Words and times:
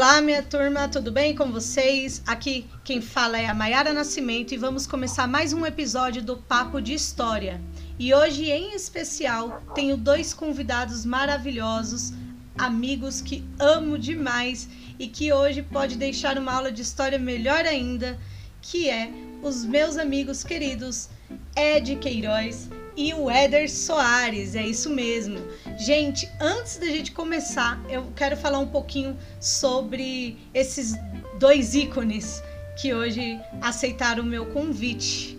Olá, 0.00 0.22
minha 0.22 0.42
turma, 0.42 0.88
tudo 0.88 1.12
bem 1.12 1.34
com 1.36 1.52
vocês? 1.52 2.22
Aqui 2.26 2.66
quem 2.82 3.02
fala 3.02 3.38
é 3.38 3.46
a 3.46 3.52
Mayara 3.52 3.92
Nascimento 3.92 4.54
e 4.54 4.56
vamos 4.56 4.86
começar 4.86 5.26
mais 5.26 5.52
um 5.52 5.66
episódio 5.66 6.22
do 6.22 6.38
Papo 6.38 6.80
de 6.80 6.94
História. 6.94 7.60
E 7.98 8.14
hoje, 8.14 8.50
em 8.50 8.74
especial, 8.74 9.62
tenho 9.74 9.98
dois 9.98 10.32
convidados 10.32 11.04
maravilhosos, 11.04 12.14
amigos 12.56 13.20
que 13.20 13.44
amo 13.58 13.98
demais 13.98 14.70
e 14.98 15.06
que 15.06 15.34
hoje 15.34 15.60
pode 15.62 15.96
deixar 15.96 16.38
uma 16.38 16.54
aula 16.54 16.72
de 16.72 16.80
história 16.80 17.18
melhor 17.18 17.66
ainda, 17.66 18.18
que 18.62 18.88
é 18.88 19.10
os 19.42 19.66
meus 19.66 19.98
amigos 19.98 20.42
queridos 20.42 21.10
Ed 21.54 21.94
Queiroz 21.96 22.70
e 23.00 23.14
o 23.14 23.30
Éder 23.30 23.70
Soares, 23.70 24.54
é 24.54 24.66
isso 24.66 24.90
mesmo. 24.90 25.38
Gente, 25.78 26.30
antes 26.38 26.76
da 26.76 26.84
gente 26.84 27.12
começar, 27.12 27.82
eu 27.88 28.12
quero 28.14 28.36
falar 28.36 28.58
um 28.58 28.66
pouquinho 28.66 29.16
sobre 29.40 30.36
esses 30.52 30.92
dois 31.38 31.74
ícones 31.74 32.42
que 32.76 32.92
hoje 32.92 33.40
aceitaram 33.62 34.22
o 34.22 34.26
meu 34.26 34.44
convite. 34.46 35.38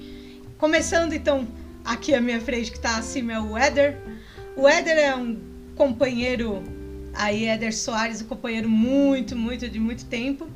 Começando 0.57 1.13
então 1.13 1.47
aqui 1.85 2.15
à 2.15 2.19
minha 2.19 2.41
frente, 2.41 2.71
que 2.71 2.77
está 2.77 2.97
acima, 2.97 3.33
é 3.33 3.39
o 3.39 3.55
Éder. 3.55 3.95
O 4.57 4.67
Éder 4.67 4.97
é 4.97 5.15
um 5.15 5.39
companheiro, 5.75 6.63
aí 7.13 7.45
Éder 7.45 7.77
Soares, 7.77 8.23
um 8.23 8.25
companheiro 8.25 8.67
muito, 8.67 9.35
muito, 9.35 9.69
de 9.69 9.79
muito 9.79 10.05
tempo. 10.05 10.49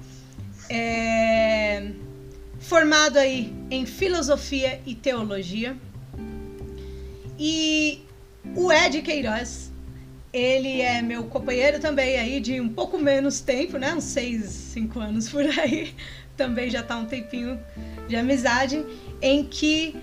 É... 0.67 1.91
Formado 2.59 3.17
aí 3.17 3.53
em 3.69 3.85
filosofia 3.85 4.81
e 4.87 4.95
teologia 4.95 5.77
e 7.37 8.03
o 8.55 8.71
Ed 8.71 9.01
Queiroz, 9.01 9.71
ele 10.31 10.81
é 10.81 11.01
meu 11.01 11.25
companheiro 11.25 11.79
também 11.79 12.17
aí 12.19 12.39
de 12.39 12.59
um 12.59 12.69
pouco 12.69 12.97
menos 12.97 13.39
tempo, 13.39 13.77
né? 13.77 13.93
Uns 13.93 14.03
seis, 14.03 14.45
cinco 14.45 14.99
anos 14.99 15.29
por 15.29 15.45
aí. 15.45 15.95
Também 16.35 16.69
já 16.69 16.81
está 16.81 16.97
um 16.97 17.05
tempinho 17.05 17.57
de 18.09 18.17
amizade, 18.17 18.85
em 19.21 19.45
que 19.45 19.95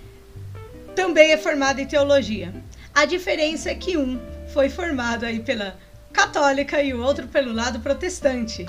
também 0.94 1.30
é 1.30 1.36
formado 1.36 1.78
em 1.78 1.86
teologia. 1.86 2.54
A 2.94 3.04
diferença 3.04 3.70
é 3.70 3.74
que 3.74 3.98
um 3.98 4.18
foi 4.52 4.70
formado 4.70 5.26
aí 5.26 5.40
pela 5.40 5.76
católica 6.10 6.82
e 6.82 6.94
o 6.94 7.02
outro 7.02 7.28
pelo 7.28 7.52
lado 7.52 7.80
protestante. 7.80 8.66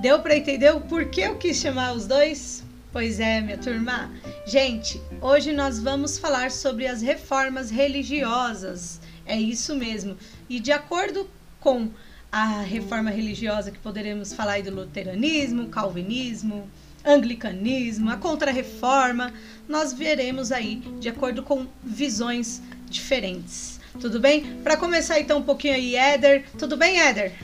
Deu 0.00 0.20
para 0.20 0.36
entender 0.36 0.72
o 0.72 0.80
porquê 0.80 1.22
eu 1.22 1.36
quis 1.36 1.56
chamar 1.56 1.92
os 1.94 2.06
dois? 2.06 2.59
Pois 2.92 3.20
é, 3.20 3.40
minha 3.40 3.56
turma. 3.56 4.10
Gente, 4.44 5.00
hoje 5.20 5.52
nós 5.52 5.78
vamos 5.78 6.18
falar 6.18 6.50
sobre 6.50 6.88
as 6.88 7.00
reformas 7.00 7.70
religiosas. 7.70 9.00
É 9.24 9.38
isso 9.38 9.76
mesmo. 9.76 10.16
E 10.48 10.58
de 10.58 10.72
acordo 10.72 11.30
com 11.60 11.88
a 12.32 12.62
reforma 12.62 13.08
religiosa 13.10 13.70
que 13.70 13.78
poderemos 13.78 14.32
falar 14.32 14.54
aí 14.54 14.62
do 14.64 14.74
luteranismo, 14.74 15.68
calvinismo, 15.68 16.68
anglicanismo, 17.04 18.10
a 18.10 18.16
contrarreforma, 18.16 19.32
nós 19.68 19.92
veremos 19.92 20.50
aí 20.50 20.76
de 20.98 21.08
acordo 21.08 21.44
com 21.44 21.68
visões 21.84 22.60
diferentes. 22.88 23.78
Tudo 24.00 24.18
bem? 24.18 24.56
Para 24.64 24.76
começar 24.76 25.20
então 25.20 25.38
um 25.38 25.44
pouquinho 25.44 25.74
aí, 25.74 25.94
Éder. 25.94 26.44
Tudo 26.58 26.76
bem, 26.76 27.00
Éder? 27.00 27.34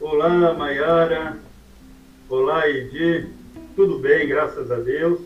Olá, 0.00 0.54
Mayara. 0.54 1.49
Olá, 2.30 2.70
Edi. 2.70 3.28
Tudo 3.74 3.98
bem, 3.98 4.28
graças 4.28 4.70
a 4.70 4.76
Deus. 4.76 5.18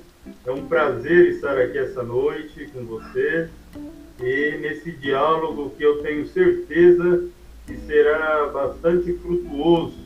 É 0.46 0.50
um 0.50 0.66
prazer 0.66 1.32
estar 1.32 1.58
aqui 1.58 1.76
essa 1.76 2.02
noite 2.02 2.66
com 2.72 2.82
você 2.86 3.50
e 4.18 4.56
nesse 4.62 4.90
diálogo 4.92 5.68
que 5.76 5.82
eu 5.82 6.02
tenho 6.02 6.26
certeza 6.26 7.28
que 7.66 7.76
será 7.80 8.46
bastante 8.46 9.12
frutuoso. 9.18 9.98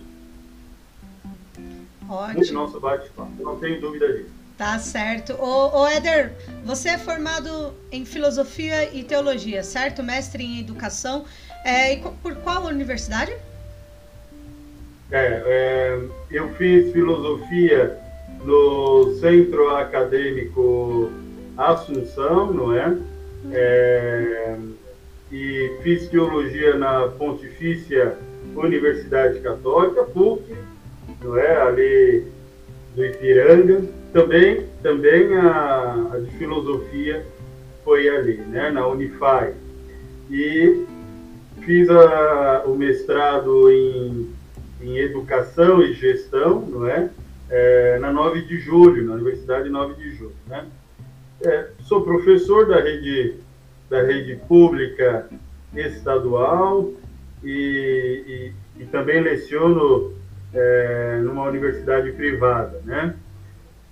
Ótimo. 2.09 2.45
No 2.47 2.53
nosso 2.67 2.81
bate-papo, 2.81 3.45
não 3.45 3.61
tenho 3.61 3.81
dúvida 3.81 4.13
disso. 4.15 4.35
Tá 4.57 4.77
certo. 4.81 5.35
Ô, 5.35 5.83
ô 5.83 5.87
Éder, 5.87 6.33
você 6.65 6.89
é 6.89 6.99
formado 6.99 7.75
em 7.93 8.05
filosofia 8.05 8.93
e 8.93 9.05
teologia, 9.05 9.63
certo? 9.63 10.03
Mestre 10.03 10.43
em 10.43 10.59
educação. 10.59 11.25
É, 11.65 11.95
por 12.21 12.35
qual 12.39 12.65
universidade? 12.65 13.33
É, 15.11 15.43
é, 15.47 16.01
eu 16.31 16.49
fiz 16.51 16.93
filosofia 16.93 17.99
no 18.45 19.15
Centro 19.21 19.71
Acadêmico 19.75 21.11
Assunção, 21.57 22.53
não 22.53 22.75
é? 22.75 22.97
é? 23.51 24.57
E 25.33 25.73
fiz 25.83 26.09
teologia 26.09 26.77
na 26.77 27.09
Pontifícia 27.09 28.17
Universidade 28.55 29.41
Católica, 29.41 30.05
PUC, 30.05 30.55
não 31.23 31.39
é? 31.39 31.63
Ali 31.63 32.25
do 32.95 33.05
Ipiranga. 33.05 33.83
Também, 34.13 34.67
também 34.83 35.35
a, 35.37 36.09
a 36.13 36.19
de 36.19 36.31
filosofia 36.33 37.25
foi 37.83 38.09
ali, 38.09 38.37
né? 38.37 38.71
Na 38.71 38.87
Unify. 38.87 39.55
E 40.31 40.85
fiz 41.63 41.89
a, 41.89 42.63
o 42.67 42.77
mestrado 42.77 43.71
em 43.71 44.38
em 44.81 44.99
Educação 44.99 45.83
e 45.83 45.93
Gestão, 45.95 46.61
não 46.61 46.87
é? 46.87 47.11
é 47.51 47.99
na 47.99 48.13
9 48.13 48.43
de 48.43 48.59
julho, 48.59 49.05
na 49.05 49.15
Universidade 49.15 49.69
9 49.69 49.95
de 49.95 50.15
julho, 50.15 50.37
né? 50.47 50.67
É, 51.45 51.69
sou 51.81 52.03
professor 52.03 52.67
da 52.67 52.81
rede, 52.81 53.37
da 53.89 54.03
rede 54.03 54.37
pública 54.49 55.29
estadual 55.75 56.93
e, 57.45 58.53
e, 58.77 58.83
e 58.83 58.87
também 58.87 59.21
leciono 59.21 60.15
é, 60.53 61.21
numa 61.23 61.45
universidade 61.45 62.11
privada, 62.13 62.81
né? 62.85 63.15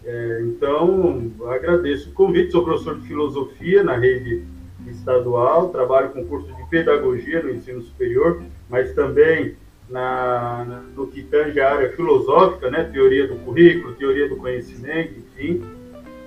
É, 0.05 0.41
então, 0.43 1.33
agradeço 1.49 2.11
o 2.11 2.13
convite. 2.13 2.53
Sou 2.53 2.65
professor 2.65 2.99
de 2.99 3.09
filosofia 3.09 3.83
na 3.83 3.97
rede 3.97 4.45
estadual, 4.87 5.71
trabalho 5.71 6.11
com 6.11 6.25
curso 6.25 6.53
de 6.55 6.69
pedagogia 6.69 7.43
no 7.43 7.51
ensino 7.51 7.83
superior, 7.83 8.41
mas 8.69 8.93
também 8.93 9.57
na, 9.89 10.65
na, 10.65 10.81
no 10.95 11.07
que 11.07 11.23
tange 11.23 11.61
a 11.61 11.75
área 11.75 11.93
filosófica, 11.93 12.71
né? 12.71 12.85
teoria 12.93 13.29
do 13.29 13.37
currículo, 13.37 13.95
teoria 13.95 14.29
do 14.29 14.37
conhecimento, 14.37 15.15
enfim, 15.19 15.65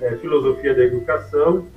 é, 0.01 0.15
filosofia 0.17 0.73
da 0.73 0.83
educação. 0.83 1.67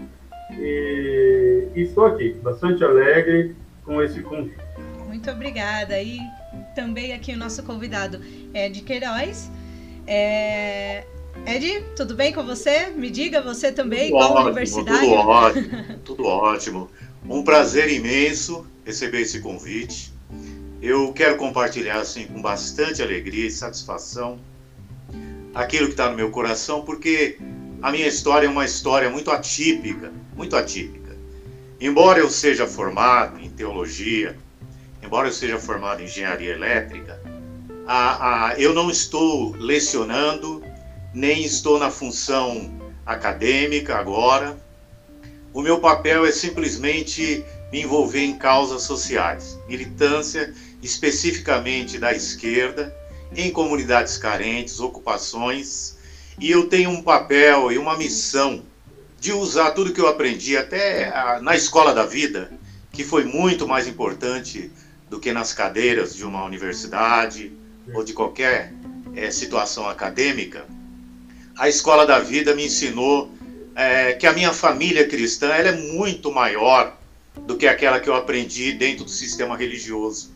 E, 0.53 1.69
e 1.75 1.83
estou 1.83 2.07
aqui, 2.07 2.35
bastante 2.43 2.85
alegre 2.85 3.57
com 3.85 4.03
esse 4.03 4.21
convite. 4.23 4.57
Muito 5.07 5.31
obrigada. 5.31 6.01
E 6.01 6.19
também 6.75 7.13
aqui 7.13 7.33
o 7.33 7.37
nosso 7.37 7.63
convidado 7.63 8.21
Ed 8.55 8.81
Queiroz. 8.83 9.51
É... 10.07 11.05
Ed, 11.47 11.85
tudo 11.97 12.15
bem 12.15 12.33
com 12.33 12.45
você? 12.45 12.89
Me 12.89 13.11
diga, 13.11 13.41
você 13.41 13.73
também, 13.73 14.11
tudo 14.11 14.19
qual 14.19 14.33
ótimo, 14.33 14.47
universidade? 14.47 15.01
Tudo 15.01 15.29
ótimo, 15.29 15.99
tudo 16.05 16.25
ótimo. 16.27 16.91
Um 17.29 17.43
prazer 17.43 17.91
imenso 17.91 18.67
receber 18.85 19.23
esse 19.23 19.41
convite. 19.41 20.12
Eu 20.83 21.13
quero 21.13 21.37
compartilhar 21.37 22.01
assim 22.01 22.27
com 22.27 22.43
bastante 22.43 23.01
alegria 23.01 23.47
e 23.47 23.51
satisfação 23.53 24.41
aquilo 25.55 25.87
que 25.87 25.93
está 25.93 26.11
no 26.11 26.17
meu 26.17 26.33
coração, 26.33 26.83
porque 26.83 27.39
a 27.81 27.93
minha 27.93 28.09
história 28.09 28.49
é 28.49 28.51
uma 28.51 28.65
história 28.65 29.09
muito 29.09 29.31
atípica, 29.31 30.13
muito 30.35 30.57
atípica. 30.57 31.17
Embora 31.81 32.19
eu 32.19 32.29
seja 32.29 32.67
formado 32.67 33.39
em 33.39 33.49
teologia, 33.49 34.37
embora 35.01 35.29
eu 35.29 35.33
seja 35.33 35.57
formado 35.57 36.01
em 36.01 36.07
engenharia 36.07 36.51
elétrica, 36.51 37.23
a, 37.87 38.49
a, 38.49 38.59
eu 38.59 38.75
não 38.75 38.91
estou 38.91 39.55
lecionando, 39.57 40.65
nem 41.15 41.45
estou 41.45 41.79
na 41.79 41.93
função 41.93 42.77
acadêmica 43.07 43.97
agora. 43.97 44.59
O 45.55 45.63
meu 45.63 45.79
papel 45.79 46.27
é 46.27 46.33
simplesmente 46.33 47.45
me 47.71 47.83
envolver 47.83 48.25
em 48.25 48.37
causas 48.37 48.83
sociais, 48.83 49.59
militância 49.69 50.53
especificamente 50.83 51.99
da 51.99 52.13
esquerda, 52.13 52.95
em 53.35 53.51
comunidades 53.51 54.19
carentes, 54.19 54.81
ocupações, 54.81 55.97
e 56.39 56.51
eu 56.51 56.69
tenho 56.69 56.91
um 56.91 57.03
papel 57.03 57.71
e 57.71 57.79
uma 57.79 57.97
missão 57.97 58.63
de 59.21 59.33
usar 59.33 59.71
tudo 59.71 59.93
que 59.93 60.01
eu 60.01 60.09
aprendi 60.09 60.57
até 60.57 61.41
na 61.41 61.55
escola 61.55 61.95
da 61.95 62.05
vida, 62.05 62.51
que 62.91 63.05
foi 63.05 63.25
muito 63.25 63.67
mais 63.67 63.87
importante 63.87 64.71
do 65.09 65.21
que 65.21 65.33
nas 65.33 65.53
cadeiras 65.53 66.15
de 66.15 66.25
uma 66.25 66.45
universidade 66.45 67.53
ou 67.95 68.03
de 68.03 68.13
qualquer 68.13 68.73
é, 69.15 69.31
situação 69.31 69.89
acadêmica. 69.89 70.67
A 71.57 71.69
escola 71.69 72.05
da 72.05 72.19
vida 72.19 72.55
me 72.55 72.67
ensinou 72.67 73.31
é, 73.75 74.15
que 74.15 74.27
a 74.27 74.33
minha 74.33 74.53
família 74.53 75.07
cristã 75.07 75.49
ela 75.49 75.69
é 75.69 75.73
muito 75.73 76.33
maior 76.33 76.97
do 77.47 77.57
que 77.57 77.67
aquela 77.67 78.01
que 78.01 78.09
eu 78.09 78.15
aprendi 78.15 78.73
dentro 78.73 79.05
do 79.05 79.11
sistema 79.11 79.57
religioso. 79.57 80.33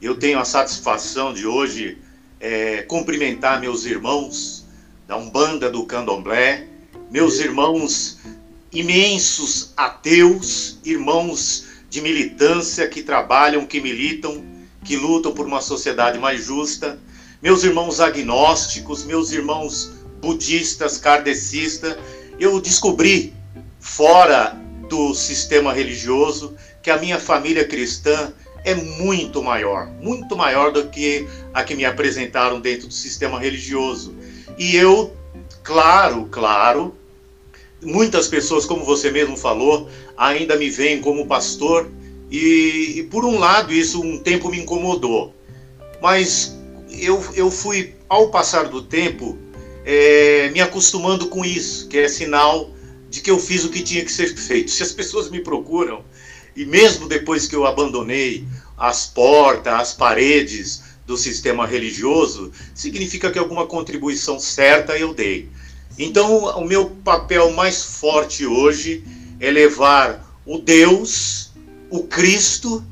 Eu 0.00 0.14
tenho 0.14 0.38
a 0.38 0.44
satisfação 0.46 1.34
de 1.34 1.46
hoje 1.46 1.98
é, 2.40 2.82
cumprimentar 2.82 3.60
meus 3.60 3.84
irmãos 3.84 4.64
da 5.06 5.16
Umbanda 5.16 5.68
do 5.68 5.84
Candomblé, 5.84 6.66
meus 7.10 7.38
irmãos 7.38 8.18
imensos 8.72 9.72
ateus, 9.76 10.78
irmãos 10.84 11.66
de 11.90 12.00
militância 12.00 12.88
que 12.88 13.02
trabalham, 13.02 13.66
que 13.66 13.80
militam 13.80 14.42
que 14.84 14.96
lutam 14.96 15.32
por 15.32 15.46
uma 15.46 15.60
sociedade 15.60 16.18
mais 16.18 16.44
justa, 16.44 16.98
meus 17.42 17.62
irmãos 17.62 18.00
agnósticos, 18.00 19.04
meus 19.04 19.30
irmãos 19.30 19.92
budistas, 20.20 20.96
kardecistas, 20.96 21.96
eu 22.38 22.58
descobri 22.58 23.34
fora 23.78 24.58
do 24.88 25.14
sistema 25.14 25.72
religioso 25.72 26.56
que 26.82 26.90
a 26.90 26.96
minha 26.96 27.18
família 27.18 27.66
cristã 27.66 28.32
é 28.64 28.74
muito 28.74 29.42
maior, 29.42 29.86
muito 30.00 30.36
maior 30.36 30.72
do 30.72 30.88
que 30.88 31.26
a 31.52 31.62
que 31.62 31.74
me 31.74 31.84
apresentaram 31.84 32.60
dentro 32.60 32.88
do 32.88 32.94
sistema 32.94 33.38
religioso. 33.38 34.14
E 34.58 34.76
eu, 34.76 35.14
claro, 35.62 36.28
claro, 36.30 36.94
muitas 37.82 38.28
pessoas, 38.28 38.66
como 38.66 38.84
você 38.84 39.10
mesmo 39.10 39.36
falou, 39.36 39.88
ainda 40.16 40.56
me 40.56 40.68
veem 40.68 41.00
como 41.00 41.26
pastor, 41.26 41.90
e, 42.30 42.94
e 42.98 43.02
por 43.04 43.24
um 43.24 43.38
lado 43.38 43.72
isso 43.72 44.00
um 44.00 44.18
tempo 44.18 44.48
me 44.50 44.60
incomodou, 44.60 45.34
mas 46.00 46.56
eu, 46.90 47.22
eu 47.34 47.50
fui, 47.50 47.94
ao 48.08 48.30
passar 48.30 48.68
do 48.68 48.82
tempo, 48.82 49.38
é, 49.84 50.50
me 50.50 50.60
acostumando 50.60 51.28
com 51.28 51.44
isso, 51.44 51.88
que 51.88 51.98
é 51.98 52.08
sinal 52.08 52.70
de 53.08 53.20
que 53.20 53.30
eu 53.30 53.38
fiz 53.38 53.64
o 53.64 53.70
que 53.70 53.82
tinha 53.82 54.04
que 54.04 54.12
ser 54.12 54.34
feito. 54.36 54.70
Se 54.70 54.82
as 54.82 54.92
pessoas 54.92 55.30
me 55.30 55.40
procuram, 55.40 56.04
e 56.54 56.64
mesmo 56.64 57.08
depois 57.08 57.46
que 57.46 57.54
eu 57.54 57.66
abandonei 57.66 58.46
as 58.76 59.06
portas, 59.06 59.72
as 59.72 59.92
paredes 59.92 60.82
do 61.06 61.16
sistema 61.16 61.66
religioso, 61.66 62.52
significa 62.74 63.30
que 63.30 63.38
alguma 63.38 63.66
contribuição 63.66 64.38
certa 64.38 64.96
eu 64.96 65.12
dei. 65.12 65.48
Então, 65.98 66.44
o 66.56 66.64
meu 66.64 66.90
papel 67.04 67.50
mais 67.52 67.82
forte 67.82 68.46
hoje 68.46 69.04
é 69.38 69.50
levar 69.50 70.24
o 70.46 70.58
Deus, 70.58 71.50
o 71.90 72.04
Cristo, 72.04 72.84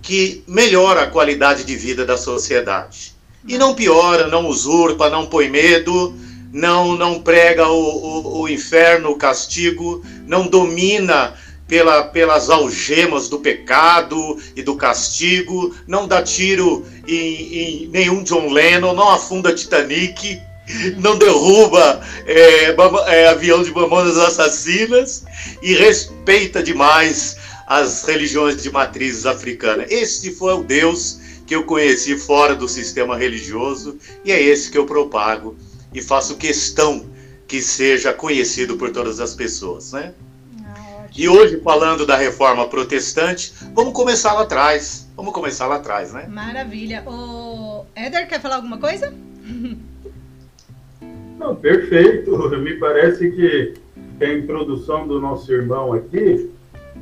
que 0.00 0.42
melhora 0.46 1.02
a 1.02 1.10
qualidade 1.10 1.64
de 1.64 1.76
vida 1.76 2.04
da 2.04 2.16
sociedade. 2.16 3.14
E 3.46 3.58
não 3.58 3.74
piora, 3.74 4.26
não 4.28 4.46
usurpa, 4.46 5.10
não 5.10 5.26
põe 5.26 5.48
medo, 5.48 6.14
não, 6.52 6.96
não 6.96 7.20
prega 7.20 7.68
o, 7.68 7.78
o, 7.78 8.40
o 8.42 8.48
inferno, 8.48 9.10
o 9.10 9.16
castigo, 9.16 10.02
não 10.26 10.46
domina 10.46 11.34
pela, 11.66 12.04
pelas 12.04 12.48
algemas 12.48 13.28
do 13.28 13.40
pecado 13.40 14.38
e 14.54 14.62
do 14.62 14.76
castigo, 14.76 15.74
não 15.86 16.06
dá 16.06 16.22
tiro 16.22 16.86
em, 17.06 17.14
em 17.14 17.88
nenhum 17.88 18.22
John 18.22 18.48
Lennon, 18.48 18.94
não 18.94 19.10
afunda 19.10 19.54
Titanic, 19.54 20.40
não 20.98 21.18
derruba 21.18 22.00
é, 22.26 22.74
é, 23.08 23.28
avião 23.28 23.62
de 23.62 23.72
mamonas 23.72 24.16
assassinas 24.16 25.24
e 25.62 25.74
respeita 25.74 26.62
demais 26.62 27.36
as 27.66 28.04
religiões 28.04 28.62
de 28.62 28.70
matrizes 28.70 29.26
africanas. 29.26 29.90
Este 29.90 30.32
foi 30.32 30.54
o 30.54 30.62
Deus 30.62 31.18
que 31.46 31.54
eu 31.54 31.64
conheci 31.64 32.16
fora 32.18 32.54
do 32.54 32.68
sistema 32.68 33.16
religioso 33.16 33.98
e 34.24 34.32
é 34.32 34.40
esse 34.40 34.70
que 34.70 34.78
eu 34.78 34.86
propago 34.86 35.56
e 35.92 36.02
faço 36.02 36.36
questão 36.36 37.08
que 37.46 37.62
seja 37.62 38.12
conhecido 38.12 38.76
por 38.76 38.90
todas 38.90 39.20
as 39.20 39.34
pessoas, 39.34 39.92
né? 39.92 40.12
E 41.16 41.28
hoje, 41.30 41.58
falando 41.60 42.04
da 42.04 42.14
reforma 42.14 42.68
protestante, 42.68 43.54
vamos 43.74 43.94
começar 43.94 44.34
lá 44.34 44.42
atrás. 44.42 45.10
Vamos 45.16 45.32
começar 45.32 45.66
lá 45.66 45.76
atrás, 45.76 46.12
né? 46.12 46.26
Maravilha. 46.28 47.02
O 47.06 47.86
Éder, 47.94 48.28
quer 48.28 48.38
falar 48.38 48.56
alguma 48.56 48.76
coisa? 48.76 49.14
Não, 51.38 51.56
perfeito. 51.56 52.30
Me 52.58 52.74
parece 52.74 53.30
que 53.30 53.74
a 54.20 54.28
introdução 54.30 55.08
do 55.08 55.18
nosso 55.18 55.50
irmão 55.50 55.94
aqui 55.94 56.50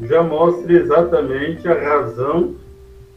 já 0.03 0.23
mostra 0.23 0.73
exatamente 0.73 1.67
a 1.67 1.75
razão 1.75 2.55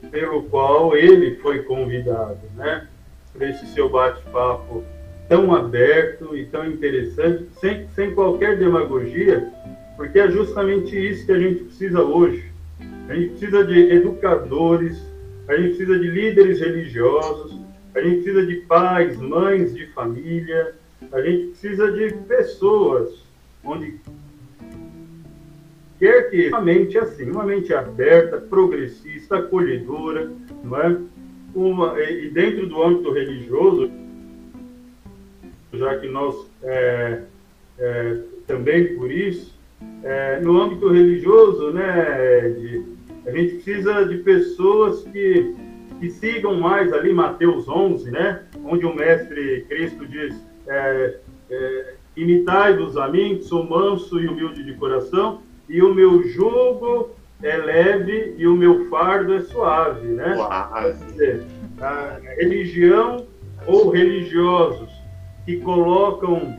pelo 0.09 0.44
qual 0.44 0.95
ele 0.97 1.35
foi 1.35 1.61
convidado, 1.63 2.39
né? 2.55 2.88
Para 3.33 3.49
esse 3.51 3.67
seu 3.67 3.88
bate-papo 3.88 4.83
tão 5.29 5.53
aberto 5.53 6.35
e 6.35 6.45
tão 6.45 6.65
interessante, 6.65 7.47
sem, 7.59 7.88
sem 7.89 8.15
qualquer 8.15 8.57
demagogia, 8.57 9.51
porque 9.97 10.19
é 10.19 10.31
justamente 10.31 10.95
isso 10.95 11.25
que 11.25 11.31
a 11.31 11.39
gente 11.39 11.63
precisa 11.63 12.01
hoje. 12.01 12.45
A 13.09 13.15
gente 13.15 13.31
precisa 13.31 13.65
de 13.65 13.91
educadores, 13.91 15.03
a 15.47 15.55
gente 15.55 15.75
precisa 15.75 15.99
de 15.99 16.07
líderes 16.07 16.59
religiosos, 16.59 17.59
a 17.95 18.01
gente 18.01 18.21
precisa 18.21 18.45
de 18.45 18.55
pais, 18.67 19.17
mães 19.17 19.73
de 19.73 19.88
família, 19.88 20.75
a 21.11 21.21
gente 21.21 21.47
precisa 21.47 21.91
de 21.91 22.13
pessoas 22.27 23.23
onde 23.63 23.99
quer 25.99 26.29
que 26.29 26.47
uma 26.49 26.61
mente 26.61 26.97
assim, 26.97 27.31
uma 27.31 27.44
mente 27.44 27.73
aberta, 27.73 28.38
progressista, 28.38 29.38
acolhedora, 29.38 30.31
não 30.63 30.79
é? 30.79 30.97
Uma, 31.55 31.99
e 31.99 32.29
dentro 32.29 32.67
do 32.67 32.83
âmbito 32.83 33.11
religioso, 33.11 33.89
já 35.73 35.97
que 35.97 36.07
nós 36.07 36.35
é, 36.61 37.21
é, 37.79 38.17
também 38.45 38.95
por 38.95 39.11
isso, 39.11 39.56
é, 40.03 40.39
no 40.41 40.62
âmbito 40.62 40.89
religioso, 40.89 41.71
né, 41.71 42.50
de, 42.50 42.83
a 43.25 43.31
gente 43.31 43.56
precisa 43.56 44.06
de 44.06 44.18
pessoas 44.18 45.03
que, 45.03 45.56
que 46.00 46.09
sigam 46.09 46.59
mais 46.59 46.94
ali 46.94 47.13
Mateus 47.13 47.68
11, 47.68 48.12
né, 48.12 48.44
onde 48.63 48.85
o 48.85 48.95
mestre 48.95 49.65
Cristo 49.68 50.06
diz, 50.07 50.35
é, 50.68 51.18
é, 51.50 51.94
imitai-vos 52.15 52.97
a 52.97 53.07
mim, 53.07 53.38
que 53.38 53.44
sou 53.44 53.68
manso 53.68 54.19
e 54.19 54.27
humilde 54.27 54.63
de 54.63 54.74
coração, 54.74 55.41
e 55.69 55.81
o 55.81 55.94
meu 55.94 56.23
jugo 56.27 57.12
é 57.44 57.56
leve 57.57 58.35
e 58.38 58.47
o 58.47 58.56
meu 58.56 58.89
fardo 58.89 59.33
é 59.33 59.41
suave, 59.41 60.07
né? 60.07 60.35
Dizer, 61.09 61.44
a 61.80 62.18
religião 62.38 63.27
ou 63.68 63.89
religiosos 63.89 64.89
que 65.45 65.57
colocam 65.57 66.57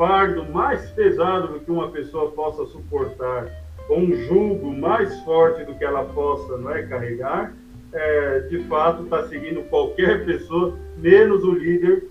fardo 0.00 0.46
mais 0.50 0.90
pesado 0.92 1.48
do 1.48 1.60
que 1.60 1.70
uma 1.70 1.90
pessoa 1.90 2.30
possa 2.30 2.64
suportar, 2.64 3.50
ou 3.86 3.98
um 3.98 4.16
jugo 4.24 4.72
mais 4.72 5.14
forte 5.24 5.62
do 5.64 5.74
que 5.74 5.84
ela 5.84 6.04
possa 6.04 6.56
não 6.56 6.70
é, 6.70 6.84
carregar, 6.84 7.52
é, 7.92 8.38
de 8.48 8.60
fato 8.60 9.02
está 9.02 9.28
seguindo 9.28 9.62
qualquer 9.68 10.24
pessoa, 10.24 10.74
menos 10.96 11.44
o 11.44 11.52
líder 11.52 12.04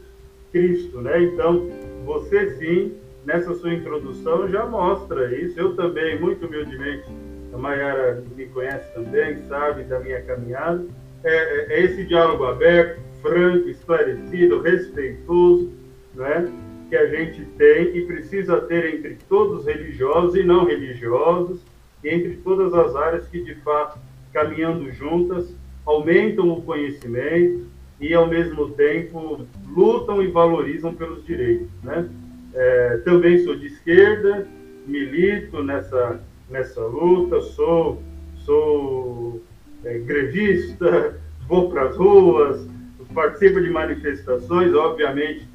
Cristo, 0.52 1.02
né? 1.02 1.20
Então, 1.20 1.68
você 2.06 2.52
sim 2.58 2.94
nessa 3.26 3.56
sua 3.56 3.74
introdução 3.74 4.48
já 4.48 4.68
mostra 4.68 5.36
isso. 5.36 5.60
Eu 5.60 5.76
também, 5.76 6.20
muito 6.20 6.46
humildemente, 6.46 7.06
a 7.52 7.58
Mayara 7.58 8.24
me 8.38 8.46
conhece 8.46 8.94
também, 8.94 9.40
sabe 9.48 9.82
da 9.86 10.00
minha 10.00 10.22
caminhada. 10.22 10.86
É, 11.24 11.34
é, 11.34 11.74
é 11.74 11.86
esse 11.86 12.06
diálogo 12.06 12.46
aberto, 12.46 13.00
franco, 13.24 13.68
esclarecido, 13.68 14.62
respeitoso, 14.62 15.72
né, 16.14 16.48
que 16.90 16.96
a 16.96 17.06
gente 17.08 17.46
tem 17.58 17.96
e 17.96 18.06
precisa 18.06 18.60
ter 18.62 18.96
entre 18.96 19.18
todos 19.30 19.66
religiosos 19.66 20.36
e 20.36 20.44
não 20.44 20.66
religiosos, 20.66 21.62
e 22.04 22.10
entre 22.10 22.38
todas 22.38 22.74
as 22.74 22.96
áreas 22.96 23.28
que, 23.28 23.44
de 23.44 23.56
fato, 23.56 24.00
caminhando 24.34 24.92
juntas, 24.92 25.54
aumentam 25.86 26.50
o 26.50 26.62
conhecimento 26.62 27.68
e, 28.00 28.14
ao 28.14 28.28
mesmo 28.28 28.72
tempo, 28.72 29.46
lutam 29.68 30.22
e 30.24 30.28
valorizam 30.28 30.94
pelos 30.94 31.26
direitos, 31.26 31.70
né? 31.84 32.10
É, 32.54 32.98
também 33.06 33.40
sou 33.40 33.56
de 33.56 33.68
esquerda, 33.68 34.48
milito 34.88 35.64
nessa, 35.64 36.20
nessa 36.50 36.82
luta, 36.82 37.42
sou, 37.42 38.02
sou 38.38 39.42
é, 39.86 40.00
grevista, 40.00 41.20
vou 41.48 41.70
para 41.70 41.90
as 41.90 41.96
ruas, 41.96 42.68
participo 43.14 43.62
de 43.62 43.70
manifestações, 43.70 44.74
obviamente 44.74 45.48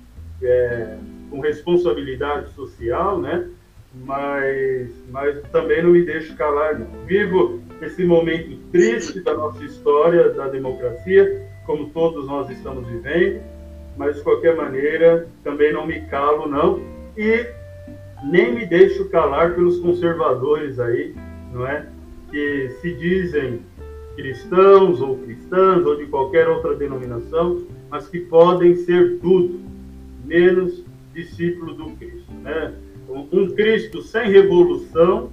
é, 0.43 0.97
com 1.31 1.41
responsabilidade 1.41 2.53
social, 2.55 3.21
né? 3.21 3.49
Mas, 4.05 4.91
mas 5.11 5.41
também 5.53 5.83
não 5.83 5.91
me 5.91 6.03
deixo 6.03 6.37
calar. 6.37 6.79
Não. 6.79 6.87
Vivo 7.07 7.61
esse 7.81 8.05
momento 8.05 8.57
triste 8.73 9.21
da 9.21 9.35
nossa 9.35 9.63
história, 9.65 10.31
da 10.31 10.49
democracia, 10.49 11.47
como 11.67 11.91
todos 11.91 12.27
nós 12.27 12.51
estamos 12.51 12.87
vivendo, 12.89 13.41
mas 13.97 14.17
de 14.17 14.23
qualquer 14.23 14.57
maneira 14.57 15.29
também 15.43 15.73
não 15.73 15.87
me 15.87 16.01
calo, 16.03 16.49
não, 16.49 16.81
e 17.17 17.47
nem 18.25 18.55
me 18.55 18.67
deixo 18.67 19.09
calar 19.09 19.55
pelos 19.55 19.79
conservadores 19.79 20.79
aí, 20.81 21.15
não 21.53 21.67
é? 21.67 21.87
Que 22.31 22.71
se 22.81 22.95
dizem 22.95 23.61
cristãos 24.17 25.01
ou 25.01 25.19
cristãs 25.19 25.85
ou 25.85 25.97
de 25.97 26.07
qualquer 26.07 26.49
outra 26.49 26.75
denominação, 26.75 27.63
mas 27.91 28.09
que 28.09 28.21
podem 28.21 28.75
ser 28.77 29.19
tudo, 29.21 29.61
menos 30.25 30.84
discípulo 31.15 31.75
do 31.75 31.91
Cristo, 31.97 32.33
né? 32.43 32.75
Um 33.09 33.49
Cristo 33.55 34.03
sem 34.03 34.31
revolução 34.31 35.31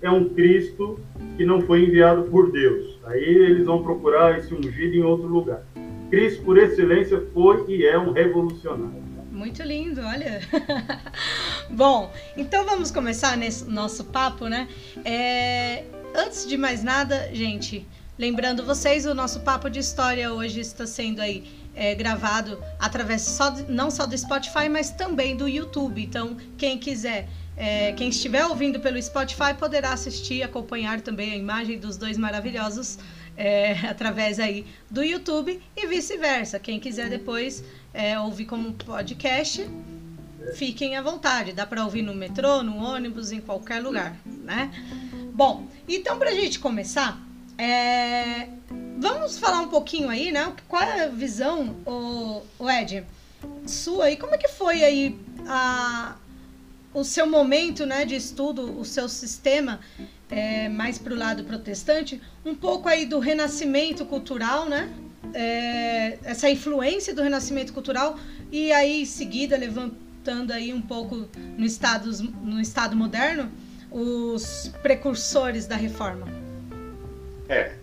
é 0.00 0.10
um 0.10 0.28
Cristo 0.30 0.98
que 1.36 1.44
não 1.44 1.60
foi 1.62 1.84
enviado 1.84 2.24
por 2.24 2.50
Deus. 2.50 2.98
Aí 3.04 3.22
eles 3.22 3.66
vão 3.66 3.82
procurar 3.82 4.38
esse 4.38 4.52
ungido 4.52 4.96
em 4.96 5.02
outro 5.02 5.28
lugar. 5.28 5.62
Cristo, 6.10 6.42
por 6.42 6.58
excelência, 6.58 7.22
foi 7.32 7.64
e 7.68 7.86
é 7.86 7.98
um 7.98 8.12
revolucionário. 8.12 9.02
Muito 9.30 9.62
lindo, 9.62 10.00
olha. 10.02 10.40
Bom, 11.70 12.12
então 12.36 12.66
vamos 12.66 12.90
começar 12.90 13.36
nesse 13.36 13.70
nosso 13.70 14.04
papo, 14.04 14.46
né? 14.46 14.68
É, 15.04 15.84
antes 16.14 16.46
de 16.46 16.56
mais 16.56 16.82
nada, 16.82 17.30
gente, 17.32 17.86
Lembrando 18.18 18.62
vocês, 18.62 19.06
o 19.06 19.14
nosso 19.14 19.40
papo 19.40 19.70
de 19.70 19.78
história 19.78 20.32
hoje 20.32 20.60
está 20.60 20.86
sendo 20.86 21.20
aí 21.20 21.44
é, 21.74 21.94
gravado 21.94 22.62
através 22.78 23.22
só 23.22 23.50
de, 23.50 23.70
não 23.70 23.90
só 23.90 24.06
do 24.06 24.16
Spotify, 24.16 24.68
mas 24.70 24.90
também 24.90 25.36
do 25.36 25.48
YouTube. 25.48 26.02
Então, 26.02 26.36
quem 26.56 26.78
quiser, 26.78 27.28
é, 27.56 27.92
quem 27.92 28.08
estiver 28.08 28.44
ouvindo 28.46 28.80
pelo 28.80 29.00
Spotify, 29.02 29.54
poderá 29.58 29.92
assistir, 29.92 30.42
acompanhar 30.42 31.00
também 31.00 31.32
a 31.32 31.36
imagem 31.36 31.78
dos 31.78 31.96
dois 31.96 32.18
maravilhosos 32.18 32.98
é, 33.36 33.72
através 33.88 34.38
aí 34.38 34.66
do 34.90 35.02
YouTube 35.02 35.60
e 35.76 35.86
vice-versa. 35.86 36.58
Quem 36.58 36.78
quiser 36.78 37.08
depois 37.08 37.64
é, 37.92 38.18
ouvir 38.18 38.46
como 38.46 38.72
podcast, 38.72 39.66
fiquem 40.54 40.96
à 40.96 41.02
vontade. 41.02 41.52
Dá 41.52 41.66
para 41.66 41.84
ouvir 41.84 42.02
no 42.02 42.14
metrô, 42.14 42.62
no 42.62 42.76
ônibus, 42.76 43.32
em 43.32 43.40
qualquer 43.40 43.80
lugar, 43.80 44.16
né? 44.24 44.70
Bom, 45.34 45.66
então 45.88 46.18
para 46.18 46.30
a 46.30 46.34
gente 46.34 46.58
começar, 46.58 47.18
é, 47.56 48.48
vamos 48.98 49.38
falar 49.38 49.60
um 49.60 49.68
pouquinho 49.68 50.08
aí, 50.08 50.30
né? 50.30 50.52
Qual 50.68 50.82
é 50.82 51.04
a 51.04 51.08
visão, 51.08 51.76
o, 51.86 52.42
o 52.58 52.70
Ed, 52.70 53.04
sua 53.66 54.06
aí? 54.06 54.16
Como 54.16 54.34
é 54.34 54.38
que 54.38 54.48
foi 54.48 54.84
aí 54.84 55.18
a, 55.46 56.16
o 56.94 57.04
seu 57.04 57.26
momento, 57.26 57.84
né, 57.86 58.04
de 58.04 58.14
estudo, 58.14 58.78
o 58.78 58.84
seu 58.84 59.08
sistema 59.08 59.80
é, 60.30 60.68
mais 60.68 60.98
para 60.98 61.12
o 61.12 61.16
lado 61.16 61.44
protestante, 61.44 62.20
um 62.44 62.54
pouco 62.54 62.88
aí 62.88 63.04
do 63.04 63.18
renascimento 63.18 64.04
cultural, 64.06 64.68
né? 64.68 64.92
É, 65.34 66.18
essa 66.24 66.50
influência 66.50 67.14
do 67.14 67.22
renascimento 67.22 67.72
cultural 67.72 68.18
e 68.50 68.72
aí 68.72 69.02
em 69.02 69.04
seguida 69.06 69.56
levantando 69.56 70.52
aí 70.52 70.72
um 70.74 70.82
pouco 70.82 71.28
no 71.56 71.64
estado, 71.64 72.10
no 72.42 72.60
estado 72.60 72.94
moderno 72.96 73.50
os 73.90 74.70
precursores 74.82 75.66
da 75.66 75.76
reforma. 75.76 76.26
É. 77.48 77.81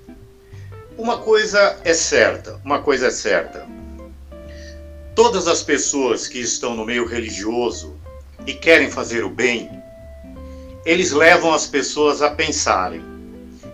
Uma 0.99 1.19
coisa 1.19 1.79
é 1.85 1.93
certa, 1.93 2.59
uma 2.65 2.81
coisa 2.81 3.07
é 3.07 3.09
certa. 3.09 3.65
Todas 5.15 5.47
as 5.47 5.63
pessoas 5.63 6.27
que 6.27 6.39
estão 6.39 6.75
no 6.75 6.85
meio 6.85 7.05
religioso 7.05 7.97
e 8.45 8.53
querem 8.53 8.91
fazer 8.91 9.23
o 9.23 9.29
bem, 9.29 9.69
eles 10.85 11.13
levam 11.13 11.53
as 11.53 11.65
pessoas 11.65 12.21
a 12.21 12.31
pensarem. 12.31 13.01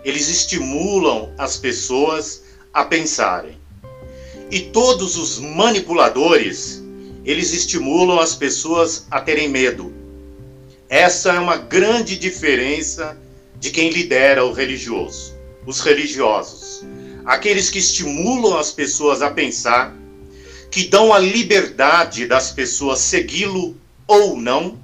Eles 0.04 0.28
estimulam 0.28 1.34
as 1.36 1.56
pessoas 1.56 2.44
a 2.72 2.84
pensarem. 2.84 3.58
E 4.48 4.60
todos 4.60 5.16
os 5.16 5.40
manipuladores, 5.40 6.80
eles 7.24 7.52
estimulam 7.52 8.20
as 8.20 8.36
pessoas 8.36 9.04
a 9.10 9.20
terem 9.20 9.48
medo. 9.48 9.92
Essa 10.88 11.32
é 11.32 11.40
uma 11.40 11.56
grande 11.56 12.16
diferença 12.16 13.18
de 13.58 13.70
quem 13.72 13.90
lidera 13.90 14.44
o 14.44 14.52
religioso, 14.52 15.34
os 15.66 15.80
religiosos. 15.80 16.84
Aqueles 17.26 17.68
que 17.68 17.80
estimulam 17.80 18.56
as 18.56 18.70
pessoas 18.70 19.20
a 19.20 19.28
pensar, 19.28 19.92
que 20.70 20.84
dão 20.84 21.12
a 21.12 21.18
liberdade 21.18 22.24
das 22.24 22.52
pessoas 22.52 23.00
segui-lo 23.00 23.76
ou 24.06 24.36
não, 24.36 24.78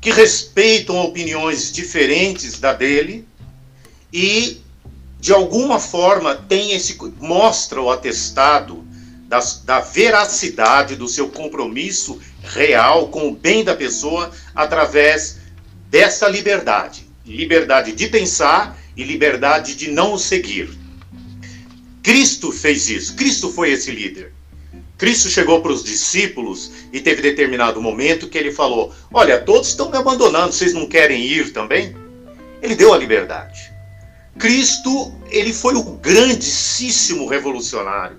que 0.00 0.10
respeitam 0.10 0.96
opiniões 0.96 1.70
diferentes 1.70 2.58
da 2.58 2.72
dele 2.72 3.28
e 4.10 4.62
de 5.20 5.32
alguma 5.32 5.78
forma 5.78 6.34
tem 6.34 6.72
esse 6.72 6.98
mostra 7.20 7.80
o 7.80 7.90
atestado 7.90 8.84
da, 9.26 9.40
da 9.64 9.80
veracidade 9.80 10.96
do 10.96 11.08
seu 11.08 11.28
compromisso 11.28 12.20
real 12.42 13.08
com 13.08 13.28
o 13.28 13.34
bem 13.34 13.64
da 13.64 13.74
pessoa 13.74 14.30
através 14.54 15.38
dessa 15.90 16.28
liberdade, 16.28 17.06
liberdade 17.26 17.92
de 17.92 18.06
pensar 18.08 18.78
e 18.96 19.02
liberdade 19.02 19.74
de 19.74 19.90
não 19.90 20.14
o 20.14 20.18
seguir. 20.18 20.83
Cristo 22.04 22.52
fez 22.52 22.88
isso. 22.88 23.16
Cristo 23.16 23.50
foi 23.50 23.72
esse 23.72 23.90
líder. 23.90 24.32
Cristo 24.96 25.28
chegou 25.28 25.60
para 25.60 25.72
os 25.72 25.82
discípulos 25.82 26.70
e 26.92 27.00
teve 27.00 27.20
determinado 27.20 27.82
momento 27.82 28.28
que 28.28 28.38
ele 28.38 28.52
falou: 28.52 28.94
Olha, 29.12 29.40
todos 29.40 29.70
estão 29.70 29.90
me 29.90 29.96
abandonando, 29.96 30.52
vocês 30.52 30.72
não 30.72 30.86
querem 30.86 31.24
ir 31.24 31.52
também? 31.52 31.96
Ele 32.62 32.76
deu 32.76 32.92
a 32.92 32.98
liberdade. 32.98 33.72
Cristo, 34.38 35.12
ele 35.30 35.52
foi 35.52 35.74
o 35.74 35.82
grandíssimo 35.82 37.26
revolucionário. 37.26 38.18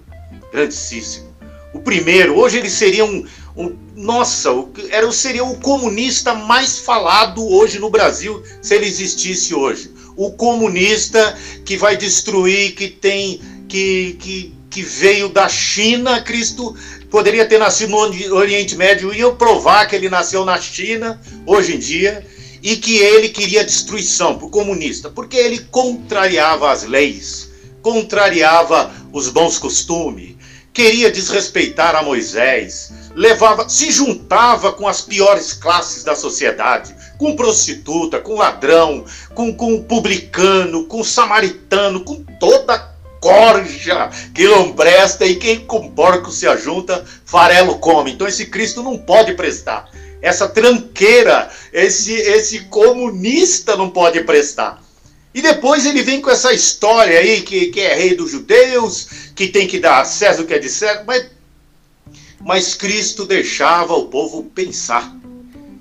Grandíssimo. 0.51 1.33
O 1.73 1.79
primeiro, 1.79 2.37
hoje 2.37 2.57
ele 2.57 2.69
seria 2.69 3.05
um. 3.05 3.25
um 3.55 3.75
nossa, 3.95 4.49
era, 4.89 5.09
seria 5.11 5.43
o 5.43 5.59
comunista 5.59 6.33
mais 6.33 6.79
falado 6.79 7.45
hoje 7.45 7.79
no 7.79 7.89
Brasil, 7.89 8.41
se 8.61 8.75
ele 8.75 8.85
existisse 8.85 9.53
hoje. 9.53 9.93
O 10.15 10.31
comunista 10.31 11.37
que 11.65 11.77
vai 11.77 11.97
destruir, 11.97 12.75
que 12.75 12.87
tem. 12.87 13.41
Que, 13.67 14.17
que 14.19 14.55
que 14.75 14.83
veio 14.83 15.29
da 15.29 15.47
China, 15.47 16.19
Cristo 16.21 16.75
poderia 17.09 17.45
ter 17.45 17.57
nascido 17.57 17.91
no 17.91 18.35
Oriente 18.35 18.75
Médio, 18.75 19.13
e 19.13 19.21
eu 19.21 19.37
provar 19.37 19.85
que 19.85 19.95
ele 19.95 20.09
nasceu 20.09 20.43
na 20.43 20.59
China 20.59 21.17
hoje 21.45 21.75
em 21.75 21.79
dia, 21.79 22.27
e 22.61 22.75
que 22.75 22.97
ele 22.97 23.29
queria 23.29 23.63
destruição 23.63 24.37
por 24.37 24.49
comunista, 24.49 25.09
porque 25.09 25.37
ele 25.37 25.59
contrariava 25.71 26.69
as 26.69 26.83
leis, 26.83 27.49
contrariava 27.81 28.91
os 29.13 29.29
bons 29.29 29.57
costumes, 29.57 30.35
queria 30.73 31.09
desrespeitar 31.09 31.95
a 31.95 32.03
Moisés, 32.03 32.91
levava, 33.15 33.69
se 33.69 33.89
juntava 33.91 34.73
com 34.73 34.89
as 34.89 34.99
piores 34.99 35.53
classes 35.53 36.03
da 36.03 36.17
sociedade, 36.17 36.93
com 37.17 37.33
prostituta, 37.33 38.19
com 38.19 38.35
ladrão, 38.35 39.05
com, 39.33 39.53
com 39.53 39.81
publicano, 39.81 40.83
com 40.83 41.01
samaritano, 41.01 42.03
com 42.03 42.25
toda 42.41 42.93
corja, 43.25 44.11
quilombresta, 44.35 45.25
e 45.25 45.35
quem 45.37 45.65
com 45.65 45.89
porco 45.89 46.29
se 46.29 46.45
ajunta, 46.45 47.03
farelo 47.25 47.79
come. 47.79 48.11
Então 48.11 48.27
esse 48.27 48.45
Cristo 48.45 48.83
não 48.83 48.99
pode 48.99 49.33
prestar. 49.33 49.89
Essa 50.21 50.47
tranqueira, 50.47 51.49
esse, 51.73 52.13
esse 52.13 52.65
comunista 52.65 53.75
não 53.75 53.89
pode 53.89 54.21
prestar. 54.21 54.79
E 55.33 55.41
depois 55.41 55.87
ele 55.87 56.03
vem 56.03 56.21
com 56.21 56.29
essa 56.29 56.53
história 56.53 57.17
aí, 57.17 57.41
que, 57.41 57.67
que 57.67 57.81
é 57.81 57.95
rei 57.95 58.15
dos 58.15 58.29
judeus, 58.29 59.07
que 59.35 59.47
tem 59.47 59.67
que 59.67 59.79
dar 59.79 60.01
a 60.01 60.05
César 60.05 60.43
o 60.43 60.45
que 60.45 60.53
é 60.53 60.59
de 60.59 60.69
César, 60.69 61.03
mas, 61.07 61.25
mas 62.39 62.75
Cristo 62.75 63.25
deixava 63.25 63.95
o 63.95 64.05
povo 64.05 64.43
pensar. 64.43 65.11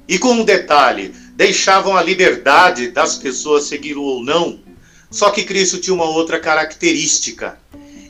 E 0.08 0.18
com 0.18 0.32
um 0.32 0.44
detalhe, 0.44 1.14
deixavam 1.36 1.94
a 1.94 2.02
liberdade 2.02 2.88
das 2.88 3.16
pessoas 3.16 3.64
seguir 3.64 3.98
ou 3.98 4.24
não 4.24 4.63
só 5.14 5.30
que 5.30 5.44
Cristo 5.44 5.78
tinha 5.78 5.94
uma 5.94 6.06
outra 6.06 6.40
característica. 6.40 7.56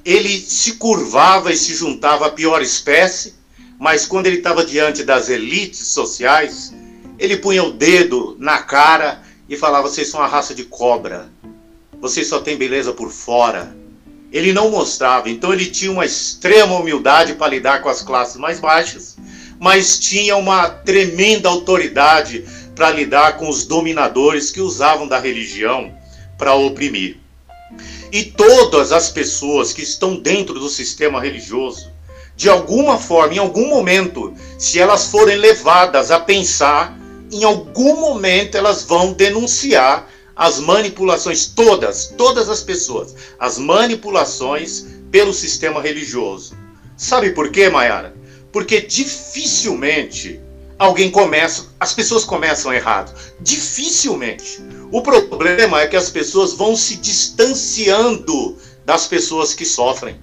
Ele 0.02 0.40
se 0.40 0.76
curvava 0.76 1.52
e 1.52 1.56
se 1.56 1.74
juntava 1.74 2.28
à 2.28 2.30
pior 2.30 2.62
espécie, 2.62 3.34
mas 3.78 4.06
quando 4.06 4.26
ele 4.26 4.38
estava 4.38 4.64
diante 4.64 5.04
das 5.04 5.28
elites 5.28 5.86
sociais, 5.88 6.72
ele 7.18 7.36
punha 7.36 7.62
o 7.62 7.72
dedo 7.72 8.38
na 8.40 8.56
cara 8.62 9.20
e 9.46 9.54
falava: 9.54 9.86
Vocês 9.86 10.08
são 10.08 10.22
a 10.22 10.26
raça 10.26 10.54
de 10.54 10.64
cobra, 10.64 11.28
vocês 12.00 12.26
só 12.26 12.38
têm 12.38 12.56
beleza 12.56 12.90
por 12.90 13.10
fora. 13.10 13.76
Ele 14.32 14.54
não 14.54 14.70
mostrava, 14.70 15.28
então 15.28 15.52
ele 15.52 15.66
tinha 15.66 15.92
uma 15.92 16.06
extrema 16.06 16.74
humildade 16.74 17.34
para 17.34 17.52
lidar 17.52 17.82
com 17.82 17.90
as 17.90 18.00
classes 18.00 18.36
mais 18.36 18.58
baixas, 18.58 19.14
mas 19.60 19.98
tinha 19.98 20.38
uma 20.38 20.70
tremenda 20.70 21.50
autoridade 21.50 22.46
para 22.74 22.90
lidar 22.90 23.36
com 23.36 23.46
os 23.46 23.66
dominadores 23.66 24.50
que 24.50 24.62
usavam 24.62 25.06
da 25.06 25.18
religião 25.18 26.02
para 26.38 26.54
oprimir. 26.54 27.18
E 28.12 28.24
todas 28.24 28.92
as 28.92 29.10
pessoas 29.10 29.72
que 29.72 29.82
estão 29.82 30.16
dentro 30.16 30.54
do 30.54 30.68
sistema 30.68 31.20
religioso, 31.20 31.92
de 32.36 32.48
alguma 32.48 32.98
forma, 32.98 33.34
em 33.34 33.38
algum 33.38 33.68
momento, 33.68 34.34
se 34.58 34.78
elas 34.78 35.06
forem 35.06 35.36
levadas 35.36 36.10
a 36.10 36.20
pensar, 36.20 36.98
em 37.32 37.44
algum 37.44 38.00
momento 38.00 38.56
elas 38.56 38.84
vão 38.84 39.12
denunciar 39.12 40.08
as 40.36 40.58
manipulações, 40.58 41.46
todas, 41.46 42.08
todas 42.16 42.48
as 42.48 42.62
pessoas, 42.62 43.14
as 43.38 43.58
manipulações 43.58 44.86
pelo 45.10 45.32
sistema 45.32 45.80
religioso. 45.80 46.56
Sabe 46.96 47.30
por 47.30 47.50
quê, 47.50 47.68
Mayara? 47.68 48.14
Porque 48.52 48.80
dificilmente 48.80 50.40
alguém 50.78 51.10
começa, 51.10 51.66
as 51.78 51.92
pessoas 51.92 52.24
começam 52.24 52.72
errado. 52.72 53.14
Dificilmente. 53.40 54.60
O 54.90 55.02
problema 55.02 55.80
é 55.80 55.86
que 55.86 55.96
as 55.96 56.10
pessoas 56.10 56.52
vão 56.52 56.76
se 56.76 56.96
distanciando 56.96 58.56
das 58.84 59.06
pessoas 59.06 59.54
que 59.54 59.64
sofrem. 59.64 60.20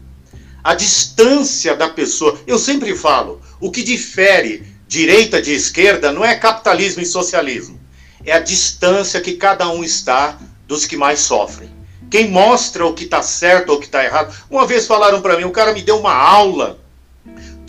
A 0.64 0.76
distância 0.76 1.76
da 1.76 1.90
pessoa. 1.90 2.40
Eu 2.46 2.60
sempre 2.60 2.96
falo, 2.96 3.42
o 3.60 3.72
que 3.72 3.84
difere 3.84 4.66
direita 4.88 5.42
de 5.42 5.54
esquerda 5.54 6.12
não 6.12 6.24
é 6.24 6.36
capitalismo 6.36 7.02
e 7.02 7.06
socialismo. 7.06 7.80
É 8.26 8.34
a 8.34 8.40
distância 8.40 9.22
que 9.22 9.34
cada 9.34 9.70
um 9.70 9.84
está 9.84 10.38
dos 10.68 10.86
que 10.86 10.98
mais 10.98 11.22
sofrem. 11.22 11.70
Quem 12.10 12.30
mostra 12.30 12.86
o 12.86 12.94
que 12.94 13.06
está 13.06 13.24
certo 13.24 13.70
ou 13.70 13.78
o 13.78 13.80
que 13.80 13.86
está 13.86 14.04
errado. 14.04 14.36
Uma 14.50 14.68
vez 14.68 14.86
falaram 14.86 15.22
para 15.22 15.38
mim, 15.38 15.46
o 15.46 15.52
cara 15.52 15.74
me 15.74 15.82
deu 15.82 15.98
uma 15.98 16.14
aula 16.14 16.81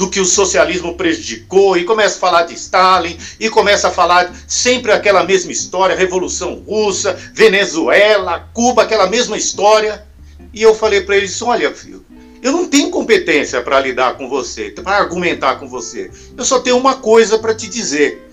do 0.02 0.11
que 0.11 0.18
o 0.18 0.25
socialismo 0.25 0.97
prejudicou 0.97 1.76
e 1.76 1.85
começa 1.85 2.16
a 2.16 2.18
falar 2.18 2.42
de 2.42 2.54
Stalin 2.54 3.16
e 3.38 3.49
começa 3.49 3.87
a 3.87 3.90
falar 3.92 4.35
sempre 4.49 4.90
aquela 4.90 5.23
mesma 5.23 5.52
história, 5.52 5.94
Revolução 5.94 6.61
Russa, 6.66 7.16
Venezuela, 7.32 8.50
Cuba, 8.52 8.82
aquela 8.82 9.06
mesma 9.06 9.37
história. 9.37 10.04
E 10.52 10.61
eu 10.61 10.75
falei 10.75 11.02
para 11.02 11.16
eles: 11.16 11.40
olha, 11.40 11.73
filho, 11.73 12.04
eu 12.42 12.50
não 12.50 12.66
tenho 12.66 12.90
competência 12.90 13.62
para 13.62 13.78
lidar 13.78 14.16
com 14.16 14.28
você, 14.28 14.71
para 14.71 14.97
argumentar 14.97 15.61
com 15.61 15.68
você. 15.68 16.11
Eu 16.37 16.44
só 16.44 16.59
tenho 16.59 16.78
uma 16.78 16.97
coisa 16.97 17.38
para 17.38 17.54
te 17.54 17.68
dizer. 17.68 18.28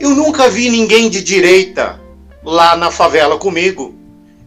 Eu 0.00 0.14
nunca 0.14 0.48
vi 0.48 0.70
ninguém 0.70 1.10
de 1.10 1.22
direita 1.22 2.00
lá 2.42 2.74
na 2.74 2.90
favela 2.90 3.36
comigo. 3.36 3.94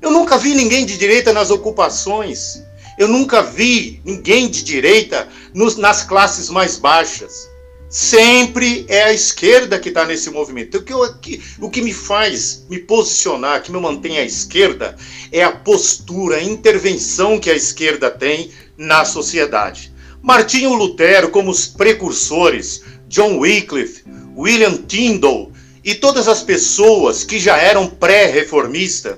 Eu 0.01 0.09
nunca 0.09 0.35
vi 0.35 0.55
ninguém 0.55 0.83
de 0.83 0.97
direita 0.97 1.31
nas 1.31 1.51
ocupações. 1.51 2.64
Eu 2.97 3.07
nunca 3.07 3.41
vi 3.41 4.01
ninguém 4.05 4.49
de 4.49 4.63
direita 4.63 5.27
nos, 5.53 5.75
nas 5.75 6.03
classes 6.03 6.49
mais 6.49 6.77
baixas. 6.77 7.49
Sempre 7.89 8.85
é 8.87 9.03
a 9.03 9.13
esquerda 9.13 9.79
que 9.79 9.89
está 9.89 10.05
nesse 10.05 10.29
movimento. 10.29 10.77
O 10.77 10.83
que, 10.83 10.93
eu, 10.93 11.13
que, 11.15 11.41
o 11.59 11.69
que 11.69 11.81
me 11.81 11.93
faz 11.93 12.65
me 12.69 12.79
posicionar, 12.79 13.61
que 13.61 13.71
me 13.71 13.79
mantém 13.79 14.17
à 14.17 14.23
esquerda, 14.23 14.95
é 15.31 15.43
a 15.43 15.51
postura, 15.51 16.37
a 16.37 16.43
intervenção 16.43 17.39
que 17.39 17.49
a 17.49 17.55
esquerda 17.55 18.09
tem 18.09 18.51
na 18.77 19.05
sociedade. 19.05 19.93
Martinho 20.21 20.73
Lutero, 20.73 21.29
como 21.29 21.51
os 21.51 21.67
precursores, 21.67 22.81
John 23.07 23.37
Wycliffe, 23.37 24.03
William 24.35 24.77
Tyndall 24.77 25.51
e 25.83 25.93
todas 25.93 26.27
as 26.27 26.41
pessoas 26.41 27.23
que 27.23 27.39
já 27.39 27.57
eram 27.57 27.87
pré-reformistas, 27.87 29.17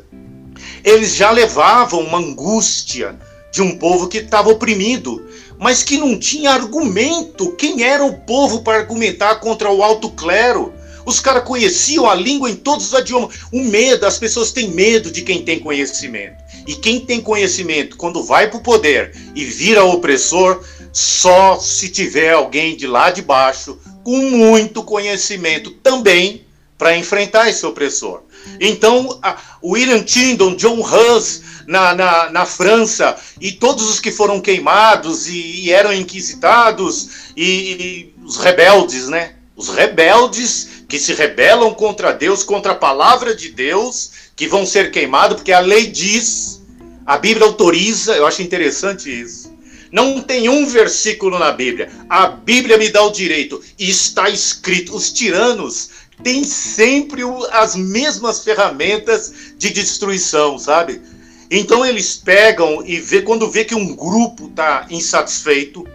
eles 0.84 1.16
já 1.16 1.32
levavam 1.32 2.02
uma 2.02 2.18
angústia 2.18 3.18
de 3.58 3.64
um 3.64 3.76
povo 3.76 4.08
que 4.08 4.20
estava 4.20 4.50
oprimido, 4.52 5.28
mas 5.58 5.82
que 5.82 5.98
não 5.98 6.18
tinha 6.20 6.52
argumento. 6.52 7.54
Quem 7.54 7.84
era 7.84 8.06
o 8.06 8.14
povo 8.14 8.62
para 8.62 8.78
argumentar 8.78 9.38
contra 9.38 9.72
o 9.72 9.82
alto 9.82 10.12
clero? 10.12 10.72
Os 11.04 11.20
caras 11.20 11.44
conheciam 11.44 12.08
a 12.08 12.14
língua 12.14 12.52
em 12.52 12.56
todos 12.56 12.94
os 12.94 13.00
idiomas. 13.00 13.36
O 13.52 13.64
medo, 13.64 14.06
as 14.06 14.20
pessoas 14.20 14.52
têm 14.52 14.70
medo 14.70 15.10
de 15.10 15.24
quem 15.24 15.44
tem 15.44 15.58
conhecimento. 15.58 16.36
E 16.68 16.76
quem 16.76 17.00
tem 17.00 17.20
conhecimento, 17.20 17.98
quando 17.98 18.24
vai 18.24 18.48
para 18.48 18.60
o 18.60 18.64
poder 18.64 19.16
e 19.34 19.44
vira 19.44 19.84
opressor, 19.84 20.64
só 20.94 21.58
se 21.60 21.90
tiver 21.90 22.34
alguém 22.34 22.78
de 22.78 22.86
lá 22.86 23.10
de 23.10 23.24
baixo 23.24 23.80
com 24.04 24.18
muito 24.18 24.84
conhecimento 24.84 25.72
também 25.72 26.46
para 26.78 26.96
enfrentar 26.96 27.50
esse 27.50 27.66
opressor. 27.66 28.22
Então, 28.60 29.20
William 29.64 30.04
Tyndall, 30.04 30.56
John 30.56 30.82
Hus 30.82 31.42
na, 31.68 31.94
na, 31.94 32.30
na, 32.30 32.46
França, 32.46 33.18
e 33.42 33.52
todos 33.52 33.90
os 33.90 34.00
que 34.00 34.12
foram 34.12 34.40
queimados 34.40 35.28
e, 35.28 35.66
e 35.66 35.72
eram 35.72 35.94
inquisitados, 35.94 37.10
e, 37.36 37.44
e 37.44 38.14
os 38.24 38.38
rebeldes, 38.38 39.08
né? 39.10 39.34
Os 39.56 39.70
rebeldes 39.70 40.84
que 40.88 40.98
se 40.98 41.14
rebelam 41.14 41.74
contra 41.74 42.14
Deus, 42.14 42.44
contra 42.44 42.72
a 42.72 42.76
palavra 42.76 43.36
de 43.36 43.50
Deus, 43.50 44.12
que 44.36 44.48
vão 44.48 44.66
ser 44.66 44.92
queimados, 44.92 45.38
porque 45.38 45.52
a 45.52 45.60
lei 45.60 45.88
diz, 45.88 46.62
a 47.06 47.18
Bíblia 47.18 47.46
autoriza, 47.46 48.16
eu 48.16 48.26
acho 48.26 48.42
interessante 48.42 49.10
isso. 49.10 49.58
Não 49.92 50.22
tem 50.22 50.50
um 50.50 50.66
versículo 50.66 51.40
na 51.40 51.52
Bíblia. 51.52 51.90
A 52.10 52.28
Bíblia 52.28 52.78
me 52.78 52.90
dá 52.90 53.04
o 53.04 53.12
direito. 53.12 53.62
E 53.80 53.90
está 53.90 54.30
escrito: 54.30 54.96
os 54.96 55.12
tiranos 55.12 55.90
têm 56.24 56.44
sempre 56.44 57.22
as 57.52 57.76
mesmas 57.76 58.44
ferramentas 58.44 59.34
de 59.58 59.70
destruição, 59.70 60.58
sabe? 60.58 61.02
Então 61.50 61.86
eles 61.86 62.16
pegam 62.16 62.86
e 62.86 63.00
vê 63.00 63.22
quando 63.22 63.50
vê 63.50 63.64
que 63.64 63.76
um 63.76 63.96
grupo 63.96 64.48
está 64.48 64.86
insatisfeito. 64.90 65.88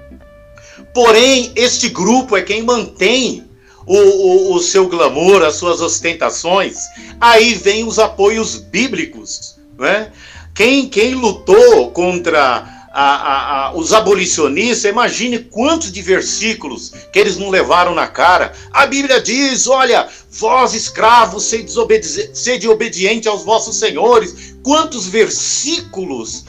Porém, 0.94 1.52
este 1.54 1.88
grupo 1.88 2.36
é 2.36 2.42
quem 2.42 2.62
mantém 2.62 3.44
o, 3.86 3.96
o, 3.96 4.54
o, 4.54 4.60
seu 4.60 4.88
glamour, 4.88 5.42
as 5.42 5.56
suas 5.56 5.80
ostentações. 5.80 6.78
Aí 7.20 7.54
vem 7.54 7.84
os 7.84 7.98
apoios 7.98 8.56
bíblicos. 8.56 9.56
Né? 9.78 10.12
Quem, 10.54 10.88
quem 10.88 11.14
lutou 11.14 11.90
contra 11.90 12.71
a, 12.92 13.02
a, 13.02 13.66
a, 13.68 13.74
os 13.74 13.92
abolicionistas, 13.94 14.90
imagine 14.90 15.38
quantos 15.38 15.90
de 15.90 16.02
versículos 16.02 16.92
que 17.10 17.18
eles 17.18 17.38
não 17.38 17.48
levaram 17.48 17.94
na 17.94 18.06
cara. 18.06 18.52
A 18.70 18.86
Bíblia 18.86 19.20
diz: 19.20 19.66
olha, 19.66 20.08
vós 20.30 20.74
escravos, 20.74 21.50
sede, 22.34 22.68
obediente 22.68 23.26
aos 23.26 23.44
vossos 23.44 23.76
senhores. 23.76 24.54
Quantos 24.62 25.06
versículos 25.06 26.44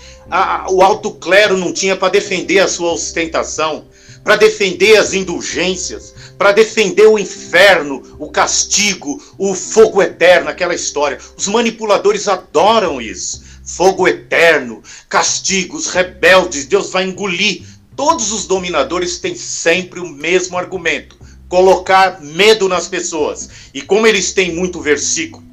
o 0.70 0.82
alto 0.82 1.12
clero 1.12 1.58
não 1.58 1.72
tinha 1.72 1.96
para 1.96 2.10
defender 2.10 2.60
a 2.60 2.68
sua 2.68 2.94
ostentação, 2.94 3.86
para 4.24 4.36
defender 4.36 4.98
as 4.98 5.14
indulgências, 5.14 6.14
para 6.38 6.52
defender 6.52 7.08
o 7.08 7.20
inferno, 7.20 8.02
o 8.20 8.30
castigo, 8.30 9.22
o 9.38 9.54
fogo 9.54 10.02
eterno, 10.02 10.50
aquela 10.50 10.76
história. 10.76 11.18
Os 11.38 11.48
manipuladores 11.48 12.28
adoram 12.28 13.02
isso 13.02 13.53
fogo 13.64 14.08
eterno, 14.08 14.84
castigos, 15.10 15.88
rebeldes, 15.88 16.66
Deus 16.66 16.92
vai 16.92 17.06
engolir. 17.06 17.64
Todos 17.96 18.32
os 18.32 18.46
dominadores 18.46 19.20
têm 19.20 19.36
sempre 19.36 20.00
o 20.00 20.10
mesmo 20.10 20.58
argumento: 20.58 21.18
colocar 21.48 22.22
medo 22.22 22.68
nas 22.68 22.88
pessoas. 22.88 23.50
E 23.74 23.82
como 23.82 24.08
eles 24.08 24.34
têm 24.34 24.54
muito 24.54 24.82
versículo, 24.82 25.44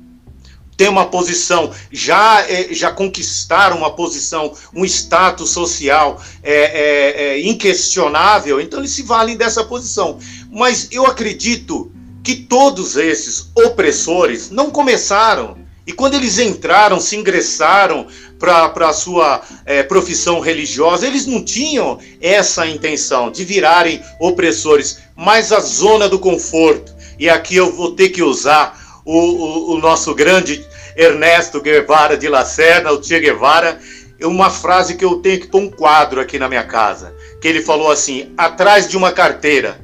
têm 0.81 0.89
uma 0.89 1.07
posição, 1.11 1.71
já, 1.93 2.43
é, 2.49 2.73
já 2.73 2.91
conquistaram 2.91 3.77
uma 3.77 3.95
posição, 3.95 4.55
um 4.75 4.83
status 4.87 5.51
social 5.51 6.23
é, 6.43 6.55
é, 6.55 7.23
é, 7.23 7.41
inquestionável, 7.47 8.59
então 8.59 8.79
eles 8.79 8.93
se 8.93 9.03
valem 9.03 9.37
dessa 9.37 9.63
posição. 9.63 10.19
Mas 10.51 10.89
eu 10.91 11.05
acredito 11.05 11.93
que 12.25 12.35
todos 12.35 12.97
esses 12.97 13.51
opressores 13.55 14.51
não 14.51 14.71
começaram 14.71 15.59
e 15.91 15.93
quando 15.93 16.15
eles 16.15 16.39
entraram, 16.39 17.01
se 17.01 17.17
ingressaram 17.17 18.07
para 18.39 18.89
a 18.89 18.93
sua 18.93 19.43
é, 19.67 19.83
profissão 19.83 20.39
religiosa, 20.39 21.05
eles 21.05 21.27
não 21.27 21.45
tinham 21.45 21.99
essa 22.21 22.65
intenção 22.65 23.29
de 23.29 23.45
virarem 23.45 24.01
opressores, 24.21 25.01
mas 25.17 25.51
a 25.51 25.59
zona 25.59 26.09
do 26.09 26.21
conforto. 26.21 26.95
E 27.19 27.29
aqui 27.29 27.57
eu 27.57 27.73
vou 27.73 27.91
ter 27.91 28.11
que 28.11 28.23
usar 28.23 29.03
o, 29.05 29.19
o, 29.19 29.73
o 29.73 29.79
nosso 29.79 30.15
grande 30.15 30.65
Ernesto 30.95 31.61
Guevara 31.61 32.17
de 32.17 32.29
Lacerda, 32.29 32.93
o 32.93 33.03
Che 33.03 33.19
Guevara, 33.19 33.81
uma 34.23 34.49
frase 34.49 34.95
que 34.95 35.05
eu 35.05 35.17
tenho 35.17 35.41
que 35.41 35.49
pôr 35.49 35.63
um 35.63 35.71
quadro 35.71 36.21
aqui 36.21 36.39
na 36.39 36.49
minha 36.49 36.63
casa, 36.63 37.13
que 37.43 37.49
ele 37.49 37.63
falou 37.63 37.91
assim: 37.91 38.33
atrás 38.39 38.89
de 38.89 38.97
uma 38.97 39.11
carteira 39.11 39.81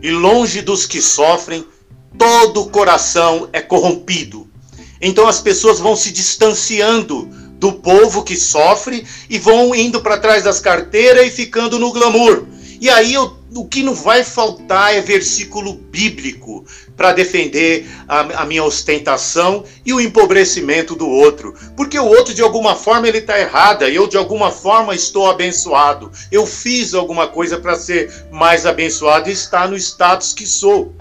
e 0.00 0.10
longe 0.10 0.62
dos 0.62 0.86
que 0.86 1.02
sofrem, 1.02 1.66
todo 2.16 2.70
coração 2.70 3.50
é 3.52 3.60
corrompido 3.60 4.49
então 5.00 5.26
as 5.26 5.40
pessoas 5.40 5.78
vão 5.78 5.96
se 5.96 6.12
distanciando 6.12 7.28
do 7.60 7.72
povo 7.72 8.22
que 8.22 8.36
sofre 8.36 9.06
e 9.28 9.38
vão 9.38 9.74
indo 9.74 10.00
para 10.00 10.18
trás 10.18 10.42
das 10.42 10.60
carteiras 10.60 11.26
e 11.26 11.30
ficando 11.30 11.78
no 11.78 11.92
glamour. 11.92 12.46
E 12.80 12.88
aí 12.88 13.12
eu, 13.12 13.36
o 13.54 13.68
que 13.68 13.82
não 13.82 13.94
vai 13.94 14.24
faltar 14.24 14.94
é 14.94 15.02
versículo 15.02 15.74
bíblico 15.74 16.64
para 16.96 17.12
defender 17.12 17.86
a, 18.08 18.42
a, 18.42 18.46
minha 18.46 18.64
ostentação 18.64 19.64
e 19.84 19.92
o 19.92 20.00
empobrecimento 20.00 20.94
do 20.94 21.06
outro. 21.06 21.54
Porque 21.76 21.98
o 21.98 22.06
outro, 22.06 22.32
de 22.32 22.40
alguma 22.40 22.74
forma, 22.74 23.06
ele 23.06 23.18
está 23.18 23.38
errado, 23.38 23.84
eu, 23.84 24.06
de 24.06 24.16
alguma 24.16 24.50
forma, 24.50 24.94
estou 24.94 25.28
abençoado. 25.28 26.10
Eu 26.32 26.46
fiz 26.46 26.94
alguma 26.94 27.26
coisa 27.26 27.58
para 27.58 27.76
ser 27.76 28.10
mais 28.30 28.64
abençoado 28.64 29.28
e 29.28 29.32
estar 29.32 29.68
no 29.68 29.76
status 29.76 30.32
que 30.32 30.46
sou 30.46 30.94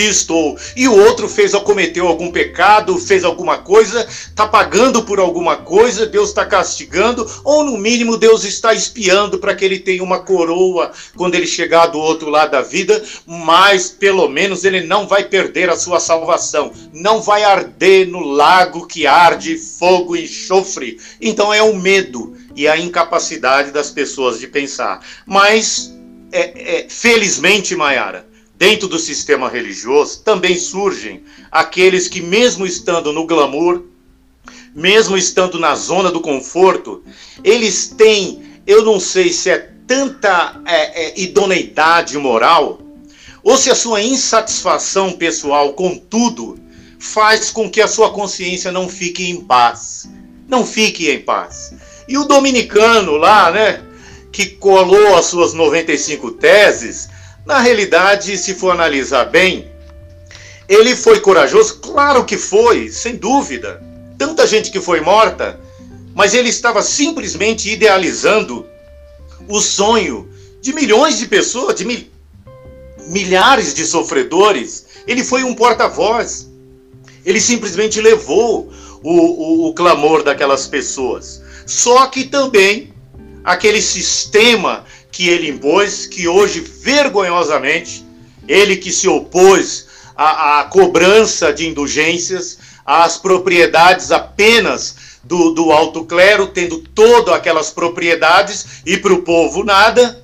estou. 0.00 0.56
E 0.76 0.88
o 0.88 0.96
outro 0.96 1.28
fez 1.28 1.52
cometeu 1.54 2.06
algum 2.06 2.30
pecado, 2.30 2.98
fez 2.98 3.24
alguma 3.24 3.58
coisa, 3.58 4.06
está 4.08 4.46
pagando 4.46 5.02
por 5.02 5.18
alguma 5.18 5.56
coisa, 5.56 6.06
Deus 6.06 6.28
está 6.30 6.44
castigando, 6.44 7.28
ou 7.44 7.64
no 7.64 7.78
mínimo 7.78 8.16
Deus 8.16 8.44
está 8.44 8.74
espiando 8.74 9.38
para 9.38 9.54
que 9.54 9.64
ele 9.64 9.78
tenha 9.78 10.02
uma 10.02 10.20
coroa 10.20 10.92
quando 11.16 11.34
ele 11.34 11.46
chegar 11.46 11.86
do 11.86 11.98
outro 11.98 12.28
lado 12.28 12.52
da 12.52 12.62
vida, 12.62 13.02
mas 13.26 13.88
pelo 13.88 14.28
menos 14.28 14.64
ele 14.64 14.82
não 14.82 15.06
vai 15.06 15.24
perder 15.24 15.70
a 15.70 15.76
sua 15.76 16.00
salvação, 16.00 16.72
não 16.92 17.20
vai 17.20 17.44
arder 17.44 18.08
no 18.08 18.20
lago 18.20 18.86
que 18.86 19.06
arde 19.06 19.56
fogo 19.56 20.16
e 20.16 20.24
enxofre. 20.24 20.98
Então 21.20 21.52
é 21.52 21.62
o 21.62 21.76
medo 21.76 22.36
e 22.56 22.68
a 22.68 22.76
incapacidade 22.76 23.70
das 23.70 23.90
pessoas 23.90 24.38
de 24.38 24.46
pensar. 24.46 25.00
Mas, 25.26 25.94
é, 26.32 26.82
é, 26.82 26.86
felizmente, 26.88 27.74
Mayara, 27.74 28.26
Dentro 28.66 28.88
do 28.88 28.98
sistema 28.98 29.50
religioso 29.50 30.22
também 30.22 30.58
surgem 30.58 31.22
aqueles 31.52 32.08
que, 32.08 32.22
mesmo 32.22 32.64
estando 32.64 33.12
no 33.12 33.26
glamour, 33.26 33.82
mesmo 34.74 35.18
estando 35.18 35.58
na 35.58 35.74
zona 35.74 36.10
do 36.10 36.18
conforto, 36.18 37.04
eles 37.44 37.88
têm, 37.88 38.42
eu 38.66 38.82
não 38.82 38.98
sei 38.98 39.30
se 39.30 39.50
é 39.50 39.58
tanta 39.86 40.62
é, 40.64 41.08
é, 41.08 41.20
idoneidade 41.20 42.16
moral, 42.16 42.80
ou 43.42 43.54
se 43.58 43.70
a 43.70 43.74
sua 43.74 44.00
insatisfação 44.00 45.12
pessoal 45.12 45.74
com 45.74 45.98
tudo 45.98 46.58
faz 46.98 47.50
com 47.50 47.70
que 47.70 47.82
a 47.82 47.86
sua 47.86 48.14
consciência 48.14 48.72
não 48.72 48.88
fique 48.88 49.28
em 49.28 49.42
paz. 49.42 50.08
Não 50.48 50.64
fique 50.66 51.10
em 51.10 51.20
paz. 51.20 51.74
E 52.08 52.16
o 52.16 52.24
dominicano 52.24 53.18
lá, 53.18 53.50
né, 53.50 53.82
que 54.32 54.46
colou 54.46 55.16
as 55.16 55.26
suas 55.26 55.52
95 55.52 56.30
teses, 56.30 57.12
na 57.46 57.60
realidade, 57.60 58.36
se 58.38 58.54
for 58.54 58.70
analisar 58.70 59.26
bem, 59.26 59.70
ele 60.68 60.96
foi 60.96 61.20
corajoso? 61.20 61.78
Claro 61.80 62.24
que 62.24 62.38
foi, 62.38 62.90
sem 62.90 63.16
dúvida. 63.16 63.82
Tanta 64.16 64.46
gente 64.46 64.70
que 64.70 64.80
foi 64.80 65.00
morta, 65.00 65.60
mas 66.14 66.32
ele 66.32 66.48
estava 66.48 66.82
simplesmente 66.82 67.70
idealizando 67.70 68.66
o 69.48 69.60
sonho 69.60 70.30
de 70.62 70.72
milhões 70.72 71.18
de 71.18 71.26
pessoas, 71.26 71.74
de 71.74 71.84
mil, 71.84 72.06
milhares 73.08 73.74
de 73.74 73.84
sofredores. 73.84 74.86
Ele 75.06 75.22
foi 75.22 75.44
um 75.44 75.54
porta-voz. 75.54 76.48
Ele 77.26 77.40
simplesmente 77.40 78.00
levou 78.00 78.72
o, 79.02 79.12
o, 79.12 79.68
o 79.68 79.74
clamor 79.74 80.22
daquelas 80.22 80.66
pessoas. 80.66 81.42
Só 81.66 82.06
que 82.06 82.24
também 82.24 82.94
aquele 83.44 83.82
sistema 83.82 84.84
que 85.14 85.28
ele 85.28 85.48
impôs, 85.48 86.06
que 86.06 86.26
hoje, 86.26 86.58
vergonhosamente, 86.58 88.04
ele 88.48 88.76
que 88.76 88.90
se 88.90 89.06
opôs 89.06 89.86
à, 90.16 90.58
à 90.58 90.64
cobrança 90.64 91.52
de 91.52 91.68
indulgências, 91.68 92.58
às 92.84 93.16
propriedades 93.16 94.10
apenas 94.10 94.96
do, 95.22 95.52
do 95.52 95.70
alto 95.70 96.04
clero, 96.04 96.48
tendo 96.48 96.78
todas 96.78 97.32
aquelas 97.32 97.70
propriedades 97.70 98.82
e 98.84 98.96
para 98.96 99.14
o 99.14 99.22
povo 99.22 99.62
nada. 99.62 100.20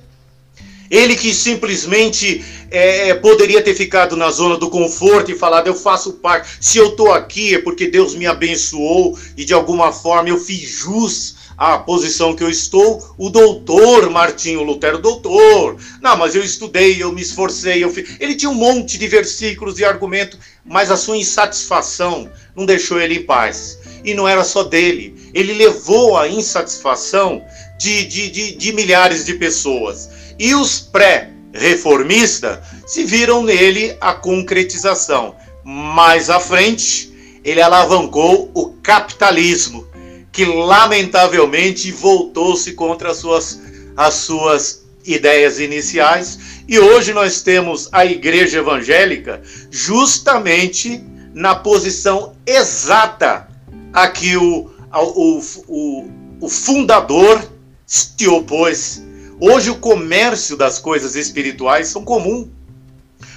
Ele 0.89 1.15
que 1.15 1.33
simplesmente 1.33 2.43
é, 2.69 3.11
é, 3.11 3.13
poderia 3.13 3.61
ter 3.61 3.73
ficado 3.73 4.17
na 4.17 4.29
zona 4.29 4.57
do 4.57 4.69
conforto 4.69 5.31
e 5.31 5.37
falado: 5.37 5.67
Eu 5.67 5.73
faço 5.73 6.13
parte, 6.13 6.49
se 6.59 6.77
eu 6.77 6.89
estou 6.89 7.13
aqui 7.13 7.55
é 7.55 7.59
porque 7.59 7.87
Deus 7.87 8.13
me 8.13 8.27
abençoou 8.27 9.17
e 9.37 9.45
de 9.45 9.53
alguma 9.53 9.93
forma 9.93 10.27
eu 10.27 10.37
fiz 10.37 10.69
jus 10.69 11.37
à 11.61 11.77
posição 11.77 12.35
que 12.35 12.43
eu 12.43 12.49
estou. 12.49 13.13
O 13.19 13.29
doutor 13.29 14.09
Martinho 14.09 14.63
Lutero, 14.63 14.97
doutor, 14.97 15.77
não, 16.01 16.17
mas 16.17 16.33
eu 16.33 16.43
estudei, 16.43 17.01
eu 17.01 17.11
me 17.11 17.21
esforcei, 17.21 17.83
eu 17.83 17.93
fiz... 17.93 18.15
ele 18.19 18.33
tinha 18.33 18.49
um 18.49 18.55
monte 18.55 18.97
de 18.97 19.07
versículos 19.07 19.77
e 19.77 19.85
argumentos, 19.85 20.39
mas 20.65 20.89
a 20.89 20.97
sua 20.97 21.17
insatisfação 21.17 22.27
não 22.55 22.65
deixou 22.65 22.99
ele 22.99 23.19
em 23.19 23.23
paz. 23.23 23.77
E 24.03 24.15
não 24.15 24.27
era 24.27 24.43
só 24.43 24.63
dele, 24.63 25.15
ele 25.35 25.53
levou 25.53 26.17
a 26.17 26.27
insatisfação 26.27 27.45
de, 27.77 28.05
de, 28.05 28.31
de, 28.31 28.55
de 28.55 28.73
milhares 28.73 29.23
de 29.23 29.35
pessoas. 29.35 30.09
E 30.39 30.55
os 30.55 30.79
pré-reformistas 30.79 32.57
se 32.87 33.03
viram 33.03 33.43
nele 33.43 33.95
a 34.01 34.15
concretização. 34.15 35.35
Mais 35.63 36.27
à 36.31 36.39
frente, 36.39 37.13
ele 37.43 37.61
alavancou 37.61 38.49
o 38.55 38.69
capitalismo, 38.81 39.90
que 40.31 40.45
lamentavelmente 40.45 41.91
voltou-se 41.91 42.71
contra 42.73 43.11
as 43.11 43.17
suas, 43.17 43.61
as 43.97 44.13
suas 44.15 44.83
ideias 45.05 45.59
iniciais. 45.59 46.39
E 46.67 46.79
hoje 46.79 47.13
nós 47.13 47.41
temos 47.41 47.89
a 47.91 48.05
igreja 48.05 48.59
evangélica 48.59 49.41
justamente 49.69 51.03
na 51.33 51.55
posição 51.55 52.35
exata 52.45 53.47
a 53.93 54.07
que 54.07 54.37
o, 54.37 54.69
o, 54.93 55.41
o, 55.67 56.09
o 56.41 56.49
fundador 56.49 57.43
se 57.85 58.27
opôs. 58.27 59.01
Hoje 59.39 59.69
o 59.69 59.75
comércio 59.75 60.55
das 60.55 60.79
coisas 60.79 61.15
espirituais 61.15 61.87
são 61.87 62.03
comum. 62.03 62.49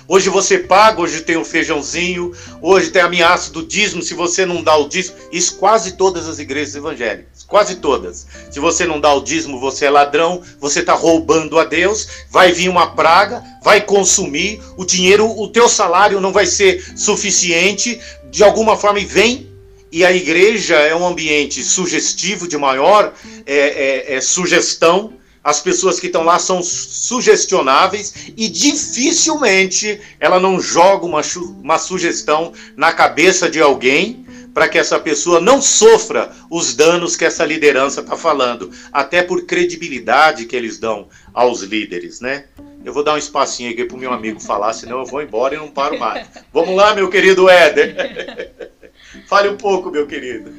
Hoje 0.06 0.28
você 0.28 0.58
paga, 0.58 1.00
hoje 1.00 1.22
tem 1.22 1.36
o 1.36 1.44
feijãozinho, 1.44 2.32
hoje 2.60 2.90
tem 2.90 3.00
ameaça 3.00 3.50
do 3.50 3.64
dízimo, 3.64 4.02
se 4.02 4.12
você 4.12 4.44
não 4.44 4.62
dá 4.62 4.76
o 4.76 4.88
dízimo. 4.88 5.16
Isso 5.32 5.56
quase 5.56 5.92
todas 5.92 6.28
as 6.28 6.38
igrejas 6.38 6.74
evangélicas, 6.74 7.42
quase 7.46 7.76
todas. 7.76 8.26
Se 8.50 8.60
você 8.60 8.84
não 8.84 9.00
dá 9.00 9.14
o 9.14 9.22
dízimo, 9.22 9.58
você 9.58 9.86
é 9.86 9.90
ladrão, 9.90 10.42
você 10.60 10.80
está 10.80 10.92
roubando 10.92 11.58
a 11.58 11.64
Deus, 11.64 12.06
vai 12.30 12.52
vir 12.52 12.68
uma 12.68 12.88
praga, 12.88 13.42
vai 13.62 13.80
consumir, 13.80 14.60
o 14.76 14.84
dinheiro, 14.84 15.26
o 15.26 15.48
teu 15.48 15.68
salário 15.68 16.20
não 16.20 16.32
vai 16.32 16.44
ser 16.44 16.84
suficiente, 16.96 17.98
de 18.30 18.44
alguma 18.44 18.76
forma, 18.76 19.00
vem 19.00 19.54
e 19.94 20.04
a 20.04 20.12
igreja 20.12 20.74
é 20.74 20.92
um 20.92 21.06
ambiente 21.06 21.62
sugestivo 21.62 22.48
de 22.48 22.58
maior 22.58 23.14
é, 23.46 23.56
é, 23.56 24.14
é 24.16 24.20
sugestão. 24.20 25.12
As 25.44 25.60
pessoas 25.60 26.00
que 26.00 26.06
estão 26.06 26.24
lá 26.24 26.38
são 26.38 26.62
sugestionáveis 26.62 28.32
e 28.34 28.48
dificilmente 28.48 30.00
ela 30.18 30.40
não 30.40 30.58
joga 30.58 31.04
uma, 31.04 31.20
uma 31.62 31.78
sugestão 31.78 32.54
na 32.74 32.94
cabeça 32.94 33.50
de 33.50 33.60
alguém 33.60 34.24
para 34.54 34.68
que 34.68 34.78
essa 34.78 34.98
pessoa 34.98 35.40
não 35.40 35.60
sofra 35.60 36.32
os 36.48 36.74
danos 36.74 37.16
que 37.16 37.24
essa 37.24 37.44
liderança 37.44 38.00
está 38.00 38.16
falando, 38.16 38.70
até 38.92 39.20
por 39.20 39.44
credibilidade 39.44 40.46
que 40.46 40.54
eles 40.54 40.78
dão 40.78 41.08
aos 41.34 41.60
líderes, 41.60 42.20
né? 42.20 42.44
Eu 42.84 42.92
vou 42.92 43.02
dar 43.02 43.14
um 43.14 43.18
espacinho 43.18 43.70
aqui 43.70 43.84
para 43.84 43.96
o 43.96 44.00
meu 44.00 44.12
amigo 44.12 44.40
falar, 44.40 44.72
senão 44.72 45.00
eu 45.00 45.06
vou 45.06 45.20
embora 45.20 45.54
e 45.56 45.58
não 45.58 45.68
paro 45.68 45.98
mais. 45.98 46.28
Vamos 46.52 46.76
lá, 46.76 46.94
meu 46.94 47.10
querido 47.10 47.48
Éder. 47.50 48.52
Fale 49.26 49.48
um 49.48 49.56
pouco, 49.56 49.90
meu 49.90 50.06
querido. 50.06 50.52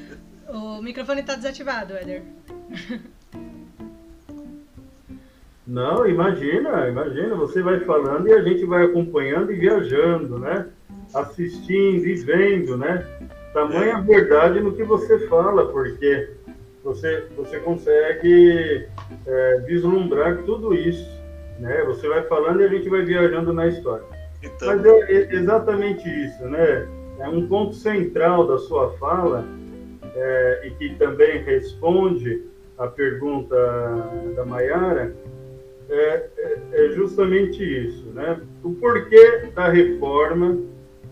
O 0.49 0.81
microfone 0.81 1.21
está 1.21 1.35
desativado, 1.35 1.95
Éder. 1.95 2.23
Não, 5.67 6.07
imagina, 6.07 6.87
imagina, 6.87 7.35
você 7.35 7.61
vai 7.61 7.79
falando 7.81 8.27
e 8.27 8.33
a 8.33 8.41
gente 8.41 8.65
vai 8.65 8.83
acompanhando 8.83 9.51
e 9.51 9.55
viajando, 9.55 10.37
né? 10.37 10.67
Assistindo 11.13 12.05
e 12.05 12.15
vendo, 12.15 12.77
né? 12.77 13.05
Tamanha 13.53 14.01
verdade 14.01 14.59
no 14.59 14.73
que 14.73 14.83
você 14.83 15.27
fala, 15.27 15.67
porque 15.71 16.29
você, 16.83 17.25
você 17.35 17.59
consegue 17.59 18.87
é, 19.25 19.59
vislumbrar 19.65 20.43
tudo 20.43 20.73
isso, 20.73 21.09
né? 21.59 21.83
Você 21.85 22.07
vai 22.07 22.21
falando 22.23 22.61
e 22.61 22.65
a 22.65 22.69
gente 22.69 22.89
vai 22.89 23.01
viajando 23.03 23.51
na 23.51 23.67
história. 23.67 24.05
Então... 24.43 24.67
Mas 24.67 24.85
é, 24.85 25.11
é 25.11 25.35
exatamente 25.35 26.07
isso, 26.07 26.43
né? 26.45 26.87
é 27.19 27.27
um 27.29 27.47
ponto 27.47 27.73
central 27.73 28.47
da 28.47 28.57
sua 28.57 28.91
fala 28.97 29.45
é, 30.15 30.61
e 30.65 30.71
que 30.71 30.95
também 30.95 31.41
responde 31.43 32.43
à 32.77 32.87
pergunta 32.87 33.55
da 34.35 34.45
Maiara 34.45 35.13
é, 35.89 36.29
é, 36.37 36.59
é, 36.71 36.91
justamente 36.91 37.63
isso, 37.63 38.07
né? 38.07 38.39
O 38.63 38.73
porquê 38.73 39.49
da 39.53 39.69
reforma, 39.69 40.57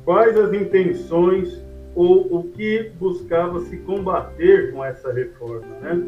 quais 0.03 0.37
as 0.37 0.53
intenções 0.53 1.61
ou 1.95 2.39
o 2.39 2.51
que 2.51 2.91
buscava 2.99 3.59
se 3.61 3.77
combater 3.77 4.71
com 4.71 4.83
essa 4.83 5.13
reforma, 5.13 5.67
né? 5.79 6.03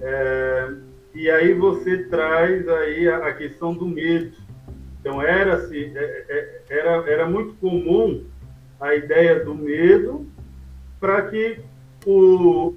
É, 0.00 0.72
e 1.14 1.30
aí 1.30 1.52
você 1.52 2.04
traz 2.04 2.66
aí 2.68 3.08
a, 3.08 3.26
a 3.26 3.34
questão 3.34 3.74
do 3.74 3.86
medo. 3.86 4.32
Então 5.00 5.20
era 5.22 5.66
se 5.66 5.92
é, 5.94 6.24
é, 6.28 6.62
era 6.70 6.90
era 7.10 7.28
muito 7.28 7.54
comum 7.54 8.24
a 8.80 8.94
ideia 8.94 9.44
do 9.44 9.54
medo 9.54 10.26
para 11.00 11.22
que 11.22 11.60
o, 12.06 12.74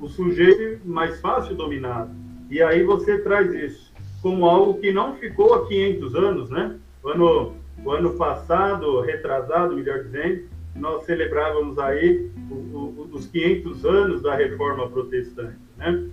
o 0.00 0.08
sujeito 0.08 0.86
mais 0.86 1.20
fácil 1.20 1.54
dominado. 1.54 2.23
E 2.50 2.62
aí 2.62 2.82
você 2.82 3.18
traz 3.18 3.52
isso 3.54 3.92
como 4.22 4.46
algo 4.46 4.80
que 4.80 4.90
não 4.90 5.16
ficou 5.16 5.52
há 5.52 5.66
500 5.66 6.14
anos, 6.14 6.50
né? 6.50 6.76
O 7.02 7.08
ano, 7.08 7.52
o 7.84 7.90
ano 7.90 8.14
passado, 8.14 9.02
retrasado, 9.02 9.76
melhor 9.76 10.02
dizendo, 10.04 10.44
nós 10.74 11.04
celebrávamos 11.04 11.78
aí 11.78 12.30
o, 12.50 12.54
o, 12.54 13.08
os 13.12 13.26
500 13.26 13.84
anos 13.84 14.22
da 14.22 14.34
Reforma 14.34 14.88
Protestante, 14.88 15.58
né? 15.76 16.08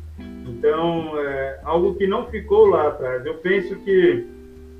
Então, 0.45 1.17
é 1.19 1.61
algo 1.63 1.95
que 1.95 2.05
não 2.05 2.27
ficou 2.27 2.65
lá 2.65 2.89
atrás. 2.89 3.25
Eu 3.25 3.35
penso 3.35 3.75
que 3.77 4.27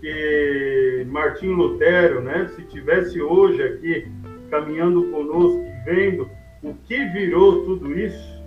que 0.02 1.06
Martinho 1.10 1.54
Lutero, 1.54 2.22
né, 2.22 2.50
se 2.56 2.64
tivesse 2.64 3.22
hoje 3.22 3.62
aqui 3.62 4.12
caminhando 4.50 5.04
conosco 5.12 5.64
vendo 5.86 6.28
o 6.64 6.74
que 6.88 7.06
virou 7.10 7.64
tudo 7.64 7.98
isso, 7.98 8.42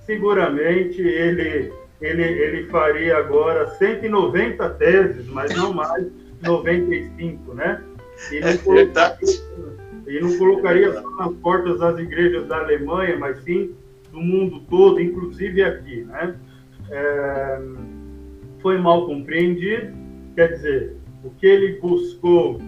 seguramente 0.00 1.00
ele 1.02 1.70
ele, 2.00 2.22
ele 2.22 2.66
faria 2.68 3.18
agora 3.18 3.68
190 3.70 4.70
teses, 4.70 5.26
mas 5.28 5.54
não 5.54 5.72
mais 5.72 6.06
95, 6.42 7.54
né? 7.54 7.82
E 8.32 8.40
não, 8.40 8.48
é 8.48 8.56
colocaria, 8.58 9.18
e 10.06 10.20
não 10.20 10.38
colocaria 10.38 10.92
só 10.92 11.10
nas 11.10 11.34
portas 11.36 11.78
das 11.78 11.98
igrejas 11.98 12.46
da 12.46 12.58
Alemanha, 12.58 13.16
mas 13.18 13.42
sim 13.44 13.74
do 14.12 14.20
mundo 14.20 14.60
todo, 14.68 15.00
inclusive 15.00 15.62
aqui, 15.62 16.02
né? 16.04 16.34
É, 16.90 17.60
foi 18.60 18.78
mal 18.78 19.06
compreendido, 19.06 20.00
Quer 20.34 20.52
dizer, 20.54 20.96
o 21.24 21.30
que 21.30 21.46
ele 21.46 21.80
buscou 21.80 22.58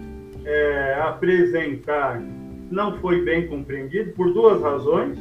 é, 0.45 0.95
apresentar 1.01 2.21
não 2.69 2.99
foi 2.99 3.23
bem 3.23 3.47
compreendido 3.47 4.11
por 4.11 4.33
duas 4.33 4.61
razões. 4.61 5.17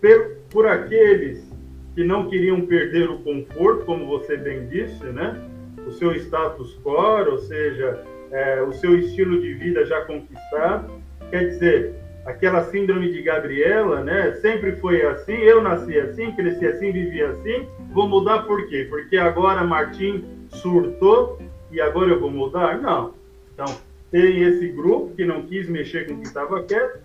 Por, 0.00 0.36
por 0.50 0.66
aqueles 0.66 1.51
que 1.94 2.04
não 2.04 2.28
queriam 2.28 2.60
perder 2.62 3.10
o 3.10 3.18
conforto, 3.18 3.84
como 3.84 4.06
você 4.06 4.36
bem 4.36 4.66
disse, 4.66 5.04
né? 5.04 5.48
o 5.86 5.92
seu 5.92 6.14
status 6.14 6.78
quo, 6.82 7.30
ou 7.30 7.38
seja, 7.38 8.04
é, 8.30 8.62
o 8.62 8.72
seu 8.72 8.98
estilo 8.98 9.40
de 9.40 9.54
vida 9.54 9.84
já 9.84 10.00
conquistado. 10.02 10.92
Quer 11.30 11.48
dizer, 11.48 11.94
aquela 12.24 12.64
síndrome 12.64 13.12
de 13.12 13.22
Gabriela, 13.22 14.02
né? 14.02 14.32
Sempre 14.40 14.72
foi 14.76 15.02
assim, 15.02 15.34
eu 15.34 15.62
nasci 15.62 15.98
assim, 15.98 16.32
cresci 16.32 16.66
assim, 16.66 16.92
vivi 16.92 17.22
assim. 17.22 17.68
Vou 17.92 18.08
mudar 18.08 18.44
por 18.44 18.66
quê? 18.68 18.86
Porque 18.88 19.16
agora 19.16 19.64
Martim 19.64 20.24
surtou 20.48 21.38
e 21.70 21.80
agora 21.80 22.10
eu 22.10 22.20
vou 22.20 22.30
mudar? 22.30 22.80
Não. 22.80 23.14
Então, 23.52 23.66
tem 24.10 24.42
esse 24.42 24.68
grupo 24.68 25.14
que 25.14 25.24
não 25.24 25.42
quis 25.42 25.68
mexer 25.68 26.06
com 26.06 26.14
o 26.14 26.16
que 26.18 26.26
estava 26.26 26.62
quieto, 26.62 27.00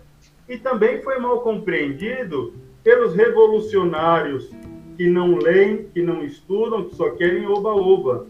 e 0.48 0.56
também 0.56 1.00
foi 1.02 1.18
mal 1.18 1.40
compreendido 1.40 2.54
pelos 2.82 3.14
revolucionários 3.14 4.50
que 4.98 5.08
não 5.08 5.36
leem, 5.36 5.84
que 5.94 6.02
não 6.02 6.24
estudam, 6.24 6.84
que 6.84 6.96
só 6.96 7.10
querem 7.10 7.46
oba-oba, 7.46 8.26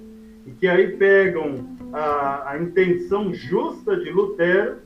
e 0.46 0.50
que 0.50 0.68
aí 0.68 0.88
pegam 0.98 1.66
a, 1.94 2.50
a 2.50 2.59
intenção 2.59 3.33
justa 3.33 3.96
de 3.96 4.11
Lutero 4.11 4.76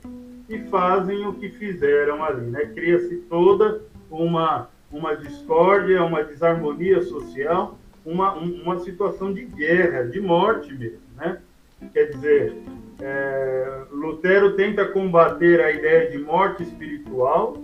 e 0.47 0.59
fazem 0.69 1.27
o 1.27 1.33
que 1.33 1.49
fizeram 1.49 2.23
ali, 2.23 2.49
né? 2.49 2.71
Cria-se 2.73 3.17
toda 3.29 3.81
uma, 4.09 4.69
uma 4.89 5.13
discórdia, 5.13 6.03
uma 6.05 6.23
desarmonia 6.23 7.01
social, 7.01 7.77
uma, 8.05 8.31
uma 8.33 8.79
situação 8.79 9.33
de 9.33 9.43
guerra, 9.43 10.03
de 10.03 10.21
morte 10.21 10.73
mesmo, 10.73 11.01
né? 11.17 11.37
Quer 11.91 12.11
dizer, 12.11 12.55
é, 13.01 13.81
Lutero 13.91 14.55
tenta 14.55 14.85
combater 14.85 15.59
a 15.59 15.69
ideia 15.69 16.09
de 16.09 16.17
morte 16.17 16.63
espiritual 16.63 17.57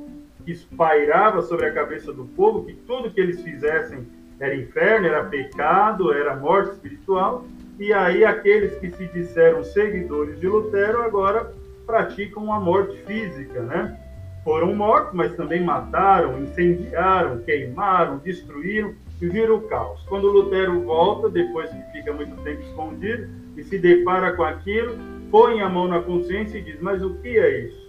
que 0.56 0.76
pairava 0.76 1.42
sobre 1.42 1.68
a 1.68 1.74
cabeça 1.74 2.12
do 2.12 2.26
povo, 2.26 2.66
que 2.66 2.74
tudo 2.74 3.12
que 3.12 3.22
eles 3.22 3.42
fizessem 3.42 4.08
era 4.40 4.56
inferno, 4.56 5.08
era 5.08 5.24
pecado, 5.26 6.14
era 6.14 6.36
morte 6.36 6.72
espiritual, 6.72 7.46
e 7.78 7.94
aí 7.94 8.26
aqueles 8.26 8.76
que 8.80 8.90
se 8.90 9.06
disseram 9.08 9.64
seguidores 9.64 10.40
de 10.40 10.48
Lutero 10.48 11.02
agora 11.02 11.54
praticam 11.86 12.52
a 12.52 12.60
morte 12.60 12.98
física, 13.04 13.62
né? 13.62 14.00
Foram 14.44 14.74
mortos, 14.74 15.14
mas 15.14 15.36
também 15.36 15.64
mataram, 15.64 16.42
incendiaram, 16.42 17.40
queimaram, 17.40 18.18
destruíram 18.18 18.96
e 19.22 19.28
viram 19.28 19.58
o 19.58 19.62
caos. 19.62 20.02
Quando 20.08 20.32
Lutero 20.32 20.82
volta, 20.82 21.30
depois 21.30 21.70
que 21.70 21.82
fica 21.92 22.14
muito 22.14 22.36
tempo 22.42 22.62
escondido, 22.62 23.30
e 23.58 23.64
se 23.64 23.78
depara 23.78 24.34
com 24.36 24.44
aquilo, 24.44 24.98
põe 25.30 25.62
a 25.62 25.70
mão 25.70 25.88
na 25.88 26.02
consciência 26.02 26.58
e 26.58 26.62
diz: 26.62 26.80
Mas 26.80 27.04
o 27.04 27.16
que 27.16 27.38
é 27.38 27.66
isso? 27.66 27.89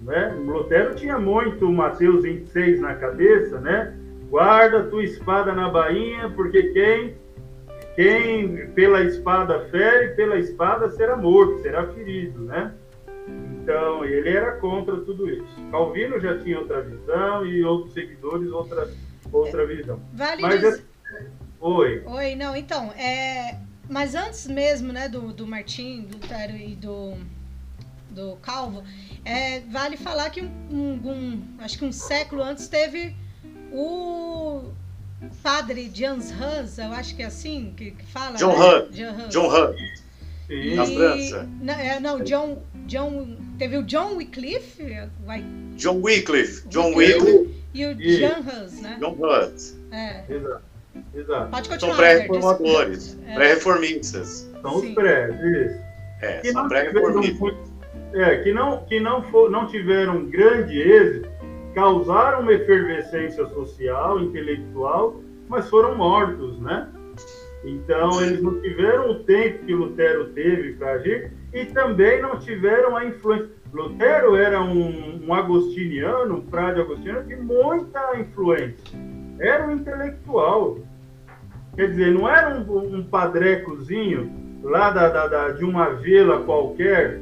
Né? 0.00 0.34
Lutero 0.38 0.94
tinha 0.94 1.18
muito 1.18 1.70
Mateus 1.70 2.22
26 2.22 2.80
na 2.80 2.94
cabeça, 2.94 3.60
né? 3.60 3.94
Guarda 4.28 4.84
tua 4.84 5.04
espada 5.04 5.52
na 5.52 5.68
bainha, 5.68 6.30
porque 6.30 6.62
quem 6.72 7.14
quem 7.96 8.70
pela 8.70 9.02
espada 9.02 9.68
fere, 9.70 10.14
pela 10.14 10.38
espada 10.38 10.88
será 10.90 11.16
morto, 11.16 11.60
será 11.60 11.86
ferido, 11.88 12.40
né? 12.44 12.72
Então, 13.62 14.04
ele 14.04 14.28
era 14.28 14.52
contra 14.52 14.96
tudo 15.02 15.28
isso. 15.28 15.44
Calvino 15.70 16.18
já 16.18 16.38
tinha 16.38 16.58
outra 16.58 16.80
visão 16.80 17.44
e 17.44 17.62
outros 17.62 17.92
seguidores 17.92 18.50
outra, 18.50 18.88
outra 19.30 19.66
visão. 19.66 20.00
Vale 20.14 20.40
Mas, 20.40 20.60
dizer... 20.60 20.84
Oi. 21.60 22.02
Oi, 22.06 22.34
não, 22.36 22.56
então, 22.56 22.90
é... 22.92 23.58
mas 23.88 24.14
antes 24.14 24.46
mesmo, 24.46 24.92
né, 24.92 25.08
do, 25.08 25.32
do 25.32 25.46
Martim, 25.46 26.02
do 26.02 26.16
Lutero 26.16 26.56
e 26.56 26.74
do, 26.74 27.14
do 28.10 28.36
Calvo, 28.36 28.82
é, 29.24 29.60
vale 29.60 29.96
falar 29.96 30.30
que 30.30 30.42
um, 30.42 30.48
um, 30.70 31.42
acho 31.58 31.78
que 31.78 31.84
um 31.84 31.92
século 31.92 32.42
antes 32.42 32.68
teve 32.68 33.14
o 33.72 34.70
padre 35.42 35.90
Jans 35.92 36.30
Hans, 36.32 36.78
eu 36.78 36.92
acho 36.92 37.14
que 37.14 37.22
é 37.22 37.26
assim 37.26 37.72
que, 37.76 37.92
que 37.92 38.06
fala. 38.06 38.36
John 38.36 38.58
né? 38.58 38.88
John 39.28 39.48
Hus. 39.48 39.76
E, 40.48 40.74
na 40.74 40.84
França. 40.84 41.48
Não, 41.60 41.74
é, 41.74 42.00
não, 42.00 42.24
John, 42.24 42.60
John. 42.86 43.36
Teve 43.56 43.78
o 43.78 43.82
John 43.84 44.16
Wycliffe. 44.16 44.82
Vai... 45.24 45.44
John 45.76 46.00
Wycliffe. 46.02 46.66
John 46.68 46.92
Wycliffe. 46.94 47.54
E 47.72 47.86
o 47.86 47.94
John 47.94 48.40
Hus, 48.40 48.80
né? 48.80 48.98
John 49.00 49.16
Hus. 49.20 49.76
É. 49.92 50.24
Exato. 50.28 50.62
Exato. 51.14 51.50
Pode 51.50 51.68
continuar. 51.68 51.94
São 51.94 52.04
pré-reformadores, 52.04 53.18
é. 53.26 53.34
pré-reformistas. 53.34 54.48
São 54.60 54.76
os 54.76 54.94
pré, 54.94 55.30
isso. 55.30 55.80
É, 56.20 56.52
são 56.52 56.68
pré-reformistas 56.68 57.69
é, 58.14 58.36
que 58.38 58.52
não, 58.52 58.84
que 58.84 59.00
não, 59.00 59.22
for, 59.24 59.50
não 59.50 59.66
tiveram 59.66 60.26
grande 60.26 60.80
êxito, 60.80 61.28
causaram 61.74 62.40
uma 62.40 62.52
efervescência 62.52 63.46
social, 63.46 64.20
intelectual, 64.20 65.20
mas 65.48 65.68
foram 65.68 65.96
mortos, 65.96 66.58
né? 66.60 66.88
Então, 67.64 68.20
eles 68.22 68.42
não 68.42 68.60
tiveram 68.60 69.10
o 69.10 69.14
tempo 69.24 69.64
que 69.66 69.74
Lutero 69.74 70.30
teve 70.30 70.72
para 70.74 70.92
agir 70.92 71.32
e 71.52 71.66
também 71.66 72.22
não 72.22 72.38
tiveram 72.38 72.96
a 72.96 73.04
influência. 73.04 73.48
Lutero 73.72 74.34
era 74.34 74.60
um, 74.60 75.26
um 75.26 75.34
agostiniano, 75.34 76.38
um 76.38 76.42
frade 76.48 76.80
agostiniano 76.80 77.28
de 77.28 77.36
muita 77.36 78.18
influência. 78.18 78.98
Era 79.38 79.66
um 79.66 79.72
intelectual. 79.72 80.78
Quer 81.76 81.90
dizer, 81.90 82.12
não 82.12 82.28
era 82.28 82.58
um, 82.58 82.96
um 82.96 83.04
padrecozinho 83.04 84.30
lá 84.62 84.90
da, 84.90 85.08
da, 85.08 85.26
da, 85.28 85.48
de 85.50 85.64
uma 85.64 85.90
vila 85.90 86.40
qualquer 86.40 87.20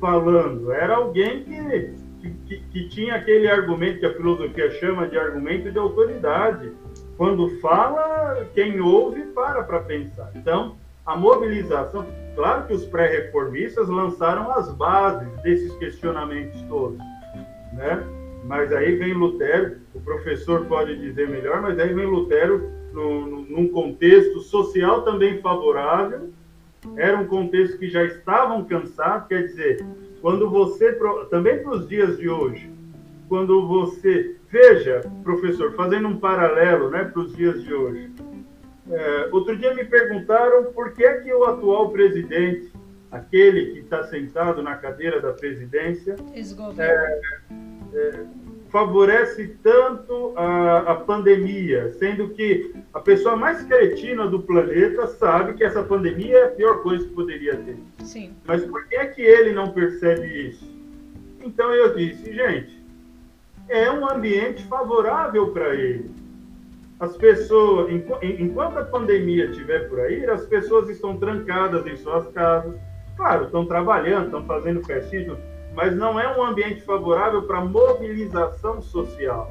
falando, 0.00 0.72
era 0.72 0.96
alguém 0.96 1.44
que, 1.44 2.30
que, 2.46 2.58
que, 2.58 2.88
tinha 2.88 3.14
aquele 3.14 3.48
argumento 3.48 4.00
que 4.00 4.06
a 4.06 4.14
filosofia 4.14 4.70
chama 4.72 5.08
de 5.08 5.18
argumento 5.18 5.70
de 5.70 5.78
autoridade. 5.78 6.72
Quando 7.16 7.48
fala, 7.60 8.46
quem 8.54 8.80
ouve 8.80 9.22
para 9.34 9.64
para 9.64 9.80
pensar. 9.80 10.30
Então, 10.34 10.76
a 11.04 11.16
mobilização, 11.16 12.06
claro 12.34 12.66
que 12.66 12.74
os 12.74 12.84
pré-reformistas 12.84 13.88
lançaram 13.88 14.52
as 14.52 14.72
bases 14.74 15.28
desses 15.42 15.74
questionamentos 15.76 16.60
todos, 16.68 16.98
né? 17.72 18.04
Mas 18.44 18.72
aí 18.72 18.96
vem 18.96 19.14
Lutero, 19.14 19.78
o 19.94 20.00
professor 20.00 20.64
pode 20.66 20.96
dizer 20.98 21.28
melhor, 21.28 21.60
mas 21.60 21.78
aí 21.78 21.92
vem 21.92 22.06
Lutero 22.06 22.70
no, 22.92 23.26
no, 23.26 23.40
num 23.42 23.68
contexto 23.68 24.40
social 24.40 25.02
também 25.02 25.40
favorável, 25.40 26.30
era 26.96 27.18
um 27.18 27.26
contexto 27.26 27.78
que 27.78 27.88
já 27.88 28.04
estavam 28.04 28.64
cansados, 28.64 29.28
quer 29.28 29.46
dizer, 29.46 29.84
quando 30.20 30.48
você, 30.50 30.92
também 31.30 31.62
para 31.62 31.72
os 31.72 31.88
dias 31.88 32.16
de 32.18 32.28
hoje, 32.28 32.70
quando 33.28 33.66
você, 33.66 34.36
veja, 34.50 35.02
professor, 35.22 35.74
fazendo 35.74 36.08
um 36.08 36.18
paralelo 36.18 36.90
né, 36.90 37.04
para 37.04 37.20
os 37.20 37.36
dias 37.36 37.62
de 37.62 37.72
hoje, 37.72 38.10
é, 38.90 39.28
outro 39.32 39.56
dia 39.56 39.74
me 39.74 39.84
perguntaram 39.84 40.72
por 40.72 40.92
que 40.92 41.04
é 41.04 41.20
que 41.20 41.32
o 41.32 41.44
atual 41.44 41.90
presidente, 41.90 42.72
aquele 43.10 43.72
que 43.72 43.78
está 43.80 44.04
sentado 44.04 44.62
na 44.62 44.76
cadeira 44.76 45.20
da 45.20 45.32
presidência, 45.32 46.16
é, 46.82 47.20
é, 47.94 48.24
favorece 48.70 49.56
tanto 49.62 50.32
a, 50.36 50.78
a 50.92 50.94
pandemia, 50.96 51.90
sendo 51.92 52.28
que 52.30 52.74
a 52.92 53.00
pessoa 53.00 53.36
mais 53.36 53.62
cretina 53.64 54.26
do 54.26 54.40
planeta 54.40 55.06
sabe 55.06 55.54
que 55.54 55.64
essa 55.64 55.82
pandemia 55.82 56.38
é 56.38 56.44
a 56.44 56.50
pior 56.50 56.82
coisa 56.82 57.06
que 57.06 57.14
poderia 57.14 57.56
ter. 57.56 57.76
Sim. 58.04 58.34
Mas 58.46 58.64
por 58.64 58.86
que 58.86 58.96
é 58.96 59.06
que 59.06 59.22
ele 59.22 59.52
não 59.52 59.72
percebe 59.72 60.48
isso? 60.48 60.66
Então 61.42 61.72
eu 61.72 61.94
disse, 61.94 62.32
gente, 62.32 62.78
é 63.68 63.90
um 63.90 64.08
ambiente 64.08 64.64
favorável 64.64 65.48
para 65.50 65.74
ele. 65.74 66.10
As 67.00 67.16
pessoas, 67.16 67.90
enquanto 68.22 68.78
a 68.78 68.84
pandemia 68.84 69.46
estiver 69.46 69.88
por 69.88 70.00
aí, 70.00 70.26
as 70.26 70.44
pessoas 70.46 70.88
estão 70.88 71.16
trancadas 71.16 71.86
em 71.86 71.96
suas 71.96 72.26
casas. 72.32 72.74
Claro, 73.16 73.44
estão 73.44 73.64
trabalhando, 73.66 74.26
estão 74.26 74.44
fazendo 74.44 74.84
festinhas, 74.84 75.38
mas 75.78 75.94
não 75.94 76.18
é 76.18 76.36
um 76.36 76.42
ambiente 76.42 76.82
favorável 76.82 77.40
para 77.42 77.60
mobilização 77.60 78.82
social. 78.82 79.48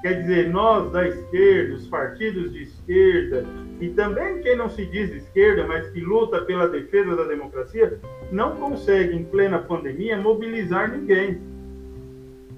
Quer 0.00 0.20
dizer, 0.20 0.48
nós 0.48 0.92
da 0.92 1.08
esquerda, 1.08 1.74
os 1.74 1.88
partidos 1.88 2.52
de 2.52 2.62
esquerda, 2.62 3.44
e 3.80 3.88
também 3.88 4.40
quem 4.42 4.54
não 4.54 4.70
se 4.70 4.86
diz 4.86 5.10
esquerda, 5.10 5.66
mas 5.66 5.90
que 5.90 6.00
luta 6.00 6.40
pela 6.42 6.68
defesa 6.68 7.16
da 7.16 7.24
democracia, 7.24 7.98
não 8.30 8.52
consegue, 8.52 9.16
em 9.16 9.24
plena 9.24 9.58
pandemia, 9.58 10.16
mobilizar 10.16 10.88
ninguém. 10.88 11.40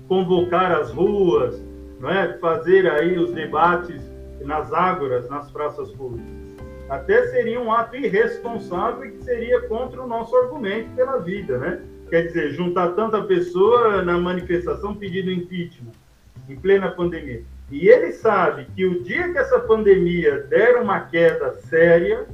Convocar 0.07 0.71
as 0.73 0.91
ruas, 0.91 1.65
não 2.01 2.11
é? 2.11 2.35
fazer 2.35 2.87
aí 2.91 3.19
os 3.19 3.33
debates 3.33 4.03
nas 4.45 4.71
ágoras, 4.71 5.27
nas 5.31 5.51
praças 5.51 5.91
públicas. 5.93 6.29
Até 6.91 7.27
seria 7.29 7.59
um 7.59 7.73
ato 7.73 7.97
irresponsável 7.97 9.07
e 9.07 9.13
que 9.13 9.25
seria 9.25 9.63
contra 9.63 10.03
o 10.03 10.07
nosso 10.07 10.37
argumento 10.37 10.95
pela 10.95 11.17
vida, 11.21 11.57
né? 11.57 11.81
Quer 12.09 12.29
dizer, 12.29 12.53
juntar 12.53 12.93
tanta 12.93 13.23
pessoa 13.23 14.03
na 14.03 14.19
manifestação 14.19 14.95
pedindo 14.95 15.31
impeachment, 15.31 15.93
em 16.49 16.57
plena 16.57 16.91
pandemia. 16.91 17.43
E 17.71 17.89
ele 17.89 18.13
sabe 18.13 18.67
que 18.75 18.87
o 18.87 19.03
dia 19.03 19.31
que 19.31 19.39
essa 19.39 19.59
pandemia 19.61 20.39
der 20.49 20.81
uma 20.81 21.01
queda 21.01 21.53
séria, 21.55 22.27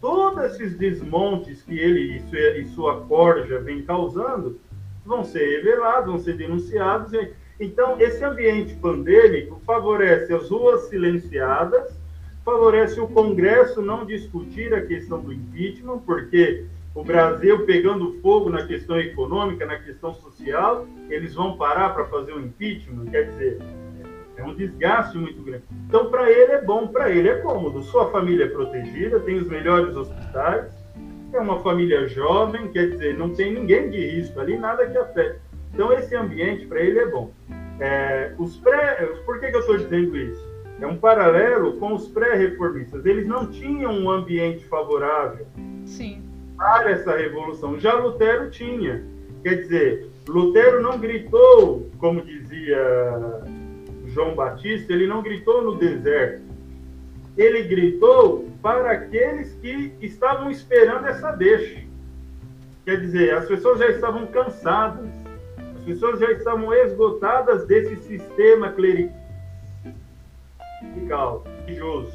todos 0.00 0.44
esses 0.44 0.76
desmontes 0.76 1.62
que 1.62 1.78
ele 1.78 2.22
e 2.58 2.66
sua 2.68 3.00
corja 3.02 3.58
vem 3.60 3.82
causando 3.82 4.60
vão 5.06 5.24
ser 5.24 5.56
revelados, 5.56 6.06
vão 6.06 6.18
ser 6.18 6.36
denunciados. 6.36 7.12
Então, 7.58 7.98
esse 7.98 8.22
ambiente 8.22 8.74
pandêmico 8.74 9.60
favorece 9.66 10.32
as 10.34 10.50
ruas 10.50 10.82
silenciadas, 10.88 11.98
favorece 12.44 13.00
o 13.00 13.08
Congresso 13.08 13.80
não 13.80 14.04
discutir 14.04 14.74
a 14.74 14.84
questão 14.84 15.20
do 15.20 15.32
impeachment, 15.32 15.98
porque 16.00 16.66
o 16.94 17.04
Brasil 17.04 17.64
pegando 17.64 18.18
fogo 18.20 18.50
na 18.50 18.66
questão 18.66 18.98
econômica, 18.98 19.64
na 19.64 19.78
questão 19.78 20.12
social, 20.14 20.86
eles 21.08 21.34
vão 21.34 21.56
parar 21.56 21.90
para 21.90 22.04
fazer 22.06 22.32
o 22.32 22.40
impeachment? 22.40 23.06
Quer 23.06 23.30
dizer, 23.30 23.58
é 24.36 24.42
um 24.42 24.54
desgaste 24.54 25.16
muito 25.16 25.40
grande. 25.42 25.64
Então, 25.86 26.10
para 26.10 26.30
ele 26.30 26.52
é 26.52 26.62
bom, 26.62 26.88
para 26.88 27.10
ele 27.10 27.28
é 27.28 27.36
cômodo. 27.36 27.82
Sua 27.84 28.10
família 28.10 28.44
é 28.44 28.48
protegida, 28.48 29.20
tem 29.20 29.36
os 29.36 29.46
melhores 29.46 29.94
hospitais, 29.94 30.72
é 31.32 31.38
uma 31.38 31.60
família 31.60 32.08
jovem, 32.08 32.68
quer 32.68 32.90
dizer, 32.90 33.16
não 33.16 33.30
tem 33.34 33.52
ninguém 33.52 33.88
de 33.88 34.04
risco 34.04 34.40
ali, 34.40 34.58
nada 34.58 34.86
que 34.86 34.98
afete. 34.98 35.38
Então, 35.72 35.92
esse 35.92 36.16
ambiente, 36.16 36.66
para 36.66 36.80
ele, 36.80 36.98
é 36.98 37.06
bom. 37.06 37.30
É, 37.78 38.34
os 38.36 38.56
pré, 38.56 39.06
por 39.24 39.38
que, 39.38 39.48
que 39.48 39.56
eu 39.56 39.60
estou 39.60 39.76
dizendo 39.76 40.16
isso? 40.16 40.50
É 40.80 40.86
um 40.86 40.96
paralelo 40.96 41.76
com 41.76 41.94
os 41.94 42.08
pré-reformistas. 42.08 43.06
Eles 43.06 43.26
não 43.26 43.46
tinham 43.46 43.92
um 43.92 44.10
ambiente 44.10 44.64
favorável 44.64 45.46
Sim. 45.84 46.29
Para 46.60 46.90
essa 46.90 47.16
revolução. 47.16 47.80
Já 47.80 47.94
Lutero 47.94 48.50
tinha. 48.50 49.02
Quer 49.42 49.54
dizer, 49.62 50.10
Lutero 50.28 50.82
não 50.82 50.98
gritou, 50.98 51.90
como 51.96 52.20
dizia 52.20 52.78
João 54.08 54.34
Batista, 54.34 54.92
ele 54.92 55.06
não 55.06 55.22
gritou 55.22 55.62
no 55.62 55.76
deserto. 55.76 56.42
Ele 57.38 57.62
gritou 57.62 58.46
para 58.60 58.90
aqueles 58.90 59.54
que 59.54 59.94
estavam 60.02 60.50
esperando 60.50 61.06
essa 61.06 61.32
deixa. 61.32 61.80
Quer 62.84 63.00
dizer, 63.00 63.34
as 63.34 63.46
pessoas 63.46 63.78
já 63.78 63.88
estavam 63.88 64.26
cansadas, 64.26 65.08
as 65.78 65.84
pessoas 65.84 66.20
já 66.20 66.30
estavam 66.32 66.74
esgotadas 66.74 67.66
desse 67.66 67.96
sistema 67.96 68.70
clerical, 68.72 69.14
religioso, 71.64 72.12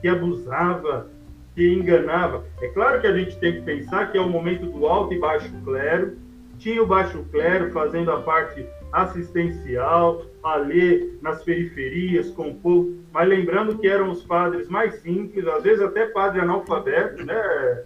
que 0.00 0.06
abusava, 0.06 1.10
que 1.58 1.74
enganava. 1.74 2.44
É 2.62 2.68
claro 2.68 3.00
que 3.00 3.06
a 3.08 3.12
gente 3.12 3.36
tem 3.38 3.54
que 3.54 3.62
pensar 3.62 4.12
que 4.12 4.16
é 4.16 4.20
o 4.20 4.28
momento 4.28 4.66
do 4.66 4.86
alto 4.86 5.12
e 5.12 5.18
baixo 5.18 5.50
clero, 5.64 6.16
tinha 6.56 6.80
o 6.80 6.86
baixo 6.86 7.24
clero 7.32 7.72
fazendo 7.72 8.12
a 8.12 8.20
parte 8.20 8.64
assistencial, 8.92 10.24
ali 10.44 11.18
nas 11.20 11.42
periferias, 11.42 12.30
com 12.30 12.50
o 12.50 12.54
povo, 12.54 12.96
mas 13.12 13.28
lembrando 13.28 13.76
que 13.76 13.88
eram 13.88 14.12
os 14.12 14.22
padres 14.22 14.68
mais 14.68 14.94
simples, 15.00 15.48
às 15.48 15.64
vezes 15.64 15.82
até 15.82 16.06
padre 16.06 16.40
analfabeto, 16.40 17.24
né? 17.26 17.82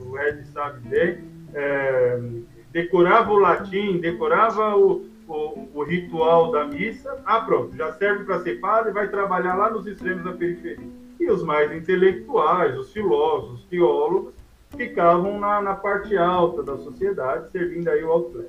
O 0.00 0.18
Ed 0.18 0.46
sabe 0.48 0.86
bem, 0.86 1.18
é, 1.54 2.20
decorava 2.72 3.32
o 3.32 3.38
latim, 3.38 4.00
decorava 4.00 4.76
o, 4.76 5.06
o, 5.26 5.68
o, 5.72 5.82
ritual 5.82 6.52
da 6.52 6.66
missa, 6.66 7.18
ah, 7.24 7.40
pronto, 7.40 7.74
já 7.74 7.90
serve 7.94 8.24
para 8.24 8.40
ser 8.40 8.60
padre, 8.60 8.92
vai 8.92 9.08
trabalhar 9.08 9.54
lá 9.54 9.70
nos 9.70 9.86
extremos 9.86 10.22
da 10.24 10.32
periferia. 10.32 11.03
E 11.18 11.30
os 11.30 11.42
mais 11.42 11.72
intelectuais, 11.72 12.76
os 12.78 12.92
filósofos, 12.92 13.60
os 13.60 13.66
teólogos, 13.66 14.34
ficavam 14.76 15.38
na, 15.38 15.62
na 15.62 15.74
parte 15.74 16.16
alta 16.16 16.62
da 16.62 16.76
sociedade, 16.76 17.50
servindo 17.50 17.88
aí 17.88 18.02
o 18.04 18.10
alto 18.10 18.44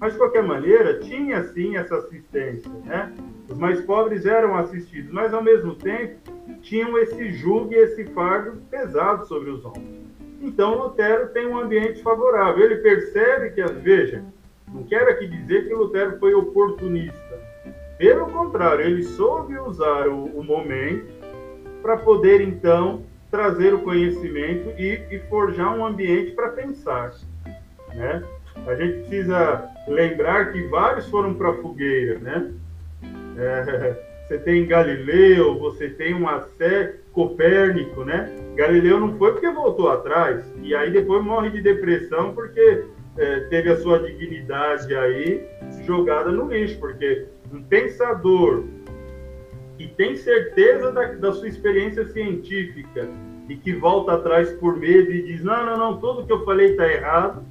Mas, 0.00 0.12
de 0.12 0.18
qualquer 0.18 0.42
maneira, 0.42 0.98
tinha 1.00 1.42
sim 1.44 1.76
essa 1.76 1.96
assistência, 1.96 2.70
né? 2.84 3.12
Os 3.48 3.56
mais 3.56 3.80
pobres 3.80 4.26
eram 4.26 4.56
assistidos, 4.56 5.10
mas, 5.12 5.32
ao 5.32 5.42
mesmo 5.42 5.74
tempo, 5.74 6.16
tinham 6.62 6.98
esse 6.98 7.30
jugo 7.32 7.72
e 7.72 7.76
esse 7.76 8.04
fardo 8.06 8.60
pesado 8.70 9.26
sobre 9.26 9.50
os 9.50 9.64
ombros. 9.64 9.98
Então, 10.40 10.78
Lutero 10.78 11.28
tem 11.28 11.46
um 11.46 11.58
ambiente 11.58 12.02
favorável. 12.02 12.64
Ele 12.64 12.76
percebe 12.76 13.50
que, 13.50 13.62
veja, 13.72 14.24
não 14.72 14.84
quero 14.84 15.10
aqui 15.10 15.26
dizer 15.26 15.66
que 15.66 15.74
Lutero 15.74 16.18
foi 16.18 16.34
oportunista. 16.34 17.18
Pelo 17.96 18.26
contrário, 18.26 18.84
ele 18.84 19.02
soube 19.02 19.58
usar 19.58 20.06
o, 20.06 20.26
o 20.26 20.44
momento 20.44 21.17
para 21.82 21.96
poder, 21.96 22.40
então, 22.40 23.02
trazer 23.30 23.74
o 23.74 23.80
conhecimento 23.80 24.70
e, 24.78 25.00
e 25.10 25.18
forjar 25.28 25.76
um 25.76 25.84
ambiente 25.84 26.32
para 26.32 26.48
pensar. 26.48 27.12
Né? 27.94 28.22
A 28.66 28.74
gente 28.74 28.98
precisa 29.00 29.68
lembrar 29.86 30.52
que 30.52 30.62
vários 30.68 31.08
foram 31.08 31.34
para 31.34 31.50
a 31.50 31.54
fogueira. 31.54 32.18
Né? 32.18 32.52
É, 33.36 33.96
você 34.26 34.38
tem 34.38 34.66
Galileu, 34.66 35.58
você 35.58 35.88
tem 35.88 36.14
uma 36.14 36.40
série, 36.56 36.98
Copérnico, 37.18 38.04
né? 38.04 38.32
Galileu 38.54 39.00
não 39.00 39.18
foi 39.18 39.32
porque 39.32 39.50
voltou 39.50 39.90
atrás, 39.90 40.44
e 40.62 40.72
aí 40.72 40.88
depois 40.88 41.24
morre 41.24 41.50
de 41.50 41.60
depressão 41.60 42.32
porque 42.32 42.84
é, 43.16 43.40
teve 43.50 43.70
a 43.70 43.76
sua 43.76 43.98
dignidade 43.98 44.94
aí 44.94 45.44
jogada 45.84 46.30
no 46.30 46.48
lixo, 46.48 46.78
porque 46.78 47.26
um 47.52 47.60
pensador 47.60 48.62
que 49.78 49.86
tem 49.86 50.16
certeza 50.16 50.90
da, 50.90 51.12
da 51.12 51.32
sua 51.32 51.46
experiência 51.46 52.04
científica 52.08 53.08
e 53.48 53.56
que 53.56 53.72
volta 53.72 54.14
atrás 54.14 54.52
por 54.54 54.76
medo 54.76 55.12
e 55.12 55.22
diz: 55.22 55.42
não, 55.42 55.64
não, 55.64 55.78
não, 55.78 56.00
tudo 56.00 56.26
que 56.26 56.32
eu 56.32 56.44
falei 56.44 56.72
está 56.72 56.86
errado, 56.86 57.44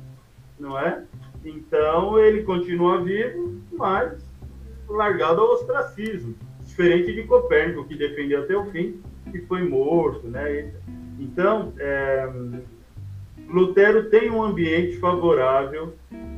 não 0.59 0.77
é? 0.77 1.03
Então 1.45 2.19
ele 2.19 2.43
continua 2.43 3.01
vivo, 3.01 3.61
mas 3.71 4.27
largado 4.89 5.41
ao 5.41 5.53
ostracismo. 5.53 6.35
Diferente 6.65 7.13
de 7.13 7.23
Copérnico, 7.23 7.85
que 7.85 7.95
defendeu 7.95 8.43
até 8.43 8.55
o 8.55 8.65
fim 8.65 9.01
e 9.33 9.39
foi 9.43 9.63
morto, 9.63 10.27
né? 10.27 10.73
Então, 11.17 11.73
é, 11.79 12.29
Lutero 13.49 14.09
tem 14.09 14.29
um 14.29 14.43
ambiente 14.43 14.97
favorável 14.97 15.93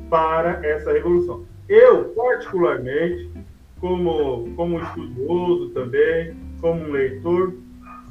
para 0.10 0.65
essa 0.65 0.93
revolução. 0.93 1.45
Eu, 1.67 2.06
particularmente, 2.10 3.30
como, 3.79 4.53
como 4.55 4.81
estudioso 4.81 5.69
também, 5.69 6.35
como 6.61 6.81
um 6.81 6.91
leitor, 6.91 7.53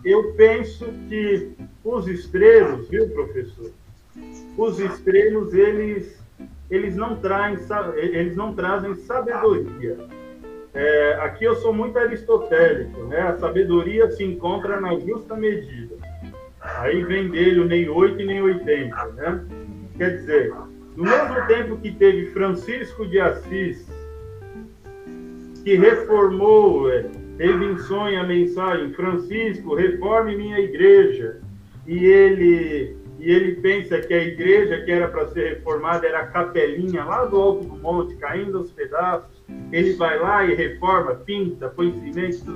eu 0.04 0.32
penso 0.34 0.86
que 1.08 1.50
os 1.84 2.06
extremos, 2.06 2.88
viu, 2.88 3.08
professor? 3.10 3.70
Os 4.56 4.78
extremos, 4.80 5.54
eles, 5.54 6.20
eles, 6.70 6.96
não, 6.96 7.16
traem, 7.16 7.58
eles 7.96 8.36
não 8.36 8.54
trazem 8.54 8.94
sabedoria. 8.94 9.96
É, 10.74 11.14
aqui 11.22 11.44
eu 11.44 11.56
sou 11.56 11.72
muito 11.72 11.98
aristotélico, 11.98 13.04
né? 13.04 13.20
A 13.20 13.38
sabedoria 13.38 14.10
se 14.10 14.24
encontra 14.24 14.80
na 14.80 14.98
justa 14.98 15.34
medida. 15.34 15.96
Aí 16.60 17.02
vem 17.04 17.30
dele 17.30 17.60
o 17.60 17.64
nem 17.64 17.88
8 17.88 18.20
e 18.20 18.24
nem 18.24 18.42
80, 18.42 19.06
né? 19.14 19.44
Quer 19.96 20.18
dizer, 20.18 20.52
no 20.96 21.04
mesmo 21.04 21.46
tempo 21.46 21.76
que 21.78 21.92
teve 21.92 22.26
Francisco 22.26 23.06
de 23.06 23.18
Assis, 23.18 23.87
que 25.68 25.74
reformou, 25.74 26.90
é, 26.90 27.02
teve 27.36 27.66
em 27.66 27.76
sonho 27.76 28.18
a 28.18 28.24
mensagem, 28.24 28.90
Francisco, 28.94 29.74
reforme 29.74 30.34
minha 30.34 30.58
igreja. 30.58 31.42
E 31.86 32.06
ele, 32.06 32.96
e 33.18 33.30
ele 33.30 33.56
pensa 33.56 34.00
que 34.00 34.14
a 34.14 34.24
igreja 34.24 34.80
que 34.82 34.90
era 34.90 35.08
para 35.08 35.28
ser 35.28 35.56
reformada 35.56 36.06
era 36.06 36.20
a 36.20 36.26
capelinha 36.28 37.04
lá 37.04 37.26
do 37.26 37.38
alto 37.38 37.66
do 37.66 37.76
monte, 37.76 38.16
caindo 38.16 38.56
aos 38.56 38.72
pedaços. 38.72 39.44
Ele 39.70 39.92
vai 39.92 40.18
lá 40.18 40.42
e 40.46 40.54
reforma, 40.54 41.16
pinta, 41.16 41.68
põe 41.68 41.92
cimento, 42.00 42.46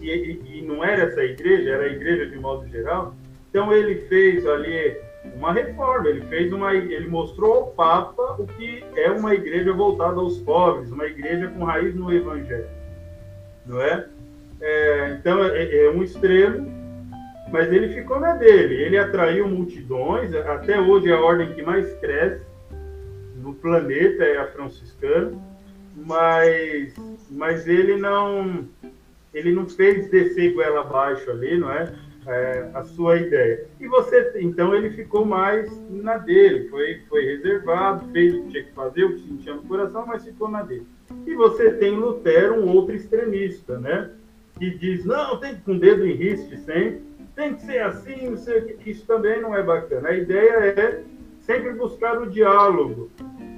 e, 0.00 0.08
e, 0.08 0.58
e 0.58 0.62
não 0.62 0.84
era 0.84 1.06
essa 1.06 1.24
igreja, 1.24 1.70
era 1.70 1.86
a 1.86 1.88
igreja 1.88 2.26
de 2.26 2.38
modo 2.38 2.68
geral. 2.68 3.16
Então 3.50 3.72
ele 3.72 3.96
fez 4.02 4.46
ali 4.46 4.96
uma 5.36 5.52
reforma, 5.52 6.08
ele 6.08 6.22
fez 6.22 6.52
uma, 6.52 6.74
ele 6.74 7.08
mostrou 7.08 7.54
ao 7.54 7.66
Papa 7.68 8.36
o 8.38 8.46
que 8.46 8.84
é 8.96 9.10
uma 9.10 9.34
igreja 9.34 9.72
voltada 9.72 10.20
aos 10.20 10.38
pobres, 10.38 10.90
uma 10.90 11.06
igreja 11.06 11.48
com 11.48 11.64
raiz 11.64 11.94
no 11.94 12.12
Evangelho, 12.12 12.68
não 13.66 13.80
é? 13.80 14.06
é 14.60 15.16
então 15.18 15.44
é, 15.44 15.84
é, 15.86 15.90
um 15.90 16.02
extremo, 16.02 16.70
mas 17.50 17.72
ele 17.72 17.94
ficou 17.94 18.18
na 18.18 18.34
dele. 18.34 18.74
Ele 18.74 18.98
atraiu 18.98 19.48
multidões. 19.48 20.34
Até 20.34 20.80
hoje 20.80 21.08
é 21.08 21.14
a 21.14 21.20
ordem 21.20 21.52
que 21.52 21.62
mais 21.62 21.92
cresce 22.00 22.44
no 23.36 23.54
planeta 23.54 24.24
é 24.24 24.38
a 24.38 24.46
franciscana, 24.48 25.32
mas 25.94 26.94
mas 27.30 27.68
ele 27.68 27.96
não 27.96 28.66
ele 29.32 29.52
não 29.52 29.68
fez 29.68 30.10
descer 30.10 30.54
goela 30.54 30.80
abaixo 30.80 31.30
ali, 31.30 31.58
não 31.58 31.70
é? 31.70 31.92
É, 32.26 32.70
a 32.74 32.82
sua 32.84 33.16
ideia. 33.16 33.66
E 33.80 33.86
você, 33.86 34.32
então, 34.36 34.74
ele 34.74 34.90
ficou 34.90 35.24
mais 35.24 35.70
na 35.90 36.18
dele, 36.18 36.68
foi, 36.68 37.00
foi 37.08 37.24
reservado, 37.24 38.10
fez 38.12 38.34
o 38.34 38.42
que 38.42 38.50
tinha 38.50 38.64
que 38.64 38.72
fazer, 38.72 39.04
o 39.04 39.14
que 39.14 39.28
sentia 39.28 39.54
no 39.54 39.62
coração, 39.62 40.06
mas 40.06 40.24
ficou 40.24 40.48
na 40.48 40.62
dele. 40.62 40.86
E 41.26 41.34
você 41.34 41.72
tem 41.72 41.96
Lutero, 41.96 42.54
um 42.54 42.74
outro 42.74 42.94
extremista, 42.94 43.78
né? 43.78 44.10
Que 44.58 44.70
diz, 44.70 45.04
não, 45.04 45.38
tem 45.38 45.54
que 45.54 45.62
com 45.62 45.72
o 45.72 45.78
dedo 45.78 46.06
em 46.06 46.14
riste 46.14 46.56
sempre, 46.58 47.02
tem 47.34 47.54
que 47.54 47.62
ser 47.62 47.80
assim, 47.80 48.30
não 48.30 48.36
sei 48.36 48.58
o 48.58 48.64
que. 48.66 48.90
Isso 48.90 49.04
também 49.06 49.40
não 49.40 49.54
é 49.54 49.62
bacana. 49.62 50.08
A 50.08 50.16
ideia 50.16 50.52
é 50.52 51.02
sempre 51.40 51.72
buscar 51.72 52.20
o 52.20 52.30
diálogo, 52.30 53.10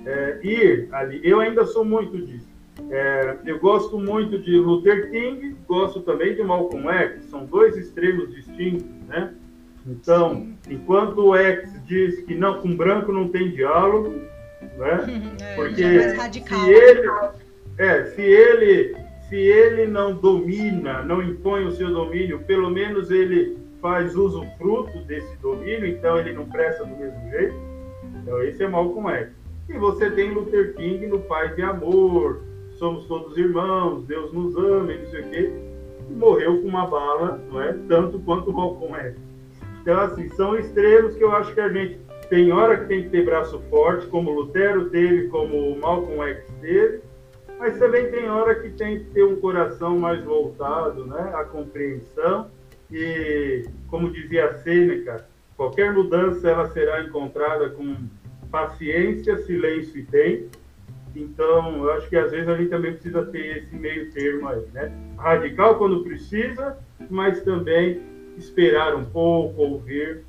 é, 0.07 0.39
ir 0.43 0.89
ali. 0.93 1.21
Eu 1.23 1.41
ainda 1.41 1.67
sou 1.67 1.85
muito 1.85 2.17
disso. 2.19 2.56
É, 2.91 3.37
eu 3.45 3.59
gosto 3.59 3.99
muito 3.99 4.39
de 4.39 4.57
Luther 4.59 5.11
King, 5.11 5.57
gosto 5.67 6.01
também 6.01 6.35
de 6.35 6.43
Malcolm 6.43 6.89
X, 6.89 7.25
são 7.25 7.45
dois 7.45 7.77
extremos 7.77 8.33
distintos, 8.33 8.87
né? 9.09 9.35
Então, 9.87 10.49
enquanto 10.69 11.19
o 11.19 11.37
X 11.37 11.71
diz 11.85 12.21
que 12.23 12.35
não, 12.35 12.61
com 12.61 12.77
branco 12.77 13.13
não 13.13 13.29
tem 13.29 13.51
diálogo, 13.51 14.21
né? 14.77 15.37
É, 15.41 15.55
Porque 15.55 15.83
é 15.83 16.15
se 16.15 16.71
ele, 16.71 17.11
é, 17.79 18.05
se 18.05 18.23
ele, 18.23 18.97
se 19.29 19.37
ele 19.37 19.87
não 19.87 20.15
domina, 20.15 21.03
não 21.03 21.23
impõe 21.23 21.65
o 21.65 21.73
seu 21.73 21.93
domínio, 21.93 22.41
pelo 22.41 22.71
menos 22.71 23.11
ele 23.11 23.59
faz 23.81 24.15
uso 24.17 24.45
fruto 24.59 24.99
desse 25.05 25.37
domínio, 25.39 25.87
então 25.87 26.19
ele 26.19 26.33
não 26.33 26.47
presta 26.47 26.85
do 26.85 26.97
mesmo 26.97 27.31
jeito. 27.31 27.55
Então 28.23 28.43
esse 28.43 28.63
é 28.63 28.69
Malcolm 28.69 29.09
X. 29.11 29.31
E 29.69 29.73
você 29.75 30.11
tem 30.11 30.31
Luther 30.31 30.75
King 30.75 31.07
no 31.07 31.21
Paz 31.21 31.57
e 31.59 31.63
Amor, 31.63 32.43
somos 32.79 33.07
todos 33.07 33.37
irmãos, 33.37 34.05
Deus 34.05 34.33
nos 34.33 34.57
ama 34.57 34.93
e 34.93 34.99
não 34.99 35.11
sei 35.11 35.21
o 35.21 35.31
quê, 35.31 35.53
e 36.11 36.13
morreu 36.13 36.61
com 36.61 36.69
uma 36.69 36.87
bala, 36.87 37.41
não 37.51 37.63
é? 37.63 37.73
Tanto 37.89 38.19
quanto 38.21 38.51
o 38.51 38.55
Malcolm 38.55 38.95
X. 38.97 39.17
Então, 39.83 40.01
assim, 40.01 40.29
são 40.31 40.59
extremos 40.59 41.15
que 41.15 41.23
eu 41.23 41.33
acho 41.33 41.55
que 41.55 41.61
a 41.61 41.69
gente 41.69 41.99
tem 42.29 42.53
hora 42.53 42.77
que 42.79 42.87
tem 42.87 43.03
que 43.05 43.11
ter 43.11 43.25
braço 43.25 43.61
forte, 43.71 44.07
como 44.09 44.33
Lutero 44.33 44.91
teve, 44.91 45.29
como 45.29 45.77
Malcolm 45.79 46.23
X 46.23 46.45
teve, 46.61 47.01
mas 47.59 47.79
também 47.79 48.11
tem 48.11 48.29
hora 48.29 48.55
que 48.57 48.71
tem 48.71 48.99
que 48.99 49.05
ter 49.07 49.25
um 49.25 49.37
coração 49.37 49.99
mais 49.99 50.23
voltado 50.23 51.07
né, 51.07 51.33
à 51.35 51.45
compreensão 51.45 52.51
e, 52.91 53.65
como 53.89 54.11
dizia 54.11 54.59
Sêneca, 54.59 55.27
qualquer 55.57 55.93
mudança 55.93 56.49
ela 56.49 56.69
será 56.71 57.03
encontrada 57.03 57.71
com 57.71 57.97
paciência, 58.51 59.39
silêncio 59.39 59.99
e 59.99 60.05
tempo. 60.05 60.66
Então, 61.17 61.85
eu 61.85 61.93
acho 61.93 62.09
que 62.11 62.17
às 62.17 62.31
vezes 62.31 62.47
a 62.47 62.57
gente 62.57 62.69
também 62.69 62.93
precisa 62.93 63.25
ter 63.25 63.65
esse 63.65 63.75
meio 63.75 64.11
termo 64.13 64.49
aí, 64.49 64.63
né? 64.75 64.93
Radical 65.17 65.77
quando 65.77 66.05
precisa, 66.05 66.77
mas 67.09 67.41
também 67.43 68.01
esperar 68.37 68.95
um 68.95 69.05
pouco, 69.05 69.63
ouvir, 69.63 70.23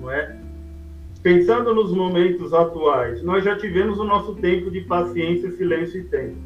não 0.00 0.10
é? 0.10 0.36
Pensando 1.22 1.74
nos 1.74 1.92
momentos 1.92 2.54
atuais, 2.54 3.22
nós 3.22 3.44
já 3.44 3.56
tivemos 3.56 3.98
o 3.98 4.04
nosso 4.04 4.34
tempo 4.36 4.70
de 4.70 4.80
paciência, 4.82 5.50
silêncio 5.52 6.00
e 6.00 6.04
tempo. 6.04 6.36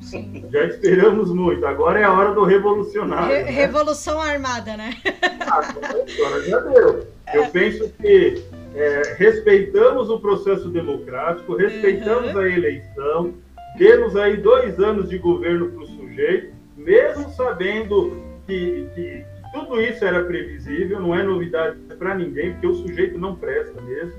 Sim. 0.00 0.44
Já 0.52 0.64
esperamos 0.64 1.30
muito. 1.30 1.66
Agora 1.66 1.98
é 1.98 2.04
a 2.04 2.12
hora 2.12 2.34
do 2.34 2.44
revolucionário. 2.44 3.34
Re 3.34 3.44
né? 3.44 3.50
Revolução 3.50 4.20
armada, 4.20 4.76
né? 4.76 4.94
Ah, 5.40 5.70
agora 5.70 6.42
já 6.42 6.60
deu. 6.60 7.06
Eu 7.34 7.44
é. 7.44 7.48
penso 7.48 7.90
que 8.00 8.42
é, 8.76 9.14
respeitamos 9.16 10.10
o 10.10 10.20
processo 10.20 10.68
democrático, 10.68 11.56
respeitamos 11.56 12.34
uhum. 12.34 12.40
a 12.40 12.48
eleição, 12.48 13.34
temos 13.78 14.14
aí 14.14 14.36
dois 14.36 14.78
anos 14.78 15.08
de 15.08 15.18
governo 15.18 15.70
para 15.70 15.82
o 15.82 15.86
sujeito, 15.86 16.54
mesmo 16.76 17.30
sabendo 17.30 18.22
que, 18.46 18.86
que, 18.94 19.24
tudo 19.52 19.80
isso 19.80 20.04
era 20.04 20.22
previsível, 20.24 21.00
não 21.00 21.14
é 21.14 21.22
novidade 21.22 21.78
para 21.98 22.14
ninguém, 22.14 22.52
porque 22.52 22.66
o 22.66 22.74
sujeito 22.74 23.18
não 23.18 23.34
presta 23.34 23.80
mesmo, 23.80 24.12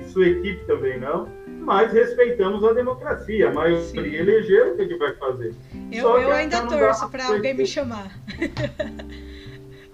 e 0.00 0.10
sua 0.10 0.26
equipe 0.26 0.64
também 0.64 0.98
não, 0.98 1.28
mas 1.60 1.92
respeitamos 1.92 2.64
a 2.64 2.72
democracia. 2.72 3.50
A 3.50 3.52
maioria 3.52 3.84
Sim. 3.84 4.14
elegeu, 4.14 4.72
o 4.72 4.76
que, 4.76 4.82
é 4.82 4.86
que 4.86 4.96
vai 4.96 5.14
fazer? 5.16 5.54
Eu, 5.92 6.18
eu 6.18 6.32
ainda 6.32 6.66
torço 6.66 7.08
para 7.10 7.26
alguém 7.26 7.54
me 7.54 7.66
chamar. 7.66 8.18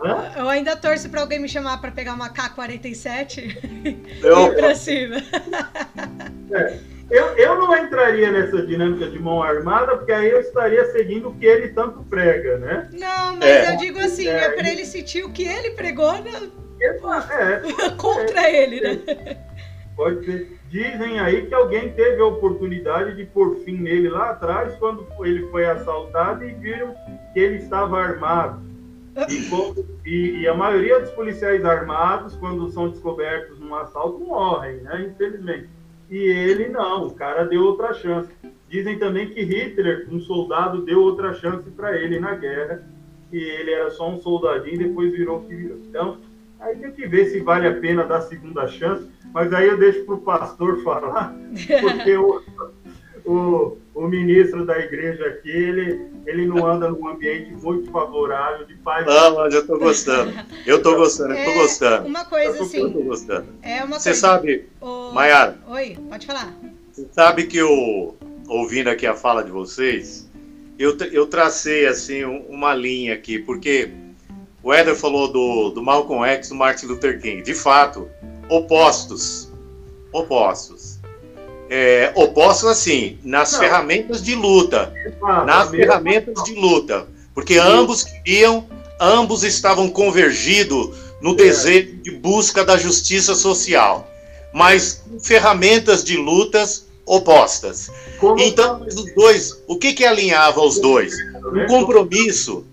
Hã? 0.01 0.33
Eu 0.37 0.49
ainda 0.49 0.77
torço 0.77 1.09
para 1.09 1.21
alguém 1.21 1.39
me 1.39 1.49
chamar 1.49 1.81
para 1.81 1.91
pegar 1.91 2.15
uma 2.15 2.29
K-47 2.29 3.57
eu... 4.23 4.39
e 4.39 4.47
ir 4.47 4.55
para 4.55 4.75
cima. 4.75 5.17
É. 6.53 6.79
Eu, 7.09 7.27
eu 7.37 7.57
não 7.57 7.77
entraria 7.77 8.33
nessa 8.33 8.67
dinâmica 8.67 9.09
de 9.09 9.19
mão 9.19 9.41
armada, 9.41 9.97
porque 9.97 10.11
aí 10.11 10.29
eu 10.29 10.41
estaria 10.41 10.85
seguindo 10.91 11.29
o 11.29 11.35
que 11.35 11.47
ele 11.47 11.69
tanto 11.69 12.03
prega, 12.05 12.59
né? 12.59 12.91
Não, 12.93 13.37
mas 13.37 13.45
é. 13.45 13.73
eu 13.73 13.77
digo 13.77 13.99
assim, 14.01 14.27
é, 14.27 14.45
é 14.45 14.51
para 14.51 14.69
ele 14.69 14.85
sentir 14.85 15.25
o 15.25 15.31
que 15.31 15.47
ele 15.47 15.71
pregou 15.71 16.13
né? 16.13 16.51
é, 16.81 17.91
contra 17.97 18.51
ele, 18.51 18.81
né? 18.81 19.37
Pode 19.95 20.27
ser. 20.27 20.57
Dizem 20.69 21.21
aí 21.21 21.47
que 21.47 21.55
alguém 21.55 21.93
teve 21.93 22.21
a 22.21 22.27
oportunidade 22.27 23.15
de 23.15 23.25
pôr 23.25 23.57
fim 23.65 23.79
nele 23.79 24.09
lá 24.09 24.31
atrás, 24.31 24.75
quando 24.77 25.07
ele 25.25 25.49
foi 25.51 25.65
assaltado 25.65 26.45
e 26.45 26.53
viram 26.55 26.93
que 27.33 27.39
ele 27.39 27.59
estava 27.59 28.01
armado. 28.01 28.61
E, 29.29 30.11
e, 30.11 30.41
e, 30.41 30.49
a 30.49 30.55
maioria 30.55 31.01
dos 31.01 31.11
policiais 31.11 31.64
armados, 31.64 32.37
quando 32.37 32.71
são 32.71 32.91
descobertos 32.91 33.59
num 33.59 33.75
assalto, 33.75 34.19
morrem, 34.19 34.77
né? 34.83 35.07
Infelizmente. 35.11 35.71
E 36.11 36.19
ele 36.19 36.69
não, 36.69 37.07
o 37.07 37.14
cara 37.14 37.45
deu 37.45 37.64
outra 37.64 37.95
chance. 37.95 38.31
Dizem 38.69 38.99
também 38.99 39.31
que 39.31 39.43
Hitler, 39.43 40.07
um 40.11 40.21
soldado, 40.21 40.83
deu 40.83 41.01
outra 41.01 41.33
chance 41.33 41.71
para 41.71 41.97
ele 41.97 42.21
na 42.21 42.35
guerra, 42.35 42.87
e 43.33 43.39
ele 43.39 43.71
era 43.71 43.91
só 43.91 44.11
um 44.11 44.21
soldadinho 44.21 44.75
e 44.75 44.85
depois 44.89 45.12
virou 45.12 45.39
o 45.39 45.45
que 45.45 45.55
virou. 45.55 45.79
Então, 45.79 46.19
aí 46.61 46.77
tem 46.77 46.93
que 46.93 47.07
ver 47.07 47.27
se 47.27 47.41
vale 47.41 47.67
a 47.67 47.75
pena 47.75 48.05
dar 48.05 48.21
segunda 48.21 48.67
chance, 48.69 49.09
mas 49.33 49.53
aí 49.53 49.69
eu 49.69 49.79
deixo 49.79 50.05
para 50.05 50.14
o 50.14 50.21
pastor 50.21 50.83
falar, 50.83 51.35
porque 51.81 52.17
o, 52.17 52.43
o, 53.27 53.77
o 53.93 54.07
ministro 54.07 54.64
da 54.64 54.79
igreja 54.79 55.27
aqui, 55.27 55.51
ele, 55.51 56.07
ele 56.27 56.47
não 56.47 56.64
anda 56.66 56.89
num 56.89 57.09
ambiente 57.09 57.53
muito 57.53 57.91
favorável 57.91 58.64
de 58.66 58.74
paz. 58.77 59.05
Não, 59.05 59.35
mas 59.35 59.53
eu 59.53 59.66
tô 59.66 59.79
gostando. 59.79 60.33
Eu 60.64 60.83
tô 60.83 60.97
gostando, 60.97 61.35
eu 61.35 61.45
tô 61.45 61.51
é, 61.51 61.55
gostando. 61.55 62.07
Uma 62.07 62.24
coisa 62.24 62.57
eu 62.57 62.62
assim. 62.62 62.79
Eu 62.79 62.93
tô 62.93 63.03
gostando. 63.03 63.47
É 63.62 63.83
uma 63.83 63.99
Você 63.99 64.14
sabe, 64.14 64.68
o... 64.81 65.12
Maiara. 65.12 65.59
Oi, 65.68 65.99
pode 66.09 66.27
falar. 66.27 66.55
Você 66.93 67.07
sabe 67.12 67.47
que 67.47 67.59
eu, 67.59 68.16
ouvindo 68.49 68.89
aqui 68.89 69.07
a 69.07 69.14
fala 69.14 69.43
de 69.43 69.51
vocês, 69.51 70.31
eu, 70.79 70.97
eu 71.12 71.27
tracei 71.27 71.87
assim 71.87 72.24
uma 72.24 72.74
linha 72.74 73.14
aqui, 73.14 73.39
porque 73.41 73.91
o 74.62 74.72
Éder 74.72 74.95
falou 74.95 75.33
do, 75.33 75.70
do 75.70 75.83
Malcolm 75.83 76.24
X 76.24 76.47
e 76.47 76.51
do 76.51 76.57
Martin 76.57 76.87
Luther 76.87 77.20
King. 77.20 77.43
De 77.43 77.55
fato, 77.55 78.09
opostos. 78.49 79.53
Opostos 80.12 80.76
é, 81.69 82.12
opostos 82.14 82.69
assim, 82.69 83.19
nas 83.25 83.53
Não. 83.53 83.61
ferramentas 83.61 84.23
de 84.23 84.35
luta. 84.35 84.93
Ah, 85.23 85.45
nas 85.45 85.71
ferramentas 85.71 86.43
de 86.45 86.55
luta. 86.55 87.07
Porque 87.35 87.55
Sim. 87.55 87.61
ambos 87.61 88.05
queriam, 88.05 88.67
ambos 89.01 89.45
estavam 89.45 89.89
convergidos 89.89 90.97
no 91.21 91.33
é. 91.33 91.37
desejo 91.37 91.97
de 92.03 92.11
busca 92.12 92.64
da 92.64 92.77
justiça 92.77 93.35
social, 93.35 94.09
mas 94.53 95.03
ferramentas 95.23 96.05
de 96.05 96.17
lutas 96.17 96.87
opostas. 97.05 97.91
Como 98.19 98.41
então, 98.41 98.83
os 98.83 99.14
dois, 99.14 99.62
o 99.67 99.77
que 99.77 99.93
que 99.93 100.05
alinhava 100.05 100.61
os 100.61 100.79
dois? 100.81 101.14
Um 101.55 101.67
compromisso, 101.67 102.67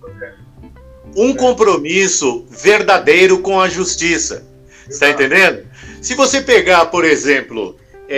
um 1.15 1.35
compromisso 1.35 2.45
verdadeiro 2.49 3.39
com 3.39 3.59
a 3.59 3.69
justiça. 3.69 4.45
Está 4.89 5.09
entendendo? 5.09 5.65
Se 6.01 6.15
você 6.15 6.41
pegar, 6.41 6.87
por 6.87 7.05
exemplo, 7.05 7.77
é, 8.07 8.17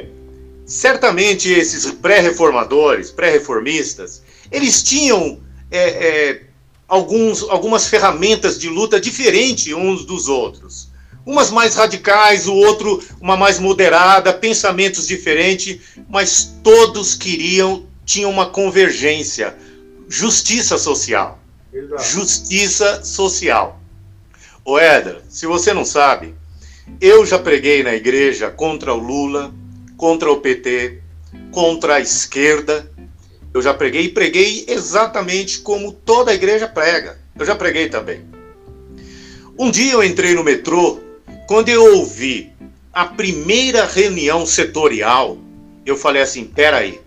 é, 0.00 0.06
certamente 0.66 1.50
esses 1.52 1.90
pré-reformadores, 1.92 3.10
pré-reformistas, 3.10 4.22
eles 4.50 4.82
tinham 4.82 5.40
é, 5.70 5.88
é, 5.88 6.42
alguns, 6.88 7.42
algumas 7.42 7.88
ferramentas 7.88 8.58
de 8.58 8.68
luta 8.68 9.00
diferentes 9.00 9.72
uns 9.72 10.04
dos 10.04 10.28
outros. 10.28 10.88
Umas 11.26 11.50
mais 11.50 11.74
radicais, 11.74 12.46
o 12.46 12.54
outro 12.54 13.02
uma 13.20 13.36
mais 13.36 13.58
moderada, 13.58 14.32
pensamentos 14.32 15.06
diferentes, 15.06 15.80
mas 16.08 16.54
todos 16.62 17.14
queriam, 17.14 17.86
tinham 18.04 18.30
uma 18.30 18.46
convergência. 18.46 19.56
Justiça 20.06 20.76
social. 20.76 21.38
Exato. 21.72 22.02
Justiça 22.02 23.04
social. 23.04 23.80
O 24.64 24.78
Éder, 24.78 25.22
se 25.28 25.46
você 25.46 25.72
não 25.72 25.84
sabe, 25.84 26.34
eu 27.00 27.24
já 27.24 27.38
preguei 27.38 27.82
na 27.82 27.94
igreja 27.94 28.50
contra 28.50 28.92
o 28.92 28.98
Lula, 28.98 29.54
contra 29.96 30.30
o 30.30 30.40
PT, 30.40 31.00
contra 31.50 31.96
a 31.96 32.00
esquerda. 32.00 32.90
Eu 33.52 33.62
já 33.62 33.72
preguei 33.72 34.02
e 34.02 34.08
preguei 34.08 34.64
exatamente 34.68 35.60
como 35.60 35.92
toda 35.92 36.30
a 36.30 36.34
igreja 36.34 36.66
prega. 36.66 37.18
Eu 37.38 37.46
já 37.46 37.54
preguei 37.54 37.88
também. 37.88 38.24
Um 39.58 39.70
dia 39.70 39.92
eu 39.92 40.02
entrei 40.02 40.34
no 40.34 40.42
metrô, 40.42 41.00
quando 41.46 41.68
eu 41.68 41.98
ouvi 41.98 42.52
a 42.92 43.04
primeira 43.04 43.84
reunião 43.84 44.44
setorial, 44.44 45.38
eu 45.86 45.96
falei 45.96 46.22
assim: 46.22 46.44
peraí, 46.44 47.00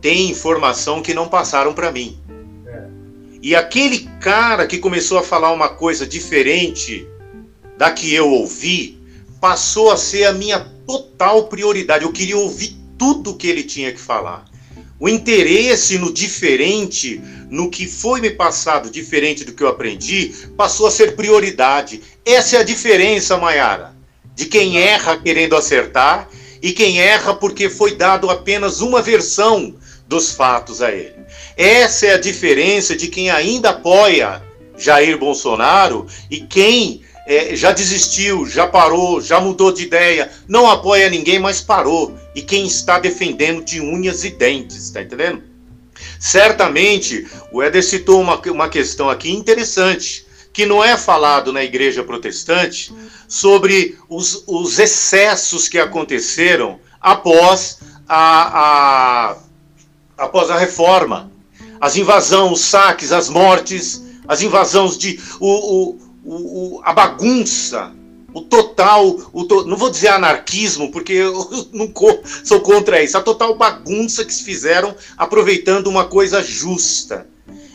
tem 0.00 0.30
informação 0.30 1.02
que 1.02 1.14
não 1.14 1.28
passaram 1.28 1.72
para 1.72 1.92
mim. 1.92 2.18
É. 2.66 2.84
E 3.42 3.54
aquele 3.54 4.08
cara 4.20 4.66
que 4.66 4.78
começou 4.78 5.18
a 5.18 5.22
falar 5.22 5.52
uma 5.52 5.68
coisa 5.68 6.06
diferente 6.06 7.06
da 7.78 7.90
que 7.90 8.14
eu 8.14 8.28
ouvi, 8.28 8.99
passou 9.40 9.90
a 9.90 9.96
ser 9.96 10.24
a 10.24 10.32
minha 10.32 10.60
total 10.86 11.44
prioridade. 11.44 12.04
Eu 12.04 12.12
queria 12.12 12.36
ouvir 12.36 12.76
tudo 12.98 13.34
que 13.34 13.48
ele 13.48 13.62
tinha 13.62 13.92
que 13.92 14.00
falar. 14.00 14.44
O 14.98 15.08
interesse 15.08 15.96
no 15.96 16.12
diferente, 16.12 17.20
no 17.48 17.70
que 17.70 17.86
foi 17.86 18.20
me 18.20 18.30
passado 18.30 18.90
diferente 18.90 19.44
do 19.44 19.52
que 19.52 19.62
eu 19.62 19.68
aprendi, 19.68 20.34
passou 20.56 20.86
a 20.86 20.90
ser 20.90 21.16
prioridade. 21.16 22.02
Essa 22.24 22.58
é 22.58 22.60
a 22.60 22.64
diferença, 22.64 23.38
Mayara, 23.38 23.96
de 24.34 24.44
quem 24.44 24.78
erra 24.78 25.16
querendo 25.16 25.56
acertar 25.56 26.28
e 26.60 26.72
quem 26.72 27.00
erra 27.00 27.34
porque 27.34 27.70
foi 27.70 27.96
dado 27.96 28.28
apenas 28.28 28.82
uma 28.82 29.00
versão 29.00 29.74
dos 30.06 30.32
fatos 30.32 30.82
a 30.82 30.92
ele. 30.92 31.14
Essa 31.56 32.06
é 32.06 32.14
a 32.14 32.20
diferença 32.20 32.94
de 32.94 33.08
quem 33.08 33.30
ainda 33.30 33.70
apoia 33.70 34.42
Jair 34.76 35.16
Bolsonaro 35.16 36.06
e 36.30 36.40
quem 36.40 37.02
é, 37.30 37.54
já 37.54 37.70
desistiu, 37.70 38.44
já 38.44 38.66
parou, 38.66 39.20
já 39.20 39.38
mudou 39.38 39.70
de 39.70 39.84
ideia, 39.84 40.32
não 40.48 40.68
apoia 40.68 41.08
ninguém, 41.08 41.38
mas 41.38 41.60
parou. 41.60 42.18
E 42.34 42.42
quem 42.42 42.66
está 42.66 42.98
defendendo 42.98 43.64
de 43.64 43.80
unhas 43.80 44.24
e 44.24 44.30
dentes, 44.30 44.86
está 44.86 45.00
entendendo? 45.00 45.40
Certamente, 46.18 47.28
o 47.52 47.62
Éder 47.62 47.84
citou 47.84 48.20
uma, 48.20 48.36
uma 48.50 48.68
questão 48.68 49.08
aqui 49.08 49.30
interessante, 49.30 50.26
que 50.52 50.66
não 50.66 50.82
é 50.82 50.96
falado 50.96 51.52
na 51.52 51.62
igreja 51.62 52.02
protestante, 52.02 52.92
sobre 53.28 53.96
os, 54.08 54.42
os 54.48 54.80
excessos 54.80 55.68
que 55.68 55.78
aconteceram 55.78 56.80
após 57.00 57.78
a, 58.08 59.28
a, 59.28 59.36
após 60.18 60.50
a 60.50 60.58
reforma. 60.58 61.30
As 61.80 61.96
invasões, 61.96 62.50
os 62.50 62.60
saques, 62.62 63.12
as 63.12 63.28
mortes, 63.28 64.02
as 64.26 64.42
invasões 64.42 64.98
de. 64.98 65.20
O, 65.38 65.48
o, 65.48 66.09
o, 66.24 66.76
o, 66.76 66.80
a 66.84 66.92
bagunça 66.92 67.92
o 68.32 68.40
total, 68.42 69.20
o 69.32 69.44
to, 69.44 69.66
não 69.66 69.76
vou 69.76 69.90
dizer 69.90 70.08
anarquismo, 70.08 70.90
porque 70.90 71.12
eu 71.12 71.32
não 71.72 71.92
sou 72.44 72.60
contra 72.60 73.02
isso, 73.02 73.16
a 73.16 73.20
total 73.20 73.56
bagunça 73.56 74.24
que 74.24 74.32
se 74.32 74.44
fizeram 74.44 74.94
aproveitando 75.16 75.88
uma 75.88 76.04
coisa 76.04 76.42
justa. 76.42 77.26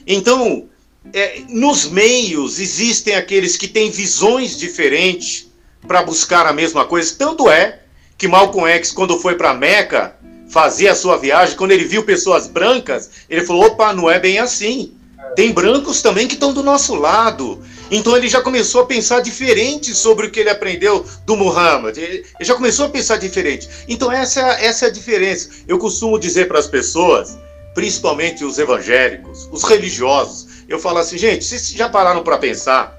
Então, 0.08 0.66
é, 1.14 1.42
nos 1.50 1.86
meios 1.86 2.60
existem 2.60 3.16
aqueles 3.16 3.58
que 3.58 3.68
têm 3.68 3.90
visões 3.90 4.58
diferentes 4.58 5.48
para 5.88 6.04
buscar 6.04 6.46
a 6.46 6.54
mesma 6.54 6.86
coisa. 6.86 7.16
Tanto 7.18 7.50
é 7.50 7.80
que 8.18 8.28
Malcolm 8.28 8.70
X, 8.70 8.92
quando 8.92 9.20
foi 9.20 9.36
para 9.36 9.54
Meca 9.54 10.16
fazer 10.48 10.88
a 10.88 10.96
sua 10.96 11.18
viagem, 11.18 11.58
quando 11.58 11.72
ele 11.72 11.86
viu 11.86 12.04
pessoas 12.04 12.48
brancas, 12.48 13.10
ele 13.30 13.46
falou: 13.46 13.66
opa, 13.66 13.94
não 13.94 14.10
é 14.10 14.20
bem 14.20 14.40
assim. 14.40 14.94
Tem 15.36 15.52
brancos 15.52 16.02
também 16.02 16.28
que 16.28 16.36
estão 16.36 16.54
do 16.54 16.64
nosso 16.64 16.96
lado. 16.96 17.62
Então 17.92 18.18
ele 18.18 18.28
já 18.28 18.42
começou 18.42 18.82
a 18.82 18.86
pensar 18.86 19.20
diferente 19.20 19.94
sobre 19.94 20.28
o 20.28 20.32
que 20.32 20.40
ele 20.40 20.50
aprendeu 20.50 21.06
do 21.26 21.36
Muhammad. 21.36 21.98
Ele 21.98 22.26
já 22.42 22.56
começou 22.56 22.88
a 22.88 22.90
pensar 22.90 23.18
diferente. 23.18 23.70
Então 23.88 24.12
essa, 24.12 24.42
essa 24.60 24.86
é 24.86 24.88
a 24.90 24.92
diferença. 24.92 25.50
Eu 25.68 25.78
costumo 25.78 26.20
dizer 26.20 26.48
para 26.48 26.60
as 26.60 26.68
pessoas, 26.68 27.38
principalmente 27.74 28.44
os 28.44 28.58
evangélicos, 28.58 29.48
os 29.52 29.64
religiosos, 29.64 30.48
eu 30.68 30.80
falo 30.80 30.98
assim, 30.98 31.18
gente, 31.18 31.46
vocês 31.46 31.70
já 31.70 31.88
pararam 31.88 32.24
para 32.24 32.38
pensar 32.38 32.98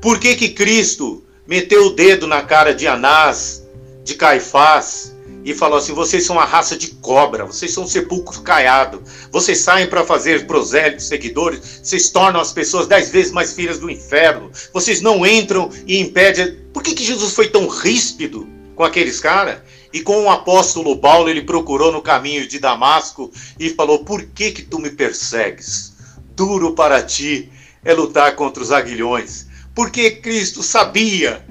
por 0.00 0.18
que 0.18 0.34
que 0.34 0.50
Cristo 0.50 1.22
meteu 1.46 1.86
o 1.86 1.90
dedo 1.90 2.26
na 2.26 2.42
cara 2.42 2.74
de 2.74 2.86
Anás, 2.86 3.66
de 4.02 4.14
Caifás, 4.14 5.13
e 5.44 5.54
falou 5.54 5.78
assim: 5.78 5.92
vocês 5.92 6.24
são 6.24 6.36
uma 6.36 6.44
raça 6.44 6.76
de 6.76 6.88
cobra, 6.88 7.44
vocês 7.44 7.72
são 7.72 7.84
um 7.84 7.86
sepulcro 7.86 8.40
caiado, 8.40 9.02
vocês 9.30 9.58
saem 9.58 9.86
para 9.86 10.04
fazer 10.04 10.46
prosélitos, 10.46 11.06
seguidores, 11.06 11.80
vocês 11.82 12.08
tornam 12.08 12.40
as 12.40 12.52
pessoas 12.52 12.86
dez 12.86 13.10
vezes 13.10 13.30
mais 13.30 13.52
filhas 13.52 13.78
do 13.78 13.90
inferno, 13.90 14.50
vocês 14.72 15.00
não 15.02 15.26
entram 15.26 15.70
e 15.86 16.00
impedem. 16.00 16.56
Por 16.72 16.82
que, 16.82 16.94
que 16.94 17.04
Jesus 17.04 17.34
foi 17.34 17.48
tão 17.48 17.68
ríspido 17.68 18.48
com 18.74 18.82
aqueles 18.82 19.20
caras? 19.20 19.58
E 19.92 20.00
com 20.00 20.24
o 20.24 20.30
apóstolo 20.30 20.98
Paulo, 20.98 21.28
ele 21.28 21.42
procurou 21.42 21.92
no 21.92 22.02
caminho 22.02 22.48
de 22.48 22.58
Damasco 22.58 23.30
e 23.60 23.68
falou: 23.70 24.04
Por 24.04 24.22
que, 24.22 24.50
que 24.50 24.62
tu 24.62 24.78
me 24.78 24.90
persegues? 24.90 25.92
Duro 26.34 26.72
para 26.72 27.00
ti 27.02 27.50
é 27.84 27.92
lutar 27.92 28.34
contra 28.34 28.62
os 28.62 28.72
aguilhões. 28.72 29.46
Porque 29.74 30.10
Cristo 30.12 30.62
sabia 30.62 31.44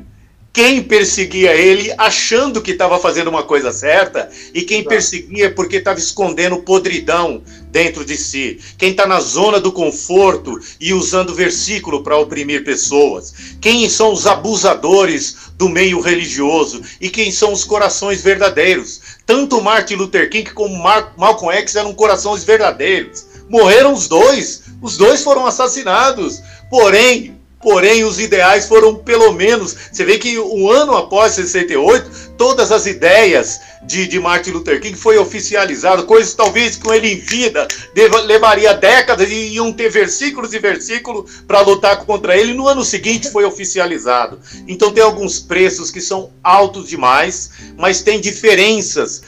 quem 0.54 0.84
perseguia 0.84 1.56
ele 1.56 1.92
achando 1.98 2.62
que 2.62 2.72
estava 2.72 3.00
fazendo 3.00 3.28
uma 3.28 3.42
coisa 3.42 3.72
certa 3.72 4.30
e 4.54 4.62
quem 4.62 4.84
perseguia 4.84 5.52
porque 5.52 5.78
estava 5.78 5.98
escondendo 5.98 6.62
podridão 6.62 7.42
dentro 7.72 8.06
de 8.06 8.16
si. 8.16 8.60
Quem 8.78 8.92
está 8.92 9.08
na 9.08 9.20
zona 9.20 9.60
do 9.60 9.72
conforto 9.72 10.60
e 10.80 10.94
usando 10.94 11.34
versículo 11.34 12.04
para 12.04 12.20
oprimir 12.20 12.64
pessoas. 12.64 13.34
Quem 13.60 13.90
são 13.90 14.14
os 14.14 14.28
abusadores 14.28 15.38
do 15.58 15.68
meio 15.68 16.00
religioso 16.00 16.84
e 17.02 17.10
quem 17.10 17.32
são 17.32 17.52
os 17.52 17.64
corações 17.64 18.22
verdadeiros. 18.22 19.02
Tanto 19.26 19.60
Martin 19.60 19.96
Luther 19.96 20.30
King 20.30 20.52
como 20.52 20.78
Mar 20.78 21.16
Malcolm 21.18 21.52
X 21.58 21.76
eram 21.76 21.96
corações 21.96 22.44
verdadeiros. 22.44 23.26
Morreram 23.50 23.92
os 23.92 24.08
dois. 24.08 24.62
Os 24.84 24.98
dois 24.98 25.24
foram 25.24 25.48
assassinados. 25.48 26.44
Porém, 26.70 27.36
porém 27.64 28.04
os 28.04 28.20
ideais 28.20 28.68
foram 28.68 28.94
pelo 28.94 29.32
menos. 29.32 29.76
Você 29.92 30.04
vê 30.04 30.20
que 30.20 30.38
um 30.38 30.70
ano 30.70 30.96
após 30.96 31.32
68, 31.32 32.34
todas 32.38 32.72
as 32.72 32.86
ideias 32.86 33.62
de, 33.82 34.06
de 34.06 34.20
Martin 34.20 34.52
Luther 34.52 34.80
King 34.82 34.98
foi 34.98 35.18
oficializado, 35.18 36.06
coisas 36.06 36.34
talvez 36.34 36.76
com 36.76 36.94
ele 36.94 37.14
em 37.14 37.18
vida 37.18 37.68
deva, 37.94 38.20
levaria 38.22 38.74
décadas 38.74 39.32
e 39.32 39.54
iam 39.54 39.72
ter 39.72 39.90
versículos 39.90 40.54
e 40.54 40.60
versículos 40.60 41.44
para 41.48 41.62
lutar 41.62 42.06
contra 42.06 42.38
ele. 42.38 42.54
No 42.54 42.68
ano 42.68 42.84
seguinte 42.84 43.32
foi 43.32 43.46
oficializado. 43.46 44.40
Então 44.68 44.92
tem 44.92 45.04
alguns 45.04 45.40
preços 45.40 45.90
que 45.90 46.02
são 46.02 46.32
altos 46.44 46.90
demais, 46.90 47.52
mas 47.78 48.02
tem 48.02 48.20
diferenças 48.20 49.22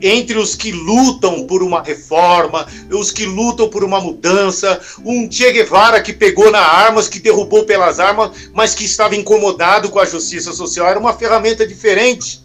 entre 0.00 0.38
os 0.38 0.54
que 0.54 0.72
lutam 0.72 1.46
por 1.46 1.62
uma 1.62 1.82
reforma, 1.82 2.66
os 2.90 3.10
que 3.10 3.24
lutam 3.24 3.68
por 3.68 3.84
uma 3.84 4.00
mudança, 4.00 4.80
um 5.04 5.30
Che 5.30 5.52
Guevara 5.52 6.02
que 6.02 6.12
pegou 6.12 6.50
na 6.50 6.60
armas, 6.60 7.08
que 7.08 7.20
derrubou 7.20 7.64
pelas 7.64 8.00
armas, 8.00 8.50
mas 8.52 8.74
que 8.74 8.84
estava 8.84 9.14
incomodado 9.16 9.90
com 9.90 9.98
a 9.98 10.04
justiça 10.04 10.52
social, 10.52 10.86
era 10.88 10.98
uma 10.98 11.12
ferramenta 11.12 11.66
diferente. 11.66 12.42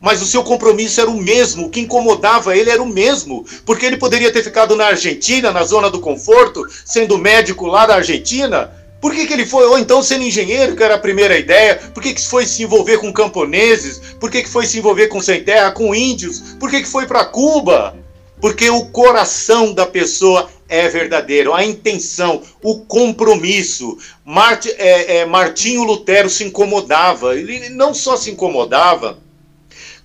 Mas 0.00 0.20
o 0.20 0.26
seu 0.26 0.44
compromisso 0.44 1.00
era 1.00 1.10
o 1.10 1.16
mesmo, 1.16 1.66
o 1.66 1.70
que 1.70 1.80
incomodava 1.80 2.56
ele 2.56 2.70
era 2.70 2.82
o 2.82 2.86
mesmo, 2.86 3.46
porque 3.64 3.86
ele 3.86 3.96
poderia 3.96 4.30
ter 4.30 4.42
ficado 4.42 4.76
na 4.76 4.86
Argentina, 4.86 5.50
na 5.50 5.64
zona 5.64 5.90
do 5.90 6.00
conforto, 6.00 6.66
sendo 6.84 7.16
médico 7.16 7.66
lá 7.66 7.86
da 7.86 7.96
Argentina, 7.96 8.70
por 9.06 9.14
que, 9.14 9.24
que 9.24 9.34
ele 9.34 9.46
foi, 9.46 9.64
ou 9.66 9.78
então 9.78 10.02
sendo 10.02 10.24
engenheiro, 10.24 10.74
que 10.74 10.82
era 10.82 10.96
a 10.96 10.98
primeira 10.98 11.38
ideia? 11.38 11.76
Por 11.94 12.02
que, 12.02 12.12
que 12.12 12.26
foi 12.26 12.44
se 12.44 12.64
envolver 12.64 12.98
com 12.98 13.12
camponeses? 13.12 14.00
Por 14.18 14.28
que, 14.28 14.42
que 14.42 14.48
foi 14.48 14.66
se 14.66 14.78
envolver 14.78 15.06
com 15.06 15.20
sem 15.20 15.44
terra, 15.44 15.70
com 15.70 15.94
índios? 15.94 16.56
Por 16.58 16.68
que, 16.68 16.80
que 16.82 16.88
foi 16.88 17.06
para 17.06 17.24
Cuba? 17.24 17.96
Porque 18.40 18.68
o 18.68 18.86
coração 18.86 19.72
da 19.72 19.86
pessoa 19.86 20.50
é 20.68 20.88
verdadeiro, 20.88 21.54
a 21.54 21.64
intenção, 21.64 22.42
o 22.60 22.80
compromisso. 22.80 23.96
Mart, 24.24 24.66
é, 24.76 25.18
é, 25.18 25.24
Martinho 25.24 25.84
Lutero 25.84 26.28
se 26.28 26.42
incomodava, 26.42 27.38
ele 27.38 27.68
não 27.68 27.94
só 27.94 28.16
se 28.16 28.32
incomodava, 28.32 29.20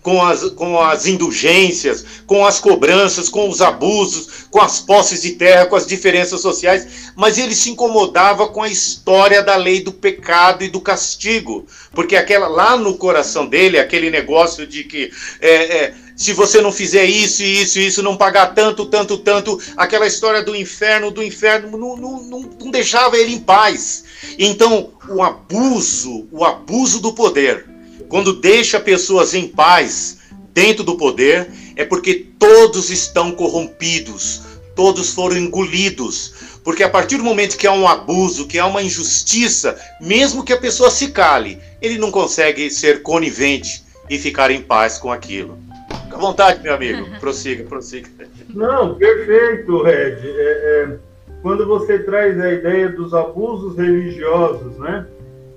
com 0.02 0.22
as, 0.22 0.50
com 0.52 0.82
as 0.82 1.06
indulgências, 1.06 2.06
com 2.26 2.46
as 2.46 2.60
cobranças, 2.60 3.30
com 3.30 3.48
os 3.48 3.62
abusos, 3.62 4.46
com 4.50 4.60
as 4.60 4.80
posses 4.80 5.22
de 5.22 5.32
terra, 5.32 5.66
com 5.66 5.76
as 5.76 5.86
diferenças 5.86 6.42
sociais, 6.42 7.12
mas 7.16 7.38
ele 7.38 7.54
se 7.54 7.70
incomodava 7.70 8.48
com 8.48 8.64
a 8.64 8.70
história 8.70 9.44
da 9.44 9.56
lei 9.56 9.82
do 9.82 9.92
pecado 9.92 10.64
e 10.64 10.70
do 10.70 10.82
castigo, 10.82 11.66
porque 11.94 12.16
aquela 12.16 12.48
lá 12.48 12.76
no 12.76 12.98
coração 12.98 13.46
dele, 13.46 13.80
aquele 13.80 14.10
negócio 14.10 14.66
de 14.66 14.84
que 14.84 15.12
é, 15.40 15.54
é, 15.54 15.94
se 16.16 16.34
você 16.34 16.62
não 16.62 16.72
fizer 16.72 17.06
isso, 17.06 17.44
isso, 17.44 17.80
isso, 17.80 18.04
não 18.04 18.18
pagar 18.18 18.54
tanto, 18.54 18.86
tanto, 18.86 19.18
tanto, 19.18 19.60
aquela 19.78 20.08
história 20.08 20.44
do 20.44 20.56
inferno, 20.56 21.12
do 21.12 21.24
inferno, 21.24 21.78
não, 21.78 21.96
não, 21.96 22.24
não, 22.24 22.40
não 22.60 22.72
deixava 22.72 23.18
ele 23.18 23.34
em 23.34 23.40
paz. 23.40 24.04
Então, 24.38 24.92
o 25.10 25.24
abuso, 25.24 26.28
o 26.32 26.44
abuso 26.46 27.00
do 27.00 27.14
poder 27.14 27.71
quando 28.08 28.34
deixa 28.34 28.80
pessoas 28.80 29.34
em 29.34 29.48
paz 29.48 30.20
dentro 30.54 30.84
do 30.84 30.98
poder, 30.98 31.50
é 31.76 31.86
porque 31.86 32.28
todos 32.38 32.90
estão 32.90 33.32
corrompidos, 33.32 34.42
todos 34.76 35.14
foram 35.14 35.38
engolidos. 35.38 36.52
Porque 36.64 36.84
a 36.84 36.90
partir 36.90 37.18
do 37.18 37.24
momento 37.24 37.58
que 37.58 37.66
há 37.66 37.72
um 37.72 37.88
abuso, 37.88 38.48
que 38.48 38.60
há 38.60 38.68
uma 38.68 38.84
injustiça, 38.84 39.80
mesmo 40.00 40.44
que 40.44 40.54
a 40.54 40.58
pessoa 40.58 40.92
se 40.92 41.10
cale, 41.10 41.58
ele 41.82 41.98
não 41.98 42.12
consegue 42.12 42.70
ser 42.70 43.02
conivente 43.02 43.84
e 44.10 44.20
ficar 44.20 44.52
em 44.52 44.62
paz 44.62 44.98
com 44.98 45.12
aquilo. 45.12 45.58
Fique 46.04 46.16
à 46.16 46.18
vontade, 46.18 46.62
meu 46.62 46.74
amigo. 46.74 47.08
Prossiga, 47.20 47.64
prossiga. 47.64 48.10
Não, 48.50 48.96
perfeito, 48.96 49.82
Red. 49.82 50.18
É, 50.24 50.88
é, 50.90 50.98
quando 51.42 51.66
você 51.66 52.00
traz 52.00 52.40
a 52.40 52.52
ideia 52.52 52.90
dos 52.90 53.14
abusos 53.14 53.76
religiosos, 53.78 54.78
né? 54.78 55.08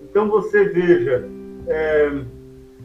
Então 0.09 0.29
você 0.29 0.65
veja, 0.65 1.29
é, 1.67 2.11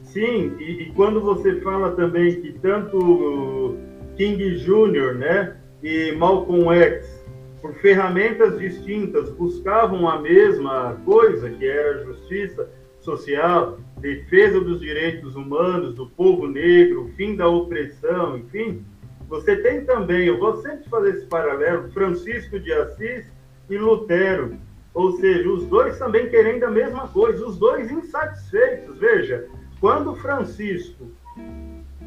Sim, 0.10 0.56
e, 0.60 0.84
e, 0.84 0.92
quando 0.94 1.22
você 1.22 1.62
fala 1.62 1.92
também 1.92 2.42
que 2.42 2.54
tanto 2.54 3.78
King 4.18 4.56
Jr., 4.56 5.14
né, 5.16 5.56
e 5.84 6.12
Malcolm 6.14 6.74
X, 6.74 7.24
por 7.62 7.76
ferramentas 7.76 8.58
distintas, 8.58 9.30
buscavam 9.30 10.10
a 10.10 10.20
mesma 10.20 11.00
coisa, 11.06 11.48
que 11.52 11.68
era 11.68 12.04
justiça 12.06 12.68
social, 13.02 13.78
defesa 14.00 14.60
dos 14.60 14.80
direitos 14.80 15.36
humanos, 15.36 15.94
do 15.94 16.08
povo 16.08 16.48
negro, 16.48 17.12
fim 17.16 17.36
da 17.36 17.48
opressão, 17.48 18.38
enfim, 18.40 18.84
você 19.28 19.58
tem 19.58 19.86
também, 19.86 20.26
eu 20.26 20.40
vou 20.40 20.56
sempre 20.56 20.90
fazer 20.90 21.10
esse 21.12 21.28
paralelo, 21.28 21.92
Francisco 21.92 22.60
de 22.60 22.74
Assis 22.74 23.32
e 23.70 23.78
Lutero, 23.78 24.58
ou 24.92 25.12
seja, 25.18 25.48
os 25.48 25.68
dois 25.68 26.00
também 26.00 26.28
querendo 26.30 26.64
a 26.64 26.72
mesma 26.72 27.08
coisa, 27.10 27.46
os 27.46 27.60
dois 27.60 27.92
insatisfeitos. 27.92 28.98
Veja, 28.98 29.48
quando 29.80 30.16
Francisco 30.16 31.12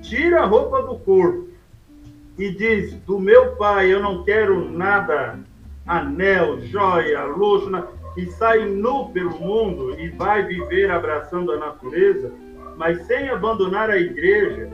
tira 0.03 0.43
a 0.43 0.47
roupa 0.47 0.83
do 0.83 0.99
corpo 0.99 1.49
e 2.39 2.51
diz: 2.51 2.95
Do 3.07 3.19
meu 3.19 3.57
pai 3.57 3.93
eu 3.93 4.01
não 4.01 4.25
quero 4.25 4.71
nada, 4.71 5.39
anel, 5.87 6.61
joia, 6.61 7.25
luxo, 7.25 7.71
e 8.17 8.27
sai 8.33 8.67
nu 8.67 9.11
pelo 9.11 9.39
mundo 9.39 9.99
e 9.99 10.09
vai 10.11 10.45
viver 10.45 10.91
abraçando 10.91 11.53
a 11.53 11.57
natureza, 11.57 12.31
mas 12.77 13.07
sem 13.07 13.29
abandonar 13.31 13.89
a 13.91 13.97
igreja, 13.97 14.71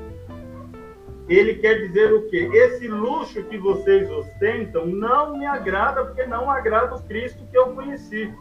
ele 1.29 1.55
quer 1.57 1.87
dizer 1.87 2.13
o 2.13 2.29
quê? 2.29 2.49
Esse 2.53 2.89
luxo 2.89 3.45
que 3.45 3.59
vocês 3.59 4.11
ostentam 4.11 4.87
não 4.87 5.37
me 5.37 5.47
agrada, 5.47 6.05
porque 6.05 6.25
não 6.27 6.51
agrada 6.51 6.97
o 6.97 7.03
Cristo 7.03 7.45
que 7.51 7.57
eu 7.57 7.75
conheci. 7.75 8.33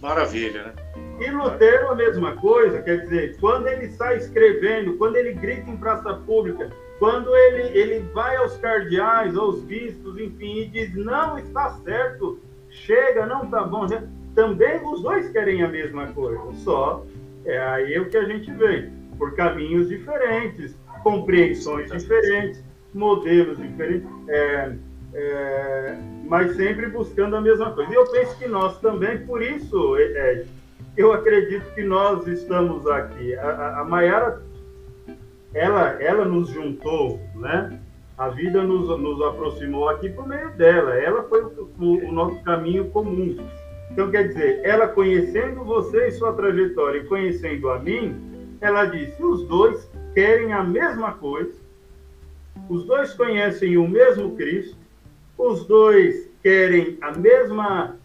Maravilha, 0.00 0.64
né? 0.64 0.72
E 1.20 1.30
Lutero 1.30 1.90
a 1.90 1.94
mesma 1.94 2.34
coisa, 2.36 2.82
quer 2.82 3.02
dizer, 3.02 3.36
quando 3.38 3.68
ele 3.68 3.88
sai 3.90 4.16
escrevendo, 4.16 4.96
quando 4.96 5.16
ele 5.16 5.32
grita 5.32 5.70
em 5.70 5.76
praça 5.76 6.14
pública, 6.26 6.70
quando 6.98 7.34
ele, 7.34 7.78
ele 7.78 8.00
vai 8.12 8.36
aos 8.36 8.56
cardeais, 8.56 9.36
aos 9.36 9.60
bispos, 9.62 10.18
enfim, 10.18 10.58
e 10.58 10.66
diz, 10.66 10.94
não 10.94 11.38
está 11.38 11.70
certo, 11.84 12.40
chega, 12.68 13.26
não 13.26 13.44
está 13.44 13.62
bom, 13.62 13.86
também 14.34 14.84
os 14.84 15.02
dois 15.02 15.30
querem 15.30 15.62
a 15.62 15.68
mesma 15.68 16.08
coisa, 16.08 16.40
só 16.64 17.04
É 17.44 17.58
aí 17.58 17.98
o 17.98 18.08
que 18.08 18.16
a 18.16 18.24
gente 18.24 18.50
vê, 18.52 18.90
por 19.18 19.34
caminhos 19.34 19.88
diferentes, 19.88 20.76
compreensões 21.02 21.90
diferentes, 21.92 22.64
modelos 22.92 23.58
diferentes, 23.58 24.08
é, 24.28 24.72
é, 25.14 25.96
mas 26.26 26.56
sempre 26.56 26.88
buscando 26.88 27.36
a 27.36 27.40
mesma 27.40 27.70
coisa. 27.72 27.90
E 27.90 27.94
eu 27.94 28.04
penso 28.10 28.36
que 28.36 28.48
nós 28.48 28.78
também, 28.80 29.24
por 29.24 29.40
isso, 29.40 29.96
é, 29.96 30.44
eu 30.96 31.12
acredito 31.12 31.72
que 31.74 31.82
nós 31.82 32.26
estamos 32.26 32.86
aqui. 32.86 33.34
A, 33.36 33.80
a 33.80 33.84
Mayara, 33.84 34.42
ela, 35.52 36.02
ela 36.02 36.24
nos 36.24 36.48
juntou, 36.48 37.20
né? 37.36 37.80
A 38.18 38.28
vida 38.28 38.62
nos, 38.62 38.88
nos 39.00 39.22
aproximou 39.22 39.88
aqui 39.88 40.08
por 40.08 40.26
meio 40.26 40.50
dela. 40.52 40.94
Ela 40.96 41.22
foi 41.24 41.42
o, 41.42 41.70
o, 41.78 42.08
o 42.08 42.12
nosso 42.12 42.42
caminho 42.42 42.86
comum. 42.90 43.36
Então, 43.90 44.10
quer 44.10 44.28
dizer, 44.28 44.60
ela 44.64 44.88
conhecendo 44.88 45.64
você 45.64 46.08
e 46.08 46.12
sua 46.12 46.32
trajetória 46.32 46.98
e 46.98 47.06
conhecendo 47.06 47.70
a 47.70 47.78
mim, 47.78 48.56
ela 48.60 48.86
disse: 48.86 49.22
os 49.22 49.46
dois 49.46 49.88
querem 50.14 50.52
a 50.52 50.62
mesma 50.64 51.12
coisa, 51.12 51.54
os 52.68 52.84
dois 52.84 53.12
conhecem 53.14 53.76
o 53.76 53.86
mesmo 53.86 54.36
Cristo, 54.36 54.83
os 55.36 55.66
dois 55.66 56.28
querem 56.42 56.98
a 57.00 57.12
mesma 57.12 57.96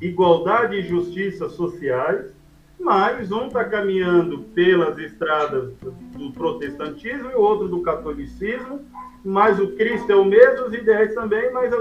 igualdade 0.00 0.76
e 0.76 0.82
justiça 0.82 1.48
sociais, 1.48 2.34
mas 2.78 3.32
um 3.32 3.46
está 3.46 3.64
caminhando 3.64 4.40
pelas 4.54 4.98
estradas 4.98 5.72
do 6.16 6.30
protestantismo 6.32 7.30
e 7.30 7.34
o 7.34 7.40
outro 7.40 7.68
do 7.68 7.80
catolicismo, 7.80 8.80
mas 9.24 9.58
o 9.58 9.72
Cristo 9.72 10.12
é 10.12 10.16
o 10.16 10.24
mesmo, 10.24 10.66
os 10.66 10.74
ideais 10.74 11.14
também, 11.14 11.50
mas 11.52 11.72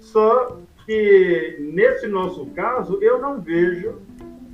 só 0.00 0.58
que 0.84 1.56
nesse 1.60 2.06
nosso 2.06 2.46
caso 2.46 2.98
eu 3.00 3.18
não 3.18 3.40
vejo 3.40 4.00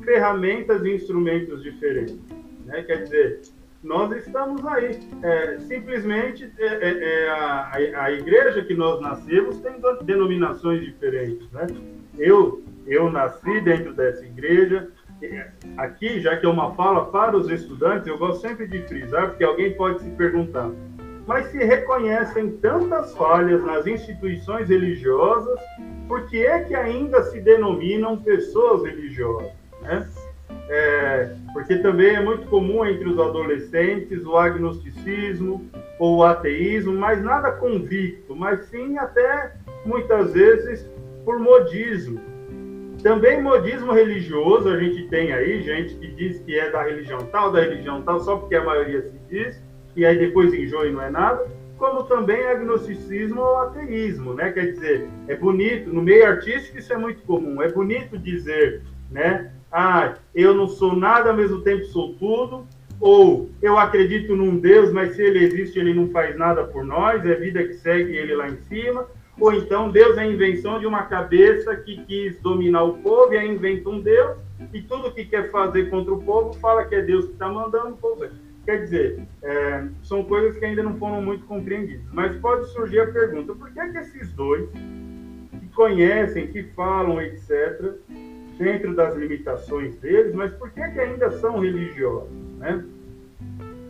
ferramentas 0.05 0.84
e 0.84 0.94
instrumentos 0.94 1.62
diferentes. 1.62 2.20
Né? 2.66 2.82
Quer 2.82 3.03
dizer, 3.05 3.40
nós 3.83 4.12
estamos 4.12 4.64
aí. 4.66 5.01
É, 5.22 5.59
simplesmente 5.61 6.53
é, 6.59 6.66
é, 6.66 7.24
é 7.24 7.31
a, 7.31 7.70
a, 8.05 8.12
igreja 8.12 8.62
que 8.62 8.74
nós 8.74 9.01
nascemos 9.01 9.59
tem 9.61 9.74
denominações 10.03 10.85
diferentes. 10.85 11.51
Né? 11.51 11.66
Eu, 12.18 12.62
eu 12.87 13.11
nasci 13.11 13.61
dentro 13.61 13.95
dessa 13.95 14.24
igreja. 14.24 14.91
Aqui, 15.76 16.20
já 16.20 16.37
que 16.37 16.47
é 16.47 16.49
uma 16.49 16.74
fala 16.74 17.07
para 17.07 17.37
os 17.37 17.51
estudantes, 17.51 18.07
eu 18.07 18.16
gosto 18.16 18.41
sempre 18.41 18.66
de 18.66 18.81
frisar, 18.83 19.28
porque 19.28 19.45
alguém 19.45 19.74
pode 19.74 20.01
se 20.03 20.09
perguntar, 20.12 20.70
mas 21.26 21.47
se 21.49 21.59
reconhecem 21.59 22.53
tantas 22.57 23.14
falhas 23.14 23.62
nas 23.62 23.87
instituições 23.87 24.70
religiosas, 24.70 25.61
por 26.09 26.26
que 26.26 26.45
é 26.45 26.61
que 26.64 26.74
ainda 26.74 27.22
se 27.24 27.39
denominam 27.39 28.16
pessoas 28.16 28.83
religiosas? 28.83 29.53
Né? 29.83 30.09
É, 30.73 31.29
porque 31.53 31.77
também 31.79 32.14
é 32.14 32.23
muito 32.23 32.47
comum 32.47 32.87
entre 32.87 33.09
os 33.09 33.18
adolescentes 33.18 34.25
o 34.25 34.37
agnosticismo 34.37 35.68
ou 35.99 36.18
o 36.18 36.25
ateísmo, 36.25 36.93
mas 36.93 37.21
nada 37.21 37.51
convicto, 37.51 38.37
mas 38.37 38.66
sim 38.66 38.97
até 38.97 39.53
muitas 39.85 40.33
vezes 40.33 40.89
por 41.25 41.41
modismo. 41.41 42.21
Também 43.03 43.43
modismo 43.43 43.93
religioso, 43.93 44.68
a 44.68 44.79
gente 44.79 45.09
tem 45.09 45.33
aí 45.33 45.61
gente 45.61 45.97
que 45.97 46.07
diz 46.12 46.39
que 46.41 46.57
é 46.57 46.71
da 46.71 46.85
religião 46.85 47.18
tal, 47.27 47.51
da 47.51 47.62
religião 47.62 48.03
tal, 48.03 48.21
só 48.21 48.37
porque 48.37 48.55
a 48.55 48.64
maioria 48.64 49.03
se 49.03 49.18
diz, 49.29 49.61
e 49.97 50.07
aí 50.07 50.16
depois 50.16 50.55
enjoa 50.55 50.87
e 50.87 50.93
não 50.93 51.03
é 51.03 51.11
nada, 51.11 51.49
como 51.79 52.05
também 52.05 52.47
agnosticismo 52.47 53.41
ou 53.41 53.62
ateísmo, 53.62 54.35
né? 54.35 54.53
Quer 54.53 54.73
dizer, 54.73 55.09
é 55.27 55.35
bonito, 55.35 55.93
no 55.93 56.03
meio 56.03 56.27
artístico 56.27 56.79
isso 56.79 56.93
é 56.93 56.97
muito 56.97 57.23
comum, 57.23 57.61
é 57.61 57.68
bonito 57.68 58.16
dizer, 58.16 58.83
né? 59.11 59.51
Ah, 59.73 60.16
eu 60.35 60.55
não 60.55 60.66
sou 60.66 60.97
nada, 60.97 61.31
ao 61.31 61.37
mesmo 61.37 61.61
tempo 61.61 61.85
sou 61.87 62.14
tudo, 62.14 62.66
ou 63.01 63.49
eu 63.62 63.79
acredito 63.79 64.37
num 64.37 64.59
Deus, 64.59 64.93
mas 64.93 65.14
se 65.14 65.23
ele 65.23 65.45
existe, 65.45 65.79
ele 65.79 65.95
não 65.95 66.09
faz 66.11 66.37
nada 66.37 66.64
por 66.64 66.85
nós, 66.85 67.25
é 67.25 67.35
vida 67.35 67.62
que 67.64 67.75
segue 67.75 68.16
ele 68.16 68.35
lá 68.35 68.49
em 68.49 68.57
cima, 68.62 69.07
ou 69.39 69.55
então 69.55 69.91
Deus 69.91 70.18
é 70.18 70.23
a 70.23 70.27
invenção 70.27 70.79
de 70.79 70.87
uma 70.87 71.05
cabeça 71.05 71.75
que 71.77 72.05
quis 72.05 72.39
dominar 72.41 72.83
o 72.83 72.99
povo 72.99 73.33
e 73.33 73.39
aí 73.39 73.49
inventa 73.49 73.89
um 73.89 74.01
Deus, 74.01 74.37
e 74.73 74.83
tudo 74.83 75.12
que 75.12 75.25
quer 75.25 75.51
fazer 75.51 75.89
contra 75.89 76.12
o 76.12 76.23
povo 76.23 76.53
fala 76.55 76.85
que 76.85 76.95
é 76.95 77.03
Deus 77.03 77.27
que 77.27 77.33
está 77.33 77.49
mandando 77.49 77.95
o 77.95 77.97
povo. 77.97 78.27
Quer 78.66 78.83
dizer, 78.83 79.23
é, 79.43 79.85
são 80.03 80.23
coisas 80.23 80.59
que 80.59 80.64
ainda 80.64 80.83
não 80.83 80.99
foram 80.99 81.23
muito 81.23 81.47
compreendidas. 81.47 82.05
Mas 82.12 82.37
pode 82.37 82.66
surgir 82.73 83.01
a 83.01 83.07
pergunta: 83.07 83.55
por 83.55 83.71
que, 83.73 83.81
é 83.81 83.89
que 83.89 83.99
esses 83.99 84.31
dois, 84.33 84.68
que 84.71 85.68
conhecem, 85.75 86.47
que 86.49 86.64
falam, 86.75 87.21
etc., 87.23 87.95
dentro 88.61 88.94
das 88.94 89.16
limitações 89.16 89.96
deles, 89.96 90.34
mas 90.34 90.52
por 90.52 90.70
que, 90.70 90.80
é 90.80 90.90
que 90.90 91.00
ainda 91.00 91.30
são 91.30 91.61
religiosos? 91.61 92.30
Né? 92.58 92.84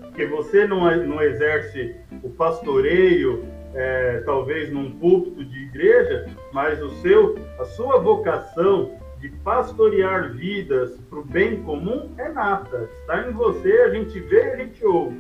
Porque 0.01 0.25
você 0.27 0.65
não, 0.65 0.89
não 1.07 1.21
exerce 1.21 1.97
o 2.23 2.31
pastoreio, 2.31 3.45
é, 3.75 4.23
talvez 4.25 4.73
num 4.73 4.93
púlpito 4.93 5.45
de 5.45 5.65
igreja, 5.65 6.27
mas 6.53 6.81
o 6.81 6.89
seu, 7.03 7.37
a 7.59 7.65
sua 7.65 7.99
vocação 7.99 8.93
de 9.19 9.29
pastorear 9.29 10.33
vidas 10.33 10.97
para 11.11 11.19
o 11.19 11.25
bem 11.25 11.63
comum 11.63 12.09
é 12.17 12.29
nata. 12.29 12.89
Está 13.01 13.29
em 13.29 13.33
você, 13.33 13.73
a 13.73 13.91
gente 13.91 14.21
vê, 14.21 14.53
a 14.53 14.57
gente 14.57 14.85
ouve. 14.87 15.17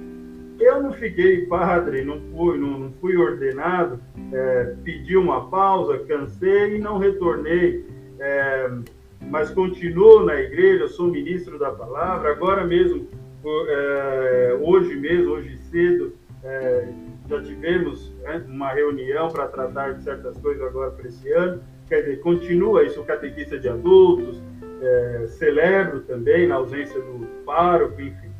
Eu 0.60 0.80
não 0.80 0.92
fiquei 0.92 1.46
padre, 1.46 2.04
não 2.04 2.20
fui, 2.30 2.56
não, 2.56 2.78
não 2.78 2.92
fui 3.00 3.16
ordenado, 3.16 4.00
é, 4.32 4.74
pedi 4.84 5.16
uma 5.16 5.50
pausa, 5.50 5.98
cansei 6.06 6.76
e 6.76 6.78
não 6.78 6.98
retornei. 6.98 7.84
É, 8.20 8.70
mas 9.22 9.50
continuo 9.50 10.24
na 10.24 10.40
igreja, 10.40 10.88
sou 10.88 11.08
ministro 11.08 11.58
da 11.58 11.70
palavra. 11.70 12.32
Agora 12.32 12.64
mesmo, 12.64 13.08
é, 13.68 14.58
hoje 14.60 14.96
mesmo, 14.96 15.32
hoje 15.32 15.56
cedo, 15.70 16.14
é, 16.42 16.88
já 17.28 17.42
tivemos 17.42 18.12
né, 18.22 18.44
uma 18.48 18.72
reunião 18.72 19.28
para 19.28 19.46
tratar 19.48 19.94
de 19.94 20.02
certas 20.02 20.36
coisas 20.38 20.62
agora 20.62 20.90
para 20.90 21.06
esse 21.06 21.30
ano 21.32 21.62
quer 21.90 22.02
dizer, 22.02 22.20
continua 22.20 22.84
isso, 22.84 23.02
catequista 23.02 23.58
de 23.58 23.68
adultos, 23.68 24.40
é, 24.80 25.26
celebro 25.26 26.00
também, 26.02 26.46
na 26.46 26.54
ausência 26.54 26.98
do 27.00 27.26
pároco, 27.44 28.00
enfim. 28.00 28.30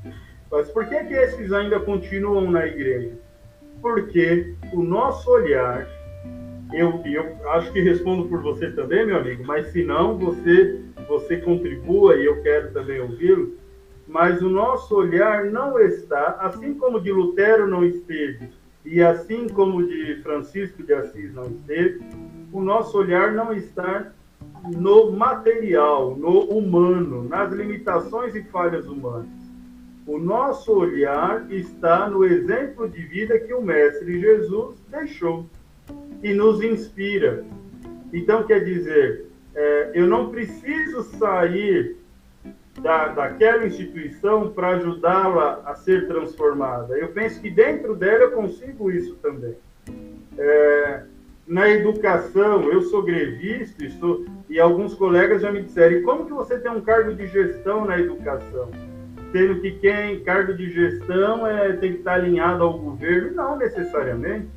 Mas 0.51 0.71
por 0.71 0.87
que, 0.87 1.05
que 1.05 1.15
esses 1.15 1.53
ainda 1.53 1.81
continuam 1.81 2.49
na 2.49 2.65
igreja? 2.65 3.19
Porque 3.83 4.55
o 4.73 4.83
nosso 4.83 5.29
olhar, 5.31 5.87
eu, 6.73 7.03
eu 7.05 7.51
acho 7.51 7.73
que 7.73 7.81
respondo 7.81 8.29
por 8.29 8.41
você 8.41 8.71
também, 8.71 9.07
meu 9.07 9.19
amigo, 9.19 9.45
mas 9.45 9.69
se 9.69 9.83
não, 9.85 10.17
você, 10.17 10.81
você 11.09 11.37
contribua 11.39 12.17
e 12.17 12.27
eu 12.27 12.43
quero 12.43 12.73
também 12.73 13.01
ouvi-lo. 13.01 13.55
Mas 14.07 14.43
o 14.43 14.49
nosso 14.49 14.95
olhar 14.97 15.45
não 15.45 15.79
está, 15.79 16.37
assim 16.41 16.75
como 16.75 17.01
de 17.01 17.13
Lutero 17.13 17.67
não 17.67 17.85
esteve, 17.85 18.51
e 18.85 19.03
assim 19.03 19.49
como 19.49 19.87
de 19.87 20.17
Francisco 20.23 20.83
de 20.83 20.93
Assis 20.93 21.33
não 21.35 21.45
esteve, 21.45 22.01
o 22.53 22.61
nosso 22.61 22.99
olhar 22.99 23.33
não 23.33 23.53
está 23.53 24.13
no 24.77 25.13
material, 25.13 26.17
no 26.17 26.41
humano, 26.41 27.29
nas 27.29 27.53
limitações 27.53 28.35
e 28.35 28.43
falhas 28.43 28.87
humanas. 28.87 29.29
O 30.07 30.19
nosso 30.19 30.73
olhar 30.73 31.51
está 31.53 32.09
no 32.09 32.25
exemplo 32.25 32.89
de 32.89 33.01
vida 33.03 33.39
que 33.39 33.55
o 33.55 33.63
Mestre 33.63 34.21
Jesus 34.21 34.77
deixou 34.91 35.47
e 36.23 36.33
nos 36.35 36.63
inspira. 36.63 37.45
Então, 38.13 38.45
quer 38.45 38.65
dizer, 38.65 39.27
é, 39.55 39.91
eu 39.95 40.07
não 40.07 40.31
preciso 40.31 41.03
sair 41.19 41.97
da, 42.81 43.09
daquela 43.09 43.67
instituição 43.67 44.51
para 44.51 44.77
ajudá-la 44.77 45.63
a 45.65 45.75
ser 45.75 46.07
transformada. 46.07 46.97
Eu 46.97 47.09
penso 47.09 47.41
que 47.41 47.51
dentro 47.51 47.95
dela 47.95 48.25
eu 48.25 48.33
consigo 48.33 48.91
isso 48.91 49.17
também. 49.17 49.55
É, 50.39 51.03
na 51.47 51.69
educação, 51.69 52.71
eu 52.71 52.83
sou 52.83 53.03
grevista 53.03 53.85
estou, 53.85 54.25
e 54.49 54.61
alguns 54.61 54.95
colegas 54.95 55.43
já 55.43 55.51
me 55.51 55.63
disseram, 55.63 56.03
como 56.03 56.27
que 56.27 56.33
você 56.33 56.59
tem 56.59 56.71
um 56.71 56.81
cargo 56.81 57.13
de 57.15 57.27
gestão 57.27 57.85
na 57.85 57.99
educação? 57.99 58.71
Sendo 59.33 59.61
que 59.61 59.73
quem 59.73 60.21
cargo 60.21 60.55
de 60.55 60.71
gestão 60.71 61.47
é, 61.47 61.73
tem 61.75 61.93
que 61.93 61.99
estar 61.99 62.15
alinhado 62.15 62.63
ao 62.63 62.79
governo? 62.79 63.33
Não 63.33 63.57
necessariamente. 63.57 64.49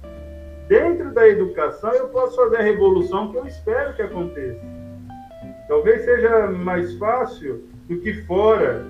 Dentro 0.73 1.13
da 1.13 1.29
educação 1.29 1.91
eu 1.91 2.07
posso 2.07 2.35
fazer 2.35 2.57
a 2.57 2.63
revolução 2.63 3.31
que 3.31 3.37
eu 3.37 3.45
espero 3.45 3.93
que 3.93 4.01
aconteça. 4.01 4.59
Talvez 5.67 6.03
seja 6.03 6.47
mais 6.47 6.97
fácil 6.97 7.65
do 7.87 7.99
que 7.99 8.11
fora, 8.23 8.83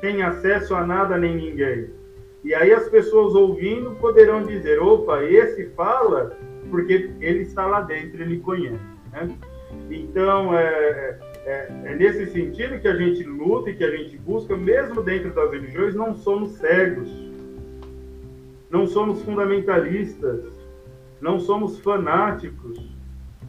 sem 0.00 0.22
acesso 0.22 0.72
a 0.76 0.86
nada 0.86 1.18
nem 1.18 1.34
ninguém. 1.34 1.90
E 2.44 2.54
aí 2.54 2.72
as 2.72 2.88
pessoas 2.88 3.34
ouvindo 3.34 3.96
poderão 3.96 4.44
dizer: 4.44 4.78
opa, 4.78 5.24
esse 5.24 5.66
fala 5.70 6.38
porque 6.70 7.10
ele 7.20 7.40
está 7.40 7.66
lá 7.66 7.80
dentro, 7.80 8.22
ele 8.22 8.38
conhece. 8.38 8.78
Né? 9.10 9.28
Então, 9.90 10.56
é, 10.56 11.18
é, 11.44 11.68
é, 11.86 11.94
nesse 11.96 12.26
sentido 12.26 12.78
que 12.78 12.86
a 12.86 12.94
gente 12.94 13.24
luta 13.24 13.70
e 13.70 13.74
que 13.74 13.82
a 13.82 13.90
gente 13.90 14.16
busca, 14.18 14.56
mesmo 14.56 15.02
dentro 15.02 15.32
das 15.32 15.50
religiões, 15.50 15.92
não 15.92 16.14
somos 16.14 16.52
cegos, 16.52 17.10
não 18.70 18.86
somos 18.86 19.20
fundamentalistas, 19.22 20.55
não 21.20 21.40
somos 21.40 21.78
fanáticos, 21.80 22.78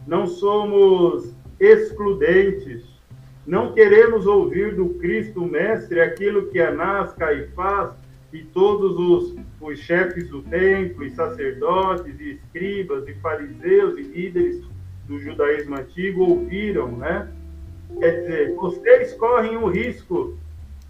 não 0.06 0.26
somos 0.26 1.34
excludentes, 1.60 2.84
não 3.46 3.72
queremos 3.72 4.26
ouvir 4.26 4.74
do 4.74 4.90
Cristo 4.94 5.40
Mestre 5.42 6.00
aquilo 6.00 6.48
que 6.48 6.60
Anás, 6.60 7.12
Caifás 7.14 7.92
e 8.32 8.42
todos 8.42 8.98
os, 8.98 9.36
os 9.60 9.78
chefes 9.78 10.28
do 10.28 10.42
templo, 10.42 11.04
e 11.04 11.10
sacerdotes, 11.10 12.20
e 12.20 12.32
escribas, 12.32 13.08
e 13.08 13.14
fariseus, 13.14 13.98
e 13.98 14.02
líderes 14.02 14.62
do 15.06 15.18
judaísmo 15.18 15.76
antigo 15.76 16.22
ouviram, 16.22 16.92
né? 16.92 17.28
Quer 17.98 18.20
dizer, 18.20 18.54
vocês 18.54 19.14
correm 19.14 19.56
o 19.56 19.66
risco 19.66 20.36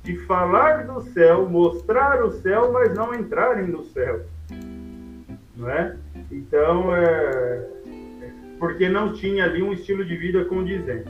de 0.03 0.17
falar 0.27 0.85
do 0.87 1.01
céu, 1.13 1.49
mostrar 1.49 2.25
o 2.25 2.33
céu, 2.33 2.73
mas 2.73 2.93
não 2.95 3.15
entrarem 3.15 3.69
no 3.69 3.85
céu. 3.85 4.27
Não 5.57 5.71
é? 5.71 5.97
Então, 6.31 6.95
é, 6.95 7.67
porque 8.59 8.89
não 8.89 9.13
tinha 9.13 9.45
ali 9.45 9.63
um 9.63 9.73
estilo 9.73 10.05
de 10.05 10.17
vida 10.17 10.45
condizente. 10.45 11.09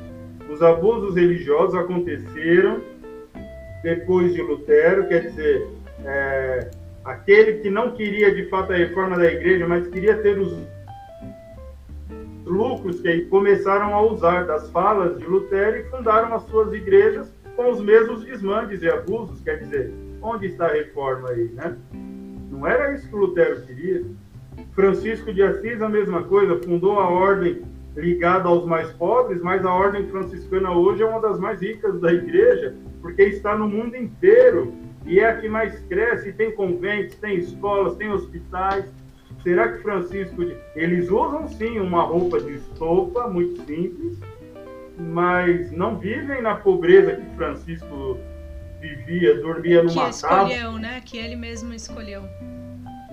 Os 0.51 0.63
abusos 0.63 1.17
religiosos 1.17 1.75
aconteceram 1.75 2.81
depois 3.83 4.33
de 4.35 4.43
Lutero, 4.43 5.07
quer 5.09 5.23
dizer, 5.23 5.69
é, 6.05 6.71
aquele 7.05 7.55
que 7.55 7.71
não 7.71 7.93
queria 7.93 8.35
de 8.35 8.49
fato 8.49 8.73
a 8.73 8.77
reforma 8.77 9.17
da 9.17 9.27
igreja, 9.27 9.67
mas 9.67 9.87
queria 9.89 10.17
ter 10.19 10.39
os 10.39 10.57
lucros 12.45 13.01
que 13.01 13.23
começaram 13.27 13.95
a 13.95 14.03
usar 14.03 14.47
das 14.47 14.71
falas 14.71 15.19
de 15.19 15.25
Lutero 15.25 15.77
e 15.77 15.85
fundaram 15.91 16.35
as 16.35 16.43
suas 16.45 16.73
igrejas 16.73 17.33
com 17.55 17.71
os 17.71 17.81
mesmos 17.81 18.25
desmandes 18.25 18.83
e 18.83 18.89
abusos. 18.89 19.41
Quer 19.43 19.59
dizer, 19.59 19.93
onde 20.23 20.47
está 20.47 20.67
a 20.67 20.73
reforma 20.73 21.31
aí, 21.31 21.49
né? 21.55 21.77
Não 22.51 22.67
era 22.67 22.95
isso 22.95 23.09
que 23.09 23.15
Lutero 23.15 23.61
queria. 23.63 24.05
Francisco 24.75 25.33
de 25.33 25.43
Assis, 25.43 25.81
a 25.83 25.89
mesma 25.89 26.23
coisa, 26.23 26.61
fundou 26.63 26.99
a 27.01 27.09
ordem 27.09 27.63
ligada 27.97 28.49
aos 28.49 28.65
mais 28.65 28.91
pobres, 28.93 29.43
mas 29.43 29.65
a 29.65 29.73
ordem 29.75 30.07
franciscana 30.07 30.71
hoje 30.71 31.03
é 31.03 31.07
uma 31.07 31.21
das 31.21 31.39
mais 31.39 31.61
ricas 31.61 32.01
da 32.01 32.13
igreja, 32.13 32.75
porque 33.03 33.23
está 33.23 33.57
no 33.57 33.69
mundo 33.69 33.97
inteiro 33.97 34.73
e 35.05 35.19
é 35.21 35.29
a 35.29 35.37
que 35.37 35.49
mais 35.49 35.79
cresce. 35.89 36.33
Tem 36.33 36.53
conventos, 36.53 37.17
tem 37.17 37.37
escolas, 37.39 37.97
tem 37.97 38.11
hospitais. 38.11 38.85
Será 39.43 39.73
que 39.73 39.83
Francisco. 39.83 40.43
Eles 40.75 41.11
usam 41.11 41.49
sim 41.49 41.79
uma 41.79 42.03
roupa 42.03 42.41
de 42.41 42.55
estopa, 42.55 43.29
muito 43.29 43.65
simples, 43.65 44.19
mas 44.99 45.71
não 45.73 45.99
vivem 45.99 46.43
na 46.43 46.57
pobreza 46.57 47.17
que 47.17 47.37
Francisco 47.37 48.19
vivia, 48.81 49.41
dormia 49.41 49.83
numa 49.83 50.05
que 50.05 50.11
escolheu, 50.11 50.73
né? 50.73 51.03
Que 51.05 51.19
ele 51.19 51.37
mesmo 51.37 51.73
escolheu. 51.73 52.23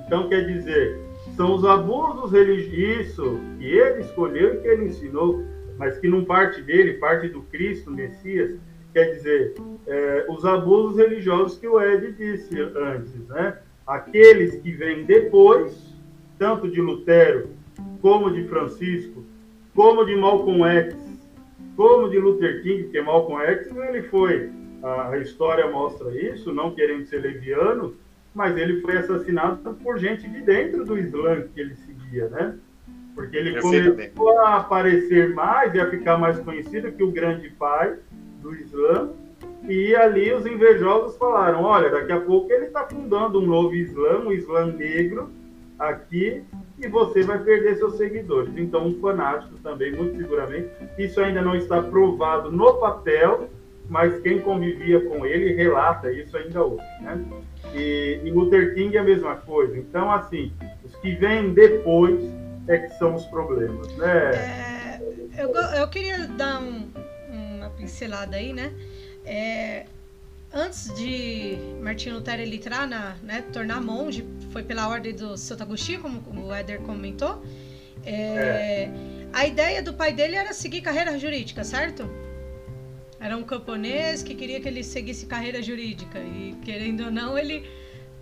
Então 0.06 0.30
quer 0.30 0.46
dizer, 0.46 1.00
são 1.36 1.56
os 1.56 1.66
abusos 1.66 2.32
religiosos 2.32 3.40
que 3.58 3.66
ele 3.66 4.02
escolheu 4.02 4.56
e 4.56 4.58
que 4.58 4.68
ele 4.68 4.86
ensinou, 4.86 5.44
mas 5.78 5.98
que 5.98 6.08
não 6.08 6.24
parte 6.24 6.62
dele, 6.62 6.94
parte 6.94 7.28
do 7.28 7.42
Cristo, 7.44 7.92
Messias. 7.92 8.58
Quer 8.94 9.12
dizer, 9.12 9.56
é, 9.86 10.26
os 10.30 10.46
abusos 10.46 10.98
religiosos 10.98 11.58
que 11.58 11.68
o 11.68 11.82
Ed 11.82 12.14
disse 12.14 12.58
antes, 12.62 13.28
né? 13.28 13.58
Aqueles 13.86 14.56
que 14.62 14.72
vêm 14.72 15.04
depois, 15.04 15.94
tanto 16.40 16.70
de 16.70 16.80
Lutero, 16.80 17.50
como 18.02 18.32
de 18.32 18.48
Francisco, 18.48 19.24
como 19.76 20.06
de 20.06 20.16
Malcolm 20.16 20.64
X, 20.64 20.96
como 21.76 22.10
de 22.10 22.18
Luther 22.18 22.64
King, 22.64 22.86
que 22.86 23.02
Malcolm 23.02 23.44
X 23.44 23.76
ele 23.76 24.04
foi, 24.04 24.50
a 24.82 25.18
história 25.18 25.70
mostra 25.70 26.10
isso, 26.18 26.54
não 26.54 26.74
querendo 26.74 27.06
ser 27.06 27.20
leviano, 27.20 27.94
mas 28.36 28.58
ele 28.58 28.82
foi 28.82 28.98
assassinado 28.98 29.74
por 29.82 29.98
gente 29.98 30.30
de 30.30 30.42
dentro 30.42 30.84
do 30.84 30.98
Islã 30.98 31.44
que 31.54 31.60
ele 31.62 31.76
seguia, 31.76 32.28
né? 32.28 32.56
Porque 33.16 33.38
ele 33.38 33.62
começou 33.62 34.40
a 34.40 34.58
aparecer 34.58 35.34
mais 35.34 35.74
e 35.74 35.80
a 35.80 35.90
ficar 35.90 36.18
mais 36.18 36.38
conhecido 36.40 36.92
que 36.92 37.02
o 37.02 37.12
grande 37.12 37.50
pai 37.52 37.96
do 38.42 38.54
Islã, 38.54 39.10
e 39.64 39.96
ali 39.96 40.34
os 40.34 40.46
invejosos 40.46 41.18
falaram: 41.18 41.64
olha, 41.64 41.90
daqui 41.90 42.12
a 42.12 42.20
pouco 42.20 42.52
ele 42.52 42.66
está 42.66 42.86
fundando 42.86 43.40
um 43.40 43.46
novo 43.46 43.74
Islã, 43.74 44.20
um 44.20 44.34
Islã 44.34 44.66
negro, 44.66 45.30
aqui, 45.80 46.44
e 46.78 46.88
você 46.90 47.24
vai 47.24 47.40
perder 47.40 47.78
seus 47.78 47.96
seguidores. 47.96 48.52
Então, 48.58 48.88
um 48.88 49.00
fanático 49.00 49.56
também, 49.64 49.94
muito 49.94 50.18
seguramente. 50.18 50.70
Isso 50.98 51.22
ainda 51.22 51.42
não 51.42 51.56
está 51.56 51.82
provado 51.82 52.52
no 52.52 52.74
papel, 52.76 53.50
mas 53.90 54.20
quem 54.20 54.42
convivia 54.42 55.00
com 55.00 55.26
ele 55.26 55.54
relata 55.54 56.12
isso 56.12 56.36
ainda 56.38 56.64
hoje. 56.64 56.84
Né? 57.02 57.24
E, 57.76 58.22
e 58.24 58.32
Luther 58.32 58.74
King 58.74 58.96
é 58.96 59.00
a 59.00 59.04
mesma 59.04 59.36
coisa. 59.36 59.78
Então, 59.78 60.10
assim, 60.10 60.52
os 60.84 60.96
que 60.98 61.16
vêm 61.16 61.54
depois 61.54 62.20
é 62.68 62.78
que 62.78 62.90
são 62.98 63.16
os 63.16 63.26
problemas. 63.26 63.88
Né? 63.98 65.00
É, 65.38 65.44
eu, 65.44 65.54
eu 65.54 65.88
queria 65.90 66.26
dar 66.28 66.62
um, 66.62 66.88
uma 67.30 67.70
pincelada 67.72 68.38
aí, 68.38 68.54
né? 68.54 68.72
É, 69.26 69.86
antes 70.54 70.94
de 70.96 71.58
Martinho 71.82 72.16
Lutero 72.16 72.42
ele 72.42 72.56
entrar 72.56 72.88
na, 72.88 73.16
né, 73.22 73.44
tornar 73.52 73.82
monge, 73.82 74.26
foi 74.52 74.64
pela 74.64 74.88
ordem 74.88 75.14
do 75.14 75.36
Santo 75.36 75.64
Agostinho, 75.64 76.02
como 76.02 76.46
o 76.46 76.54
Éder 76.54 76.80
comentou. 76.82 77.44
É, 78.06 78.14
é. 78.14 78.92
A 79.34 79.46
ideia 79.46 79.82
do 79.82 79.94
pai 79.94 80.14
dele 80.14 80.36
era 80.36 80.54
seguir 80.54 80.82
carreira 80.82 81.20
jurídica, 81.20 81.64
certo? 81.64 82.10
Era 83.26 83.36
um 83.36 83.42
camponês 83.42 84.22
que 84.22 84.36
queria 84.36 84.62
que 84.62 84.68
ele 84.68 84.84
seguisse 84.84 85.26
carreira 85.26 85.60
jurídica 85.60 86.20
e 86.20 86.56
querendo 86.64 87.06
ou 87.06 87.12
não 87.12 87.36
ele, 87.36 87.68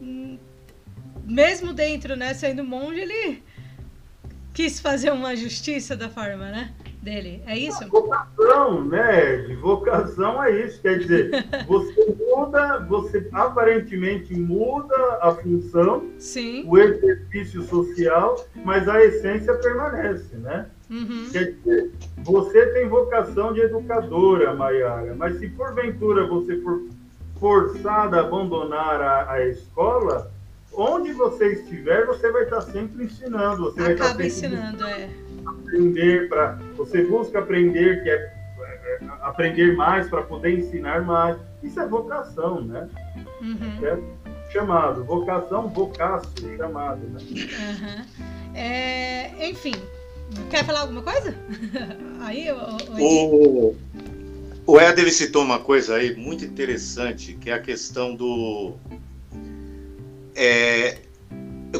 hum, 0.02 0.38
mesmo 1.26 1.74
dentro, 1.74 2.16
né, 2.16 2.34
sendo 2.34 2.64
monge, 2.64 3.02
ele 3.02 3.44
quis 4.54 4.80
fazer 4.80 5.12
uma 5.12 5.36
justiça 5.36 5.98
da 5.98 6.08
forma, 6.08 6.50
né? 6.50 6.74
dele, 7.04 7.44
é 7.46 7.58
isso? 7.58 7.86
vocação, 7.90 8.86
né? 8.86 9.36
De 9.46 9.56
vocação 9.58 10.42
é 10.42 10.66
isso. 10.66 10.82
Quer 10.82 11.00
dizer, 11.00 11.46
você 11.68 12.16
muda, 12.18 12.80
você 12.88 13.28
aparentemente 13.34 14.34
muda 14.34 14.96
a 15.22 15.34
função, 15.34 16.10
Sim. 16.18 16.64
o 16.66 16.78
exercício 16.78 17.62
social, 17.64 18.48
mas 18.64 18.88
a 18.88 19.04
essência 19.04 19.54
permanece, 19.56 20.38
né? 20.38 20.68
Uhum. 20.90 21.30
Quer 21.32 21.54
dizer, 21.54 21.92
você 22.18 22.68
tem 22.68 22.88
vocação 22.88 23.54
de 23.54 23.62
educadora, 23.62 24.54
Maiara, 24.54 25.16
mas 25.16 25.40
se 25.40 25.48
porventura 25.50 26.28
você 26.28 26.60
for 26.62 26.82
forçada 27.40 28.18
a 28.18 28.20
abandonar 28.22 29.02
a, 29.02 29.32
a 29.32 29.48
escola, 29.48 30.32
onde 30.72 31.12
você 31.14 31.54
estiver, 31.54 32.06
você 32.06 32.32
vai 32.32 32.44
estar 32.44 32.62
sempre 32.62 33.06
ensinando. 33.06 33.72
Você 33.72 33.82
Acaba 33.82 34.14
vai 34.14 34.28
estar 34.28 34.48
ensinando, 34.48 34.86
é 34.86 35.10
aprender 35.46 36.30
para 36.30 36.58
você 36.76 37.04
busca 37.04 37.40
aprender 37.40 38.04
que 38.04 38.10
é, 38.10 38.16
é, 38.16 39.00
aprender 39.22 39.76
mais 39.76 40.08
para 40.08 40.22
poder 40.22 40.60
ensinar 40.60 41.02
mais 41.04 41.38
isso 41.62 41.80
é 41.80 41.88
vocação 41.88 42.62
né 42.62 42.88
uhum. 43.42 43.86
é 43.86 44.52
chamado 44.52 45.04
vocação 45.04 45.68
vocação 45.70 46.58
chamado 46.58 47.02
né 47.08 47.20
uhum. 47.22 48.56
é, 48.56 49.50
enfim 49.50 49.76
quer 50.50 50.66
falar 50.66 50.82
alguma 50.82 51.02
coisa 51.02 51.36
aí 52.22 52.50
o, 52.52 53.02
o, 53.02 53.76
o 54.66 54.80
Éder 54.80 55.12
citou 55.12 55.44
uma 55.44 55.60
coisa 55.60 55.96
aí 55.96 56.16
muito 56.16 56.46
interessante 56.46 57.38
que 57.40 57.50
é 57.50 57.54
a 57.54 57.60
questão 57.60 58.16
do 58.16 58.74
é, 60.36 60.98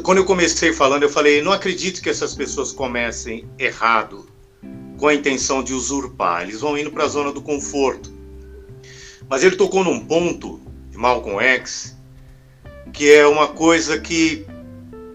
quando 0.02 0.18
eu 0.18 0.24
comecei 0.24 0.72
falando, 0.72 1.04
eu 1.04 1.08
falei, 1.08 1.42
não 1.42 1.52
acredito 1.52 2.02
que 2.02 2.10
essas 2.10 2.34
pessoas 2.34 2.72
comecem 2.72 3.46
errado, 3.58 4.26
com 4.98 5.08
a 5.08 5.14
intenção 5.14 5.62
de 5.62 5.72
usurpar. 5.72 6.42
Eles 6.42 6.60
vão 6.60 6.78
indo 6.78 6.90
para 6.90 7.04
a 7.04 7.08
zona 7.08 7.32
do 7.32 7.42
conforto. 7.42 8.12
Mas 9.28 9.42
ele 9.42 9.56
tocou 9.56 9.84
num 9.84 10.04
ponto 10.04 10.60
de 10.90 10.98
Malcolm 10.98 11.40
X, 11.40 11.96
que 12.92 13.12
é 13.12 13.26
uma 13.26 13.48
coisa 13.48 13.98
que 14.00 14.46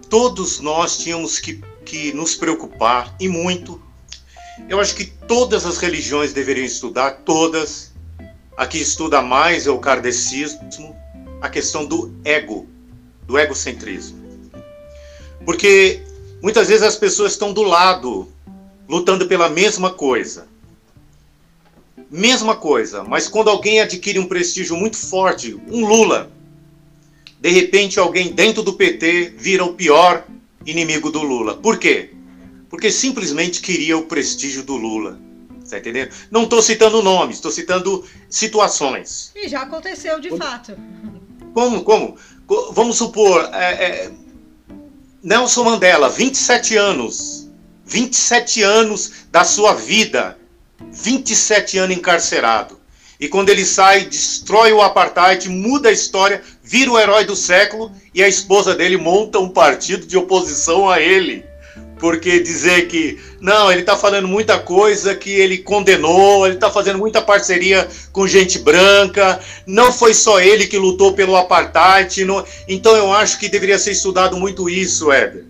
todos 0.08 0.60
nós 0.60 0.98
tínhamos 0.98 1.38
que, 1.38 1.60
que 1.90 2.12
nos 2.12 2.36
preocupar, 2.36 3.12
e 3.18 3.26
muito. 3.26 3.82
Eu 4.68 4.78
acho 4.78 4.94
que 4.94 5.04
todas 5.04 5.66
as 5.66 5.76
religiões 5.78 6.32
deveriam 6.32 6.64
estudar, 6.64 7.22
todas. 7.24 7.90
A 8.56 8.64
que 8.64 8.78
estuda 8.78 9.20
mais 9.20 9.66
é 9.66 9.70
o 9.70 9.78
kardecismo, 9.78 10.94
a 11.40 11.48
questão 11.48 11.84
do 11.84 12.14
ego, 12.24 12.68
do 13.26 13.36
egocentrismo. 13.36 14.20
Porque 15.44 16.02
muitas 16.40 16.68
vezes 16.68 16.84
as 16.84 16.94
pessoas 16.94 17.32
estão 17.32 17.52
do 17.52 17.62
lado, 17.62 18.30
lutando 18.88 19.26
pela 19.26 19.48
mesma 19.48 19.90
coisa. 19.90 20.46
Mesma 22.08 22.54
coisa, 22.54 23.02
mas 23.02 23.26
quando 23.26 23.50
alguém 23.50 23.80
adquire 23.80 24.18
um 24.18 24.26
prestígio 24.26 24.76
muito 24.76 24.96
forte, 24.96 25.58
um 25.68 25.86
Lula, 25.86 26.30
de 27.40 27.50
repente 27.50 27.98
alguém 27.98 28.32
dentro 28.32 28.62
do 28.62 28.74
PT 28.74 29.34
vira 29.36 29.64
o 29.64 29.74
pior 29.74 30.24
inimigo 30.64 31.10
do 31.10 31.22
Lula. 31.22 31.56
Por 31.56 31.78
quê? 31.78 32.10
Porque 32.68 32.90
simplesmente 32.90 33.60
queria 33.60 33.96
o 33.96 34.06
prestígio 34.06 34.62
do 34.62 34.76
Lula. 34.76 35.18
Tá 35.68 35.78
entendendo? 35.78 36.10
Não 36.30 36.44
estou 36.44 36.60
citando 36.60 37.02
nomes, 37.02 37.36
estou 37.36 37.50
citando 37.50 38.04
situações. 38.28 39.30
E 39.36 39.48
já 39.48 39.62
aconteceu 39.62 40.18
de 40.20 40.36
fato. 40.36 40.76
Como? 41.54 41.84
Como? 41.84 42.16
Vamos 42.72 42.96
supor, 42.96 43.48
é, 43.52 43.84
é, 43.84 44.12
Nelson 45.22 45.64
Mandela, 45.64 46.08
27 46.08 46.76
anos. 46.76 47.48
27 47.86 48.62
anos 48.62 49.12
da 49.30 49.44
sua 49.44 49.74
vida. 49.74 50.36
27 50.90 51.78
anos 51.78 51.96
encarcerado. 51.96 52.79
E 53.20 53.28
quando 53.28 53.50
ele 53.50 53.66
sai, 53.66 54.06
destrói 54.06 54.72
o 54.72 54.80
apartheid, 54.80 55.46
muda 55.50 55.90
a 55.90 55.92
história, 55.92 56.40
vira 56.64 56.90
o 56.90 56.98
herói 56.98 57.26
do 57.26 57.36
século 57.36 57.92
e 58.14 58.22
a 58.22 58.28
esposa 58.28 58.74
dele 58.74 58.96
monta 58.96 59.38
um 59.38 59.50
partido 59.50 60.06
de 60.06 60.16
oposição 60.16 60.88
a 60.88 60.98
ele. 61.02 61.44
Porque 61.98 62.40
dizer 62.40 62.88
que, 62.88 63.20
não, 63.38 63.70
ele 63.70 63.82
está 63.82 63.94
falando 63.94 64.26
muita 64.26 64.58
coisa 64.58 65.14
que 65.14 65.28
ele 65.28 65.58
condenou, 65.58 66.46
ele 66.46 66.54
está 66.54 66.70
fazendo 66.70 66.98
muita 66.98 67.20
parceria 67.20 67.86
com 68.10 68.26
gente 68.26 68.58
branca, 68.58 69.38
não 69.66 69.92
foi 69.92 70.14
só 70.14 70.40
ele 70.40 70.66
que 70.66 70.78
lutou 70.78 71.12
pelo 71.12 71.36
apartheid. 71.36 72.24
Não... 72.24 72.42
Então 72.66 72.96
eu 72.96 73.12
acho 73.12 73.38
que 73.38 73.50
deveria 73.50 73.78
ser 73.78 73.90
estudado 73.90 74.34
muito 74.38 74.70
isso, 74.70 75.12
Éder. 75.12 75.44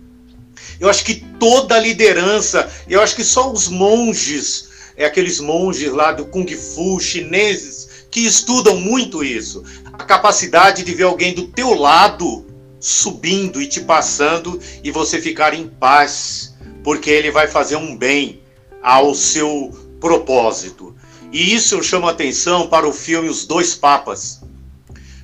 Eu 0.77 0.89
acho 0.89 1.05
que 1.05 1.23
toda 1.39 1.75
a 1.75 1.79
liderança, 1.79 2.69
eu 2.89 2.99
acho 2.99 3.15
que 3.15 3.23
só 3.23 3.49
os 3.49 3.69
monges 3.69 4.70
é 5.01 5.05
aqueles 5.05 5.39
monges 5.39 5.91
lá 5.91 6.11
do 6.11 6.25
Kung 6.25 6.47
Fu 6.55 6.99
chineses 6.99 8.05
que 8.11 8.19
estudam 8.19 8.77
muito 8.77 9.23
isso. 9.23 9.63
A 9.91 10.03
capacidade 10.03 10.83
de 10.83 10.93
ver 10.93 11.03
alguém 11.03 11.33
do 11.33 11.47
teu 11.47 11.73
lado 11.73 12.45
subindo 12.79 13.61
e 13.61 13.67
te 13.67 13.81
passando 13.81 14.59
e 14.83 14.91
você 14.91 15.19
ficar 15.19 15.53
em 15.53 15.67
paz, 15.67 16.55
porque 16.83 17.09
ele 17.09 17.31
vai 17.31 17.47
fazer 17.47 17.77
um 17.77 17.97
bem 17.97 18.41
ao 18.81 19.15
seu 19.15 19.71
propósito. 19.99 20.95
E 21.31 21.53
isso 21.53 21.75
eu 21.75 21.83
chamo 21.83 22.07
a 22.07 22.11
atenção 22.11 22.67
para 22.67 22.87
o 22.87 22.93
filme 22.93 23.29
Os 23.29 23.45
Dois 23.45 23.73
Papas. 23.73 24.41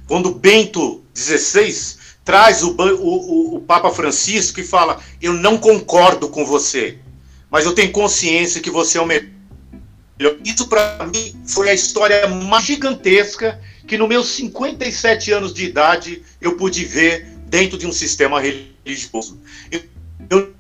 Quando 0.08 0.34
Bento 0.34 1.04
XVI 1.14 1.98
traz 2.24 2.64
o, 2.64 2.76
o, 2.76 3.58
o 3.58 3.62
Papa 3.62 3.92
Francisco 3.92 4.60
e 4.60 4.64
fala: 4.64 5.00
Eu 5.22 5.34
não 5.34 5.58
concordo 5.58 6.30
com 6.30 6.46
você, 6.46 6.98
mas 7.52 7.66
eu 7.66 7.76
tenho 7.76 7.92
consciência 7.92 8.62
que 8.62 8.72
você 8.72 8.98
é 8.98 9.02
o 9.02 9.06
melhor 9.06 9.37
isso 10.44 10.68
para 10.68 11.06
mim 11.06 11.36
foi 11.46 11.70
a 11.70 11.74
história 11.74 12.28
mais 12.28 12.66
gigantesca 12.66 13.60
que 13.88 13.98
no 13.98 14.08
meus 14.08 14.28
57 14.30 15.32
anos 15.32 15.54
de 15.54 15.66
idade 15.66 16.24
eu 16.42 16.58
pude 16.58 16.84
ver 16.84 17.26
dentro 17.46 17.78
de 17.78 17.88
um 17.88 17.92
sistema 17.92 18.42
religioso. 18.42 19.40
Eu, 19.72 19.82
eu 20.30 20.54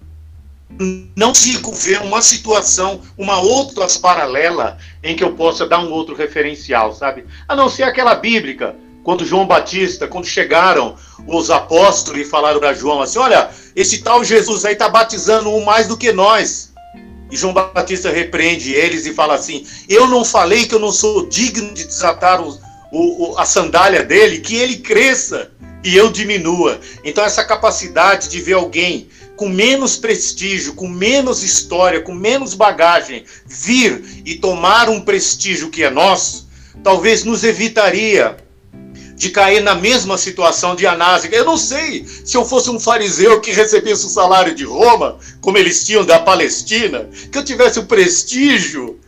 não 1.15 1.29
consigo 1.29 1.71
ver 1.71 2.01
uma 2.01 2.21
situação, 2.21 3.01
uma 3.17 3.39
outra 3.39 3.87
paralela 3.99 4.77
em 5.03 5.15
que 5.15 5.23
eu 5.23 5.33
possa 5.33 5.67
dar 5.67 5.79
um 5.79 5.91
outro 5.91 6.15
referencial, 6.15 6.93
sabe? 6.93 7.25
A 7.47 7.55
não 7.55 7.69
ser 7.69 7.83
aquela 7.83 8.15
bíblica, 8.15 8.75
quando 9.03 9.25
João 9.25 9.47
Batista, 9.47 10.07
quando 10.07 10.25
chegaram 10.25 10.95
os 11.25 11.49
apóstolos 11.49 12.21
e 12.21 12.25
falaram 12.25 12.59
para 12.59 12.73
João 12.73 13.01
assim: 13.01 13.19
olha, 13.19 13.49
esse 13.75 13.99
tal 13.99 14.23
Jesus 14.23 14.65
aí 14.65 14.73
está 14.73 14.89
batizando 14.89 15.49
um 15.49 15.63
mais 15.63 15.87
do 15.87 15.97
que 15.97 16.11
nós. 16.11 16.73
E 17.29 17.35
João 17.35 17.53
Batista 17.53 18.09
repreende 18.09 18.73
eles 18.73 19.05
e 19.05 19.13
fala 19.13 19.35
assim: 19.35 19.65
Eu 19.87 20.07
não 20.07 20.23
falei 20.23 20.65
que 20.65 20.75
eu 20.75 20.79
não 20.79 20.91
sou 20.91 21.27
digno 21.27 21.73
de 21.73 21.85
desatar 21.85 22.41
o, 22.41 22.57
o, 22.91 23.37
a 23.37 23.45
sandália 23.45 24.03
dele, 24.03 24.39
que 24.39 24.55
ele 24.55 24.77
cresça 24.77 25.51
e 25.83 25.95
eu 25.95 26.09
diminua. 26.09 26.79
Então, 27.03 27.23
essa 27.23 27.43
capacidade 27.43 28.29
de 28.29 28.41
ver 28.41 28.53
alguém 28.53 29.09
com 29.35 29.47
menos 29.47 29.97
prestígio, 29.97 30.73
com 30.73 30.87
menos 30.87 31.43
história, 31.43 32.01
com 32.01 32.13
menos 32.13 32.53
bagagem, 32.53 33.23
vir 33.45 34.03
e 34.25 34.35
tomar 34.35 34.89
um 34.89 34.99
prestígio 34.99 35.69
que 35.69 35.83
é 35.83 35.89
nosso, 35.89 36.49
talvez 36.83 37.23
nos 37.23 37.43
evitaria 37.43 38.35
de 39.17 39.31
cair 39.31 39.61
na 39.61 39.73
mesma 39.73 40.15
situação 40.15 40.75
de 40.75 40.85
Anás. 40.85 41.27
Eu 41.31 41.43
não 41.43 41.57
sei 41.57 42.05
se 42.23 42.37
eu 42.37 42.45
fosse 42.45 42.69
um 42.69 42.79
fariseu 42.79 43.41
que 43.41 43.51
recebesse 43.51 44.05
o 44.05 44.09
salário 44.09 44.53
de 44.53 44.63
Roma, 44.63 45.17
como 45.41 45.57
eles 45.57 45.83
tinham 45.83 46.05
da 46.05 46.19
Palestina, 46.19 47.09
que 47.31 47.37
eu 47.37 47.43
tivesse 47.43 47.79
o 47.79 47.87
prestígio, 47.87 48.99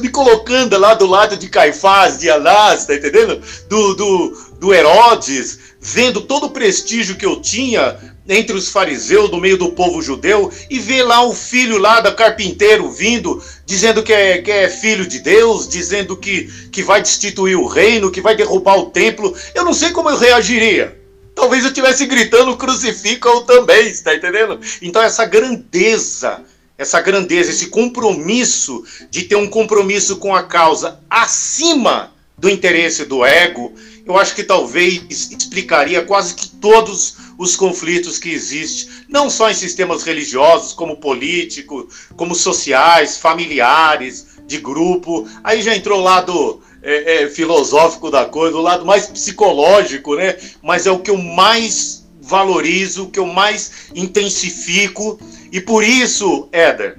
me 0.00 0.08
colocando 0.08 0.76
lá 0.76 0.94
do 0.94 1.06
lado 1.06 1.36
de 1.36 1.48
Caifás, 1.48 2.18
de 2.18 2.28
Anás, 2.28 2.84
tá 2.84 2.96
entendendo? 2.96 3.40
Do, 3.68 3.94
do, 3.94 4.38
do 4.58 4.74
Herodes, 4.74 5.56
vendo 5.80 6.22
todo 6.22 6.46
o 6.46 6.50
prestígio 6.50 7.14
que 7.14 7.24
eu 7.24 7.40
tinha 7.40 7.96
entre 8.28 8.56
os 8.56 8.68
fariseus, 8.68 9.30
no 9.30 9.40
meio 9.40 9.56
do 9.56 9.72
povo 9.72 10.00
judeu, 10.00 10.50
e 10.70 10.78
ver 10.78 11.02
lá 11.02 11.24
o 11.24 11.34
filho 11.34 11.78
lá 11.78 12.00
da 12.00 12.12
carpinteiro 12.12 12.90
vindo, 12.90 13.42
dizendo 13.66 14.02
que 14.02 14.12
é, 14.12 14.38
que 14.38 14.50
é 14.50 14.68
filho 14.68 15.06
de 15.06 15.18
Deus, 15.18 15.68
dizendo 15.68 16.16
que, 16.16 16.44
que 16.70 16.82
vai 16.82 17.02
destituir 17.02 17.56
o 17.56 17.66
reino, 17.66 18.10
que 18.10 18.20
vai 18.20 18.36
derrubar 18.36 18.78
o 18.78 18.90
templo. 18.90 19.34
Eu 19.54 19.64
não 19.64 19.74
sei 19.74 19.90
como 19.90 20.08
eu 20.08 20.16
reagiria. 20.16 21.00
Talvez 21.34 21.64
eu 21.64 21.70
estivesse 21.70 22.06
gritando 22.06 22.56
crucifica-o 22.56 23.42
também, 23.42 23.88
está 23.88 24.14
entendendo? 24.14 24.60
Então 24.80 25.02
essa 25.02 25.24
grandeza, 25.24 26.42
essa 26.76 27.00
grandeza, 27.00 27.50
esse 27.50 27.68
compromisso 27.68 28.84
de 29.10 29.22
ter 29.22 29.36
um 29.36 29.48
compromisso 29.48 30.16
com 30.16 30.34
a 30.34 30.42
causa 30.42 31.00
acima 31.08 32.12
do 32.36 32.50
interesse 32.50 33.04
do 33.04 33.24
ego, 33.24 33.72
eu 34.04 34.18
acho 34.18 34.34
que 34.34 34.42
talvez 34.42 35.02
explicaria 35.08 36.02
quase 36.02 36.34
que 36.34 36.48
todos 36.48 37.16
os 37.42 37.56
conflitos 37.56 38.18
que 38.18 38.30
existem, 38.30 38.92
não 39.08 39.28
só 39.28 39.50
em 39.50 39.54
sistemas 39.54 40.04
religiosos, 40.04 40.72
como 40.72 40.96
político, 40.96 41.88
como 42.16 42.34
sociais, 42.34 43.18
familiares, 43.18 44.28
de 44.46 44.58
grupo. 44.58 45.28
Aí 45.42 45.60
já 45.60 45.74
entrou 45.74 45.98
o 45.98 46.02
lado 46.02 46.62
é, 46.82 47.24
é, 47.24 47.28
filosófico 47.28 48.10
da 48.10 48.26
coisa, 48.26 48.56
o 48.56 48.62
lado 48.62 48.86
mais 48.86 49.06
psicológico, 49.06 50.14
né? 50.14 50.36
Mas 50.62 50.86
é 50.86 50.92
o 50.92 51.00
que 51.00 51.10
eu 51.10 51.18
mais 51.18 52.06
valorizo, 52.20 53.04
o 53.04 53.10
que 53.10 53.18
eu 53.18 53.26
mais 53.26 53.88
intensifico. 53.94 55.18
E 55.50 55.60
por 55.60 55.82
isso, 55.82 56.48
Éder, 56.52 56.98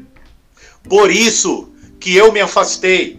por 0.90 1.10
isso 1.10 1.70
que 2.00 2.16
eu 2.16 2.34
me 2.34 2.42
afastei 2.42 3.18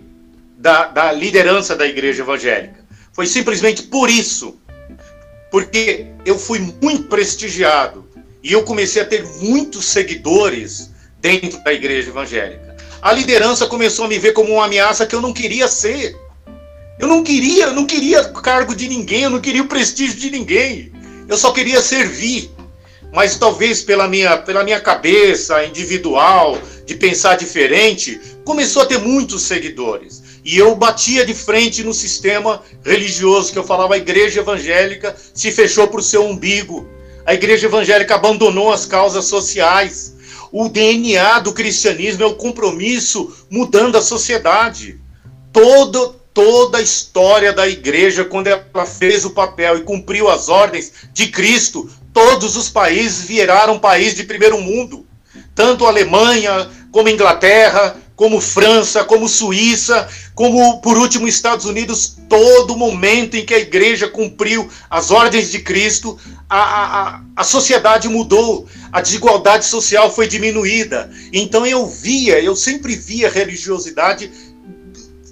da, 0.58 0.88
da 0.88 1.10
liderança 1.10 1.74
da 1.74 1.86
igreja 1.86 2.22
evangélica. 2.22 2.84
Foi 3.14 3.26
simplesmente 3.26 3.84
por 3.84 4.10
isso. 4.10 4.58
Porque 5.54 6.06
eu 6.26 6.36
fui 6.36 6.58
muito 6.82 7.04
prestigiado 7.04 8.04
e 8.42 8.50
eu 8.50 8.64
comecei 8.64 9.00
a 9.00 9.04
ter 9.04 9.24
muitos 9.40 9.84
seguidores 9.84 10.90
dentro 11.20 11.62
da 11.62 11.72
igreja 11.72 12.08
evangélica. 12.08 12.76
A 13.00 13.12
liderança 13.12 13.64
começou 13.68 14.06
a 14.06 14.08
me 14.08 14.18
ver 14.18 14.32
como 14.32 14.54
uma 14.54 14.64
ameaça 14.64 15.06
que 15.06 15.14
eu 15.14 15.20
não 15.20 15.32
queria 15.32 15.68
ser. 15.68 16.16
Eu 16.98 17.06
não 17.06 17.22
queria, 17.22 17.70
não 17.70 17.86
queria 17.86 18.24
cargo 18.24 18.74
de 18.74 18.88
ninguém, 18.88 19.22
eu 19.22 19.30
não 19.30 19.40
queria 19.40 19.62
o 19.62 19.68
prestígio 19.68 20.18
de 20.18 20.28
ninguém. 20.28 20.92
Eu 21.28 21.36
só 21.36 21.52
queria 21.52 21.80
servir. 21.80 22.50
Mas 23.12 23.36
talvez 23.36 23.80
pela 23.80 24.08
minha, 24.08 24.36
pela 24.38 24.64
minha 24.64 24.80
cabeça 24.80 25.64
individual, 25.64 26.58
de 26.84 26.96
pensar 26.96 27.36
diferente, 27.36 28.20
começou 28.44 28.82
a 28.82 28.86
ter 28.86 28.98
muitos 28.98 29.42
seguidores. 29.42 30.20
E 30.44 30.58
eu 30.58 30.74
batia 30.76 31.24
de 31.24 31.32
frente 31.32 31.82
no 31.82 31.94
sistema 31.94 32.62
religioso, 32.84 33.50
que 33.50 33.58
eu 33.58 33.64
falava, 33.64 33.94
a 33.94 33.98
igreja 33.98 34.40
evangélica 34.40 35.16
se 35.32 35.50
fechou 35.50 35.88
para 35.88 36.00
o 36.00 36.02
seu 36.02 36.22
umbigo. 36.22 36.86
A 37.24 37.32
igreja 37.32 37.66
evangélica 37.66 38.14
abandonou 38.14 38.70
as 38.70 38.84
causas 38.84 39.24
sociais. 39.24 40.14
O 40.52 40.68
DNA 40.68 41.38
do 41.40 41.54
cristianismo 41.54 42.22
é 42.22 42.26
o 42.26 42.34
compromisso 42.34 43.34
mudando 43.48 43.96
a 43.96 44.02
sociedade. 44.02 45.00
Todo, 45.50 46.14
toda 46.34 46.76
a 46.76 46.82
história 46.82 47.50
da 47.50 47.66
igreja, 47.66 48.22
quando 48.22 48.48
ela 48.48 48.84
fez 48.84 49.24
o 49.24 49.30
papel 49.30 49.78
e 49.78 49.82
cumpriu 49.82 50.28
as 50.28 50.50
ordens 50.50 50.92
de 51.14 51.28
Cristo, 51.28 51.90
todos 52.12 52.54
os 52.54 52.68
países 52.68 53.24
viraram 53.24 53.78
país 53.78 54.14
de 54.14 54.24
primeiro 54.24 54.60
mundo. 54.60 55.06
Tanto 55.54 55.86
a 55.86 55.88
Alemanha, 55.88 56.68
como 56.92 57.08
a 57.08 57.12
Inglaterra, 57.12 57.96
como 58.16 58.40
França, 58.40 59.04
como 59.04 59.28
Suíça, 59.28 60.08
como 60.34 60.80
por 60.80 60.96
último 60.96 61.26
Estados 61.26 61.64
Unidos, 61.64 62.16
todo 62.28 62.76
momento 62.76 63.36
em 63.36 63.44
que 63.44 63.54
a 63.54 63.58
igreja 63.58 64.08
cumpriu 64.08 64.68
as 64.88 65.10
ordens 65.10 65.50
de 65.50 65.60
Cristo, 65.60 66.18
a, 66.48 66.58
a, 66.58 67.20
a 67.36 67.44
sociedade 67.44 68.08
mudou, 68.08 68.66
a 68.92 69.00
desigualdade 69.00 69.64
social 69.66 70.12
foi 70.12 70.28
diminuída. 70.28 71.10
Então 71.32 71.66
eu 71.66 71.86
via, 71.86 72.40
eu 72.40 72.54
sempre 72.54 72.94
via 72.94 73.28
a 73.28 73.30
religiosidade 73.30 74.30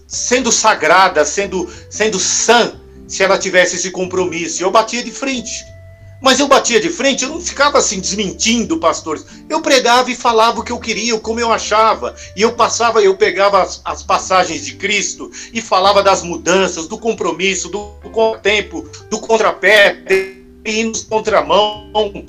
sendo 0.06 0.52
sagrada, 0.52 1.24
sendo, 1.24 1.68
sendo 1.88 2.18
sã, 2.18 2.74
se 3.06 3.22
ela 3.22 3.38
tivesse 3.38 3.76
esse 3.76 3.90
compromisso. 3.90 4.62
Eu 4.62 4.70
batia 4.70 5.02
de 5.02 5.10
frente. 5.10 5.71
Mas 6.22 6.38
eu 6.38 6.46
batia 6.46 6.80
de 6.80 6.88
frente, 6.88 7.24
eu 7.24 7.30
não 7.30 7.40
ficava 7.40 7.78
assim 7.78 7.98
desmentindo 7.98 8.78
pastores. 8.78 9.26
Eu 9.48 9.60
pregava 9.60 10.08
e 10.08 10.14
falava 10.14 10.60
o 10.60 10.62
que 10.62 10.70
eu 10.70 10.78
queria, 10.78 11.18
como 11.18 11.40
eu 11.40 11.52
achava. 11.52 12.14
E 12.36 12.42
eu 12.42 12.52
passava, 12.52 13.02
eu 13.02 13.16
pegava 13.16 13.60
as, 13.60 13.82
as 13.84 14.04
passagens 14.04 14.64
de 14.64 14.76
Cristo 14.76 15.30
e 15.52 15.60
falava 15.60 16.00
das 16.00 16.22
mudanças, 16.22 16.86
do 16.86 16.96
compromisso, 16.96 17.68
do, 17.68 17.92
do 18.04 18.38
tempo, 18.38 18.88
do 19.10 19.18
contrapé, 19.18 19.98
indo 20.64 21.04
contramão, 21.06 22.24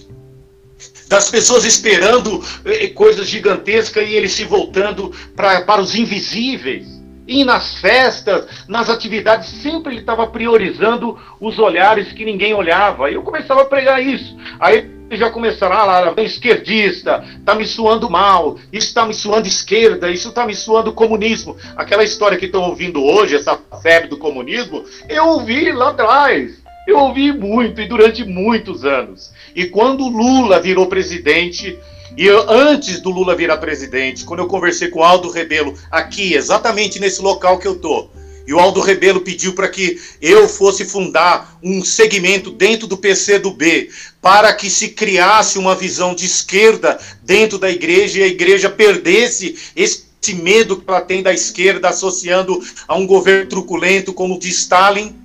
das 1.08 1.30
pessoas 1.30 1.64
esperando 1.64 2.44
eh, 2.66 2.88
coisas 2.88 3.28
gigantescas 3.28 4.10
e 4.10 4.14
eles 4.14 4.32
se 4.32 4.44
voltando 4.44 5.14
pra, 5.36 5.62
para 5.62 5.80
os 5.80 5.94
invisíveis. 5.94 6.88
E 7.28 7.43
nas 7.43 7.78
festas, 7.78 8.47
nas 8.67 8.89
atividades, 8.89 9.49
sempre 9.61 9.93
ele 9.93 10.01
estava 10.01 10.28
priorizando 10.28 11.17
os 11.39 11.57
olhares 11.57 12.11
que 12.11 12.26
ninguém 12.26 12.53
olhava. 12.53 13.09
E 13.09 13.13
eu 13.13 13.24
começava 13.24 13.61
a 13.61 13.65
pregar 13.65 14.03
isso. 14.03 14.36
Aí 14.59 14.91
já 15.11 15.30
começará 15.30 15.84
lá, 15.84 16.13
esquerdista, 16.24 17.24
está 17.38 17.53
me 17.53 17.65
suando 17.65 18.09
mal, 18.09 18.57
isso 18.71 18.88
está 18.88 19.05
me 19.05 19.13
suando 19.13 19.47
esquerda, 19.47 20.09
isso 20.09 20.30
está 20.30 20.45
me 20.45 20.55
suando 20.55 20.93
comunismo. 20.93 21.55
Aquela 21.76 22.03
história 22.03 22.38
que 22.38 22.45
estão 22.45 22.63
ouvindo 22.63 23.03
hoje, 23.03 23.36
essa 23.36 23.59
febre 23.82 24.09
do 24.09 24.17
comunismo, 24.17 24.84
eu 25.07 25.28
ouvi 25.28 25.71
lá 25.71 25.89
atrás. 25.89 26.63
Eu 26.86 26.99
ouvi 26.99 27.32
muito 27.32 27.80
e 27.80 27.88
durante 27.88 28.26
muitos 28.26 28.84
anos. 28.84 29.32
E 29.55 29.67
quando 29.67 30.07
Lula 30.09 30.59
virou 30.59 30.88
presidente, 30.88 31.80
e 32.16 32.26
eu, 32.26 32.49
antes 32.49 32.99
do 32.99 33.09
Lula 33.09 33.36
virar 33.36 33.57
presidente, 33.57 34.24
quando 34.24 34.41
eu 34.41 34.47
conversei 34.47 34.88
com 34.88 35.03
Aldo 35.03 35.30
Rebelo, 35.30 35.78
aqui, 35.91 36.34
exatamente 36.34 36.99
nesse 36.99 37.22
local 37.22 37.57
que 37.57 37.68
eu 37.68 37.76
tô, 37.76 38.09
e 38.45 38.53
o 38.53 38.59
Aldo 38.59 38.82
Rebelo 38.82 39.22
pediu 39.22 39.53
para 39.53 39.70
que 39.70 39.99
eu 40.22 40.47
fosse 40.49 40.86
fundar 40.86 41.57
um 41.64 41.84
segmento 41.84 42.51
dentro 42.51 42.88
do 42.88 42.97
PCdoB, 42.97 43.89
para 44.22 44.53
que 44.53 44.70
se 44.70 44.89
criasse 44.89 45.57
uma 45.57 45.76
visão 45.76 46.14
de 46.14 46.26
esquerda 46.26 46.99
dentro 47.24 47.57
da 47.57 47.72
igreja 47.72 48.20
e 48.20 48.24
a 48.24 48.28
igreja 48.28 48.70
perdesse 48.70 49.55
esse 49.76 50.03
medo 50.34 50.78
que 50.78 50.84
ela 50.88 51.01
tem 51.01 51.24
da 51.24 51.34
esquerda 51.34 51.89
associando 51.89 52.61
a 52.88 52.95
um 52.95 53.07
governo 53.07 53.49
truculento 53.49 54.14
como 54.14 54.36
o 54.36 54.39
de 54.39 54.49
Stalin 54.49 55.16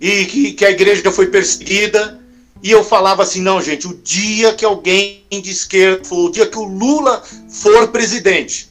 e 0.00 0.24
que, 0.26 0.52
que 0.52 0.64
a 0.64 0.70
igreja 0.70 1.10
foi 1.10 1.26
perseguida. 1.26 2.17
E 2.62 2.70
eu 2.70 2.84
falava 2.84 3.22
assim: 3.22 3.40
não, 3.40 3.60
gente, 3.60 3.86
o 3.86 3.94
dia 3.94 4.54
que 4.54 4.64
alguém 4.64 5.24
de 5.30 5.50
esquerda 5.50 6.04
for, 6.04 6.26
o 6.26 6.30
dia 6.30 6.46
que 6.46 6.58
o 6.58 6.64
Lula 6.64 7.22
for 7.48 7.88
presidente, 7.88 8.68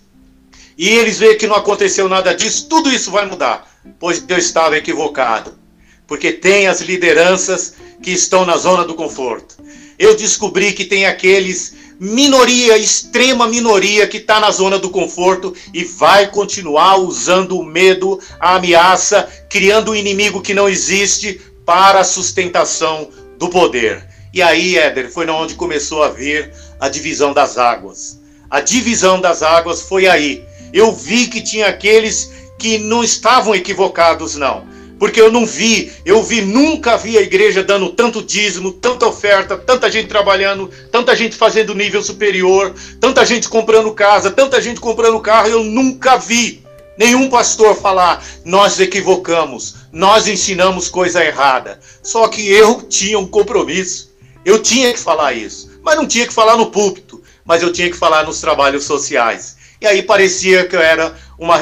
e 0.77 0.89
eles 0.89 1.17
veem 1.17 1.37
que 1.37 1.47
não 1.47 1.55
aconteceu 1.55 2.07
nada 2.07 2.33
disso, 2.33 2.67
tudo 2.69 2.91
isso 2.91 3.09
vai 3.09 3.25
mudar. 3.25 3.67
Pois 3.99 4.23
eu 4.27 4.37
estava 4.37 4.77
equivocado. 4.77 5.57
Porque 6.05 6.31
tem 6.31 6.67
as 6.67 6.81
lideranças 6.81 7.73
que 8.01 8.11
estão 8.11 8.45
na 8.45 8.55
zona 8.57 8.85
do 8.85 8.93
conforto. 8.93 9.57
Eu 9.97 10.15
descobri 10.15 10.73
que 10.73 10.85
tem 10.85 11.05
aqueles 11.05 11.73
minoria, 11.99 12.77
extrema 12.77 13.47
minoria 13.47 14.07
que 14.07 14.17
está 14.17 14.39
na 14.39 14.51
zona 14.51 14.77
do 14.77 14.91
conforto 14.91 15.53
e 15.73 15.83
vai 15.83 16.29
continuar 16.29 16.97
usando 16.97 17.57
o 17.57 17.65
medo, 17.65 18.19
a 18.39 18.55
ameaça, 18.55 19.27
criando 19.49 19.91
um 19.91 19.95
inimigo 19.95 20.41
que 20.41 20.53
não 20.53 20.69
existe 20.69 21.41
para 21.65 22.01
a 22.01 22.05
sustentação 22.05 23.09
do 23.37 23.49
poder. 23.49 24.05
E 24.33 24.41
aí, 24.41 24.77
Éder, 24.77 25.11
foi 25.11 25.27
onde 25.29 25.55
começou 25.55 26.03
a 26.03 26.09
vir 26.09 26.51
a 26.79 26.89
divisão 26.89 27.33
das 27.33 27.57
águas. 27.57 28.19
A 28.49 28.61
divisão 28.61 29.19
das 29.19 29.41
águas 29.41 29.81
foi 29.81 30.07
aí. 30.07 30.43
Eu 30.73 30.91
vi 30.93 31.27
que 31.27 31.41
tinha 31.41 31.67
aqueles 31.67 32.31
que 32.59 32.77
não 32.77 33.03
estavam 33.03 33.55
equivocados, 33.55 34.35
não 34.35 34.77
porque 34.99 35.21
eu 35.21 35.31
não 35.31 35.45
vi, 35.45 35.91
eu 36.05 36.23
vi, 36.23 36.41
nunca 36.41 36.97
vi 36.97 37.17
a 37.17 37.21
igreja 37.21 37.63
dando 37.63 37.89
tanto 37.89 38.23
dízimo, 38.23 38.71
tanta 38.71 39.05
oferta, 39.05 39.57
tanta 39.57 39.89
gente 39.91 40.07
trabalhando, 40.07 40.69
tanta 40.91 41.15
gente 41.15 41.35
fazendo 41.35 41.75
nível 41.75 42.01
superior, 42.01 42.73
tanta 42.99 43.25
gente 43.25 43.47
comprando 43.47 43.93
casa, 43.93 44.31
tanta 44.31 44.59
gente 44.61 44.79
comprando 44.79 45.19
carro, 45.19 45.49
eu 45.49 45.63
nunca 45.63 46.17
vi 46.17 46.63
nenhum 46.97 47.29
pastor 47.29 47.75
falar, 47.75 48.23
nós 48.43 48.79
equivocamos, 48.79 49.75
nós 49.91 50.27
ensinamos 50.27 50.89
coisa 50.89 51.23
errada. 51.23 51.79
Só 52.01 52.27
que 52.27 52.49
eu 52.49 52.81
tinha 52.83 53.19
um 53.19 53.27
compromisso, 53.27 54.11
eu 54.43 54.61
tinha 54.61 54.93
que 54.93 54.99
falar 54.99 55.33
isso, 55.33 55.79
mas 55.83 55.95
não 55.95 56.07
tinha 56.07 56.27
que 56.27 56.33
falar 56.33 56.57
no 56.57 56.71
púlpito, 56.71 57.21
mas 57.45 57.61
eu 57.61 57.71
tinha 57.71 57.89
que 57.89 57.97
falar 57.97 58.25
nos 58.25 58.41
trabalhos 58.41 58.83
sociais. 58.83 59.57
E 59.79 59.85
aí 59.85 60.01
parecia 60.01 60.65
que 60.65 60.75
eu 60.75 60.81
era 60.81 61.15
uma 61.37 61.59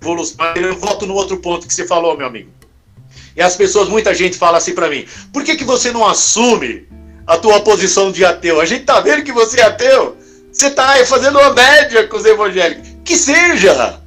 evolução. 0.00 0.44
Eu 0.56 0.76
volto 0.76 1.06
no 1.06 1.14
outro 1.14 1.36
ponto 1.36 1.66
que 1.66 1.74
você 1.74 1.86
falou, 1.86 2.16
meu 2.16 2.26
amigo. 2.26 2.50
E 3.36 3.42
as 3.42 3.56
pessoas, 3.56 3.88
muita 3.88 4.14
gente 4.14 4.36
fala 4.36 4.58
assim 4.58 4.74
para 4.74 4.88
mim: 4.88 5.06
por 5.32 5.44
que, 5.44 5.56
que 5.56 5.64
você 5.64 5.92
não 5.92 6.06
assume 6.06 6.88
a 7.26 7.36
tua 7.36 7.60
posição 7.60 8.10
de 8.10 8.24
ateu? 8.24 8.60
A 8.60 8.66
gente 8.66 8.84
tá 8.84 9.00
vendo 9.00 9.22
que 9.22 9.32
você 9.32 9.60
é 9.60 9.64
ateu. 9.64 10.16
Você 10.52 10.70
tá 10.70 10.90
aí 10.90 11.06
fazendo 11.06 11.38
uma 11.38 11.52
média 11.52 12.06
com 12.08 12.16
os 12.16 12.24
evangélicos. 12.24 12.88
Que 13.04 13.16
seja! 13.16 13.99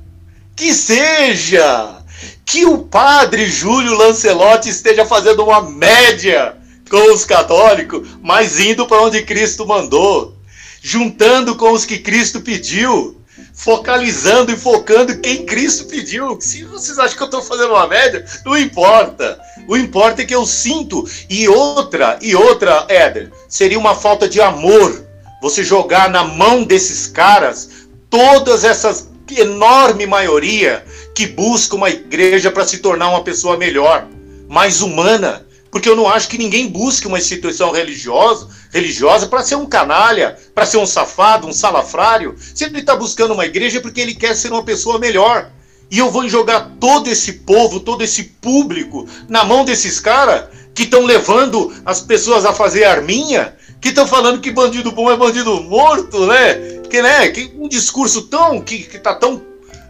Que 0.56 0.74
seja! 0.74 1.98
Que 2.46 2.66
o 2.66 2.80
padre 2.80 3.48
Júlio 3.48 3.96
Lancelotti 3.96 4.70
esteja 4.70 5.06
fazendo 5.06 5.44
uma 5.44 5.62
média 5.62 6.56
com 6.90 7.14
os 7.14 7.26
católicos, 7.26 8.08
mas 8.22 8.60
indo 8.60 8.86
para 8.86 9.02
onde 9.02 9.24
Cristo 9.24 9.66
mandou, 9.66 10.38
juntando 10.82 11.56
com 11.56 11.72
os 11.72 11.86
que 11.86 11.98
Cristo 11.98 12.42
pediu 12.42 13.24
focalizando 13.54 14.52
e 14.52 14.58
focando 14.58 15.18
quem 15.20 15.46
Cristo 15.46 15.86
pediu. 15.86 16.38
Se 16.42 16.64
vocês 16.64 16.98
acham 16.98 17.16
que 17.16 17.24
eu 17.24 17.26
estou 17.26 17.42
fazendo 17.42 17.72
uma 17.72 17.88
média, 17.88 18.26
não 18.44 18.58
importa. 18.58 19.40
O 19.68 19.78
importa 19.78 20.22
é 20.22 20.26
que 20.26 20.36
eu 20.36 20.46
sinto. 20.46 21.08
E 21.30 21.48
outra, 21.48 22.18
e 22.22 22.36
outra, 22.36 22.86
Éder, 22.90 23.32
seria 23.48 23.80
uma 23.80 23.96
falta 23.96 24.28
de 24.28 24.42
amor 24.42 25.06
você 25.42 25.64
jogar 25.64 26.10
na 26.10 26.24
mão 26.24 26.64
desses 26.64 27.08
caras 27.08 27.70
todas 28.10 28.64
essas 28.64 29.10
enorme 29.30 30.06
maioria 30.06 30.86
que 31.16 31.28
busca 31.28 31.76
uma 31.76 31.90
igreja 31.90 32.52
para 32.52 32.66
se 32.66 32.80
tornar 32.80 33.10
uma 33.10 33.24
pessoa 33.24 33.58
melhor, 33.58 34.08
mais 34.50 34.82
humana, 34.82 35.46
porque 35.72 35.90
eu 35.90 35.96
não 35.96 36.08
acho 36.08 36.28
que 36.28 36.38
ninguém 36.38 36.68
busque 36.68 37.08
uma 37.08 37.18
instituição 37.18 37.72
religiosa, 37.72 38.48
religiosa 38.72 39.26
para 39.26 39.42
ser 39.42 39.56
um 39.56 39.66
canalha, 39.66 40.38
para 40.54 40.66
ser 40.66 40.78
um 40.78 40.86
safado, 40.86 41.48
um 41.48 41.54
salafrário. 41.54 42.36
Se 42.38 42.66
ele 42.66 42.80
está 42.80 42.96
buscando 42.96 43.34
uma 43.34 43.46
igreja 43.46 43.80
é 43.80 43.82
porque 43.82 44.00
ele 44.00 44.14
quer 44.14 44.36
ser 44.36 44.52
uma 44.52 44.64
pessoa 44.64 45.00
melhor. 45.00 45.50
E 45.90 45.98
eu 45.98 46.12
vou 46.12 46.28
jogar 46.30 46.72
todo 46.80 47.08
esse 47.08 47.34
povo, 47.34 47.80
todo 47.80 48.04
esse 48.04 48.24
público 48.24 49.08
na 49.28 49.44
mão 49.44 49.66
desses 49.66 50.00
caras 50.00 50.46
que 50.74 50.84
estão 50.84 51.06
levando 51.06 51.74
as 51.86 52.02
pessoas 52.02 52.46
a 52.46 52.54
fazer 52.54 52.84
arminha, 52.84 53.56
que 53.84 53.90
estão 53.90 54.08
falando 54.08 54.40
que 54.40 54.50
bandido 54.50 54.94
bom 54.94 55.12
é 55.12 55.18
bandido 55.18 55.62
morto, 55.62 56.26
né? 56.26 56.56
Que, 56.90 57.02
né? 57.02 57.28
que 57.30 57.52
um 57.58 57.68
discurso 57.68 58.24
tão 58.24 58.62
que, 58.62 58.80
que 58.80 58.98
tá 58.98 59.14
tão 59.14 59.42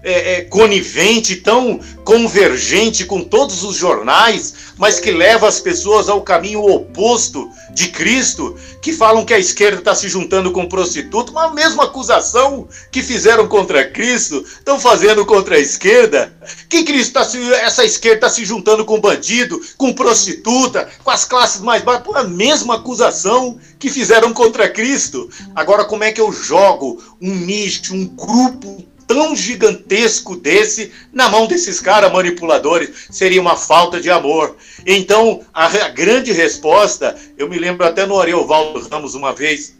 é, 0.03 0.33
é, 0.33 0.41
conivente, 0.41 1.37
tão 1.37 1.79
convergente 2.03 3.05
com 3.05 3.23
todos 3.23 3.63
os 3.63 3.77
jornais, 3.77 4.53
mas 4.77 4.99
que 4.99 5.11
leva 5.11 5.47
as 5.47 5.61
pessoas 5.61 6.09
ao 6.09 6.21
caminho 6.21 6.61
oposto 6.61 7.49
de 7.71 7.87
Cristo, 7.87 8.57
que 8.81 8.91
falam 8.91 9.23
que 9.23 9.33
a 9.33 9.39
esquerda 9.39 9.79
está 9.79 9.95
se 9.95 10.09
juntando 10.09 10.51
com 10.51 10.67
prostituto, 10.67 11.31
mas 11.31 11.45
a 11.45 11.53
mesma 11.53 11.85
acusação 11.85 12.67
que 12.91 13.01
fizeram 13.01 13.47
contra 13.47 13.85
Cristo 13.89 14.43
estão 14.45 14.79
fazendo 14.79 15.25
contra 15.25 15.55
a 15.55 15.59
esquerda. 15.59 16.33
Que 16.67 16.83
Cristo 16.83 17.13
tá 17.13 17.23
se, 17.23 17.53
essa 17.53 17.85
esquerda 17.85 18.27
está 18.27 18.29
se 18.29 18.43
juntando 18.43 18.83
com 18.83 18.99
bandido, 18.99 19.61
com 19.77 19.93
prostituta, 19.93 20.89
com 21.03 21.11
as 21.11 21.23
classes 21.23 21.61
mais 21.61 21.81
baixas, 21.81 22.03
a 22.15 22.23
mesma 22.23 22.75
acusação 22.75 23.57
que 23.79 23.89
fizeram 23.89 24.33
contra 24.33 24.69
Cristo. 24.69 25.29
Agora, 25.55 25.85
como 25.85 26.03
é 26.03 26.11
que 26.11 26.19
eu 26.19 26.31
jogo 26.33 27.01
um 27.21 27.33
nicho, 27.33 27.93
um 27.93 28.05
grupo 28.05 28.83
tão 29.13 29.35
gigantesco 29.35 30.35
desse 30.35 30.91
na 31.11 31.29
mão 31.29 31.45
desses 31.45 31.79
caras 31.79 32.11
manipuladores 32.11 32.89
seria 33.11 33.39
uma 33.39 33.55
falta 33.55 34.01
de 34.01 34.09
amor. 34.09 34.55
Então, 34.87 35.41
a, 35.53 35.67
a 35.67 35.89
grande 35.89 36.31
resposta, 36.31 37.15
eu 37.37 37.47
me 37.47 37.59
lembro 37.59 37.85
até 37.85 38.07
no 38.07 38.19
Ariovaldo 38.19 38.87
Ramos 38.89 39.13
uma 39.13 39.31
vez, 39.31 39.75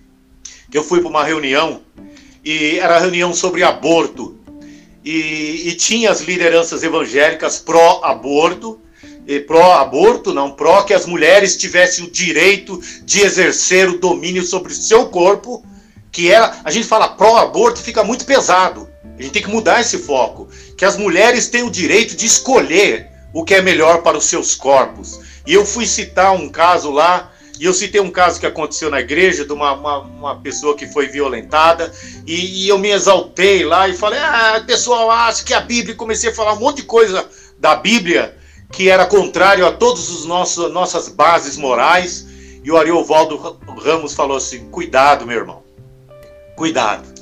que 0.69 0.77
eu 0.77 0.83
fui 0.83 0.99
para 1.01 1.09
uma 1.09 1.23
reunião, 1.23 1.81
e 2.45 2.77
era 2.77 2.99
reunião 2.99 3.33
sobre 3.33 3.63
aborto. 3.63 4.37
E, 5.03 5.69
e 5.69 5.73
tinha 5.73 6.11
as 6.11 6.21
lideranças 6.21 6.83
evangélicas 6.83 7.57
pró-aborto, 7.57 8.79
pró-aborto, 9.47 10.31
não, 10.31 10.51
pró 10.51 10.83
que 10.83 10.93
as 10.93 11.07
mulheres 11.07 11.57
tivessem 11.57 12.05
o 12.05 12.11
direito 12.11 12.79
de 13.03 13.21
exercer 13.21 13.89
o 13.89 13.97
domínio 13.97 14.43
sobre 14.43 14.71
o 14.71 14.75
seu 14.75 15.07
corpo, 15.07 15.65
que 16.11 16.29
era, 16.31 16.59
a 16.63 16.69
gente 16.69 16.85
fala 16.85 17.07
pró-aborto, 17.07 17.81
fica 17.81 18.03
muito 18.03 18.25
pesado. 18.25 18.92
A 19.17 19.21
gente 19.21 19.31
tem 19.31 19.41
que 19.41 19.49
mudar 19.49 19.81
esse 19.81 19.97
foco. 19.99 20.47
Que 20.77 20.85
as 20.85 20.97
mulheres 20.97 21.47
têm 21.47 21.63
o 21.63 21.69
direito 21.69 22.15
de 22.15 22.25
escolher 22.25 23.09
o 23.33 23.43
que 23.43 23.55
é 23.55 23.61
melhor 23.61 24.01
para 24.01 24.17
os 24.17 24.25
seus 24.25 24.55
corpos. 24.55 25.19
E 25.45 25.53
eu 25.53 25.65
fui 25.65 25.85
citar 25.85 26.33
um 26.33 26.49
caso 26.49 26.91
lá, 26.91 27.31
e 27.59 27.65
eu 27.65 27.73
citei 27.73 27.99
um 27.99 28.11
caso 28.11 28.39
que 28.39 28.45
aconteceu 28.45 28.89
na 28.89 28.99
igreja, 28.99 29.45
de 29.45 29.53
uma, 29.53 29.73
uma, 29.73 29.97
uma 29.99 30.35
pessoa 30.41 30.75
que 30.75 30.87
foi 30.87 31.07
violentada, 31.07 31.91
e, 32.25 32.65
e, 32.65 32.69
eu 32.69 32.77
me 32.77 32.89
exaltei 32.89 33.63
lá 33.63 33.87
e 33.87 33.95
falei: 33.95 34.19
ah, 34.19 34.63
pessoal, 34.65 35.09
acho 35.09 35.43
que 35.45 35.53
a 35.53 35.59
Bíblia, 35.59 35.95
comecei 35.95 36.29
a 36.29 36.35
falar 36.35 36.53
um 36.53 36.59
monte 36.59 36.77
de 36.77 36.83
coisa 36.83 37.27
da 37.59 37.75
Bíblia 37.75 38.35
que 38.71 38.89
era 38.89 39.05
contrário 39.05 39.65
a 39.67 39.71
todas 39.71 40.09
as 40.09 40.25
nossas, 40.25 40.71
nossas 40.71 41.07
bases 41.07 41.55
morais. 41.55 42.25
E 42.63 42.71
o 42.71 42.77
Ariovaldo 42.77 43.59
Ramos 43.77 44.13
falou 44.13 44.37
assim: 44.37 44.69
cuidado, 44.69 45.25
meu 45.25 45.37
irmão, 45.37 45.63
cuidado. 46.55 47.12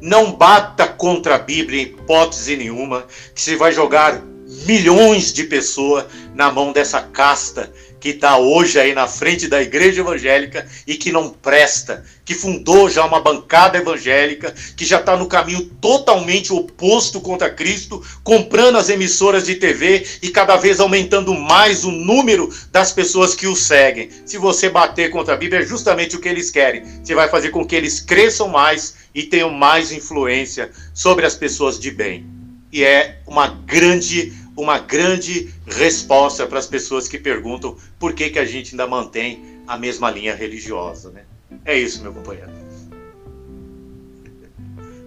Não 0.00 0.32
bata 0.32 0.86
contra 0.86 1.34
a 1.34 1.38
Bíblia 1.38 1.82
em 1.82 1.84
hipótese 1.86 2.56
nenhuma, 2.56 3.06
que 3.34 3.40
você 3.40 3.56
vai 3.56 3.72
jogar 3.72 4.22
milhões 4.66 5.32
de 5.32 5.44
pessoas 5.44 6.06
na 6.34 6.50
mão 6.50 6.72
dessa 6.72 7.02
casta 7.02 7.72
que 8.00 8.10
está 8.10 8.38
hoje 8.38 8.78
aí 8.78 8.94
na 8.94 9.06
frente 9.06 9.48
da 9.48 9.60
igreja 9.60 10.00
evangélica 10.00 10.66
e 10.86 10.94
que 10.94 11.10
não 11.10 11.30
presta, 11.30 12.04
que 12.24 12.34
fundou 12.34 12.88
já 12.88 13.04
uma 13.04 13.20
bancada 13.20 13.78
evangélica, 13.78 14.54
que 14.76 14.84
já 14.84 15.00
está 15.00 15.16
no 15.16 15.26
caminho 15.26 15.64
totalmente 15.80 16.52
oposto 16.52 17.20
contra 17.20 17.50
Cristo, 17.50 18.04
comprando 18.22 18.76
as 18.76 18.88
emissoras 18.88 19.46
de 19.46 19.56
TV 19.56 20.06
e 20.22 20.28
cada 20.28 20.56
vez 20.56 20.80
aumentando 20.80 21.34
mais 21.34 21.84
o 21.84 21.90
número 21.90 22.52
das 22.70 22.92
pessoas 22.92 23.34
que 23.34 23.46
o 23.46 23.56
seguem. 23.56 24.10
Se 24.24 24.38
você 24.38 24.68
bater 24.68 25.10
contra 25.10 25.34
a 25.34 25.36
Bíblia, 25.36 25.62
é 25.62 25.66
justamente 25.66 26.16
o 26.16 26.20
que 26.20 26.28
eles 26.28 26.50
querem. 26.50 26.82
Você 27.02 27.14
vai 27.14 27.28
fazer 27.28 27.50
com 27.50 27.66
que 27.66 27.74
eles 27.74 28.00
cresçam 28.00 28.48
mais 28.48 28.94
e 29.14 29.22
tenham 29.22 29.50
mais 29.50 29.90
influência 29.90 30.70
sobre 30.94 31.26
as 31.26 31.34
pessoas 31.34 31.78
de 31.78 31.90
bem. 31.90 32.26
E 32.70 32.84
é 32.84 33.20
uma 33.26 33.48
grande 33.48 34.32
uma 34.58 34.80
grande 34.80 35.54
resposta 35.66 36.44
para 36.44 36.58
as 36.58 36.66
pessoas 36.66 37.06
que 37.06 37.16
perguntam 37.16 37.76
por 37.98 38.12
que, 38.12 38.28
que 38.28 38.40
a 38.40 38.44
gente 38.44 38.72
ainda 38.72 38.88
mantém 38.88 39.62
a 39.68 39.78
mesma 39.78 40.10
linha 40.10 40.34
religiosa. 40.34 41.10
Né? 41.10 41.22
É 41.64 41.78
isso, 41.78 42.02
meu 42.02 42.12
companheiro. 42.12 42.50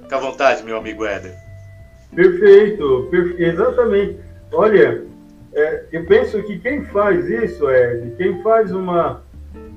Fica 0.04 0.16
à 0.16 0.20
vontade, 0.20 0.64
meu 0.64 0.78
amigo 0.78 1.06
Éder. 1.06 1.36
Perfeito, 2.16 3.10
perfe... 3.12 3.43
exatamente. 3.43 4.18
Olha, 4.54 5.06
é, 5.54 5.86
eu 5.91 6.06
penso 6.06 6.41
que 6.43 6.58
quem 6.60 6.86
faz 6.86 7.28
isso, 7.30 7.70
Ed, 7.70 8.16
quem 8.16 8.41
faz 8.41 8.72
uma. 8.72 9.22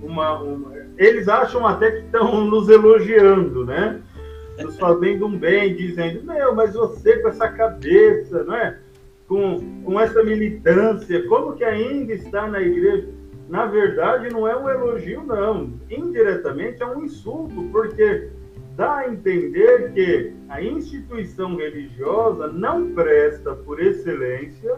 uma 0.01 0.41
um... 0.41 0.67
eles 0.97 1.29
acham 1.29 1.67
até 1.67 1.91
que 1.91 1.99
estão 1.99 2.45
nos 2.45 2.69
elogiando, 2.69 3.67
né? 3.67 4.01
Nos 4.61 4.79
fazendo 4.79 5.27
um 5.27 5.37
bem, 5.37 5.75
dizendo, 5.75 6.23
meu, 6.25 6.55
mas 6.55 6.75
você 6.75 7.19
com 7.19 7.29
essa 7.29 7.49
cabeça, 7.49 8.45
não 8.45 8.55
é? 8.55 8.79
Com, 9.29 9.83
com 9.83 10.01
essa 10.01 10.23
militância, 10.23 11.27
como 11.29 11.55
que 11.55 11.65
ainda 11.65 12.13
está 12.13 12.47
na 12.47 12.61
igreja? 12.61 13.09
Na 13.49 13.67
verdade, 13.67 14.31
não 14.31 14.49
é 14.49 14.57
um 14.57 14.69
elogio, 14.69 15.23
não. 15.23 15.73
Indiretamente 15.91 16.83
é 16.83 16.87
um 16.87 17.05
insulto, 17.05 17.63
porque 17.71 18.29
dá 18.77 18.99
a 18.99 19.09
entender 19.09 19.93
que 19.93 20.33
a 20.49 20.63
instituição 20.63 21.57
religiosa 21.57 22.49
não 22.49 22.93
presta 22.95 23.55
por 23.55 23.81
excelência, 23.81 24.77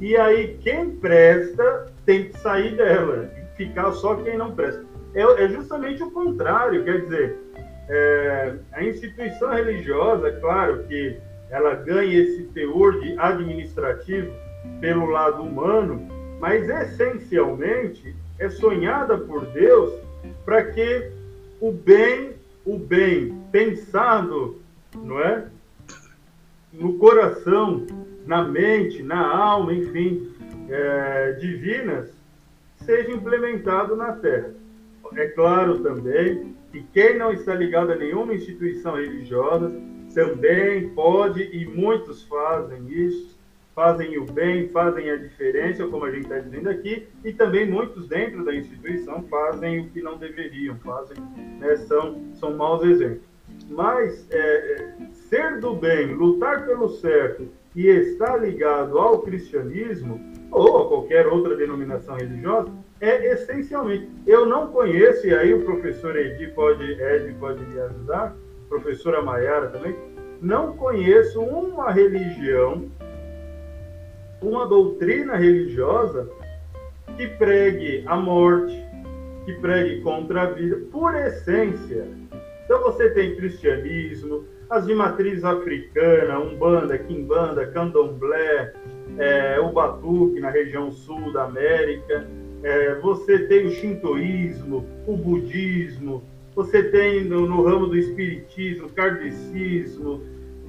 e 0.00 0.16
aí 0.16 0.58
quem 0.62 0.90
presta 0.96 1.92
tem 2.06 2.30
que 2.30 2.38
sair 2.38 2.76
dela, 2.76 3.30
ficar 3.56 3.92
só 3.92 4.16
quem 4.16 4.36
não 4.36 4.52
presta. 4.52 4.84
É, 5.14 5.44
é 5.44 5.48
justamente 5.48 6.02
o 6.02 6.10
contrário, 6.10 6.84
quer 6.84 7.02
dizer, 7.02 7.36
é, 7.88 8.54
a 8.72 8.84
instituição 8.84 9.50
religiosa, 9.52 10.28
é 10.28 10.32
claro 10.32 10.84
que 10.84 11.18
ela 11.50 11.74
ganha 11.74 12.18
esse 12.18 12.44
teor 12.44 13.00
de 13.00 13.18
administrativo 13.18 14.32
pelo 14.80 15.06
lado 15.06 15.42
humano, 15.42 16.06
mas 16.38 16.68
essencialmente 16.68 18.14
é 18.38 18.48
sonhada 18.48 19.18
por 19.18 19.44
Deus 19.46 19.92
para 20.44 20.64
que 20.64 21.10
o 21.60 21.72
bem, 21.72 22.34
o 22.64 22.78
bem 22.78 23.36
pensado, 23.50 24.60
não 24.94 25.20
é? 25.20 25.46
No 26.72 26.94
coração, 26.98 27.86
na 28.26 28.44
mente, 28.44 29.02
na 29.02 29.20
alma, 29.20 29.74
enfim, 29.74 30.30
é, 30.68 31.32
divinas, 31.32 32.08
seja 32.84 33.10
implementado 33.10 33.96
na 33.96 34.12
Terra. 34.12 34.54
É 35.16 35.26
claro 35.26 35.80
também 35.80 36.54
que 36.70 36.82
quem 36.92 37.18
não 37.18 37.32
está 37.32 37.54
ligado 37.54 37.90
a 37.90 37.96
nenhuma 37.96 38.32
instituição 38.32 38.94
religiosa 38.94 39.72
também 40.14 40.88
pode, 40.90 41.42
e 41.42 41.66
muitos 41.66 42.24
fazem 42.24 42.88
isso, 42.88 43.38
fazem 43.74 44.18
o 44.18 44.24
bem, 44.24 44.68
fazem 44.68 45.10
a 45.10 45.16
diferença, 45.16 45.86
como 45.86 46.04
a 46.04 46.10
gente 46.10 46.24
está 46.24 46.38
dizendo 46.38 46.68
aqui, 46.68 47.06
e 47.24 47.32
também 47.32 47.70
muitos 47.70 48.08
dentro 48.08 48.44
da 48.44 48.54
instituição 48.54 49.22
fazem 49.24 49.80
o 49.80 49.90
que 49.90 50.02
não 50.02 50.18
deveriam, 50.18 50.76
fazem, 50.84 51.16
né, 51.58 51.76
são, 51.76 52.20
são 52.34 52.56
maus 52.56 52.84
exemplos. 52.84 53.22
Mas 53.68 54.26
é, 54.30 54.38
é, 54.38 54.94
ser 55.12 55.60
do 55.60 55.74
bem, 55.74 56.14
lutar 56.14 56.66
pelo 56.66 56.88
certo 56.88 57.48
e 57.74 57.86
estar 57.86 58.36
ligado 58.36 58.98
ao 58.98 59.22
cristianismo 59.22 60.20
ou 60.50 60.78
a 60.78 60.88
qualquer 60.88 61.26
outra 61.26 61.56
denominação 61.56 62.16
religiosa 62.16 62.70
é 63.00 63.32
essencialmente. 63.32 64.10
Eu 64.26 64.44
não 64.44 64.68
conheço, 64.68 65.26
e 65.26 65.34
aí 65.34 65.54
o 65.54 65.62
professor 65.62 66.16
Edi 66.16 66.48
pode, 66.48 66.84
Ed 66.84 67.32
pode 67.38 67.64
me 67.64 67.80
ajudar, 67.80 68.36
professora 68.70 69.20
Maiara 69.20 69.66
também, 69.66 69.94
não 70.40 70.76
conheço 70.76 71.42
uma 71.42 71.90
religião, 71.90 72.88
uma 74.40 74.66
doutrina 74.66 75.36
religiosa 75.36 76.30
que 77.16 77.26
pregue 77.26 78.04
a 78.06 78.16
morte, 78.16 78.82
que 79.44 79.52
pregue 79.54 80.00
contra 80.00 80.42
a 80.42 80.46
vida, 80.46 80.80
por 80.90 81.14
essência. 81.14 82.06
Então 82.64 82.80
você 82.84 83.10
tem 83.10 83.36
cristianismo, 83.36 84.44
as 84.70 84.86
de 84.86 84.94
matriz 84.94 85.44
africana, 85.44 86.38
Umbanda, 86.38 86.96
Quimbanda, 86.96 87.66
Candomblé, 87.66 88.72
é, 89.18 89.58
o 89.58 89.72
Batuque 89.72 90.38
na 90.38 90.48
região 90.48 90.92
sul 90.92 91.32
da 91.32 91.44
América, 91.44 92.26
é, 92.62 92.94
você 93.00 93.40
tem 93.46 93.66
o 93.66 93.70
shintoísmo, 93.70 94.86
o 95.06 95.16
budismo, 95.16 96.22
você 96.54 96.82
tem 96.84 97.24
no, 97.24 97.46
no 97.46 97.62
ramo 97.64 97.86
do 97.86 97.96
espiritismo, 97.96 98.88
kardecismo, 98.90 100.22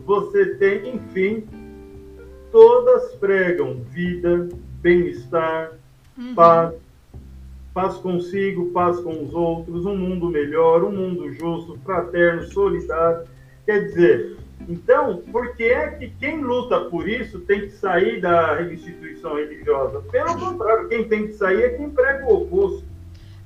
você 0.06 0.56
tem, 0.56 0.96
enfim, 0.96 1.48
todas 2.52 3.14
pregam 3.16 3.82
vida, 3.90 4.50
bem-estar, 4.82 5.72
uhum. 6.18 6.36
paz, 6.36 6.76
paz 7.74 7.96
consigo, 7.96 8.72
paz 8.72 9.00
com 9.00 9.24
os 9.24 9.34
outros, 9.34 9.86
um 9.86 9.96
mundo 9.96 10.30
melhor, 10.30 10.84
um 10.84 10.92
mundo 10.92 11.32
justo, 11.34 11.78
fraterno, 11.84 12.44
solidário. 12.44 13.28
Quer 13.66 13.86
dizer, 13.86 14.38
então, 14.68 15.22
por 15.32 15.56
que 15.56 15.64
é 15.64 15.90
que 15.92 16.10
quem 16.20 16.42
luta 16.42 16.82
por 16.86 17.08
isso 17.08 17.40
tem 17.42 17.62
que 17.62 17.72
sair 17.72 18.22
da 18.22 18.62
instituição 18.62 19.36
religiosa? 19.36 20.02
Pelo 20.12 20.38
contrário, 20.38 20.88
quem 20.88 21.08
tem 21.08 21.28
que 21.28 21.34
sair 21.34 21.64
é 21.64 21.70
quem 21.70 21.90
prega 21.90 22.26
o 22.26 22.44
oposto. 22.44 22.91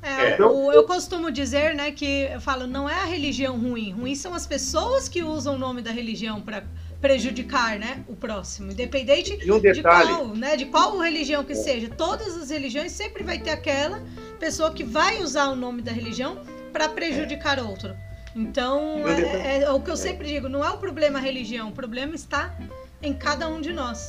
É, 0.05 0.35
então, 0.35 0.55
o, 0.55 0.71
eu 0.71 0.83
costumo 0.83 1.31
dizer, 1.31 1.73
né, 1.73 1.91
que 1.91 2.29
eu 2.31 2.39
falo, 2.39 2.67
não 2.67 2.87
é 2.87 2.93
a 2.93 3.05
religião 3.05 3.57
ruim, 3.57 3.91
ruim 3.91 4.13
são 4.13 4.35
as 4.35 4.45
pessoas 4.45 5.09
que 5.09 5.23
usam 5.23 5.55
o 5.55 5.57
nome 5.57 5.81
da 5.81 5.89
religião 5.89 6.39
para 6.39 6.63
prejudicar, 7.01 7.79
né, 7.79 8.03
o 8.07 8.15
próximo, 8.15 8.71
independente 8.71 9.33
um 9.51 9.59
de 9.59 9.81
qual, 9.81 10.27
né, 10.27 10.55
de 10.55 10.65
qual 10.65 10.99
religião 10.99 11.43
que 11.43 11.55
seja. 11.55 11.89
Todas 11.89 12.37
as 12.37 12.51
religiões 12.51 12.91
sempre 12.91 13.23
vai 13.23 13.39
ter 13.39 13.49
aquela 13.49 13.99
pessoa 14.39 14.71
que 14.71 14.83
vai 14.83 15.23
usar 15.23 15.47
o 15.47 15.55
nome 15.55 15.81
da 15.81 15.91
religião 15.91 16.37
para 16.71 16.87
prejudicar 16.87 17.59
outro. 17.59 17.95
Então, 18.35 19.03
é, 19.07 19.21
é, 19.21 19.63
é, 19.63 19.71
o 19.71 19.79
que 19.79 19.89
eu 19.89 19.97
sempre 19.97 20.27
digo, 20.27 20.47
não 20.47 20.63
é 20.63 20.69
o 20.69 20.77
problema 20.77 21.17
a 21.17 21.21
religião, 21.21 21.69
o 21.69 21.71
problema 21.71 22.13
está 22.13 22.55
em 23.01 23.13
cada 23.13 23.47
um 23.47 23.59
de 23.59 23.73
nós. 23.73 24.07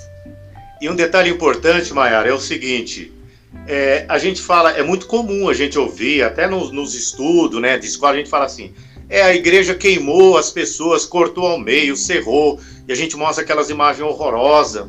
E 0.79 0.91
um 0.91 0.97
detalhe 0.97 1.31
importante, 1.31 1.95
Mayara, 1.95 2.29
é 2.29 2.33
o 2.35 2.41
seguinte: 2.41 3.13
é, 3.67 4.05
a 4.09 4.19
gente 4.19 4.41
fala, 4.41 4.73
é 4.73 4.83
muito 4.83 5.07
comum 5.07 5.49
a 5.49 5.55
gente 5.55 5.79
ouvir, 5.79 6.23
até 6.23 6.47
nos, 6.47 6.71
nos 6.71 6.95
estudos 6.95 7.61
né, 7.61 7.79
de 7.79 7.87
escola, 7.87 8.15
a 8.15 8.17
gente 8.17 8.31
fala 8.31 8.45
assim: 8.45 8.73
é, 9.09 9.23
a 9.23 9.35
igreja 9.35 9.75
queimou 9.75 10.37
as 10.37 10.51
pessoas, 10.51 11.05
cortou 11.05 11.47
ao 11.47 11.59
meio, 11.59 11.97
cerrou, 11.97 12.61
e 12.87 12.93
a 12.93 12.95
gente 12.95 13.17
mostra 13.17 13.43
aquelas 13.43 13.71
imagens 13.71 14.07
horrorosas. 14.07 14.87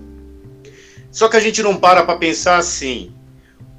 Só 1.11 1.27
que 1.27 1.37
a 1.37 1.39
gente 1.39 1.63
não 1.63 1.75
para 1.75 2.03
para 2.03 2.17
pensar 2.17 2.57
assim: 2.57 3.11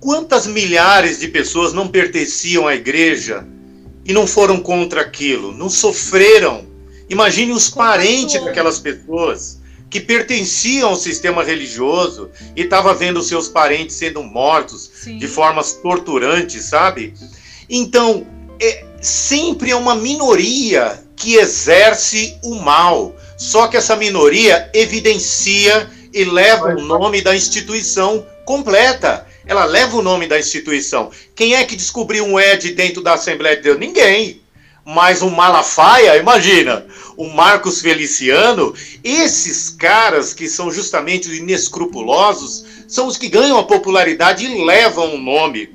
quantas 0.01 0.47
milhares 0.47 1.21
de 1.21 1.29
pessoas 1.29 1.73
não 1.73 1.89
pertenciam 1.89 2.67
à 2.67 2.75
igreja 2.75 3.47
e 4.05 4.13
não 4.13 4.27
foram 4.27 4.61
contra 4.61 5.03
aquilo, 5.03 5.53
não 5.53 5.69
sofreram? 5.69 6.67
Imagine 7.09 7.53
os 7.53 7.71
parentes 7.71 8.43
daquelas 8.45 8.79
pessoas 8.79 9.58
que 9.91 10.01
pertenciam 10.01 10.91
ao 10.91 10.97
sistema 10.97 11.43
religioso 11.43 12.31
e 12.55 12.63
estava 12.63 12.95
vendo 12.95 13.23
seus 13.23 13.49
parentes 13.49 13.97
sendo 13.97 14.23
mortos 14.23 14.91
Sim. 14.93 15.19
de 15.19 15.27
formas 15.27 15.75
torturantes, 15.75 16.65
sabe? 16.65 17.15
Então, 17.69 18.27
é, 18.61 18.85
sempre 19.01 19.71
é 19.71 19.77
uma 19.77 19.95
minoria 19.95 21.03
que 21.17 21.37
exerce 21.37 22.39
o 22.43 22.57
mal. 22.57 23.15
Só 23.37 23.69
que 23.69 23.77
essa 23.77 23.97
minoria 23.97 24.71
evidencia 24.75 25.91
e 26.13 26.25
leva 26.25 26.69
o 26.69 26.83
nome 26.83 27.23
da 27.23 27.35
instituição 27.35 28.27
completa. 28.45 29.27
Ela 29.47 29.65
leva 29.65 29.97
o 29.97 30.03
nome 30.03 30.27
da 30.27 30.39
instituição. 30.39 31.11
Quem 31.35 31.55
é 31.55 31.65
que 31.65 31.77
descobriu 31.77 32.25
um 32.25 32.39
Ed 32.39 32.73
dentro 32.73 33.03
da 33.03 33.15
Assembleia 33.15 33.57
de 33.57 33.63
Deus? 33.63 33.79
Ninguém 33.79 34.41
mas 34.89 35.21
um 35.21 35.29
Malafaia, 35.29 36.17
imagina, 36.17 36.87
o 37.15 37.29
Marcos 37.29 37.83
Feliciano, 37.83 38.73
esses 39.05 39.69
caras 39.69 40.33
que 40.33 40.49
são 40.49 40.71
justamente 40.71 41.29
os 41.29 41.37
inescrupulosos, 41.37 42.65
são 42.89 43.07
os 43.07 43.19
que 43.19 43.29
ganham 43.29 43.59
a 43.59 43.65
popularidade 43.65 44.47
e 44.47 44.65
levam 44.65 45.15
o 45.15 45.19
nome. 45.19 45.69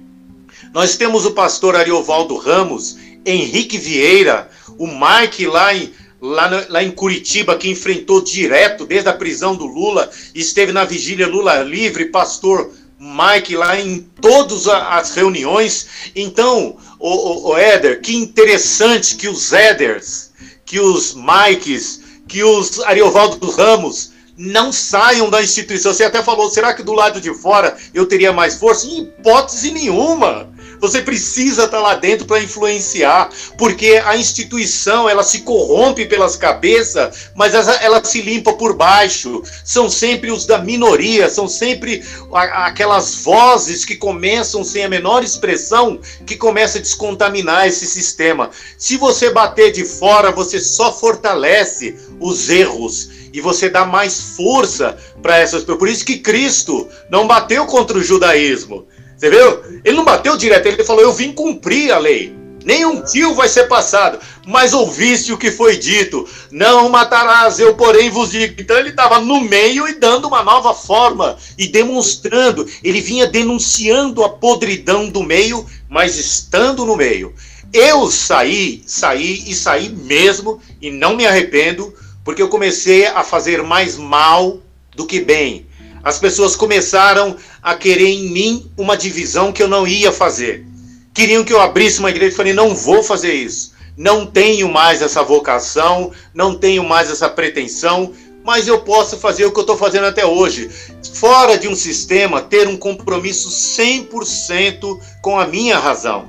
Nós 0.74 0.98
temos 0.98 1.28
o 1.28 1.32
pastor 1.32 1.76
Ariovaldo 1.76 2.36
Ramos, 2.38 2.98
Henrique 3.24 3.78
Vieira, 3.78 4.50
o 4.80 4.88
Mike 4.88 5.46
lá 5.46 5.76
em, 5.76 5.94
lá, 6.20 6.66
lá 6.68 6.84
em 6.84 6.90
Curitiba, 6.90 7.56
que 7.56 7.70
enfrentou 7.70 8.20
direto 8.20 8.84
desde 8.84 9.10
a 9.10 9.14
prisão 9.14 9.56
do 9.56 9.68
Lula, 9.68 10.10
esteve 10.34 10.72
na 10.72 10.86
vigília 10.86 11.28
Lula 11.28 11.62
livre, 11.62 12.06
pastor 12.06 12.74
Mike 13.04 13.58
lá 13.58 13.78
em 13.78 14.00
todas 14.00 14.68
as 14.68 15.14
reuniões. 15.14 15.88
Então, 16.16 16.78
o, 16.98 17.10
o, 17.10 17.50
o 17.50 17.58
Éder, 17.58 18.02
que 18.02 18.16
interessante 18.16 19.18
que 19.18 19.28
os 19.28 19.52
Éders, 19.52 20.32
que 20.66 20.80
os 20.80 21.14
Mikes, 21.14 22.02
que 22.28 22.44
os 22.44 22.80
Ariovaldo 22.80 23.50
Ramos 23.52 24.12
não 24.38 24.72
saiam 24.72 25.30
da 25.30 25.44
instituição. 25.44 25.94
Você 25.94 26.06
até 26.06 26.24
falou, 26.24 26.50
será 26.50 26.74
que 26.74 26.82
do 26.82 26.94
lado 26.94 27.20
de 27.20 27.34
fora 27.34 27.76
eu 27.94 28.06
teria 28.06 28.32
mais 28.32 28.56
força? 28.56 28.88
Em 28.88 29.02
hipótese 29.02 29.72
nenhuma. 29.72 30.53
Você 30.84 31.02
precisa 31.02 31.64
estar 31.64 31.80
lá 31.80 31.96
dentro 31.96 32.28
para 32.28 32.44
influenciar, 32.44 33.30
porque 33.58 34.02
a 34.04 34.18
instituição 34.18 35.08
ela 35.08 35.24
se 35.24 35.40
corrompe 35.40 36.06
pelas 36.06 36.36
cabeças, 36.36 37.30
mas 37.34 37.54
ela, 37.54 38.04
se 38.04 38.22
limpa 38.22 38.52
por 38.52 38.76
baixo. 38.76 39.42
São 39.64 39.90
sempre 39.90 40.30
os 40.30 40.46
da 40.46 40.58
minoria, 40.58 41.30
são 41.30 41.48
sempre 41.48 42.04
aquelas 42.34 43.16
vozes 43.16 43.86
que 43.86 43.96
começam 43.96 44.62
sem 44.62 44.84
a 44.84 44.90
menor 44.90 45.24
expressão, 45.24 46.02
que 46.26 46.36
começa 46.36 46.80
a 46.80 46.82
descontaminar 46.82 47.66
esse 47.66 47.86
sistema. 47.86 48.50
Se 48.78 48.98
você 48.98 49.30
bater 49.30 49.72
de 49.72 49.86
fora, 49.86 50.34
você 50.34 50.60
só 50.60 50.92
fortalece 50.92 51.96
os 52.20 52.50
erros 52.50 53.10
e 53.32 53.40
você 53.40 53.70
dá 53.70 53.86
mais 53.86 54.36
força 54.36 54.98
para 55.22 55.38
essas 55.38 55.62
pessoas. 55.62 55.80
Por 55.80 55.88
isso 55.88 56.04
que 56.04 56.20
Cristo 56.20 56.90
não 57.10 57.26
bateu 57.26 57.66
contra 57.68 57.98
o 57.98 58.04
judaísmo. 58.04 58.86
Você 59.18 59.30
viu? 59.30 59.82
Ele 59.84 59.98
não 59.98 60.06
bateu 60.06 60.38
direto, 60.38 60.66
ele 60.66 60.84
falou: 60.84 61.02
Eu 61.02 61.14
vim 61.14 61.32
cumprir 61.32 61.92
a 61.92 61.98
lei. 61.98 62.36
Nenhum 62.66 63.02
tio 63.02 63.36
vai 63.36 63.50
ser 63.50 63.68
passado. 63.68 64.20
Mas 64.48 64.74
ouviste 64.74 65.34
o 65.34 65.38
que 65.38 65.52
foi 65.52 65.78
dito: 65.78 66.28
Não 66.52 66.90
matarás, 66.90 67.60
eu 67.60 67.76
porém 67.76 68.10
vos 68.10 68.32
digo. 68.32 68.56
Então 68.60 68.78
ele 68.78 68.90
estava 68.90 69.20
no 69.20 69.42
meio 69.42 69.88
e 69.88 69.96
dando 69.96 70.28
uma 70.28 70.44
nova 70.44 70.74
forma 70.74 71.38
e 71.58 71.68
demonstrando. 71.68 72.68
Ele 72.84 73.02
vinha 73.02 73.28
denunciando 73.28 74.24
a 74.24 74.30
podridão 74.30 75.10
do 75.10 75.24
meio, 75.24 75.66
mas 75.90 76.18
estando 76.18 76.86
no 76.86 76.96
meio. 76.96 77.34
Eu 77.74 78.10
saí, 78.10 78.84
saí 78.86 79.44
e 79.48 79.56
saí 79.56 79.90
mesmo, 79.90 80.62
e 80.80 80.92
não 80.92 81.16
me 81.16 81.26
arrependo, 81.26 81.92
porque 82.24 82.42
eu 82.42 82.48
comecei 82.48 83.08
a 83.08 83.24
fazer 83.24 83.64
mais 83.64 83.98
mal 83.98 84.60
do 84.96 85.08
que 85.08 85.20
bem. 85.20 85.66
As 86.04 86.20
pessoas 86.20 86.56
começaram 86.56 87.38
a 87.62 87.76
querer 87.76 88.10
em 88.10 88.30
mim 88.30 88.72
uma 88.78 88.98
divisão 88.98 89.54
que 89.54 89.64
eu 89.64 89.70
não 89.70 89.88
ia 89.88 90.12
fazer. 90.12 90.66
Queriam 91.14 91.46
que 91.46 91.54
eu 91.54 91.62
abrisse 91.62 92.00
uma 92.00 92.10
igreja 92.10 92.34
e 92.34 92.38
falei: 92.38 92.54
não 92.54 92.76
vou 92.76 93.02
fazer 93.02 93.34
isso. 93.34 93.72
Não 93.96 94.26
tenho 94.26 94.68
mais 94.68 95.02
essa 95.02 95.24
vocação, 95.24 96.12
não 96.34 96.56
tenho 96.56 96.84
mais 96.84 97.10
essa 97.10 97.30
pretensão, 97.30 98.12
mas 98.44 98.68
eu 98.68 98.82
posso 98.82 99.18
fazer 99.18 99.46
o 99.46 99.52
que 99.52 99.60
eu 99.60 99.62
estou 99.62 99.78
fazendo 99.78 100.06
até 100.06 100.26
hoje. 100.26 100.70
Fora 101.14 101.58
de 101.58 101.68
um 101.68 101.76
sistema, 101.76 102.42
ter 102.42 102.68
um 102.68 102.76
compromisso 102.76 103.50
100% 103.50 105.00
com 105.22 105.40
a 105.40 105.48
minha 105.48 105.80
razão. 105.80 106.28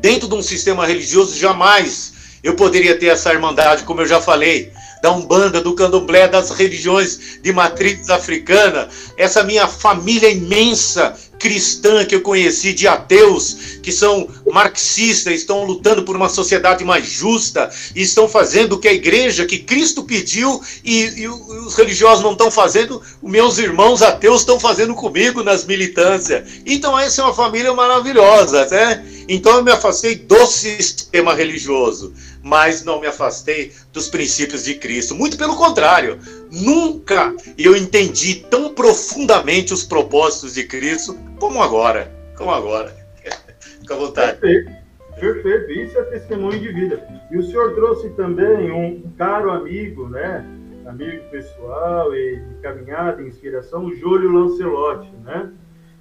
Dentro 0.00 0.26
de 0.26 0.34
um 0.34 0.42
sistema 0.42 0.86
religioso, 0.86 1.38
jamais 1.38 2.14
eu 2.42 2.54
poderia 2.54 2.98
ter 2.98 3.06
essa 3.06 3.32
irmandade, 3.32 3.84
como 3.84 4.00
eu 4.00 4.06
já 4.06 4.20
falei 4.20 4.72
da 5.02 5.12
Umbanda, 5.12 5.60
do 5.60 5.74
Candomblé, 5.74 6.28
das 6.28 6.50
religiões 6.50 7.38
de 7.42 7.52
matriz 7.52 8.10
africana, 8.10 8.88
essa 9.16 9.42
minha 9.42 9.66
família 9.66 10.28
imensa 10.28 11.16
cristã 11.38 12.04
que 12.04 12.14
eu 12.14 12.20
conheci, 12.20 12.72
de 12.72 12.88
ateus, 12.88 13.78
que 13.82 13.92
são 13.92 14.28
marxistas, 14.50 15.34
estão 15.34 15.64
lutando 15.64 16.02
por 16.02 16.16
uma 16.16 16.28
sociedade 16.28 16.84
mais 16.84 17.06
justa 17.06 17.70
e 17.94 18.02
estão 18.02 18.28
fazendo 18.28 18.72
o 18.72 18.78
que 18.78 18.88
a 18.88 18.92
igreja, 18.92 19.46
que 19.46 19.58
Cristo 19.58 20.02
pediu 20.02 20.60
e, 20.84 21.22
e 21.22 21.28
os 21.28 21.74
religiosos 21.76 22.24
não 22.24 22.32
estão 22.32 22.50
fazendo, 22.50 23.00
meus 23.22 23.58
irmãos 23.58 24.02
ateus 24.02 24.40
estão 24.40 24.58
fazendo 24.58 24.94
comigo 24.94 25.42
nas 25.42 25.64
militâncias. 25.64 26.44
Então, 26.66 26.98
essa 26.98 27.22
é 27.22 27.24
uma 27.24 27.34
família 27.34 27.72
maravilhosa, 27.72 28.66
né? 28.66 29.04
Então, 29.28 29.56
eu 29.56 29.62
me 29.62 29.70
afastei 29.70 30.16
do 30.16 30.46
sistema 30.46 31.34
religioso 31.34 32.12
mas 32.48 32.82
não 32.82 32.98
me 32.98 33.06
afastei 33.06 33.72
dos 33.92 34.08
princípios 34.08 34.64
de 34.64 34.74
Cristo. 34.74 35.14
Muito 35.14 35.36
pelo 35.36 35.54
contrário, 35.54 36.18
nunca 36.50 37.34
eu 37.58 37.76
entendi 37.76 38.36
tão 38.50 38.72
profundamente 38.72 39.74
os 39.74 39.84
propósitos 39.84 40.54
de 40.54 40.64
Cristo 40.64 41.14
como 41.38 41.62
agora. 41.62 42.10
Como 42.36 42.50
agora. 42.50 42.96
Fica 43.60 43.94
à 43.94 43.98
vontade. 43.98 44.40
Perfeito, 44.40 44.72
perfeito. 45.20 45.72
Isso 45.72 45.98
é 45.98 46.02
testemunho 46.04 46.58
de 46.58 46.72
vida. 46.72 47.06
E 47.30 47.36
o 47.36 47.42
senhor 47.42 47.74
trouxe 47.74 48.08
também 48.10 48.70
um 48.70 49.02
caro 49.18 49.50
amigo, 49.50 50.08
né? 50.08 50.44
Amigo 50.86 51.22
pessoal 51.30 52.14
e 52.14 52.36
de 52.36 52.54
caminhada, 52.62 53.22
inspiração, 53.22 53.84
o 53.84 53.94
Júlio 53.94 54.32
Lancelotti, 54.32 55.10
né? 55.22 55.52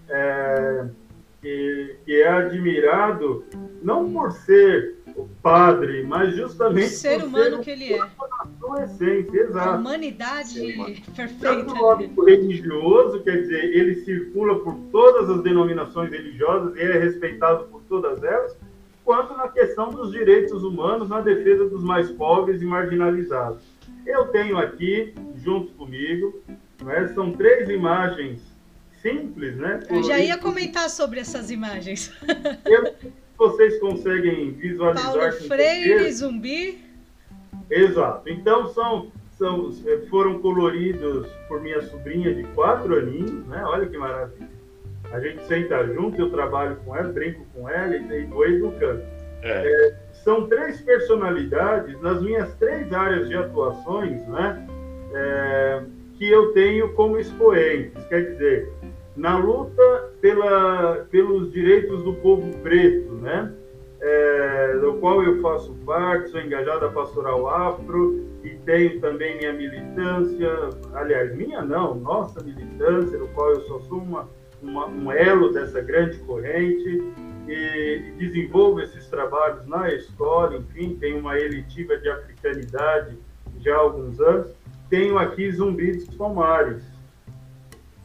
É, 0.10 0.86
que, 1.42 1.98
que 2.06 2.22
é 2.22 2.30
admirado 2.30 3.44
não 3.84 4.10
por 4.14 4.32
ser 4.32 4.97
o 5.18 5.28
padre, 5.42 6.04
mas 6.04 6.36
justamente 6.36 6.94
o 6.94 6.98
ser 6.98 7.24
humano 7.24 7.58
ser 7.58 7.64
que 7.64 7.72
ele 7.72 7.94
é. 7.94 8.84
essência, 8.84 9.42
exato. 9.42 9.70
A 9.70 9.76
humanidade 9.76 11.02
perfeita. 11.16 11.66
Tanto 11.66 11.90
âmbito 11.90 12.24
religioso, 12.24 13.24
quer 13.24 13.42
dizer, 13.42 13.64
ele 13.76 13.96
circula 14.06 14.60
por 14.60 14.76
todas 14.92 15.30
as 15.30 15.42
denominações 15.42 16.12
religiosas 16.12 16.76
e 16.76 16.82
é 16.82 17.00
respeitado 17.00 17.66
por 17.66 17.82
todas 17.90 18.24
elas, 18.24 18.56
quanto 19.04 19.36
na 19.36 19.48
questão 19.48 19.90
dos 19.90 20.12
direitos 20.12 20.64
humanos, 20.64 21.10
na 21.10 21.22
defesa 21.22 21.68
dos 21.68 21.84
mais 21.84 22.12
pobres 22.12 22.62
e 22.62 22.66
marginalizados. 22.66 23.64
Eu 24.06 24.28
tenho 24.28 24.58
aqui, 24.58 25.16
junto 25.38 25.72
comigo, 25.74 26.40
né, 26.84 27.12
são 27.16 27.32
três 27.32 27.68
imagens 27.70 28.42
simples, 29.02 29.56
né? 29.56 29.80
Eu 29.90 30.04
já 30.04 30.20
ia 30.20 30.38
comentar 30.38 30.90
sobre 30.90 31.20
essas 31.20 31.50
imagens. 31.50 32.12
Eu, 32.66 32.94
vocês 33.38 33.80
conseguem 33.80 34.52
visualizar. 34.52 35.14
Paulo 35.14 35.32
Freire, 35.32 36.12
zumbi. 36.12 36.84
Exato. 37.70 38.30
Então 38.30 38.68
são, 38.70 39.12
são, 39.38 39.72
foram 40.10 40.40
coloridos 40.40 41.28
por 41.48 41.62
minha 41.62 41.82
sobrinha 41.82 42.34
de 42.34 42.44
quatro 42.56 42.98
aninhos, 42.98 43.46
né? 43.48 43.64
Olha 43.66 43.86
que 43.86 43.98
maravilha. 43.98 44.50
A 45.12 45.20
gente 45.20 45.44
senta 45.46 45.86
junto, 45.88 46.20
eu 46.20 46.30
trabalho 46.30 46.78
com 46.84 46.96
ela, 46.96 47.12
brinco 47.12 47.46
com 47.54 47.70
ela 47.70 47.96
e 47.96 48.26
vou 48.26 48.46
educando. 48.46 49.02
É. 49.42 49.66
É, 49.66 49.96
são 50.24 50.48
três 50.48 50.82
personalidades 50.82 52.00
nas 52.02 52.22
minhas 52.22 52.54
três 52.56 52.92
áreas 52.92 53.30
de 53.30 53.36
atuações, 53.36 54.26
né? 54.28 54.68
É, 55.14 55.84
que 56.18 56.30
eu 56.30 56.52
tenho 56.54 56.94
como 56.94 57.18
expoentes. 57.18 58.04
Quer 58.08 58.32
dizer, 58.32 58.74
na 59.16 59.38
luta 59.38 60.07
pela, 60.22 61.06
pelos 61.12 61.52
direitos 61.52 62.04
do 62.04 62.14
povo 62.16 62.52
preto, 62.60 63.14
né? 63.16 63.54
É, 64.00 64.78
do 64.80 64.94
qual 64.96 65.24
eu 65.24 65.42
faço 65.42 65.74
parte, 65.86 66.30
sou 66.30 66.40
engajado 66.40 66.86
a 66.86 66.92
pastoral 66.92 67.48
afro 67.50 68.28
e 68.44 68.50
tenho 68.50 69.00
também 69.02 69.38
minha 69.38 69.54
militância, 69.54 70.70
aliás, 70.94 71.36
minha 71.36 71.64
não, 71.64 71.96
nossa 71.96 72.44
militância, 72.44 73.18
do 73.18 73.28
qual 73.30 73.50
eu 73.50 73.62
só 73.62 73.80
sou 73.82 73.98
uma, 73.98 74.30
uma 74.62 74.86
um 74.86 75.12
elo 75.12 75.52
dessa 75.52 75.82
grande 75.82 76.20
corrente 76.20 77.04
e, 77.48 77.52
e 77.52 78.12
desenvolvo 78.20 78.82
esses 78.82 79.08
trabalhos 79.08 79.66
na 79.66 79.92
escola, 79.92 80.58
enfim, 80.58 80.96
tenho 81.00 81.20
uma 81.20 81.40
elitiva 81.40 81.98
de 81.98 82.08
africanidade 82.08 83.18
já 83.60 83.76
há 83.76 83.80
alguns 83.80 84.20
anos. 84.20 84.52
Tenho 84.90 85.18
aqui 85.18 85.52
Zumbi 85.52 85.94
dos 85.94 86.16
Palmares, 86.16 86.84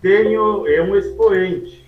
tenho, 0.01 0.67
é 0.67 0.83
um 0.83 0.97
expoente. 0.97 1.82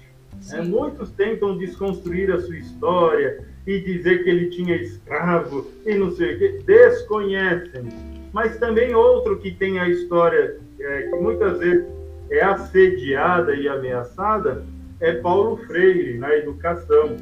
É, 0.53 0.61
muitos 0.63 1.11
tentam 1.11 1.57
desconstruir 1.57 2.31
a 2.31 2.41
sua 2.41 2.57
história 2.57 3.45
e 3.67 3.81
dizer 3.81 4.23
que 4.23 4.31
ele 4.31 4.51
tinha 4.51 4.77
escravo 4.77 5.67
e 5.87 5.95
não 5.95 6.11
sei 6.11 6.35
o 6.35 6.39
que, 6.39 6.49
desconhecem. 6.65 7.89
Mas 8.33 8.59
também 8.59 8.95
outro 8.95 9.39
que 9.39 9.51
tem 9.51 9.79
a 9.79 9.89
história 9.89 10.59
é, 10.79 11.03
que 11.03 11.17
muitas 11.17 11.59
vezes 11.59 11.87
é 12.31 12.43
assediada 12.43 13.55
e 13.55 13.69
ameaçada 13.69 14.65
é 15.01 15.13
Paulo 15.15 15.57
Freire, 15.67 16.19
na 16.19 16.35
educação. 16.35 17.17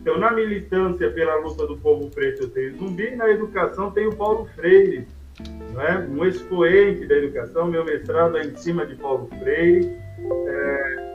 Então, 0.00 0.18
na 0.18 0.30
militância 0.30 1.10
pela 1.10 1.36
luta 1.36 1.66
do 1.66 1.76
povo 1.76 2.08
preto, 2.10 2.44
eu 2.44 2.50
tenho 2.50 2.76
Zumbi, 2.76 3.14
na 3.16 3.28
educação 3.28 3.90
tenho 3.90 4.14
Paulo 4.14 4.48
Freire, 4.54 5.06
não 5.72 5.82
é? 5.82 5.98
um 5.98 6.24
expoente 6.24 7.06
da 7.06 7.16
educação. 7.16 7.66
Meu 7.66 7.84
mestrado 7.84 8.36
é 8.36 8.42
em 8.42 8.56
cima 8.56 8.86
de 8.86 8.94
Paulo 8.94 9.28
Freire 9.38 9.96
é, 10.46 11.14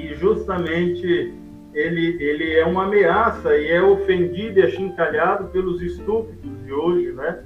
e 0.00 0.14
justamente 0.14 1.32
ele, 1.74 2.16
ele 2.20 2.54
é 2.54 2.64
uma 2.64 2.84
ameaça 2.84 3.56
e 3.56 3.68
é 3.68 3.82
ofendido 3.82 4.58
e 4.58 4.62
achincalhado 4.62 5.48
pelos 5.48 5.80
estúpidos 5.82 6.64
de 6.64 6.72
hoje, 6.72 7.12
né? 7.12 7.44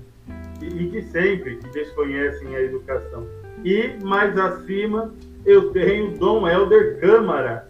E, 0.62 0.66
e 0.66 0.88
de 0.88 1.02
sempre, 1.02 1.56
que 1.56 1.68
desconhecem 1.70 2.54
a 2.54 2.62
educação. 2.62 3.26
E, 3.64 3.92
mais 4.04 4.38
acima, 4.38 5.12
eu 5.44 5.70
tenho 5.70 6.16
Dom 6.16 6.48
Helder 6.48 6.98
Câmara, 7.00 7.68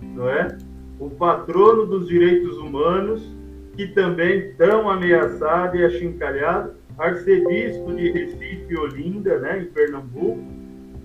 não 0.00 0.28
é? 0.28 0.56
O 0.98 1.08
patrono 1.10 1.86
dos 1.86 2.08
direitos 2.08 2.56
humanos, 2.58 3.22
que 3.76 3.88
também 3.88 4.52
tão 4.52 4.88
ameaçado 4.88 5.76
e 5.76 5.84
achincalhado, 5.84 6.74
arcebispo 6.98 7.94
de 7.94 8.10
Recife 8.10 8.66
e 8.68 8.76
Olinda, 8.76 9.38
né, 9.38 9.62
em 9.62 9.64
Pernambuco, 9.66 10.44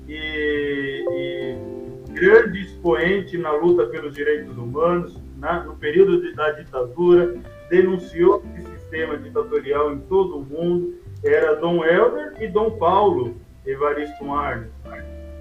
e, 0.08 1.06
e 1.10 1.75
grande 2.16 2.62
expoente 2.62 3.38
na 3.38 3.52
luta 3.52 3.86
pelos 3.88 4.16
direitos 4.16 4.58
humanos, 4.58 5.20
na, 5.38 5.64
no 5.64 5.76
período 5.76 6.22
de, 6.22 6.34
da 6.34 6.52
ditadura, 6.52 7.36
denunciou 7.70 8.44
esse 8.58 8.72
sistema 8.80 9.18
ditatorial 9.18 9.94
em 9.94 10.00
todo 10.00 10.38
o 10.38 10.46
mundo, 10.46 10.96
era 11.24 11.56
Dom 11.56 11.84
Helder 11.84 12.34
e 12.40 12.48
Dom 12.48 12.72
Paulo 12.78 13.36
Evaristo 13.66 14.32
Arnes. 14.32 14.72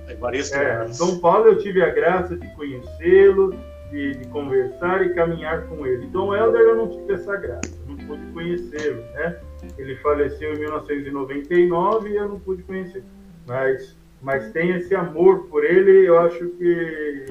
Evaristo 0.09 0.57
é, 0.57 0.71
Arnes. 0.73 0.99
Dom 0.99 1.19
Paulo 1.19 1.47
eu 1.47 1.59
tive 1.59 1.83
a 1.83 1.91
graça 1.91 2.37
de 2.37 2.47
conhecê-lo, 2.55 3.55
de, 3.91 4.15
de, 4.15 4.29
conversar 4.29 5.07
e 5.07 5.15
caminhar 5.15 5.67
com 5.67 5.87
ele. 5.87 6.07
Dom 6.07 6.35
Helder 6.35 6.61
eu 6.61 6.77
não 6.77 6.89
tive 6.89 7.13
essa 7.13 7.37
graça, 7.37 7.71
não 7.87 7.97
pude 7.97 8.23
conhecê-lo, 8.33 9.03
né? 9.15 9.39
Ele 9.79 9.97
faleceu 9.97 10.55
em 10.55 10.59
1999 10.59 12.09
e 12.09 12.17
eu 12.17 12.29
não 12.29 12.41
pude 12.41 12.63
conhecer. 12.65 13.05
Mas, 13.47 13.97
mas 14.25 14.51
tem 14.53 14.71
esse 14.71 14.95
amor 14.95 15.47
por 15.49 15.63
ele, 15.63 16.09
eu 16.09 16.19
acho 16.19 16.49
que, 16.51 17.27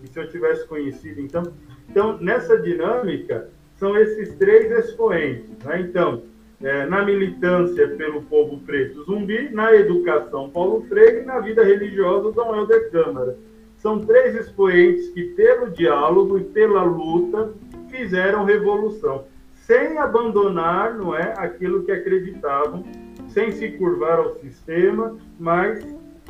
que 0.00 0.08
se 0.12 0.18
eu 0.18 0.28
tivesse 0.28 0.66
conhecido, 0.66 1.20
então, 1.20 1.44
então 1.88 2.18
nessa 2.18 2.58
dinâmica 2.58 3.48
são 3.76 3.96
esses 3.96 4.34
três 4.34 4.70
expoentes, 4.70 5.48
né? 5.64 5.80
Então, 5.80 6.22
é, 6.62 6.86
na 6.86 7.04
militância 7.04 7.88
pelo 7.88 8.22
povo 8.22 8.58
preto 8.60 9.04
zumbi, 9.04 9.48
na 9.50 9.74
educação 9.74 10.50
Paulo 10.50 10.84
Freire 10.88 11.20
e 11.20 11.24
na 11.24 11.38
vida 11.38 11.62
religiosa 11.62 12.32
Dom 12.32 12.56
Helder 12.56 12.90
Câmara. 12.90 13.36
São 13.76 14.00
três 14.00 14.34
expoentes 14.34 15.10
que, 15.10 15.22
pelo 15.34 15.70
diálogo 15.70 16.38
e 16.38 16.44
pela 16.44 16.82
luta, 16.82 17.52
fizeram 17.90 18.44
revolução, 18.44 19.24
sem 19.52 19.98
abandonar 19.98 20.94
não 20.94 21.14
é, 21.14 21.34
aquilo 21.36 21.84
que 21.84 21.92
acreditavam, 21.92 22.82
sem 23.28 23.52
se 23.52 23.72
curvar 23.72 24.18
ao 24.18 24.36
sistema, 24.36 25.18
mas 25.38 25.84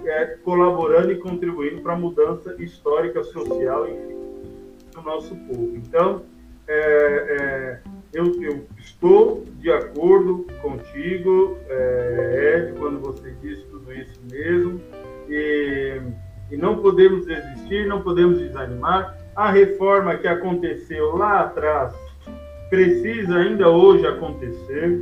é, 0.06 0.26
colaborando 0.44 1.12
e 1.12 1.16
contribuindo 1.16 1.80
para 1.82 1.94
a 1.94 1.98
mudança 1.98 2.54
histórica, 2.58 3.22
social, 3.24 3.88
enfim, 3.88 4.16
do 4.94 5.02
nosso 5.02 5.34
povo. 5.36 5.76
Então, 5.76 6.22
é, 6.66 6.74
é, 6.74 7.80
eu, 8.12 8.42
eu, 8.42 8.66
estou 8.78 9.44
de 9.58 9.70
acordo 9.70 10.46
contigo, 10.62 11.58
é, 11.68 12.56
Ed, 12.56 12.78
quando 12.78 13.00
você 13.00 13.34
disse 13.42 13.62
tudo 13.64 13.92
isso 13.92 14.20
mesmo, 14.30 14.80
e, 15.28 16.00
e 16.50 16.56
não 16.56 16.78
podemos 16.78 17.26
desistir, 17.26 17.86
não 17.86 18.02
podemos 18.02 18.38
desanimar. 18.38 19.18
A 19.34 19.50
reforma 19.50 20.16
que 20.16 20.28
aconteceu 20.28 21.16
lá 21.16 21.40
atrás 21.40 21.94
precisa 22.70 23.36
ainda 23.36 23.68
hoje 23.68 24.06
acontecer 24.06 25.00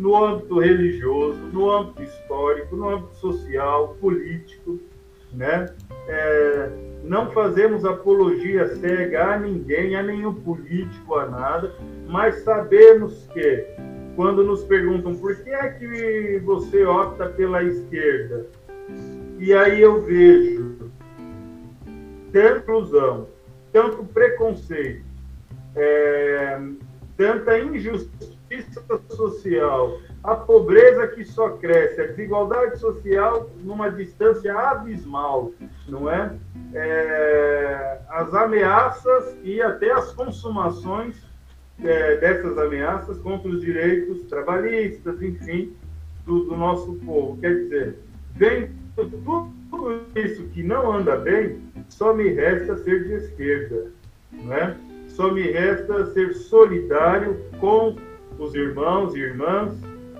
no 0.00 0.16
âmbito 0.16 0.58
religioso, 0.58 1.38
no 1.52 1.70
âmbito 1.70 2.02
histórico, 2.02 2.74
no 2.74 2.88
âmbito 2.88 3.14
social, 3.16 3.96
político, 4.00 4.80
né? 5.30 5.66
É, 6.08 6.70
não 7.04 7.30
fazemos 7.30 7.84
apologia 7.84 8.66
cega 8.76 9.34
a 9.34 9.38
ninguém, 9.38 9.94
a 9.94 10.02
nenhum 10.02 10.32
político, 10.32 11.16
a 11.16 11.26
nada, 11.26 11.74
mas 12.08 12.36
sabemos 12.36 13.28
que, 13.34 13.66
quando 14.16 14.42
nos 14.42 14.64
perguntam 14.64 15.14
por 15.14 15.36
que 15.36 15.50
é 15.50 15.68
que 15.68 16.40
você 16.46 16.82
opta 16.84 17.26
pela 17.26 17.62
esquerda, 17.62 18.46
e 19.38 19.52
aí 19.52 19.82
eu 19.82 20.00
vejo 20.02 20.90
tanta 22.32 22.58
inclusão, 22.58 23.28
tanto 23.70 24.02
preconceito, 24.04 25.04
é, 25.76 26.58
tanta 27.18 27.58
injustiça 27.58 28.29
social, 29.10 30.00
a 30.24 30.34
pobreza 30.34 31.06
que 31.08 31.24
só 31.24 31.50
cresce, 31.50 32.00
a 32.00 32.06
desigualdade 32.06 32.78
social 32.78 33.48
numa 33.62 33.90
distância 33.90 34.52
abismal, 34.52 35.52
não 35.88 36.10
é? 36.10 36.36
é 36.74 38.00
as 38.08 38.34
ameaças 38.34 39.36
e 39.42 39.62
até 39.62 39.92
as 39.92 40.12
consumações 40.12 41.16
é, 41.82 42.16
dessas 42.16 42.58
ameaças 42.58 43.18
contra 43.18 43.48
os 43.48 43.60
direitos 43.60 44.24
trabalhistas, 44.24 45.22
enfim, 45.22 45.72
do, 46.26 46.44
do 46.44 46.56
nosso 46.56 46.94
povo. 47.04 47.40
Quer 47.40 47.54
dizer, 47.54 47.98
vem 48.34 48.70
tudo 48.96 49.50
isso 50.14 50.42
que 50.48 50.62
não 50.62 50.92
anda 50.92 51.16
bem, 51.16 51.62
só 51.88 52.12
me 52.12 52.28
resta 52.28 52.76
ser 52.78 53.04
de 53.04 53.14
esquerda, 53.14 53.90
não 54.32 54.52
é? 54.52 54.76
Só 55.08 55.32
me 55.32 55.42
resta 55.42 56.06
ser 56.12 56.34
solidário 56.34 57.38
com 57.58 57.96
os 58.40 58.54
irmãos 58.54 59.14
e 59.14 59.20
irmãs, 59.20 59.72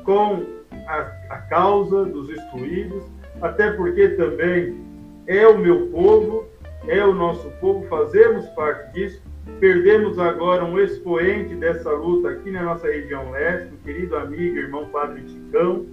com 0.05 0.45
a, 0.87 0.99
a 1.31 1.39
causa 1.49 2.05
dos 2.05 2.29
excluídos, 2.29 3.03
até 3.41 3.73
porque 3.73 4.11
também 4.11 4.79
é 5.27 5.47
o 5.47 5.59
meu 5.59 5.89
povo, 5.89 6.47
é 6.87 7.05
o 7.05 7.15
nosso 7.15 7.49
povo, 7.61 7.87
fazemos 7.89 8.47
parte 8.51 8.93
disso. 8.93 9.23
Perdemos 9.59 10.19
agora 10.19 10.65
um 10.65 10.79
expoente 10.79 11.55
dessa 11.55 11.91
luta 11.91 12.31
aqui 12.31 12.51
na 12.51 12.63
nossa 12.63 12.87
região 12.87 13.31
leste, 13.31 13.75
o 13.75 13.79
querido 13.79 14.17
amigo, 14.17 14.57
irmão 14.57 14.87
Padre 14.87 15.23
Ticão, 15.23 15.87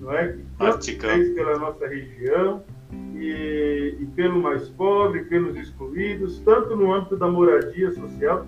não 0.00 0.12
é? 0.12 0.28
que 0.28 0.44
tanto 0.58 0.84
fez 0.84 1.34
pela 1.34 1.58
nossa 1.58 1.86
região 1.86 2.62
e, 3.14 3.96
e 4.00 4.06
pelo 4.14 4.40
mais 4.40 4.68
pobre, 4.70 5.24
pelos 5.24 5.56
excluídos, 5.56 6.40
tanto 6.40 6.76
no 6.76 6.92
âmbito 6.92 7.16
da 7.16 7.28
moradia 7.28 7.90
social, 7.92 8.46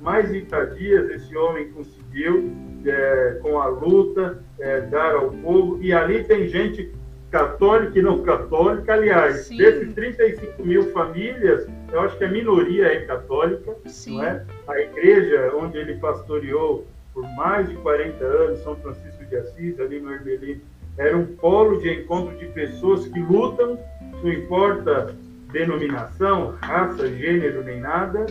mais 0.00 0.30
de 0.30 0.42
30 0.42 0.66
dias 0.76 1.10
esse 1.10 1.36
homem 1.36 1.70
conseguiu, 1.72 2.50
é, 2.86 3.38
com 3.42 3.60
a 3.60 3.66
luta, 3.66 4.42
é, 4.58 4.80
dar 4.82 5.14
ao 5.14 5.30
povo. 5.30 5.78
E 5.82 5.92
ali 5.92 6.24
tem 6.24 6.48
gente 6.48 6.92
católica 7.30 7.98
e 7.98 8.02
não 8.02 8.22
católica. 8.22 8.92
Aliás, 8.92 9.46
Sim. 9.46 9.58
desses 9.58 9.94
35 9.94 10.64
mil 10.64 10.90
famílias, 10.92 11.66
eu 11.92 12.00
acho 12.00 12.16
que 12.18 12.24
a 12.24 12.28
minoria 12.28 12.86
é 12.86 13.00
católica. 13.00 13.76
Sim. 13.86 14.16
Não 14.16 14.24
é? 14.24 14.44
A 14.66 14.80
igreja 14.80 15.52
onde 15.54 15.78
ele 15.78 15.96
pastoreou 15.96 16.86
por 17.12 17.24
mais 17.34 17.68
de 17.68 17.76
40 17.76 18.24
anos, 18.24 18.60
São 18.60 18.76
Francisco 18.76 19.24
de 19.26 19.36
Assis, 19.36 19.80
ali 19.80 20.00
no 20.00 20.12
Hermelino, 20.12 20.60
era 20.96 21.16
um 21.16 21.26
polo 21.26 21.80
de 21.80 21.92
encontro 21.92 22.36
de 22.36 22.46
pessoas 22.46 23.06
que 23.06 23.18
lutam, 23.18 23.78
não 24.22 24.32
importa 24.32 25.14
denominação, 25.52 26.54
raça, 26.62 27.08
gênero 27.08 27.64
nem 27.64 27.80
nada, 27.80 28.26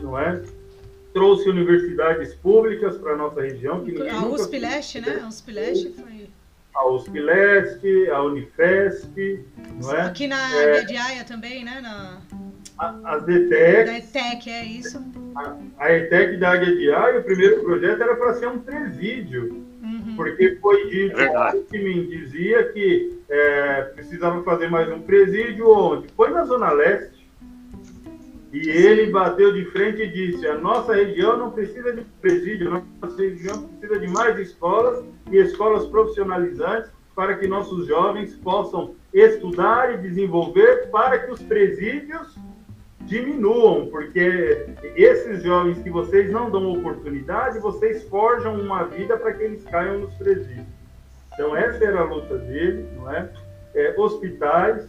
não 0.00 0.18
é? 0.18 0.40
Trouxe 1.14 1.48
universidades 1.48 2.34
públicas 2.34 2.98
para 2.98 3.12
a 3.12 3.16
nossa 3.16 3.40
região. 3.40 3.84
Que 3.84 3.96
a 4.08 4.26
USP 4.26 4.58
Leste, 4.58 5.00
né? 5.00 5.20
A 5.22 5.28
USP 5.28 5.52
Leste 5.52 5.90
foi. 5.90 6.28
A 6.74 6.88
USP 6.90 7.20
Leste, 7.20 8.10
a 8.10 8.22
Unifesp, 8.24 9.44
não 9.80 9.94
é? 9.94 10.00
Aqui 10.02 10.26
na 10.26 10.60
é, 10.60 10.80
Mediaia 10.80 11.24
também, 11.24 11.64
né? 11.64 11.80
Na... 11.80 12.20
A, 12.76 13.14
as 13.14 13.28
ETEC. 13.28 13.84
Da 13.84 13.98
ETEC, 13.98 14.50
é 14.50 14.64
isso. 14.64 15.00
A, 15.36 15.56
a 15.78 15.92
ETEC 15.92 16.36
da 16.38 16.50
Águia 16.50 16.74
de 16.74 16.90
Aia, 16.92 17.20
o 17.20 17.22
primeiro 17.22 17.62
projeto 17.62 18.02
era 18.02 18.16
para 18.16 18.34
ser 18.34 18.48
um 18.48 18.58
presídio. 18.58 19.64
Uhum. 19.80 20.16
Porque 20.16 20.58
foi 20.60 20.90
dito 20.90 21.20
é 21.20 21.52
que 21.70 21.78
me 21.78 22.06
dizia 22.08 22.64
que 22.72 23.20
é, 23.28 23.82
precisava 23.94 24.42
fazer 24.42 24.68
mais 24.68 24.90
um 24.90 25.00
presídio 25.00 25.70
onde? 25.70 26.08
Foi 26.16 26.30
na 26.30 26.44
Zona 26.44 26.72
Leste. 26.72 27.23
E 28.54 28.70
ele 28.70 29.10
bateu 29.10 29.52
de 29.52 29.64
frente 29.64 30.02
e 30.02 30.06
disse: 30.06 30.46
a 30.46 30.56
nossa 30.56 30.94
região 30.94 31.36
não 31.36 31.50
precisa 31.50 31.92
de 31.92 32.02
presídio, 32.22 32.70
nossa 32.70 33.20
região 33.20 33.64
precisa 33.64 33.98
de 33.98 34.06
mais 34.06 34.38
escolas 34.38 35.04
e 35.28 35.38
escolas 35.38 35.84
profissionalizantes 35.86 36.88
para 37.16 37.36
que 37.36 37.48
nossos 37.48 37.88
jovens 37.88 38.36
possam 38.36 38.94
estudar 39.12 39.94
e 39.94 39.98
desenvolver 39.98 40.88
para 40.92 41.18
que 41.18 41.32
os 41.32 41.42
presídios 41.42 42.36
diminuam, 43.00 43.88
porque 43.88 44.66
esses 44.94 45.42
jovens 45.42 45.82
que 45.82 45.90
vocês 45.90 46.30
não 46.30 46.48
dão 46.48 46.72
oportunidade, 46.72 47.58
vocês 47.58 48.04
forjam 48.04 48.54
uma 48.54 48.84
vida 48.84 49.16
para 49.16 49.32
que 49.32 49.42
eles 49.42 49.64
caiam 49.64 49.98
nos 49.98 50.14
presídios. 50.14 50.66
Então 51.32 51.56
essa 51.56 51.84
era 51.84 52.02
a 52.02 52.04
luta 52.04 52.38
dele, 52.38 52.86
não 52.94 53.10
é? 53.10 53.28
é 53.74 53.94
hospitais, 53.98 54.88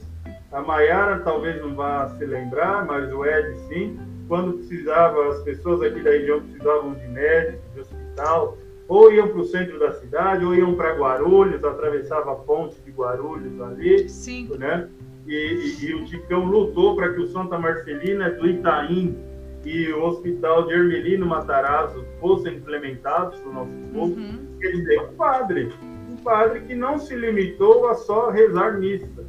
a 0.52 0.62
Maiara 0.62 1.20
talvez 1.20 1.62
não 1.62 1.76
vá 1.76 2.08
se 2.10 2.26
lembrar, 2.26 2.86
mas 2.86 3.12
o 3.12 3.26
Ed 3.26 3.56
sim. 3.68 4.00
Quando 4.28 4.54
precisava, 4.54 5.30
as 5.30 5.42
pessoas 5.44 5.82
aqui 5.82 6.02
da 6.02 6.12
região 6.12 6.42
precisavam 6.42 6.94
de 6.94 7.08
médico, 7.10 7.62
de 7.74 7.82
hospital, 7.82 8.58
ou 8.88 9.12
iam 9.12 9.28
para 9.28 9.40
o 9.40 9.46
centro 9.46 9.80
da 9.80 9.92
cidade, 9.94 10.46
ou 10.46 10.56
iam 10.56 10.76
para 10.76 10.96
Guarulhos, 10.96 11.64
atravessava 11.64 12.32
a 12.32 12.36
ponte 12.36 12.80
de 12.82 12.92
Guarulhos 12.92 13.60
ali. 13.62 14.10
Sim. 14.10 14.50
Né? 14.58 14.88
E, 15.28 15.36
e, 15.36 15.86
e 15.86 15.94
o 15.96 16.06
Ticão 16.06 16.46
lutou 16.46 16.96
para 16.96 17.14
que 17.14 17.20
o 17.20 17.28
Santa 17.28 17.58
Marcelina 17.58 18.32
do 18.32 18.48
Itaim 18.48 19.16
e 19.64 19.92
o 19.92 20.04
Hospital 20.04 20.68
de 20.68 20.74
Hermelino 20.74 21.26
Matarazzo 21.26 22.06
fossem 22.20 22.56
implementados 22.56 23.40
no 23.44 23.54
nosso 23.54 23.72
povo. 23.94 24.16
Uhum. 24.16 24.58
Quer 24.62 24.72
dizer, 24.72 25.02
um 25.02 25.14
padre, 25.16 25.74
um 26.12 26.18
padre 26.18 26.62
que 26.62 26.76
não 26.76 27.00
se 27.00 27.16
limitou 27.16 27.88
a 27.90 27.96
só 27.96 28.30
rezar 28.30 28.80
missa 28.80 29.26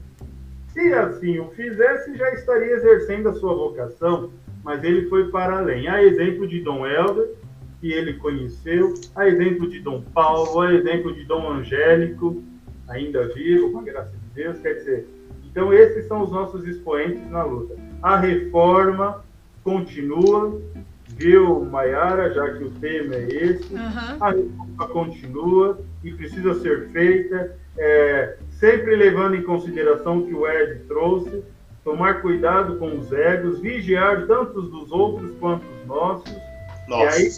se 0.76 0.92
assim 0.92 1.38
o 1.38 1.48
fizesse, 1.52 2.14
já 2.14 2.30
estaria 2.32 2.74
exercendo 2.74 3.30
a 3.30 3.32
sua 3.32 3.54
vocação, 3.54 4.30
mas 4.62 4.84
ele 4.84 5.08
foi 5.08 5.30
para 5.30 5.56
além. 5.56 5.88
A 5.88 6.02
exemplo 6.04 6.46
de 6.46 6.60
Dom 6.60 6.86
Helder, 6.86 7.30
que 7.80 7.90
ele 7.90 8.12
conheceu, 8.14 8.92
a 9.14 9.26
exemplo 9.26 9.70
de 9.70 9.80
Dom 9.80 10.02
Paulo, 10.02 10.60
a 10.60 10.74
exemplo 10.74 11.14
de 11.14 11.24
Dom 11.24 11.50
Angélico, 11.50 12.42
ainda 12.88 13.26
vivo, 13.28 13.72
com 13.72 13.78
a 13.78 13.82
graça 13.82 14.12
de 14.12 14.34
Deus, 14.34 14.58
quer 14.58 14.74
dizer, 14.74 15.08
Então, 15.46 15.72
esses 15.72 16.06
são 16.06 16.22
os 16.22 16.30
nossos 16.30 16.66
expoentes 16.66 17.26
na 17.30 17.42
luta. 17.42 17.74
A 18.02 18.18
reforma 18.18 19.24
continua, 19.64 20.60
viu, 21.08 21.64
Maiara, 21.64 22.34
já 22.34 22.52
que 22.52 22.64
o 22.64 22.70
tema 22.72 23.14
é 23.14 23.26
esse. 23.28 23.72
Uhum. 23.72 24.16
A 24.20 24.30
reforma 24.30 24.88
continua 24.88 25.78
e 26.04 26.12
precisa 26.12 26.52
ser 26.60 26.88
feita, 26.90 27.56
é, 27.78 28.36
sempre 28.58 28.96
levando 28.96 29.36
em 29.36 29.42
consideração 29.42 30.18
o 30.18 30.26
que 30.26 30.34
o 30.34 30.46
Ed 30.48 30.80
trouxe, 30.88 31.42
tomar 31.84 32.20
cuidado 32.20 32.78
com 32.78 32.98
os 32.98 33.12
egos, 33.12 33.60
vigiar 33.60 34.26
tanto 34.26 34.58
os 34.58 34.70
dos 34.70 34.90
outros 34.90 35.36
quanto 35.38 35.64
os 35.64 35.86
nossos. 35.86 36.32
Nossa. 36.88 37.16
Aí, 37.16 37.30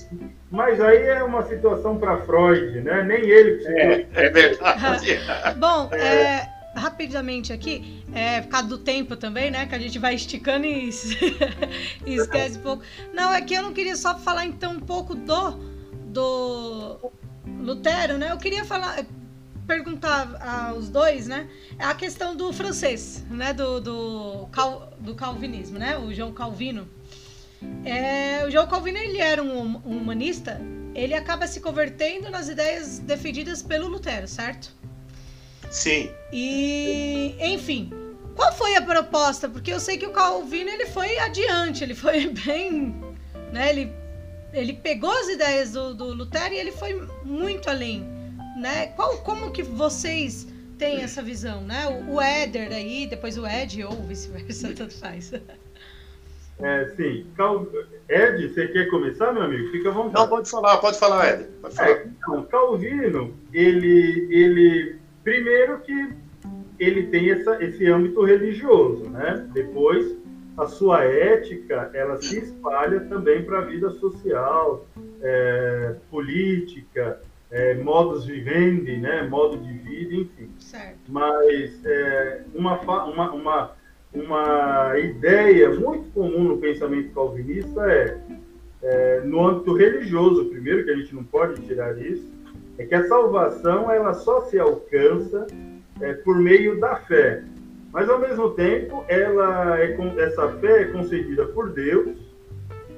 mas 0.51 0.81
aí 0.81 1.03
é 1.03 1.23
uma 1.23 1.43
situação 1.47 1.99
para 1.99 2.19
Freud, 2.23 2.81
né? 2.81 3.03
Nem 3.03 3.21
ele 3.21 3.63
É, 3.67 4.07
é 4.15 4.31
verdade. 4.31 5.19
Bom, 5.59 5.91
é, 5.93 6.49
rapidamente 6.75 7.53
aqui, 7.53 8.03
é, 8.15 8.41
por 8.43 8.49
causa 8.49 8.69
do 8.69 8.79
tempo 8.79 9.17
também, 9.17 9.51
né? 9.51 9.67
Que 9.67 9.75
a 9.75 9.79
gente 9.79 9.99
vai 9.99 10.15
esticando 10.15 10.67
e, 10.67 10.89
e 12.07 12.15
esquece 12.15 12.59
um 12.59 12.63
pouco. 12.63 12.83
Não, 13.13 13.33
é 13.33 13.43
que 13.43 13.55
eu 13.55 13.63
não 13.63 13.73
queria 13.73 13.97
só 13.97 14.19
falar 14.19 14.47
então 14.47 14.73
um 14.73 14.81
pouco 14.81 15.15
do, 15.15 15.59
do 16.07 17.13
Lutero, 17.61 18.17
né? 18.17 18.31
Eu 18.31 18.39
queria 18.39 18.65
falar, 18.65 19.05
perguntar 19.69 20.35
aos 20.43 20.89
dois, 20.89 21.29
né? 21.29 21.47
A 21.79 21.95
questão 21.95 22.35
do 22.35 22.51
francês, 22.53 23.23
né? 23.31 23.53
Do, 23.53 23.81
do, 23.81 24.49
cal, 24.51 24.95
do 24.99 25.15
calvinismo, 25.15 25.79
né? 25.79 25.99
O 25.99 26.13
João 26.13 26.33
Calvino. 26.33 26.89
É, 27.85 28.45
o 28.47 28.51
João 28.51 28.67
Calvino 28.67 28.97
ele 28.97 29.19
era 29.19 29.43
um, 29.43 29.77
um 29.85 29.99
humanista. 29.99 30.59
Ele 30.95 31.15
acaba 31.15 31.47
se 31.47 31.61
convertendo 31.61 32.31
nas 32.31 32.49
ideias 32.49 32.99
defendidas 32.99 33.63
pelo 33.63 33.87
Lutero, 33.87 34.27
certo? 34.27 34.75
Sim. 35.71 36.11
E, 36.33 37.37
enfim, 37.39 37.93
qual 38.35 38.53
foi 38.55 38.75
a 38.75 38.83
proposta? 38.83 39.49
Porque 39.51 39.71
eu 39.71 39.79
sei 39.79 39.99
que 39.99 40.07
o 40.07 40.13
Calvino 40.13 40.71
ele 40.71 40.87
foi 40.87 41.19
adiante, 41.19 41.85
ele 41.85 41.95
foi 41.95 42.27
bem, 42.47 42.97
né? 43.53 43.69
Ele, 43.69 43.93
ele 44.53 44.73
pegou 44.73 45.11
as 45.11 45.29
ideias 45.29 45.73
do, 45.73 45.95
do 45.95 46.07
Lutero 46.15 46.55
e 46.55 46.59
ele 46.59 46.73
foi 46.73 47.07
muito 47.23 47.69
além, 47.69 48.18
né? 48.59 48.89
Qual, 48.89 49.19
como 49.19 49.51
que 49.51 49.63
vocês 49.63 50.47
têm 50.77 51.03
essa 51.03 51.23
visão, 51.23 51.63
né? 51.63 51.87
O, 51.87 52.15
o 52.15 52.21
Éder 52.21 52.73
aí, 52.73 53.07
depois 53.07 53.39
o 53.39 53.47
Ed 53.47 53.85
ou 53.85 53.93
vice-versa, 53.93 54.73
tanto 54.77 54.99
faz. 54.99 55.33
É, 56.61 56.93
sim. 56.97 57.27
Cal... 57.37 57.67
Ed, 58.09 58.49
você 58.49 58.69
quer 58.69 58.91
começar, 58.91 59.33
meu 59.33 59.43
amigo? 59.43 59.71
Fica 59.71 59.91
à 59.91 59.93
vontade. 59.93 60.15
Não, 60.15 60.29
pode 60.29 60.51
falar, 60.51 60.77
pode 60.79 60.99
falar, 60.99 61.35
Ed. 61.35 61.45
Pode 61.63 61.75
falar. 61.75 61.91
É, 61.91 62.07
então, 62.07 62.45
Calvino, 62.45 63.35
ele, 63.53 64.27
ele 64.31 64.99
Primeiro 65.29 65.81
que 65.81 66.15
ele 66.79 67.09
tem 67.09 67.31
essa, 67.31 67.63
esse 67.63 67.87
âmbito 67.87 68.25
religioso, 68.25 69.11
né? 69.11 69.47
Depois, 69.53 70.17
a 70.57 70.67
sua 70.67 71.05
ética, 71.05 71.91
ela 71.93 72.17
se 72.17 72.39
espalha 72.39 73.01
também 73.01 73.45
para 73.45 73.59
a 73.59 73.65
vida 73.67 73.91
social, 73.91 74.87
é, 75.21 75.97
política, 76.11 77.21
é, 77.51 77.75
modus 77.75 78.27
vivendi, 78.27 78.99
né? 78.99 79.23
Modo 79.23 79.57
de 79.59 79.73
vida, 79.73 80.15
enfim. 80.15 80.51
Certo. 80.59 80.99
Mas 81.09 81.85
é, 81.85 82.43
uma, 82.55 82.81
uma, 82.81 83.33
uma, 83.33 83.73
uma 84.13 84.99
ideia 84.99 85.71
muito 85.71 86.11
comum 86.13 86.45
no 86.45 86.59
pensamento 86.59 87.13
calvinista 87.15 87.81
é, 87.91 88.19
é, 88.83 89.21
no 89.25 89.47
âmbito 89.47 89.75
religioso, 89.75 90.47
primeiro, 90.47 90.85
que 90.85 90.91
a 90.91 90.97
gente 90.97 91.15
não 91.15 91.25
pode 91.25 91.61
tirar 91.63 91.99
isso, 91.99 92.31
é 92.77 92.85
que 92.85 92.95
a 92.95 93.09
salvação 93.09 93.91
ela 93.91 94.15
só 94.15 94.43
se 94.43 94.59
alcança 94.59 95.47
é, 96.01 96.13
por 96.13 96.37
meio 96.37 96.79
da 96.79 96.97
fé. 96.97 97.43
Mas 97.93 98.09
ao 98.09 98.21
mesmo 98.21 98.51
tempo, 98.51 99.05
ela 99.09 99.81
é, 99.81 99.97
essa 100.19 100.49
fé 100.59 100.83
é 100.83 100.85
concedida 100.87 101.47
por 101.47 101.71
Deus 101.71 102.28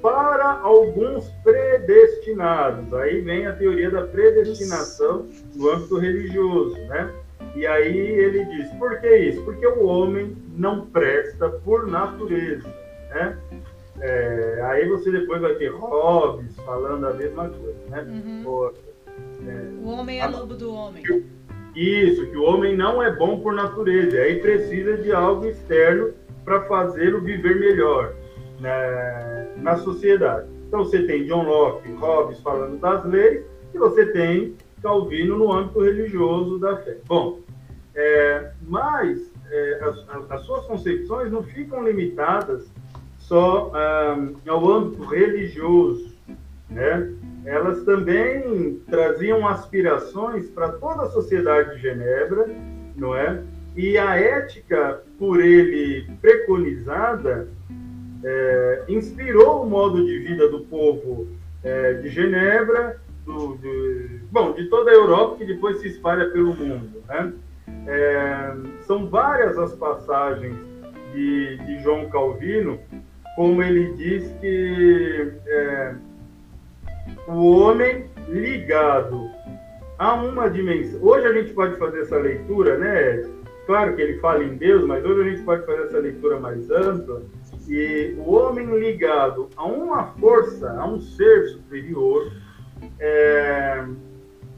para 0.01 0.59
alguns 0.61 1.29
predestinados. 1.43 2.93
Aí 2.93 3.21
vem 3.21 3.45
a 3.45 3.53
teoria 3.53 3.89
da 3.89 4.03
predestinação 4.03 5.27
no 5.55 5.69
âmbito 5.69 5.97
religioso, 5.97 6.75
né? 6.87 7.11
E 7.55 7.67
aí 7.67 7.97
ele 7.97 8.45
diz, 8.45 8.69
por 8.73 8.99
que 8.99 9.15
isso? 9.15 9.43
Porque 9.43 9.65
o 9.67 9.85
homem 9.85 10.35
não 10.55 10.85
presta 10.87 11.49
por 11.49 11.87
natureza, 11.87 12.67
né? 13.09 13.37
É, 13.99 14.61
aí 14.63 14.87
você 14.87 15.11
depois 15.11 15.41
vai 15.41 15.53
ter 15.55 15.67
Hobbes 15.67 16.55
falando 16.65 17.07
a 17.07 17.13
mesma 17.13 17.49
coisa, 17.49 17.79
né? 17.89 18.01
Uhum. 18.01 18.71
É, 19.47 19.83
o 19.83 19.89
homem 19.89 20.19
é 20.19 20.27
lobo 20.27 20.55
do 20.55 20.73
homem. 20.73 21.03
Isso, 21.75 22.25
que 22.27 22.37
o 22.37 22.43
homem 22.43 22.75
não 22.75 23.01
é 23.01 23.11
bom 23.11 23.39
por 23.39 23.53
natureza, 23.53 24.17
aí 24.17 24.39
precisa 24.39 24.97
de 24.97 25.11
algo 25.11 25.45
externo 25.45 26.13
para 26.43 26.61
fazê-lo 26.63 27.21
viver 27.21 27.59
melhor 27.59 28.13
né, 28.61 29.47
na 29.57 29.75
sociedade. 29.77 30.47
Então 30.67 30.85
você 30.85 31.03
tem 31.03 31.25
John 31.25 31.43
Locke, 31.43 31.91
Hobbes 31.93 32.39
falando 32.39 32.79
das 32.79 33.03
leis, 33.05 33.43
e 33.73 33.77
você 33.77 34.05
tem 34.05 34.55
Calvino 34.81 35.37
no 35.37 35.51
âmbito 35.51 35.81
religioso 35.81 36.59
da 36.59 36.77
fé. 36.77 36.97
Bom, 37.05 37.39
é, 37.93 38.51
mas 38.67 39.29
é, 39.49 39.79
as, 39.83 40.31
as, 40.31 40.41
suas 40.43 40.65
concepções 40.65 41.31
não 41.31 41.43
ficam 41.43 41.83
limitadas 41.83 42.71
só 43.17 43.71
ah, 43.73 44.17
ao 44.47 44.71
âmbito 44.71 45.03
religioso, 45.03 46.15
né? 46.69 47.13
elas 47.45 47.83
também 47.83 48.81
traziam 48.89 49.47
aspirações 49.47 50.49
para 50.49 50.69
toda 50.73 51.03
a 51.03 51.09
sociedade 51.09 51.75
de 51.75 51.81
Genebra, 51.81 52.47
não 52.95 53.15
é? 53.15 53.41
E 53.75 53.97
a 53.97 54.15
ética 54.15 55.01
por 55.17 55.39
ele 55.39 56.09
preconizada 56.21 57.47
é, 58.23 58.83
inspirou 58.87 59.63
o 59.63 59.69
modo 59.69 60.05
de 60.05 60.19
vida 60.19 60.49
do 60.49 60.61
povo 60.61 61.27
é, 61.63 61.93
de 61.93 62.09
Genebra, 62.09 62.97
do, 63.25 63.57
de, 63.57 64.19
bom, 64.31 64.53
de 64.53 64.65
toda 64.65 64.91
a 64.91 64.93
Europa 64.93 65.37
que 65.37 65.45
depois 65.45 65.79
se 65.79 65.87
espalha 65.87 66.29
pelo 66.29 66.53
mundo. 66.55 67.03
Né? 67.07 67.33
É, 67.87 68.53
são 68.81 69.07
várias 69.07 69.57
as 69.57 69.73
passagens 69.73 70.55
de, 71.13 71.57
de 71.57 71.79
João 71.83 72.09
Calvino, 72.09 72.79
como 73.35 73.61
ele 73.61 73.93
diz 73.93 74.31
que 74.39 75.33
é, 75.47 75.95
o 77.27 77.59
homem 77.59 78.05
ligado 78.27 79.29
a 79.97 80.13
uma 80.15 80.49
dimensão. 80.49 80.99
Hoje 81.01 81.27
a 81.27 81.33
gente 81.33 81.53
pode 81.53 81.77
fazer 81.77 82.01
essa 82.01 82.17
leitura, 82.17 82.77
né? 82.77 83.23
Claro 83.65 83.95
que 83.95 84.01
ele 84.01 84.19
fala 84.19 84.43
em 84.43 84.55
Deus, 84.55 84.85
mas 84.85 85.05
hoje 85.05 85.21
a 85.21 85.31
gente 85.31 85.43
pode 85.43 85.65
fazer 85.65 85.83
essa 85.83 85.99
leitura 85.99 86.39
mais 86.39 86.69
ampla. 86.71 87.21
E 87.67 88.15
o 88.17 88.33
homem 88.33 88.65
ligado 88.77 89.49
a 89.55 89.65
uma 89.65 90.07
força, 90.13 90.71
a 90.71 90.85
um 90.85 90.99
ser 90.99 91.47
superior, 91.47 92.31
é, 92.99 93.83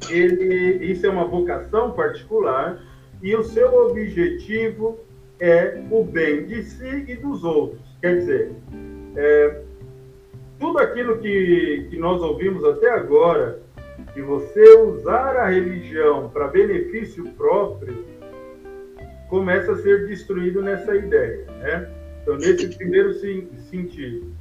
ele, 0.09 0.85
isso 0.85 1.05
é 1.05 1.09
uma 1.09 1.25
vocação 1.25 1.91
particular 1.91 2.81
e 3.21 3.35
o 3.35 3.43
seu 3.43 3.73
objetivo 3.73 4.99
é 5.39 5.81
o 5.89 6.03
bem 6.03 6.45
de 6.45 6.63
si 6.63 7.05
e 7.07 7.15
dos 7.15 7.43
outros. 7.43 7.81
Quer 8.01 8.17
dizer, 8.17 8.51
é, 9.15 9.61
tudo 10.59 10.79
aquilo 10.79 11.19
que, 11.19 11.87
que 11.89 11.97
nós 11.97 12.21
ouvimos 12.21 12.63
até 12.63 12.89
agora, 12.91 13.61
de 14.13 14.21
você 14.21 14.77
usar 14.77 15.35
a 15.37 15.47
religião 15.47 16.29
para 16.29 16.47
benefício 16.47 17.25
próprio, 17.31 18.05
começa 19.29 19.71
a 19.71 19.77
ser 19.77 20.07
destruído 20.07 20.61
nessa 20.61 20.95
ideia. 20.95 21.45
Né? 21.59 21.89
Então, 22.23 22.37
nesse 22.37 22.69
primeiro 22.75 23.13
sentido. 23.69 24.33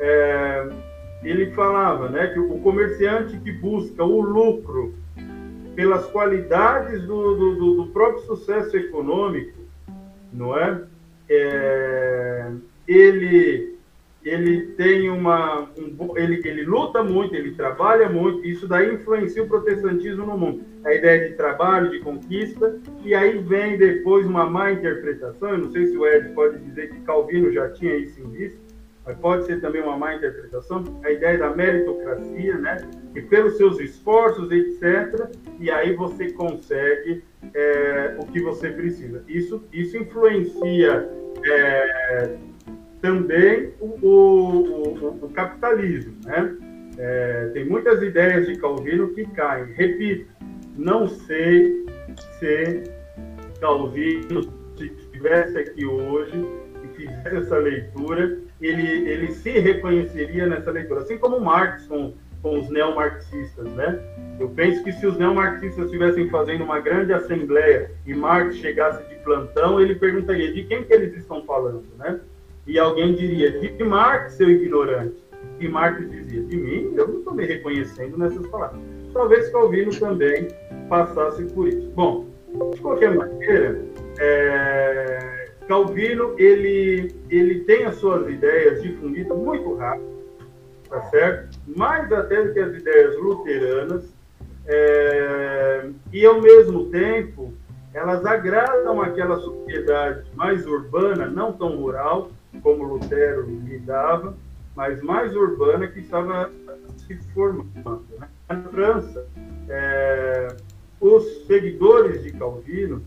É, 0.00 0.68
ele 1.22 1.50
falava 1.52 2.08
né, 2.08 2.28
que 2.28 2.38
o 2.38 2.58
comerciante 2.58 3.38
que 3.38 3.52
busca 3.52 4.04
o 4.04 4.20
lucro 4.20 4.94
pelas 5.74 6.06
qualidades 6.06 7.02
do, 7.02 7.36
do, 7.36 7.76
do 7.76 7.86
próprio 7.92 8.24
sucesso 8.24 8.76
econômico, 8.76 9.56
não 10.32 10.56
é? 10.58 10.82
é 11.28 12.50
ele 12.86 13.77
ele 14.28 14.66
tem 14.72 15.08
uma 15.08 15.68
um, 15.78 16.16
ele, 16.16 16.40
ele 16.44 16.62
luta 16.64 17.02
muito, 17.02 17.34
ele 17.34 17.52
trabalha 17.52 18.08
muito, 18.08 18.46
isso 18.46 18.66
daí 18.68 18.94
influencia 18.94 19.42
o 19.42 19.48
protestantismo 19.48 20.26
no 20.26 20.36
mundo. 20.36 20.64
A 20.84 20.94
ideia 20.94 21.28
de 21.28 21.34
trabalho, 21.34 21.90
de 21.90 22.00
conquista, 22.00 22.78
e 23.04 23.14
aí 23.14 23.38
vem 23.38 23.76
depois 23.76 24.26
uma 24.26 24.48
má 24.48 24.70
interpretação, 24.70 25.50
eu 25.50 25.58
não 25.58 25.72
sei 25.72 25.86
se 25.86 25.96
o 25.96 26.06
Ed 26.06 26.28
pode 26.34 26.58
dizer 26.58 26.90
que 26.90 27.00
Calvino 27.00 27.52
já 27.52 27.68
tinha 27.70 27.96
isso 27.96 28.20
em 28.20 28.28
vista, 28.30 28.58
mas 29.08 29.16
pode 29.18 29.46
ser 29.46 29.60
também 29.60 29.80
uma 29.82 29.96
má 29.96 30.14
interpretação, 30.14 30.84
a 31.02 31.10
ideia 31.10 31.38
da 31.38 31.54
meritocracia, 31.56 32.58
né? 32.58 32.76
Que 33.14 33.22
pelos 33.22 33.56
seus 33.56 33.80
esforços, 33.80 34.50
etc., 34.50 35.30
e 35.58 35.70
aí 35.70 35.94
você 35.94 36.30
consegue 36.32 37.24
é, 37.54 38.16
o 38.18 38.26
que 38.26 38.42
você 38.42 38.68
precisa. 38.68 39.24
Isso, 39.26 39.64
isso 39.72 39.96
influencia 39.96 41.08
é, 41.42 42.36
também 43.00 43.72
o, 43.80 43.86
o, 43.86 45.18
o 45.22 45.30
capitalismo. 45.30 46.14
Né? 46.24 46.56
É, 46.98 47.50
tem 47.52 47.64
muitas 47.64 48.02
ideias 48.02 48.46
de 48.46 48.56
Calvino 48.56 49.08
que 49.14 49.24
caem. 49.26 49.72
Repito, 49.74 50.26
não 50.76 51.08
sei 51.08 51.86
se 52.38 52.84
Calvino 53.60 54.40
estivesse 54.76 55.58
aqui 55.58 55.84
hoje 55.84 56.46
e 56.84 56.96
fizesse 56.96 57.36
essa 57.36 57.58
leitura, 57.58 58.38
ele, 58.60 59.08
ele 59.08 59.32
se 59.32 59.50
reconheceria 59.50 60.46
nessa 60.46 60.70
leitura, 60.70 61.00
assim 61.00 61.18
como 61.18 61.40
Marx 61.40 61.86
com, 61.86 62.14
com 62.42 62.60
os 62.60 62.68
neomarxistas, 62.70 63.68
né? 63.72 63.98
Eu 64.38 64.48
penso 64.50 64.84
que 64.84 64.92
se 64.92 65.06
os 65.06 65.18
neomarxistas 65.18 65.86
estivessem 65.86 66.28
fazendo 66.30 66.62
uma 66.62 66.78
grande 66.78 67.12
assembleia 67.12 67.90
e 68.06 68.14
Marx 68.14 68.56
chegasse 68.56 69.02
de 69.08 69.16
plantão, 69.16 69.80
ele 69.80 69.96
perguntaria 69.96 70.52
de 70.52 70.62
quem 70.64 70.84
que 70.84 70.92
eles 70.92 71.16
estão 71.16 71.44
falando, 71.44 71.84
né? 71.98 72.20
E 72.68 72.78
alguém 72.78 73.14
diria, 73.14 73.50
de 73.50 73.82
Marx, 73.82 74.34
seu 74.34 74.50
ignorante. 74.50 75.16
E 75.58 75.66
Marx 75.66 76.06
dizia, 76.10 76.42
de 76.42 76.56
mim, 76.56 76.92
eu 76.94 77.08
não 77.08 77.18
estou 77.20 77.34
me 77.34 77.46
reconhecendo 77.46 78.18
nessas 78.18 78.46
palavras. 78.48 78.78
Talvez 79.14 79.48
Calvino 79.48 79.90
também 79.98 80.48
passasse 80.86 81.44
por 81.46 81.66
isso. 81.66 81.88
Bom, 81.94 82.26
de 82.74 82.80
qualquer 82.82 83.14
maneira, 83.14 83.80
é, 84.18 85.48
Calvino 85.66 86.34
ele, 86.38 87.14
ele 87.30 87.60
tem 87.60 87.86
as 87.86 87.96
suas 87.96 88.28
ideias 88.30 88.82
difundidas 88.82 89.36
muito 89.36 89.74
rápido, 89.76 90.06
tá 90.90 91.00
certo? 91.04 91.58
Mais 91.74 92.12
até 92.12 92.42
do 92.42 92.52
que 92.52 92.60
as 92.60 92.74
ideias 92.74 93.16
luteranas, 93.16 94.14
é, 94.66 95.88
e 96.12 96.26
ao 96.26 96.42
mesmo 96.42 96.90
tempo 96.90 97.54
elas 97.94 98.24
agradam 98.26 99.00
aquela 99.00 99.36
sociedade 99.38 100.24
mais 100.34 100.66
urbana, 100.66 101.26
não 101.26 101.54
tão 101.54 101.78
rural 101.78 102.30
como 102.60 102.84
Lutero 102.84 103.46
lidava, 103.64 104.36
mas 104.74 105.02
mais 105.02 105.34
urbana 105.34 105.88
que 105.88 106.00
estava 106.00 106.50
se 106.96 107.16
formando. 107.34 108.04
Né? 108.18 108.28
Na 108.48 108.62
França, 108.62 109.26
é, 109.68 110.56
os 111.00 111.46
seguidores 111.46 112.22
de 112.22 112.32
Calvino, 112.32 113.02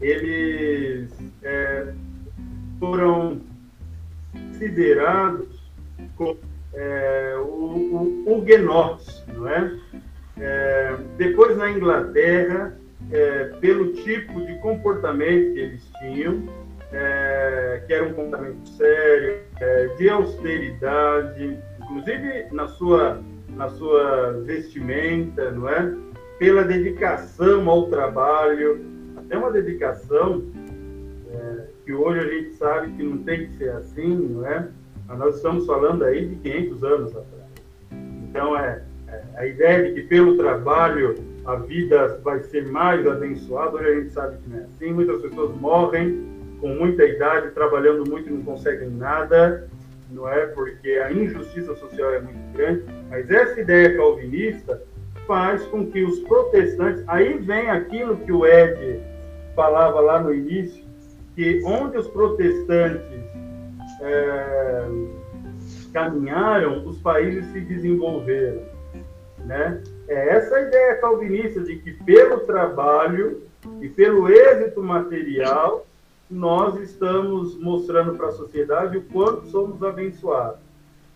eles 0.00 1.10
é, 1.42 1.92
foram 2.78 3.40
considerados 4.32 5.48
como 6.16 6.38
é, 6.74 7.34
o, 7.38 8.24
o 8.26 8.38
huguenotes, 8.38 9.22
não 9.34 9.48
é? 9.48 9.78
é? 10.38 10.96
Depois 11.18 11.56
na 11.56 11.70
Inglaterra, 11.70 12.76
é, 13.10 13.44
pelo 13.60 13.92
tipo 13.92 14.40
de 14.46 14.58
comportamento 14.58 15.54
que 15.54 15.60
eles 15.60 15.82
tinham, 16.00 16.41
sério, 18.70 19.40
é, 19.60 19.86
de 19.96 20.08
austeridade, 20.08 21.58
inclusive 21.80 22.46
na 22.52 22.68
sua, 22.68 23.20
na 23.56 23.68
sua 23.68 24.32
vestimenta, 24.44 25.50
não 25.52 25.68
é? 25.68 25.94
Pela 26.38 26.64
dedicação 26.64 27.68
ao 27.68 27.88
trabalho, 27.88 28.80
até 29.16 29.36
uma 29.36 29.50
dedicação 29.50 30.42
é, 31.30 31.66
que 31.84 31.92
hoje 31.92 32.20
a 32.20 32.28
gente 32.28 32.54
sabe 32.54 32.92
que 32.92 33.02
não 33.02 33.18
tem 33.18 33.46
que 33.46 33.56
ser 33.56 33.70
assim, 33.70 34.14
não 34.16 34.46
é? 34.46 34.68
Mas 35.06 35.18
nós 35.18 35.36
estamos 35.36 35.66
falando 35.66 36.04
aí 36.04 36.26
de 36.26 36.36
500 36.36 36.84
anos 36.84 37.10
atrás. 37.10 37.42
Então, 38.28 38.56
é, 38.56 38.82
é 39.08 39.22
a 39.36 39.46
ideia 39.46 39.84
de 39.84 40.00
que 40.00 40.08
pelo 40.08 40.36
trabalho 40.36 41.14
a 41.44 41.56
vida 41.56 42.20
vai 42.22 42.40
ser 42.44 42.66
mais 42.66 43.06
abençoada, 43.06 43.76
hoje 43.76 43.88
a 43.88 44.00
gente 44.00 44.12
sabe 44.12 44.36
que 44.38 44.48
não 44.48 44.58
é 44.58 44.62
assim. 44.62 44.92
Muitas 44.92 45.20
pessoas 45.20 45.54
morrem 45.60 46.41
com 46.62 46.68
muita 46.68 47.04
idade, 47.04 47.50
trabalhando 47.50 48.08
muito 48.08 48.28
e 48.28 48.32
não 48.32 48.42
conseguem 48.42 48.88
nada, 48.88 49.68
não 50.08 50.28
é? 50.28 50.46
Porque 50.46 50.90
a 50.90 51.12
injustiça 51.12 51.74
social 51.74 52.14
é 52.14 52.20
muito 52.20 52.56
grande. 52.56 52.84
Mas 53.10 53.28
essa 53.28 53.60
ideia 53.60 53.96
calvinista 53.96 54.80
faz 55.26 55.64
com 55.66 55.90
que 55.90 56.04
os 56.04 56.20
protestantes. 56.20 57.02
Aí 57.08 57.36
vem 57.38 57.68
aquilo 57.68 58.16
que 58.16 58.30
o 58.30 58.46
Ed 58.46 59.00
falava 59.56 59.98
lá 59.98 60.22
no 60.22 60.32
início, 60.32 60.84
que 61.34 61.60
onde 61.64 61.98
os 61.98 62.06
protestantes 62.06 63.20
é, 64.00 64.84
caminharam, 65.92 66.86
os 66.86 66.98
países 66.98 67.44
se 67.46 67.60
desenvolveram. 67.60 68.62
Né? 69.46 69.82
É 70.06 70.28
essa 70.28 70.60
ideia 70.60 70.94
calvinista 70.98 71.60
de 71.60 71.74
que 71.78 71.90
pelo 72.04 72.38
trabalho 72.40 73.42
e 73.80 73.88
pelo 73.88 74.28
êxito 74.28 74.80
material 74.80 75.88
nós 76.32 76.80
estamos 76.80 77.58
mostrando 77.60 78.14
para 78.14 78.28
a 78.28 78.32
sociedade 78.32 78.96
o 78.96 79.02
quanto 79.02 79.46
somos 79.48 79.82
abençoados. 79.82 80.60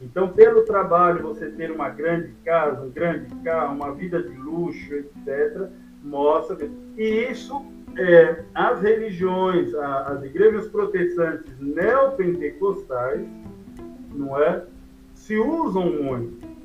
Então, 0.01 0.29
pelo 0.29 0.63
trabalho, 0.63 1.23
você 1.23 1.49
ter 1.49 1.71
uma 1.71 1.89
grande 1.89 2.33
casa, 2.45 2.83
um 2.83 2.91
grande 2.91 3.35
carro, 3.37 3.75
uma 3.75 3.95
vida 3.95 4.23
de 4.23 4.37
luxo, 4.37 4.93
etc., 4.93 5.69
mostra. 6.05 6.69
E 6.99 7.31
isso, 7.31 7.65
é, 7.97 8.45
as 8.55 8.83
religiões, 8.83 9.75
as 9.75 10.23
igrejas 10.23 10.69
protestantes 10.69 11.51
neopentecostais, 11.59 13.27
não 14.13 14.39
é? 14.39 14.65
Se 15.15 15.39
usam 15.39 15.91
muito 15.91 16.56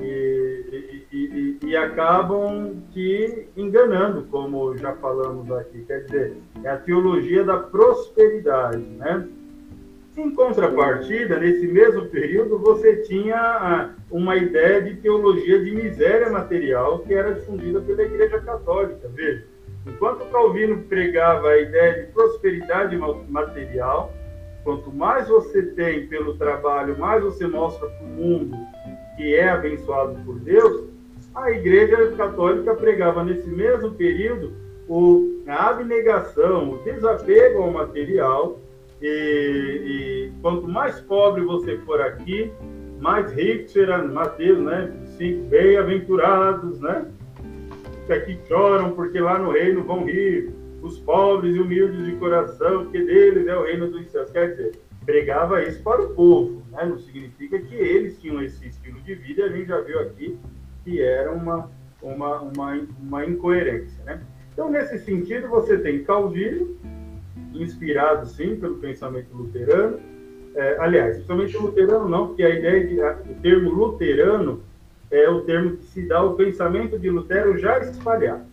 e, 0.00 1.04
e, 1.12 1.16
e, 1.16 1.58
e, 1.66 1.76
acabam 1.76 2.76
te 2.92 3.48
enganando, 3.56 4.22
como 4.30 4.76
já 4.76 4.94
falamos 4.94 5.50
aqui. 5.50 5.84
Quer 5.84 6.04
dizer, 6.04 6.36
é 6.62 6.68
a 6.68 6.76
teologia 6.76 7.44
da 7.44 7.56
prosperidade, 7.56 8.78
né? 8.78 9.26
Em 10.16 10.34
contrapartida, 10.34 11.38
nesse 11.38 11.66
mesmo 11.68 12.06
período, 12.06 12.58
você 12.58 12.96
tinha 13.02 13.36
ah, 13.36 13.90
uma 14.10 14.36
ideia 14.36 14.82
de 14.82 14.96
teologia 14.96 15.62
de 15.62 15.70
miséria 15.70 16.28
material 16.30 17.00
que 17.00 17.14
era 17.14 17.34
difundida 17.34 17.80
pela 17.80 18.02
Igreja 18.02 18.40
Católica. 18.40 19.08
Veja, 19.14 19.44
enquanto 19.86 20.28
Calvino 20.30 20.82
pregava 20.82 21.50
a 21.50 21.60
ideia 21.60 22.04
de 22.04 22.12
prosperidade 22.12 22.96
material, 23.28 24.12
quanto 24.64 24.92
mais 24.92 25.28
você 25.28 25.62
tem 25.62 26.08
pelo 26.08 26.36
trabalho, 26.36 26.98
mais 26.98 27.22
você 27.22 27.46
mostra 27.46 27.88
para 27.88 28.04
o 28.04 28.08
mundo 28.08 28.56
que 29.18 29.34
é 29.34 29.48
abençoado 29.48 30.16
por 30.24 30.38
Deus, 30.38 30.84
a 31.34 31.50
Igreja 31.50 32.12
Católica 32.16 32.74
pregava 32.74 33.24
nesse 33.24 33.48
mesmo 33.48 33.90
período 33.90 34.52
o, 34.88 35.42
a 35.46 35.70
abnegação, 35.70 36.70
o 36.70 36.78
desapego 36.78 37.62
ao 37.62 37.72
material, 37.72 38.60
e, 39.02 40.30
e 40.30 40.32
quanto 40.40 40.66
mais 40.68 41.00
pobre 41.00 41.42
você 41.42 41.76
for 41.78 42.00
aqui, 42.00 42.50
mais 43.00 43.32
rico 43.32 43.68
será. 43.68 44.02
Mateus, 44.02 44.58
né? 44.58 44.92
Cinco 45.16 45.44
bem-aventurados, 45.48 46.80
né? 46.80 47.06
Que 48.06 48.12
aqui 48.12 48.38
choram, 48.48 48.92
porque 48.92 49.20
lá 49.20 49.38
no 49.38 49.52
reino 49.52 49.84
vão 49.84 50.04
rir 50.04 50.50
os 50.82 50.98
pobres 51.00 51.54
e 51.54 51.60
humildes 51.60 52.04
de 52.06 52.12
coração, 52.12 52.84
porque 52.84 53.04
deles 53.04 53.46
é 53.46 53.56
o 53.56 53.64
reino 53.64 53.88
dos 53.88 54.10
céus. 54.10 54.30
Quer 54.30 54.50
dizer, 54.50 54.72
pregava 55.08 55.62
isso 55.62 55.82
para 55.82 56.02
o 56.02 56.14
povo, 56.14 56.62
né? 56.70 56.84
não 56.84 56.98
significa 56.98 57.58
que 57.58 57.74
eles 57.74 58.20
tinham 58.20 58.42
esse 58.42 58.58
de 59.08 59.14
vida, 59.14 59.44
a 59.44 59.48
gente 59.48 59.66
já 59.66 59.80
viu 59.80 59.98
aqui 60.00 60.38
que 60.84 61.00
era 61.00 61.32
uma, 61.32 61.70
uma, 62.02 62.40
uma, 62.42 62.86
uma 63.00 63.24
incoerência. 63.24 64.02
Né? 64.04 64.20
Então, 64.52 64.70
nesse 64.70 64.98
sentido, 64.98 65.48
você 65.48 65.78
tem 65.78 66.04
Calvino, 66.04 66.76
inspirado 67.54 68.26
sim 68.26 68.56
pelo 68.56 68.76
pensamento 68.76 69.34
luterano, 69.34 69.98
é, 70.54 70.76
aliás, 70.78 71.16
principalmente 71.16 71.56
luterano 71.56 72.08
não, 72.08 72.28
porque 72.28 72.42
a 72.42 72.50
ideia 72.50 72.86
de 72.86 73.00
a, 73.00 73.18
o 73.28 73.34
termo 73.40 73.70
luterano 73.70 74.62
é 75.10 75.28
o 75.28 75.40
termo 75.42 75.76
que 75.76 75.84
se 75.84 76.02
dá 76.06 76.18
ao 76.18 76.34
pensamento 76.34 76.98
de 76.98 77.08
Lutero 77.08 77.56
já 77.58 77.78
espalhado. 77.78 78.44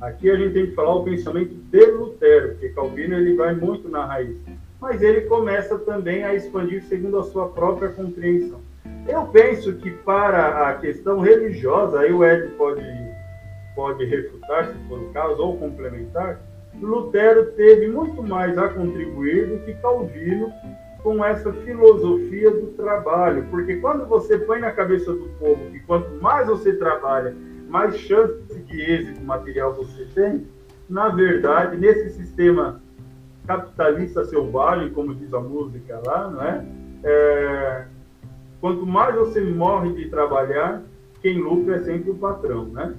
Aqui 0.00 0.30
a 0.30 0.36
gente 0.36 0.52
tem 0.52 0.66
que 0.66 0.74
falar 0.74 0.94
o 0.96 1.04
pensamento 1.04 1.54
de 1.54 1.86
Lutero, 1.86 2.50
porque 2.50 2.68
Calvino 2.70 3.14
ele 3.16 3.34
vai 3.34 3.54
muito 3.54 3.88
na 3.88 4.04
raiz 4.04 4.36
mas 4.82 5.00
ele 5.00 5.20
começa 5.22 5.78
também 5.78 6.24
a 6.24 6.34
expandir 6.34 6.82
segundo 6.82 7.16
a 7.16 7.22
sua 7.22 7.48
própria 7.48 7.88
compreensão. 7.90 8.60
Eu 9.06 9.26
penso 9.26 9.74
que 9.74 9.90
para 9.90 10.68
a 10.68 10.74
questão 10.74 11.20
religiosa, 11.20 12.00
aí 12.00 12.12
o 12.12 12.24
Ed 12.24 12.48
pode, 12.56 12.84
pode 13.74 14.04
refutar, 14.04 14.66
se 14.68 14.74
for 14.88 15.00
o 15.00 15.12
caso, 15.12 15.42
ou 15.42 15.56
complementar, 15.58 16.40
Lutero 16.80 17.46
teve 17.52 17.88
muito 17.88 18.22
mais 18.22 18.56
a 18.56 18.68
contribuir 18.68 19.46
do 19.46 19.58
que 19.64 19.74
Calvino 19.74 20.52
com 21.02 21.24
essa 21.24 21.52
filosofia 21.52 22.50
do 22.50 22.68
trabalho, 22.68 23.46
porque 23.50 23.76
quando 23.76 24.06
você 24.06 24.38
põe 24.38 24.60
na 24.60 24.70
cabeça 24.70 25.12
do 25.12 25.28
povo 25.38 25.70
que 25.70 25.80
quanto 25.80 26.10
mais 26.22 26.46
você 26.46 26.72
trabalha, 26.74 27.34
mais 27.68 27.96
chance 27.96 28.34
de 28.54 28.80
êxito 28.80 29.20
material 29.22 29.74
você 29.74 30.06
tem, 30.14 30.46
na 30.88 31.08
verdade, 31.08 31.76
nesse 31.76 32.10
sistema 32.10 32.80
capitalista 33.46 34.24
selvagem, 34.24 34.90
como 34.90 35.14
diz 35.14 35.34
a 35.34 35.40
música 35.40 36.00
lá, 36.06 36.30
não 36.30 36.42
é? 36.42 36.64
é? 37.02 37.86
Quanto 38.62 38.86
mais 38.86 39.14
você 39.14 39.42
morre 39.42 39.92
de 39.92 40.08
trabalhar, 40.08 40.82
quem 41.20 41.36
lucra 41.36 41.76
é 41.76 41.84
sempre 41.84 42.12
o 42.12 42.14
patrão, 42.14 42.64
né? 42.68 42.94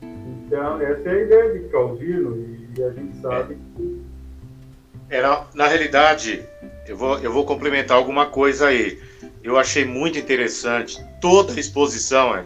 Então, 0.00 0.80
essa 0.80 1.08
é 1.08 1.10
a 1.10 1.22
ideia 1.22 1.58
de 1.58 1.68
Calvino 1.70 2.36
e 2.76 2.84
a 2.84 2.90
gente 2.90 3.16
sabe 3.20 3.58
que... 3.74 4.02
É, 5.10 5.20
na, 5.54 5.66
realidade, 5.66 6.44
eu 6.86 6.96
vou, 6.96 7.18
eu 7.18 7.32
vou 7.32 7.44
complementar 7.44 7.96
alguma 7.96 8.26
coisa 8.26 8.68
aí. 8.68 9.00
Eu 9.42 9.58
achei 9.58 9.84
muito 9.84 10.18
interessante 10.18 11.04
toda 11.20 11.52
a 11.52 11.58
exposição. 11.58 12.36
É. 12.36 12.44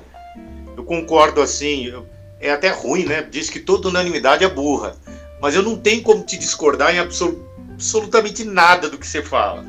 Eu 0.77 0.85
concordo 0.85 1.43
assim, 1.43 1.93
é 2.41 2.51
até 2.51 2.71
ruim, 2.71 3.05
né? 3.05 3.23
Diz 3.23 3.51
que 3.51 3.61
toda 3.61 3.89
unanimidade 3.89 4.45
é 4.45 4.49
burra 4.49 4.97
mas 5.41 5.55
eu 5.55 5.63
não 5.63 5.77
tenho 5.77 6.03
como 6.03 6.25
te 6.25 6.37
discordar 6.37 6.95
em 6.95 6.99
absol 6.99 7.47
absolutamente 7.73 8.45
nada 8.45 8.91
do 8.91 8.99
que 8.99 9.07
você 9.07 9.23
fala. 9.23 9.65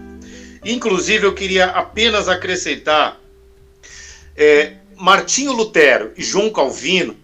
Inclusive, 0.63 1.25
eu 1.25 1.33
queria 1.33 1.65
apenas 1.65 2.27
acrescentar: 2.27 3.19
é, 4.35 4.73
Martinho 4.95 5.53
Lutero 5.53 6.11
e 6.17 6.23
João 6.23 6.49
Calvino 6.49 7.15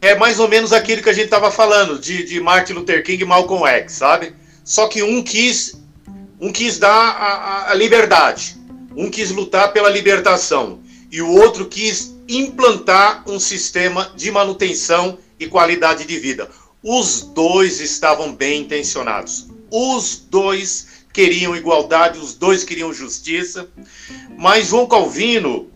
é 0.00 0.14
mais 0.14 0.38
ou 0.38 0.48
menos 0.48 0.72
aquilo 0.72 1.02
que 1.02 1.08
a 1.08 1.12
gente 1.12 1.26
estava 1.26 1.50
falando 1.50 1.98
de, 1.98 2.24
de 2.24 2.40
Martin 2.40 2.74
Luther 2.74 3.02
King 3.02 3.22
e 3.22 3.26
Malcolm 3.26 3.66
X, 3.66 3.92
sabe? 3.92 4.34
Só 4.64 4.88
que 4.88 5.02
um 5.02 5.22
quis, 5.22 5.80
um 6.40 6.52
quis 6.52 6.78
dar 6.78 6.90
a, 6.90 7.32
a, 7.34 7.70
a 7.70 7.74
liberdade, 7.74 8.56
um 8.96 9.10
quis 9.10 9.30
lutar 9.30 9.72
pela 9.72 9.88
libertação 9.88 10.80
e 11.10 11.22
o 11.22 11.30
outro 11.30 11.66
quis 11.66 12.14
implantar 12.28 13.22
um 13.26 13.38
sistema 13.38 14.12
de 14.16 14.30
manutenção 14.30 15.18
e 15.38 15.46
qualidade 15.46 16.04
de 16.04 16.18
vida. 16.18 16.48
Os 16.82 17.22
dois 17.22 17.80
estavam 17.80 18.34
bem 18.34 18.62
intencionados. 18.62 19.46
Os 19.70 20.16
dois 20.30 20.95
queriam 21.16 21.56
igualdade, 21.56 22.18
os 22.18 22.34
dois 22.34 22.62
queriam 22.62 22.92
justiça. 22.92 23.66
Mas 24.36 24.66
João 24.66 24.86
Calvino, 24.86 25.70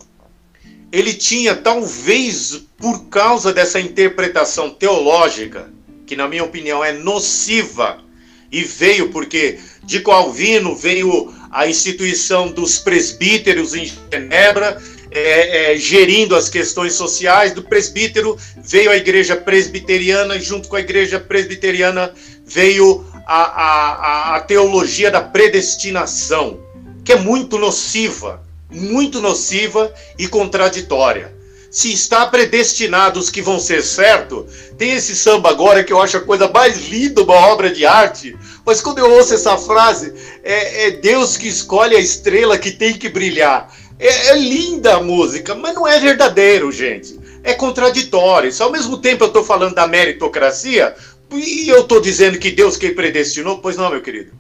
ele 0.93 1.15
tinha, 1.15 1.57
talvez 1.57 2.61
por 2.77 3.07
causa 3.07 3.51
dessa 3.51 3.81
interpretação 3.81 4.69
teológica, 4.69 5.73
que 6.07 6.15
na 6.15 6.29
minha 6.29 6.45
opinião 6.45 6.85
é 6.85 6.93
nociva, 6.93 8.05
e 8.53 8.63
veio 8.63 9.09
porque 9.09 9.59
de 9.83 10.01
Calvino 10.01 10.77
veio 10.77 11.33
a 11.51 11.67
instituição 11.67 12.53
dos 12.53 12.79
presbíteros 12.79 13.75
em 13.75 13.91
Genebra, 14.13 14.79
é, 15.11 15.73
é, 15.73 15.77
gerindo 15.79 16.37
as 16.37 16.51
questões 16.51 16.93
sociais. 16.93 17.53
Do 17.53 17.63
presbítero 17.63 18.37
veio 18.63 18.91
a 18.91 18.97
igreja 18.97 19.37
presbiteriana, 19.37 20.37
e 20.37 20.41
junto 20.43 20.69
com 20.69 20.77
a 20.77 20.81
igreja 20.81 21.19
presbiteriana 21.19 22.13
veio 22.45 23.07
a, 23.33 24.33
a, 24.33 24.37
a 24.37 24.41
teologia 24.41 25.09
da 25.09 25.21
predestinação, 25.21 26.59
que 27.05 27.13
é 27.13 27.17
muito 27.17 27.59
nociva, 27.59 28.43
muito 28.69 29.21
nociva 29.21 29.95
e 30.19 30.27
contraditória. 30.27 31.33
Se 31.71 31.93
está 31.93 32.27
predestinado 32.27 33.21
os 33.21 33.31
que 33.31 33.41
vão 33.41 33.61
ser 33.61 33.85
certo, 33.85 34.45
tem 34.77 34.91
esse 34.91 35.15
samba 35.15 35.49
agora 35.49 35.85
que 35.85 35.93
eu 35.93 36.03
acho 36.03 36.17
a 36.17 36.21
coisa 36.21 36.49
mais 36.49 36.89
linda, 36.89 37.23
uma 37.23 37.37
obra 37.37 37.71
de 37.71 37.87
arte. 37.87 38.37
Mas 38.67 38.81
quando 38.81 38.99
eu 38.99 39.09
ouço 39.13 39.35
essa 39.35 39.57
frase, 39.57 40.13
é, 40.43 40.89
é 40.89 40.91
Deus 40.91 41.37
que 41.37 41.47
escolhe 41.47 41.95
a 41.95 42.01
estrela 42.01 42.59
que 42.59 42.73
tem 42.73 42.95
que 42.95 43.09
brilhar. 43.09 43.73
É, 44.01 44.31
é, 44.31 44.39
linda 44.39 44.97
a 44.97 45.03
música, 45.03 45.55
mas 45.55 45.73
não 45.75 45.87
é 45.87 46.01
verdadeiro, 46.01 46.73
gente. 46.73 47.21
É 47.45 47.55
contraditório. 47.55 48.53
Se 48.53 48.63
ao 48.63 48.73
mesmo 48.73 48.99
tempo 48.99 49.23
eu 49.23 49.29
estou 49.29 49.45
falando 49.45 49.75
da 49.75 49.87
meritocracia, 49.87 50.97
e 51.33 51.69
eu 51.69 51.81
estou 51.83 52.01
dizendo 52.01 52.39
que 52.39 52.51
Deus 52.51 52.77
quem 52.77 52.95
predestinou, 52.95 53.59
pois 53.59 53.77
não, 53.77 53.91
meu 53.91 54.03
querido. 54.03 54.33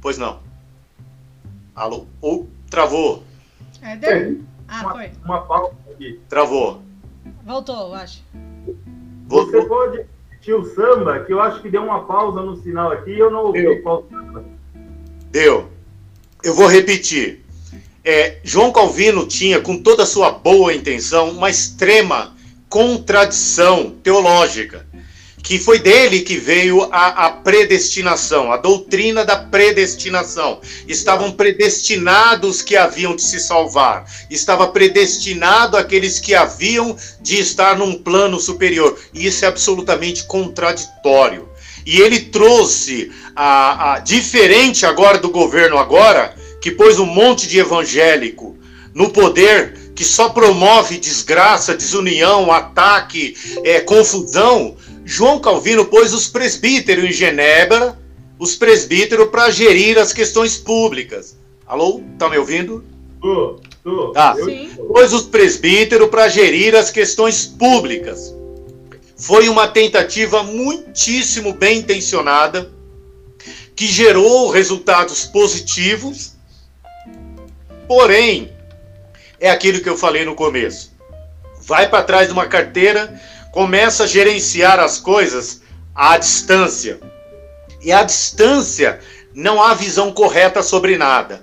Pois 0.00 0.18
não. 0.18 0.40
Alô? 1.74 2.06
Ou 2.20 2.48
travou? 2.68 3.22
É, 3.82 3.96
deu. 3.96 4.40
Ah, 4.68 4.82
uma, 4.82 4.90
foi. 4.92 5.10
Uma 5.24 5.40
pausa 5.42 5.74
aqui. 5.92 6.20
Travou. 6.28 6.82
Voltou, 7.44 7.88
eu 7.88 7.94
acho. 7.94 8.22
Você 9.26 9.64
pode 9.64 9.98
repetir 10.30 10.54
o 10.54 10.64
samba, 10.74 11.20
que 11.20 11.32
eu 11.32 11.40
acho 11.40 11.62
que 11.62 11.70
deu 11.70 11.82
uma 11.82 12.04
pausa 12.04 12.40
no 12.40 12.56
sinal 12.62 12.92
aqui 12.92 13.10
e 13.10 13.18
eu 13.18 13.30
não 13.30 13.46
ouvi 13.46 13.62
Deu. 13.62 13.82
qual 13.82 14.06
samba. 14.10 14.44
Deu. 15.30 15.70
Eu 16.42 16.54
vou 16.54 16.66
repetir. 16.66 17.44
É, 18.04 18.38
João 18.42 18.72
Calvino 18.72 19.26
tinha, 19.26 19.60
com 19.60 19.82
toda 19.82 20.04
a 20.04 20.06
sua 20.06 20.30
boa 20.30 20.72
intenção, 20.72 21.30
uma 21.30 21.50
extrema 21.50 22.34
contradição 22.68 23.90
teológica, 24.02 24.86
que 25.42 25.58
foi 25.58 25.78
dele 25.78 26.20
que 26.20 26.36
veio 26.36 26.82
a, 26.92 27.26
a 27.26 27.30
predestinação, 27.30 28.52
a 28.52 28.56
doutrina 28.56 29.24
da 29.24 29.36
predestinação. 29.36 30.60
Estavam 30.86 31.32
predestinados 31.32 32.62
que 32.62 32.76
haviam 32.76 33.16
de 33.16 33.22
se 33.22 33.40
salvar, 33.40 34.04
estava 34.30 34.68
predestinado 34.68 35.76
aqueles 35.76 36.18
que 36.18 36.34
haviam 36.34 36.96
de 37.20 37.40
estar 37.40 37.76
num 37.76 37.94
plano 37.94 38.38
superior. 38.38 38.98
E 39.12 39.26
isso 39.26 39.44
é 39.44 39.48
absolutamente 39.48 40.24
contraditório. 40.24 41.48
E 41.86 42.00
ele 42.00 42.20
trouxe 42.20 43.10
a, 43.34 43.94
a 43.94 43.98
diferente 44.00 44.84
agora 44.84 45.18
do 45.18 45.30
governo 45.30 45.78
agora, 45.78 46.34
que 46.60 46.70
pôs 46.70 46.98
um 46.98 47.06
monte 47.06 47.48
de 47.48 47.58
evangélico 47.58 48.58
no 48.94 49.10
poder 49.10 49.80
que 49.94 50.04
só 50.04 50.30
promove 50.30 50.98
desgraça, 50.98 51.76
desunião, 51.76 52.50
ataque, 52.50 53.36
é, 53.64 53.80
confusão. 53.80 54.76
João 55.04 55.40
Calvino 55.40 55.86
pôs 55.86 56.12
os 56.12 56.28
presbíteros 56.28 57.04
em 57.04 57.12
Genebra, 57.12 57.98
os 58.38 58.56
presbíteros 58.56 59.28
para 59.28 59.50
gerir 59.50 59.98
as 59.98 60.12
questões 60.12 60.56
públicas. 60.56 61.36
Alô, 61.66 62.02
tá 62.18 62.28
me 62.28 62.38
ouvindo? 62.38 62.84
Tô, 63.20 63.60
tô. 63.82 64.12
Tá. 64.12 64.34
Sim. 64.34 64.70
Pôs 64.88 65.12
os 65.12 65.24
presbíteros 65.24 66.08
para 66.08 66.28
gerir 66.28 66.74
as 66.74 66.90
questões 66.90 67.46
públicas. 67.46 68.34
Foi 69.16 69.48
uma 69.48 69.68
tentativa 69.68 70.42
muitíssimo 70.42 71.52
bem 71.52 71.78
intencionada, 71.80 72.72
que 73.76 73.86
gerou 73.86 74.50
resultados 74.50 75.26
positivos, 75.26 76.34
porém, 77.86 78.50
é 79.38 79.50
aquilo 79.50 79.80
que 79.80 79.88
eu 79.88 79.96
falei 79.96 80.24
no 80.24 80.34
começo. 80.34 80.92
Vai 81.62 81.88
para 81.88 82.02
trás 82.02 82.28
de 82.28 82.32
uma 82.32 82.46
carteira, 82.46 83.20
começa 83.52 84.04
a 84.04 84.06
gerenciar 84.06 84.78
as 84.78 84.98
coisas 84.98 85.62
à 85.94 86.16
distância. 86.16 87.00
E 87.82 87.92
à 87.92 88.02
distância 88.02 89.00
não 89.34 89.62
há 89.62 89.74
visão 89.74 90.12
correta 90.12 90.62
sobre 90.62 90.96
nada. 90.96 91.42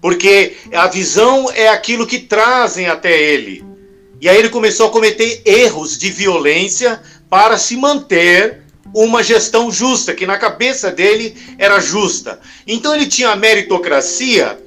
Porque 0.00 0.56
a 0.72 0.86
visão 0.86 1.50
é 1.52 1.68
aquilo 1.68 2.06
que 2.06 2.18
trazem 2.18 2.88
até 2.88 3.18
ele. 3.18 3.64
E 4.20 4.28
aí 4.28 4.38
ele 4.38 4.48
começou 4.48 4.86
a 4.86 4.90
cometer 4.90 5.42
erros 5.44 5.98
de 5.98 6.10
violência 6.10 7.00
para 7.28 7.58
se 7.58 7.76
manter 7.76 8.62
uma 8.94 9.22
gestão 9.22 9.70
justa, 9.70 10.14
que 10.14 10.26
na 10.26 10.38
cabeça 10.38 10.90
dele 10.90 11.36
era 11.58 11.80
justa. 11.80 12.40
Então 12.66 12.94
ele 12.94 13.06
tinha 13.06 13.30
a 13.30 13.36
meritocracia, 13.36 14.58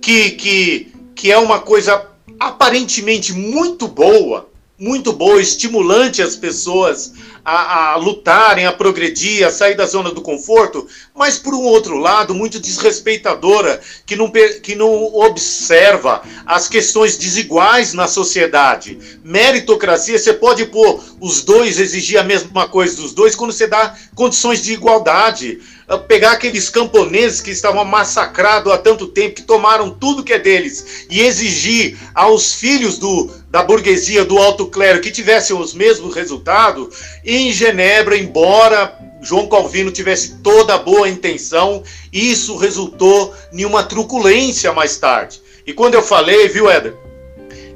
que, 0.00 0.30
que, 0.32 0.92
que 1.14 1.30
é 1.30 1.38
uma 1.38 1.60
coisa 1.60 2.06
aparentemente 2.38 3.32
muito 3.32 3.86
boa, 3.86 4.48
muito 4.78 5.12
boa, 5.12 5.40
estimulante 5.40 6.20
as 6.20 6.36
pessoas 6.36 7.12
a, 7.44 7.92
a 7.92 7.96
lutarem, 7.96 8.66
a 8.66 8.72
progredir, 8.72 9.46
a 9.46 9.50
sair 9.50 9.76
da 9.76 9.86
zona 9.86 10.10
do 10.10 10.20
conforto, 10.20 10.86
mas 11.14 11.38
por 11.38 11.54
um 11.54 11.62
outro 11.62 11.96
lado, 11.96 12.34
muito 12.34 12.58
desrespeitadora, 12.58 13.80
que 14.04 14.16
não, 14.16 14.30
que 14.30 14.74
não 14.74 15.14
observa 15.14 16.22
as 16.44 16.68
questões 16.68 17.16
desiguais 17.16 17.94
na 17.94 18.08
sociedade. 18.08 18.98
Meritocracia, 19.24 20.18
você 20.18 20.32
pode 20.32 20.66
pôr 20.66 21.00
os 21.20 21.42
dois, 21.42 21.78
exigir 21.78 22.18
a 22.18 22.24
mesma 22.24 22.68
coisa 22.68 22.96
dos 22.96 23.14
dois, 23.14 23.36
quando 23.36 23.52
você 23.52 23.66
dá 23.66 23.94
condições 24.14 24.62
de 24.62 24.72
igualdade. 24.72 25.60
Pegar 26.08 26.32
aqueles 26.32 26.68
camponeses 26.68 27.40
que 27.40 27.50
estavam 27.50 27.84
massacrados 27.84 28.72
há 28.72 28.78
tanto 28.78 29.06
tempo, 29.06 29.36
que 29.36 29.42
tomaram 29.42 29.90
tudo 29.90 30.24
que 30.24 30.32
é 30.32 30.38
deles, 30.38 31.06
e 31.08 31.20
exigir 31.20 31.96
aos 32.12 32.54
filhos 32.54 32.98
do, 32.98 33.30
da 33.48 33.62
burguesia, 33.62 34.24
do 34.24 34.36
alto 34.36 34.66
clero, 34.66 35.00
que 35.00 35.12
tivessem 35.12 35.56
os 35.56 35.72
mesmos 35.72 36.14
resultados, 36.14 36.88
em 37.24 37.52
Genebra, 37.52 38.16
embora 38.16 38.98
João 39.22 39.48
Calvino 39.48 39.92
tivesse 39.92 40.38
toda 40.42 40.74
a 40.74 40.78
boa 40.78 41.08
intenção, 41.08 41.82
isso 42.12 42.56
resultou 42.56 43.34
em 43.52 43.64
uma 43.64 43.82
truculência 43.82 44.72
mais 44.72 44.96
tarde. 44.98 45.40
E 45.66 45.72
quando 45.72 45.94
eu 45.94 46.02
falei, 46.02 46.48
viu, 46.48 46.68
Éder? 46.68 47.05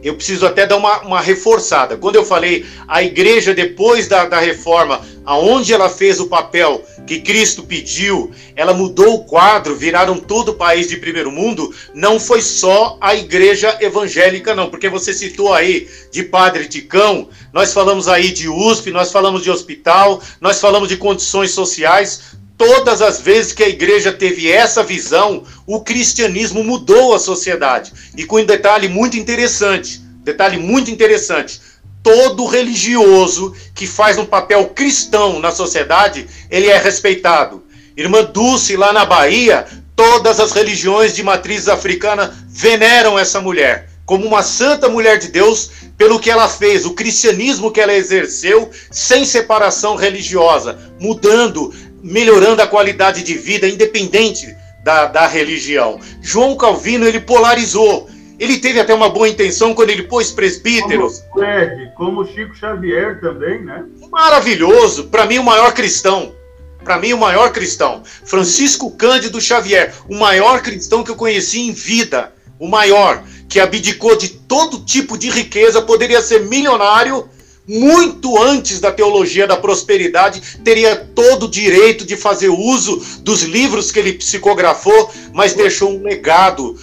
Eu 0.03 0.15
preciso 0.15 0.47
até 0.47 0.67
dar 0.67 0.77
uma, 0.77 1.01
uma 1.01 1.21
reforçada. 1.21 1.97
Quando 1.97 2.17
eu 2.17 2.25
falei 2.25 2.65
a 2.89 3.03
igreja, 3.03 3.53
depois 3.53 4.09
da, 4.09 4.27
da 4.27 4.39
reforma, 4.39 5.01
aonde 5.25 5.73
ela 5.73 5.89
fez 5.89 6.19
o 6.21 6.27
papel 6.27 6.85
que 7.07 7.21
Cristo 7.21 7.63
pediu, 7.63 8.31
ela 8.57 8.73
mudou 8.73 9.15
o 9.15 9.25
quadro, 9.25 9.77
viraram 9.77 10.19
todo 10.19 10.51
o 10.51 10.55
país 10.55 10.89
de 10.89 10.97
primeiro 10.97 11.31
mundo, 11.31 11.75
não 11.95 12.19
foi 12.19 12.41
só 12.41 12.97
a 13.01 13.15
igreja 13.15 13.77
evangélica, 13.81 14.55
não, 14.55 14.71
porque 14.71 14.89
você 14.89 15.13
citou 15.13 15.53
aí 15.53 15.89
de 16.11 16.23
Padre 16.23 16.67
Ticão, 16.67 17.29
nós 17.53 17.73
falamos 17.73 18.09
aí 18.09 18.31
de 18.31 18.49
USP, 18.49 18.91
nós 18.91 19.13
falamos 19.13 19.43
de 19.43 19.51
hospital, 19.51 20.23
nós 20.41 20.61
falamos 20.61 20.89
de 20.89 20.97
condições 20.97 21.51
sociais. 21.51 22.39
Todas 22.61 23.01
as 23.01 23.23
vezes 23.23 23.55
que 23.55 23.63
a 23.63 23.69
igreja 23.71 24.13
teve 24.13 24.53
essa 24.53 24.83
visão, 24.83 25.45
o 25.67 25.81
cristianismo 25.81 26.63
mudou 26.63 27.15
a 27.15 27.19
sociedade. 27.19 27.91
E 28.15 28.23
com 28.23 28.37
um 28.37 28.45
detalhe 28.45 28.87
muito 28.87 29.17
interessante, 29.17 29.99
detalhe 30.23 30.59
muito 30.59 30.91
interessante, 30.91 31.59
todo 32.03 32.45
religioso 32.45 33.57
que 33.75 33.87
faz 33.87 34.19
um 34.19 34.27
papel 34.27 34.67
cristão 34.75 35.41
na 35.41 35.51
sociedade, 35.51 36.27
ele 36.51 36.67
é 36.67 36.77
respeitado. 36.77 37.65
Irmã 37.97 38.25
Dulce, 38.25 38.77
lá 38.77 38.93
na 38.93 39.07
Bahia, 39.07 39.67
todas 39.97 40.39
as 40.39 40.53
religiões 40.53 41.15
de 41.15 41.23
matriz 41.23 41.67
africana 41.67 42.47
veneram 42.47 43.19
essa 43.19 43.41
mulher 43.41 43.89
como 44.11 44.27
uma 44.27 44.43
santa 44.43 44.89
mulher 44.89 45.19
de 45.19 45.29
Deus 45.29 45.71
pelo 45.97 46.19
que 46.19 46.29
ela 46.29 46.49
fez, 46.49 46.85
o 46.85 46.95
cristianismo 46.95 47.71
que 47.71 47.81
ela 47.81 47.95
exerceu 47.95 48.69
sem 48.91 49.25
separação 49.25 49.95
religiosa, 49.95 50.77
mudando 50.99 51.73
melhorando 52.03 52.63
a 52.63 52.67
qualidade 52.67 53.23
de 53.23 53.35
vida, 53.35 53.69
independente 53.69 54.57
da, 54.83 55.07
da 55.07 55.27
religião. 55.27 56.01
João 56.21 56.57
Calvino, 56.57 57.07
ele 57.07 57.21
polarizou. 57.21 58.09
Ele 58.39 58.59
teve 58.59 58.81
até 58.81 58.95
uma 58.95 59.11
boa 59.11 59.29
intenção 59.29 59.75
quando 59.75 59.91
ele 59.91 60.05
pôs 60.05 60.31
presbíteros. 60.33 61.23
Como 61.31 61.45
Fred, 61.45 61.93
como 61.95 62.27
Chico 62.27 62.55
Xavier 62.55 63.21
também, 63.21 63.63
né? 63.63 63.85
Maravilhoso. 64.11 65.09
Para 65.09 65.27
mim, 65.27 65.39
o 65.39 65.45
maior 65.45 65.75
cristão. 65.75 66.35
Para 66.83 66.99
mim, 66.99 67.13
o 67.13 67.19
maior 67.19 67.53
cristão. 67.53 68.03
Francisco 68.25 68.91
Cândido 68.93 69.39
Xavier, 69.41 69.93
o 70.09 70.17
maior 70.17 70.63
cristão 70.63 71.05
que 71.05 71.11
eu 71.11 71.17
conheci 71.17 71.61
em 71.61 71.73
vida. 71.73 72.33
O 72.59 72.67
maior, 72.67 73.23
que 73.47 73.61
abdicou 73.61 74.17
de 74.17 74.29
todo 74.29 74.85
tipo 74.85 75.19
de 75.19 75.29
riqueza, 75.29 75.83
poderia 75.83 76.23
ser 76.23 76.41
milionário 76.47 77.29
muito 77.71 78.37
antes 78.37 78.81
da 78.81 78.91
teologia 78.91 79.47
da 79.47 79.57
prosperidade, 79.57 80.59
teria 80.65 80.97
todo 80.97 81.45
o 81.45 81.51
direito 81.51 82.05
de 82.05 82.17
fazer 82.17 82.49
uso 82.49 83.01
dos 83.21 83.43
livros 83.43 83.93
que 83.93 84.01
ele 84.01 84.15
psicografou, 84.15 85.11
mas 85.33 85.55
deixou 85.55 85.97
um 85.97 86.03
legado 86.03 86.77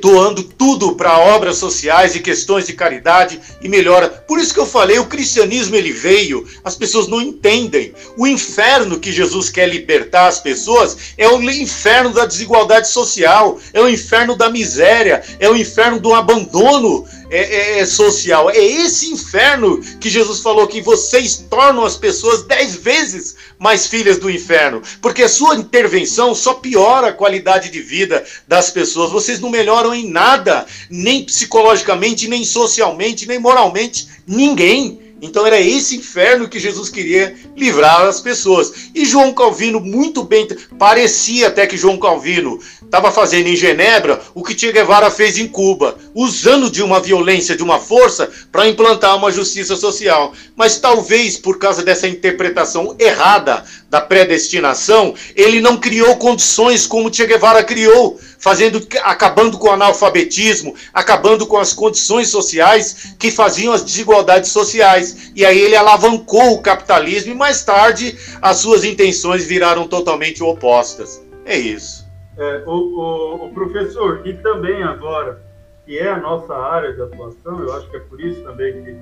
doando 0.00 0.44
tudo 0.44 0.94
para 0.94 1.18
obras 1.18 1.56
sociais 1.56 2.14
e 2.14 2.20
questões 2.20 2.66
de 2.66 2.72
caridade 2.72 3.40
e 3.60 3.68
melhora. 3.68 4.08
Por 4.08 4.38
isso 4.38 4.54
que 4.54 4.60
eu 4.60 4.66
falei, 4.66 4.98
o 4.98 5.06
cristianismo 5.06 5.74
ele 5.74 5.92
veio, 5.92 6.46
as 6.62 6.76
pessoas 6.76 7.08
não 7.08 7.20
entendem. 7.20 7.92
O 8.16 8.26
inferno 8.26 9.00
que 9.00 9.10
Jesus 9.10 9.50
quer 9.50 9.68
libertar 9.68 10.28
as 10.28 10.38
pessoas 10.38 10.96
é 11.18 11.28
o 11.28 11.42
inferno 11.42 12.12
da 12.12 12.26
desigualdade 12.26 12.88
social, 12.88 13.58
é 13.72 13.80
o 13.80 13.88
inferno 13.88 14.36
da 14.36 14.48
miséria, 14.48 15.22
é 15.40 15.50
o 15.50 15.56
inferno 15.56 15.98
do 15.98 16.14
abandono 16.14 17.04
é, 17.32 17.38
é, 17.38 17.78
é, 17.78 17.86
social. 17.86 18.50
É 18.50 18.62
esse 18.62 19.10
inferno 19.10 19.80
que 19.98 20.10
Jesus 20.10 20.40
falou 20.40 20.68
que 20.68 20.82
vocês 20.82 21.42
tornam 21.48 21.82
as 21.82 21.96
pessoas 21.96 22.42
dez 22.42 22.76
vezes 22.76 23.36
mais 23.58 23.86
filhas 23.86 24.18
do 24.18 24.30
inferno, 24.30 24.82
porque 25.00 25.22
a 25.22 25.28
sua 25.28 25.56
intervenção 25.56 26.34
só 26.34 26.52
piora 26.52 27.08
a 27.08 27.12
qualidade 27.12 27.70
de 27.70 27.80
vida 27.80 28.22
das 28.46 28.68
pessoas. 28.70 29.10
Vocês 29.10 29.40
não 29.40 29.48
melhoram 29.48 29.94
em 29.94 30.10
nada, 30.10 30.66
nem 30.90 31.24
psicologicamente, 31.24 32.28
nem 32.28 32.44
socialmente, 32.44 33.26
nem 33.26 33.38
moralmente, 33.38 34.08
ninguém. 34.26 35.00
Então 35.22 35.46
era 35.46 35.60
esse 35.60 35.96
inferno 35.96 36.48
que 36.48 36.58
Jesus 36.58 36.88
queria 36.88 37.36
livrar 37.56 38.02
as 38.02 38.20
pessoas. 38.20 38.90
E 38.92 39.04
João 39.04 39.32
Calvino, 39.32 39.78
muito 39.78 40.24
bem, 40.24 40.48
parecia 40.76 41.46
até 41.46 41.64
que 41.64 41.76
João 41.76 41.96
Calvino 41.96 42.58
estava 42.82 43.12
fazendo 43.12 43.46
em 43.46 43.54
Genebra 43.54 44.20
o 44.34 44.42
que 44.42 44.58
Che 44.58 44.72
Guevara 44.72 45.12
fez 45.12 45.38
em 45.38 45.46
Cuba, 45.46 45.96
usando 46.12 46.68
de 46.68 46.82
uma 46.82 46.98
violência, 46.98 47.56
de 47.56 47.62
uma 47.62 47.78
força, 47.78 48.28
para 48.50 48.66
implantar 48.66 49.16
uma 49.16 49.30
justiça 49.30 49.76
social. 49.76 50.32
Mas 50.56 50.78
talvez 50.78 51.38
por 51.38 51.56
causa 51.56 51.84
dessa 51.84 52.08
interpretação 52.08 52.96
errada 52.98 53.64
da 53.88 54.00
predestinação, 54.00 55.14
ele 55.36 55.60
não 55.60 55.76
criou 55.76 56.16
condições 56.16 56.84
como 56.84 57.14
Che 57.14 57.26
Guevara 57.26 57.62
criou, 57.62 58.18
fazendo, 58.42 58.84
acabando 59.04 59.56
com 59.56 59.68
o 59.68 59.70
analfabetismo, 59.70 60.74
acabando 60.92 61.46
com 61.46 61.56
as 61.56 61.72
condições 61.72 62.28
sociais 62.28 63.14
que 63.16 63.30
faziam 63.30 63.72
as 63.72 63.84
desigualdades 63.84 64.50
sociais. 64.50 65.32
E 65.36 65.46
aí 65.46 65.60
ele 65.60 65.76
alavancou 65.76 66.54
o 66.54 66.60
capitalismo 66.60 67.30
e 67.32 67.36
mais 67.36 67.64
tarde 67.64 68.18
as 68.42 68.56
suas 68.56 68.82
intenções 68.82 69.46
viraram 69.46 69.86
totalmente 69.86 70.42
opostas. 70.42 71.24
É 71.44 71.56
isso. 71.56 72.04
É, 72.36 72.64
o, 72.66 72.72
o, 72.72 73.46
o, 73.46 73.54
professor, 73.54 74.26
e 74.26 74.34
também 74.34 74.82
agora, 74.82 75.40
que 75.86 75.96
é 75.96 76.10
a 76.10 76.18
nossa 76.18 76.52
área 76.52 76.92
de 76.92 77.00
atuação, 77.00 77.60
eu 77.60 77.72
acho 77.76 77.88
que 77.90 77.96
é 77.96 78.00
por 78.00 78.20
isso 78.20 78.42
também 78.42 78.72
que, 78.82 78.96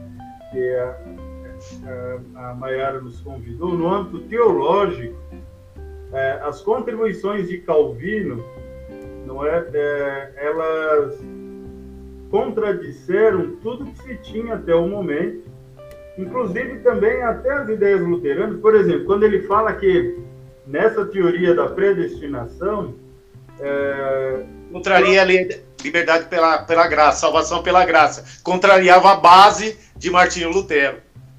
que 0.52 0.74
a, 0.74 0.96
a, 2.36 2.50
a 2.50 2.54
Maiara 2.54 3.00
nos 3.00 3.20
convidou, 3.20 3.72
no 3.72 3.88
âmbito 3.88 4.20
teológico, 4.28 5.16
é, 6.12 6.40
as 6.42 6.60
contribuições 6.60 7.48
de 7.48 7.58
Calvino, 7.58 8.44
não 9.30 9.46
é, 9.46 9.64
é, 9.72 10.32
elas 10.38 11.14
contradisseram 12.30 13.56
tudo 13.62 13.86
que 13.86 14.02
se 14.02 14.16
tinha 14.16 14.54
até 14.54 14.74
o 14.74 14.88
momento, 14.88 15.48
inclusive 16.18 16.80
também 16.80 17.22
até 17.22 17.52
as 17.52 17.68
ideias 17.68 18.00
luteranas. 18.00 18.60
Por 18.60 18.74
exemplo, 18.74 19.04
quando 19.04 19.22
ele 19.22 19.42
fala 19.42 19.72
que 19.74 20.18
nessa 20.66 21.04
teoria 21.06 21.54
da 21.54 21.68
predestinação, 21.68 22.94
é... 23.60 24.44
Contraria 24.72 25.22
a 25.22 25.24
liberdade 25.24 26.26
pela, 26.26 26.62
pela 26.62 26.86
graça, 26.88 27.20
salvação 27.20 27.62
pela 27.62 27.84
graça. 27.84 28.40
Contrariava 28.42 29.12
a 29.12 29.16
base 29.16 29.78
de 29.96 30.10
Martinho 30.10 30.50
Lutero. 30.50 30.98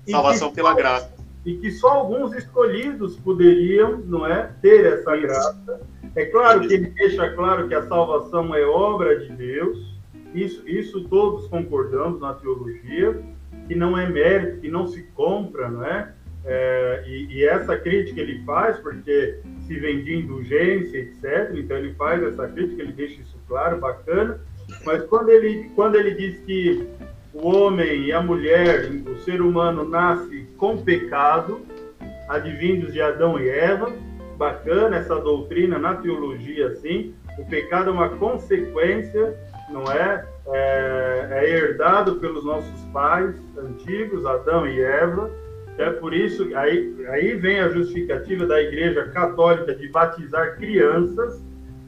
Salvação 0.10 0.52
pela 0.52 0.74
graça. 0.74 1.12
E 1.46 1.56
que 1.56 1.72
só 1.72 1.90
alguns 1.90 2.34
escolhidos 2.36 3.18
poderiam, 3.18 3.98
não 4.06 4.26
é, 4.26 4.52
ter 4.62 4.86
essa 4.86 5.16
graça. 5.16 5.82
É 6.16 6.26
claro 6.26 6.68
que 6.68 6.74
ele 6.74 6.88
deixa 6.88 7.30
claro 7.32 7.68
que 7.68 7.74
a 7.74 7.88
salvação 7.88 8.54
é 8.54 8.66
obra 8.66 9.18
de 9.20 9.32
Deus. 9.34 9.96
Isso, 10.34 10.68
isso 10.68 11.08
todos 11.08 11.48
concordamos 11.48 12.22
na 12.22 12.34
teologia, 12.34 13.22
que 13.68 13.76
não 13.76 13.98
é 13.98 14.10
mérito, 14.10 14.62
que 14.62 14.70
não 14.70 14.88
se 14.88 15.04
compra, 15.14 15.70
não 15.70 15.86
é? 15.86 16.14
É, 16.44 17.04
e, 17.08 17.36
e, 17.36 17.46
essa 17.46 17.78
crítica 17.78 18.20
ele 18.20 18.44
faz 18.44 18.76
porque 18.80 19.38
se 19.68 19.80
vem 19.80 20.04
de 20.04 20.16
indulgência, 20.16 20.98
etc. 20.98 21.52
Então 21.56 21.78
ele 21.78 21.94
faz 21.94 22.24
essa 22.24 22.48
crítica, 22.48 22.82
ele 22.82 22.94
deixa 22.94 23.22
isso 23.22 23.38
claro, 23.48 23.80
bacana. 23.80 24.40
Mas 24.84 25.04
quando 25.04 25.30
ele, 25.30 25.70
quando 25.76 25.96
ele 25.96 26.16
diz 26.16 26.40
que 26.40 26.88
o 27.34 27.48
homem 27.48 28.06
e 28.06 28.12
a 28.12 28.22
mulher, 28.22 28.90
o 28.90 29.18
ser 29.20 29.42
humano 29.42 29.88
nasce 29.88 30.48
com 30.58 30.78
pecado, 30.78 31.62
advindos 32.28 32.92
de 32.92 33.02
Adão 33.02 33.40
e 33.40 33.48
Eva, 33.48 33.92
bacana 34.38 34.98
essa 34.98 35.16
doutrina 35.20 35.78
na 35.78 35.96
teologia, 35.96 36.68
assim. 36.68 37.14
O 37.38 37.46
pecado 37.46 37.90
é 37.90 37.94
uma 37.94 38.10
consequência, 38.10 39.38
não 39.70 39.92
é? 39.92 40.26
É, 40.48 41.28
é 41.32 41.50
herdado 41.50 42.16
pelos 42.16 42.44
nossos 42.44 42.82
pais 42.92 43.36
antigos, 43.58 44.26
Adão 44.26 44.68
e 44.68 44.82
Eva 44.82 45.32
é 45.78 45.90
por 45.90 46.14
isso, 46.14 46.56
aí, 46.56 47.06
aí 47.10 47.36
vem 47.36 47.60
a 47.60 47.70
justificativa 47.70 48.46
da 48.46 48.62
Igreja 48.62 49.06
Católica 49.10 49.74
de 49.74 49.88
batizar 49.88 50.56
crianças, 50.58 51.42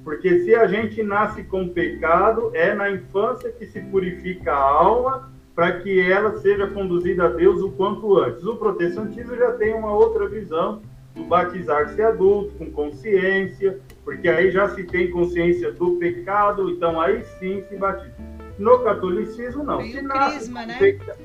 porque 0.03 0.39
se 0.39 0.55
a 0.55 0.67
gente 0.67 1.03
nasce 1.03 1.43
com 1.43 1.69
pecado, 1.69 2.51
é 2.53 2.73
na 2.73 2.89
infância 2.89 3.51
que 3.51 3.65
se 3.65 3.79
purifica 3.81 4.51
a 4.51 4.57
alma 4.57 5.31
para 5.55 5.79
que 5.79 5.99
ela 6.11 6.37
seja 6.39 6.67
conduzida 6.67 7.25
a 7.25 7.29
Deus 7.29 7.61
o 7.61 7.71
quanto 7.71 8.17
antes. 8.17 8.43
O 8.43 8.55
protestantismo 8.55 9.35
já 9.35 9.51
tem 9.53 9.73
uma 9.73 9.93
outra 9.93 10.27
visão 10.27 10.81
do 11.13 11.23
batizar-se 11.23 12.01
adulto, 12.01 12.55
com 12.57 12.71
consciência, 12.71 13.79
porque 14.03 14.27
aí 14.27 14.51
já 14.51 14.69
se 14.69 14.83
tem 14.83 15.11
consciência 15.11 15.71
do 15.71 15.97
pecado, 15.97 16.69
então 16.71 16.99
aí 16.99 17.23
sim 17.39 17.63
se 17.69 17.75
batiza. 17.75 18.13
No 18.57 18.79
catolicismo, 18.79 19.63
não. 19.63 19.77
Tem 19.79 19.91
se 19.91 20.01
nasce 20.01 20.37
crisma, 20.37 20.65
né? 20.65 20.77
Pecado, 20.79 21.19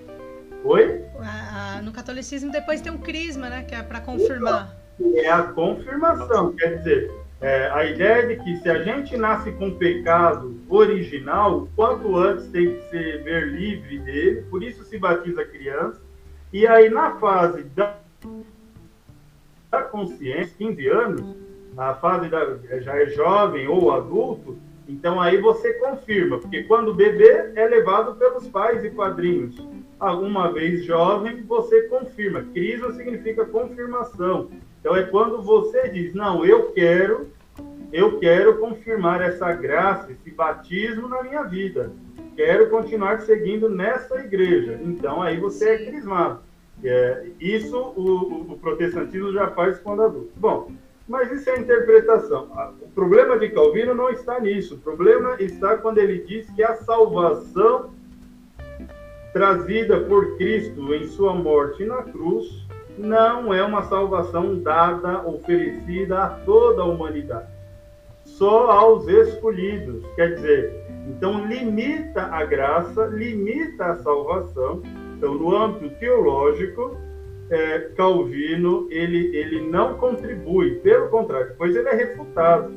Oi? 0.64 1.04
no 1.82 1.92
catolicismo 1.92 2.50
depois 2.50 2.80
tem 2.80 2.92
um 2.92 2.98
crisma, 2.98 3.48
né? 3.48 3.62
Que 3.64 3.74
é 3.74 3.82
para 3.82 4.00
confirmar. 4.00 4.76
É 5.14 5.30
a 5.30 5.42
confirmação, 5.44 6.54
quer 6.56 6.78
dizer, 6.78 7.10
é, 7.40 7.70
a 7.70 7.84
ideia 7.84 8.26
de 8.26 8.42
que 8.42 8.56
se 8.56 8.68
a 8.68 8.82
gente 8.82 9.16
nasce 9.16 9.52
com 9.52 9.70
pecado 9.70 10.60
original, 10.68 11.68
quanto 11.76 12.16
antes 12.16 12.48
tem 12.48 12.74
que 12.74 12.90
ser 12.90 13.22
ver 13.22 13.46
livre 13.46 13.98
dele, 14.00 14.42
por 14.50 14.62
isso 14.62 14.82
se 14.84 14.98
batiza 14.98 15.44
criança. 15.44 16.00
E 16.52 16.66
aí 16.66 16.90
na 16.90 17.12
fase 17.16 17.62
da, 17.76 17.96
da 19.70 19.82
consciência, 19.82 20.54
15 20.58 20.88
anos, 20.88 21.36
a 21.76 21.94
fase 21.94 22.28
da, 22.28 22.56
já 22.80 22.96
é 22.96 23.06
jovem 23.06 23.68
ou 23.68 23.92
adulto, 23.92 24.56
então 24.88 25.20
aí 25.20 25.36
você 25.38 25.74
confirma, 25.74 26.38
porque 26.38 26.62
quando 26.64 26.88
o 26.88 26.94
bebê 26.94 27.52
é 27.54 27.66
levado 27.66 28.14
pelos 28.14 28.48
pais 28.48 28.82
e 28.84 28.90
padrinhos 28.90 29.54
alguma 29.98 30.52
vez 30.52 30.84
jovem, 30.84 31.42
você 31.42 31.82
confirma. 31.82 32.42
Crisma 32.54 32.92
significa 32.92 33.44
confirmação. 33.44 34.48
Então 34.80 34.96
é 34.96 35.02
quando 35.02 35.42
você 35.42 35.88
diz, 35.88 36.14
não, 36.14 36.44
eu 36.44 36.72
quero, 36.72 37.28
eu 37.92 38.18
quero 38.18 38.58
confirmar 38.58 39.20
essa 39.20 39.52
graça, 39.52 40.12
esse 40.12 40.30
batismo 40.30 41.08
na 41.08 41.22
minha 41.22 41.42
vida. 41.42 41.90
Quero 42.36 42.70
continuar 42.70 43.20
seguindo 43.20 43.68
nessa 43.68 44.20
igreja. 44.20 44.78
Então 44.82 45.20
aí 45.20 45.38
você 45.38 45.70
é 45.70 45.84
crismado. 45.86 46.40
É, 46.84 47.26
isso 47.40 47.76
o, 47.76 48.52
o, 48.52 48.58
protestantismo 48.58 49.32
já 49.32 49.48
faz 49.48 49.78
quando 49.78 50.02
adulto. 50.02 50.30
Bom, 50.36 50.70
mas 51.08 51.30
isso 51.32 51.50
é 51.50 51.58
interpretação. 51.58 52.48
O 52.80 52.88
problema 52.88 53.38
de 53.38 53.48
Calvino 53.48 53.94
não 53.94 54.10
está 54.10 54.38
nisso. 54.38 54.76
O 54.76 54.78
problema 54.78 55.36
está 55.40 55.76
quando 55.76 55.98
ele 55.98 56.20
diz 56.20 56.48
que 56.50 56.62
a 56.62 56.76
salvação 56.76 57.90
trazida 59.32 60.00
por 60.00 60.36
Cristo 60.36 60.94
em 60.94 61.06
sua 61.06 61.34
morte 61.34 61.84
na 61.84 62.02
cruz, 62.02 62.66
não 62.96 63.54
é 63.54 63.62
uma 63.62 63.84
salvação 63.84 64.58
dada, 64.58 65.26
oferecida 65.26 66.24
a 66.24 66.28
toda 66.28 66.82
a 66.82 66.84
humanidade, 66.84 67.46
só 68.24 68.70
aos 68.70 69.06
escolhidos. 69.06 70.04
Quer 70.16 70.34
dizer, 70.34 70.84
então 71.06 71.46
limita 71.46 72.22
a 72.22 72.44
graça, 72.44 73.06
limita 73.06 73.86
a 73.86 73.96
salvação. 73.98 74.82
Então, 75.18 75.34
no 75.34 75.54
âmbito 75.54 75.90
teológico, 75.96 76.96
é, 77.50 77.90
Calvino 77.96 78.86
ele, 78.88 79.36
ele 79.36 79.68
não 79.68 79.94
contribui, 79.98 80.76
pelo 80.76 81.08
contrário, 81.08 81.48
depois 81.48 81.74
ele 81.74 81.88
é 81.88 81.94
refutado. 81.94 82.72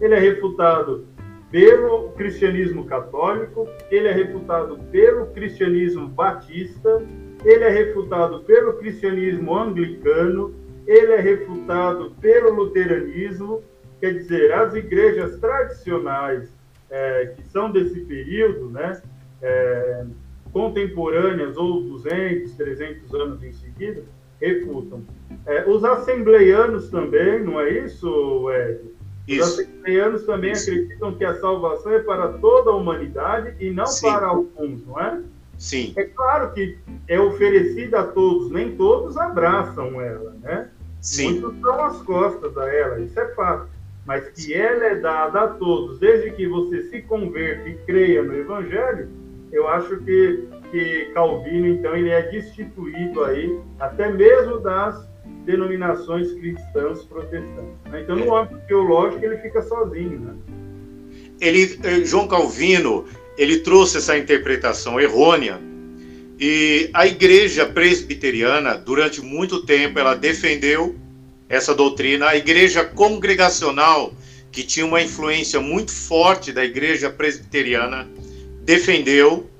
Ele 0.00 0.14
é 0.14 0.18
refutado 0.20 1.08
pelo 1.50 2.10
cristianismo 2.10 2.84
católico, 2.84 3.68
ele 3.90 4.06
é 4.06 4.12
refutado 4.12 4.78
pelo 4.92 5.26
cristianismo 5.26 6.06
batista, 6.06 7.02
ele 7.44 7.64
é 7.64 7.68
refutado 7.68 8.40
pelo 8.44 8.74
cristianismo 8.74 9.58
anglicano, 9.58 10.54
ele 10.86 11.12
é 11.12 11.20
refutado 11.20 12.12
pelo 12.20 12.54
luteranismo, 12.54 13.62
quer 13.98 14.14
dizer, 14.14 14.52
as 14.52 14.74
igrejas 14.74 15.40
tradicionais 15.40 16.48
é, 16.88 17.34
que 17.36 17.42
são 17.48 17.70
desse 17.70 18.00
período, 18.02 18.70
né, 18.70 19.02
é, 19.42 20.04
contemporâneas 20.52 21.56
ou 21.56 21.82
200, 21.82 22.52
300 22.52 23.14
anos 23.14 23.42
em 23.42 23.52
seguida, 23.52 24.02
refutam. 24.40 25.02
É, 25.46 25.68
os 25.68 25.84
assembleianos 25.84 26.88
também, 26.88 27.42
não 27.44 27.60
é 27.60 27.70
isso, 27.70 28.50
Ed? 28.50 28.80
Isso. 29.28 29.44
Os 29.44 29.58
assembleianos 29.60 30.22
também 30.24 30.52
isso. 30.52 30.70
acreditam 30.70 31.14
que 31.14 31.24
a 31.24 31.38
salvação 31.40 31.92
é 31.92 32.00
para 32.00 32.28
toda 32.34 32.70
a 32.70 32.74
humanidade 32.74 33.54
e 33.60 33.70
não 33.70 33.86
Sim. 33.86 34.10
para 34.10 34.26
alguns, 34.26 34.84
não 34.86 35.00
é? 35.00 35.20
Sim. 35.58 35.92
É 35.96 36.04
claro 36.04 36.52
que 36.52 36.78
é 37.06 37.20
oferecida 37.20 38.00
a 38.00 38.06
todos, 38.06 38.50
nem 38.50 38.76
todos 38.76 39.16
abraçam 39.16 40.00
ela, 40.00 40.34
né? 40.40 40.70
Sim. 41.00 41.40
Muitos 41.40 41.54
dão 41.60 41.84
as 41.84 42.02
costas 42.02 42.56
a 42.56 42.74
ela, 42.74 43.00
isso 43.00 43.18
é 43.20 43.28
fato. 43.34 43.68
Mas 44.06 44.28
que 44.30 44.54
ela 44.54 44.84
é 44.86 44.94
dada 44.96 45.42
a 45.42 45.48
todos, 45.48 45.98
desde 45.98 46.30
que 46.32 46.48
você 46.48 46.82
se 46.84 47.02
converta 47.02 47.68
e 47.68 47.74
creia 47.86 48.22
no 48.22 48.34
Evangelho, 48.34 49.08
eu 49.52 49.68
acho 49.68 49.96
que, 49.98 50.44
que 50.70 51.10
Calvino, 51.14 51.66
então, 51.66 51.96
ele 51.96 52.10
é 52.10 52.22
destituído 52.30 53.24
aí, 53.24 53.58
até 53.78 54.10
mesmo 54.10 54.58
das 54.60 55.08
denominações 55.44 56.32
cristãs 56.32 57.04
protestantes. 57.04 57.82
Né? 57.90 58.02
Então, 58.02 58.16
no 58.16 58.36
âmbito 58.36 58.60
teológico, 58.66 59.24
ele 59.24 59.38
fica 59.38 59.62
sozinho, 59.62 60.20
né? 60.20 60.34
Ele, 61.40 61.78
eh, 61.82 62.04
João 62.04 62.28
Calvino, 62.28 63.06
ele 63.36 63.60
trouxe 63.60 63.96
essa 63.96 64.16
interpretação 64.16 65.00
errônea 65.00 65.58
e 66.42 66.88
a 66.94 67.06
igreja 67.06 67.66
presbiteriana, 67.66 68.74
durante 68.74 69.20
muito 69.20 69.62
tempo, 69.66 69.98
ela 69.98 70.14
defendeu 70.14 70.96
essa 71.50 71.74
doutrina. 71.74 72.28
A 72.28 72.36
igreja 72.36 72.82
congregacional, 72.82 74.14
que 74.50 74.62
tinha 74.62 74.86
uma 74.86 75.02
influência 75.02 75.60
muito 75.60 75.92
forte 75.92 76.50
da 76.50 76.64
igreja 76.64 77.10
presbiteriana, 77.10 78.08
defendeu 78.70 79.50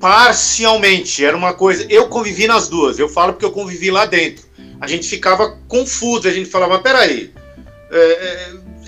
parcialmente. 0.00 1.24
Era 1.24 1.36
uma 1.36 1.54
coisa. 1.54 1.86
Eu 1.88 2.08
convivi 2.08 2.48
nas 2.48 2.68
duas. 2.68 2.98
Eu 2.98 3.08
falo 3.08 3.32
porque 3.32 3.44
eu 3.44 3.52
convivi 3.52 3.90
lá 3.90 4.06
dentro. 4.06 4.44
A 4.80 4.88
gente 4.88 5.08
ficava 5.08 5.56
confuso. 5.68 6.26
A 6.26 6.32
gente 6.32 6.50
falava: 6.50 6.80
peraí, 6.80 7.32
é, 7.90 7.98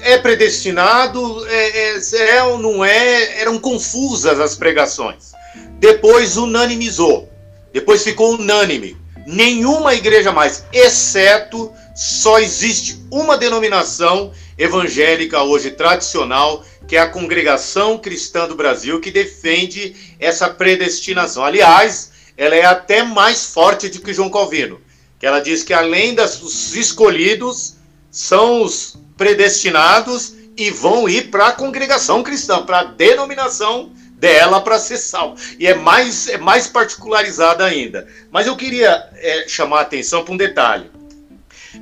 é, 0.03 0.15
é 0.15 0.19
predestinado? 0.19 1.47
É, 1.47 1.95
é, 1.95 2.36
é 2.36 2.43
ou 2.43 2.59
não 2.59 2.85
é? 2.85 3.41
Eram 3.41 3.59
confusas 3.59 4.41
as 4.41 4.57
pregações. 4.57 5.32
Depois 5.78 6.36
unanimizou. 6.36 7.28
Depois 7.73 8.03
ficou 8.03 8.35
unânime. 8.35 8.97
Nenhuma 9.27 9.95
igreja 9.95 10.32
mais, 10.32 10.66
exceto 10.70 11.73
só 11.95 12.41
existe 12.41 12.99
uma 13.11 13.37
denominação 13.37 14.33
evangélica 14.59 15.43
hoje 15.43 15.71
tradicional, 15.71 16.65
que 16.89 16.97
é 16.97 17.01
a 17.01 17.09
Congregação 17.09 17.99
Cristã 17.99 18.49
do 18.49 18.57
Brasil, 18.57 19.01
que 19.01 19.11
defende 19.11 19.95
essa 20.19 20.49
predestinação. 20.49 21.45
Aliás, 21.45 22.12
ela 22.37 22.55
é 22.55 22.65
até 22.65 23.03
mais 23.03 23.47
forte 23.47 23.89
do 23.89 24.01
que 24.01 24.12
João 24.12 24.31
Calvino, 24.31 24.81
que 25.19 25.27
ela 25.27 25.41
diz 25.41 25.62
que 25.62 25.73
além 25.73 26.15
dos 26.15 26.75
escolhidos, 26.75 27.77
são 28.11 28.62
os 28.62 28.97
predestinados 29.16 30.35
e 30.57 30.71
vão 30.71 31.09
ir 31.09 31.31
para 31.31 31.49
a 31.49 31.53
congregação 31.53 32.23
cristã, 32.23 32.65
para 32.65 32.81
a 32.81 32.85
denominação 32.85 33.93
dela 34.16 34.61
para 34.61 34.79
ser 34.79 34.99
salvo. 34.99 35.37
E 35.59 35.66
é 35.66 35.75
mais, 35.75 36.29
é 36.29 36.39
mais 36.39 36.66
particularizada 36.66 37.65
ainda. 37.65 38.07
Mas 38.31 38.47
eu 38.47 38.57
queria 38.57 39.09
é, 39.16 39.49
chamar 39.49 39.79
a 39.79 39.83
atenção 39.83 40.25
para 40.25 40.33
um 40.33 40.37
detalhe. 40.37 40.91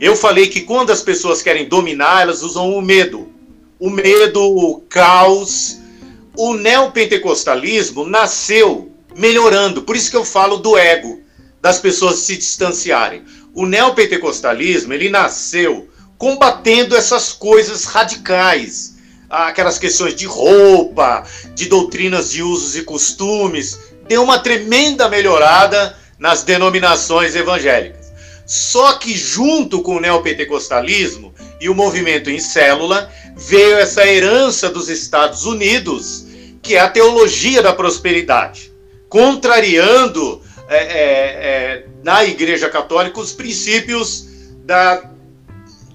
Eu 0.00 0.16
falei 0.16 0.48
que 0.48 0.62
quando 0.62 0.90
as 0.90 1.02
pessoas 1.02 1.42
querem 1.42 1.68
dominar, 1.68 2.22
elas 2.22 2.42
usam 2.42 2.70
o 2.70 2.82
medo. 2.82 3.28
O 3.78 3.90
medo, 3.90 4.40
o 4.42 4.80
caos. 4.88 5.78
O 6.36 6.54
neopentecostalismo 6.54 8.06
nasceu 8.06 8.90
melhorando. 9.16 9.82
Por 9.82 9.96
isso 9.96 10.10
que 10.10 10.16
eu 10.16 10.24
falo 10.24 10.56
do 10.56 10.76
ego, 10.76 11.20
das 11.60 11.78
pessoas 11.78 12.16
se 12.20 12.36
distanciarem. 12.36 13.22
O 13.54 13.66
neopentecostalismo, 13.66 14.92
ele 14.92 15.10
nasceu 15.10 15.88
combatendo 16.16 16.96
essas 16.96 17.32
coisas 17.32 17.84
radicais. 17.84 18.96
Aquelas 19.28 19.78
questões 19.78 20.14
de 20.14 20.26
roupa, 20.26 21.24
de 21.54 21.66
doutrinas 21.66 22.30
de 22.30 22.42
usos 22.42 22.76
e 22.76 22.82
costumes. 22.82 23.78
Deu 24.06 24.22
uma 24.22 24.38
tremenda 24.38 25.08
melhorada 25.08 25.96
nas 26.18 26.42
denominações 26.42 27.34
evangélicas. 27.34 28.01
Só 28.46 28.94
que 28.94 29.16
junto 29.16 29.82
com 29.82 29.96
o 29.96 30.00
neopentecostalismo 30.00 31.32
e 31.60 31.68
o 31.68 31.74
movimento 31.74 32.28
em 32.28 32.40
célula, 32.40 33.10
veio 33.36 33.78
essa 33.78 34.06
herança 34.06 34.68
dos 34.68 34.88
Estados 34.88 35.44
Unidos, 35.44 36.26
que 36.60 36.74
é 36.76 36.80
a 36.80 36.90
teologia 36.90 37.62
da 37.62 37.72
prosperidade, 37.72 38.72
contrariando 39.08 40.42
é, 40.68 40.76
é, 40.76 40.84
é, 40.84 41.86
na 42.02 42.24
Igreja 42.24 42.68
Católica 42.68 43.20
os 43.20 43.32
princípios 43.32 44.26
da, 44.64 45.10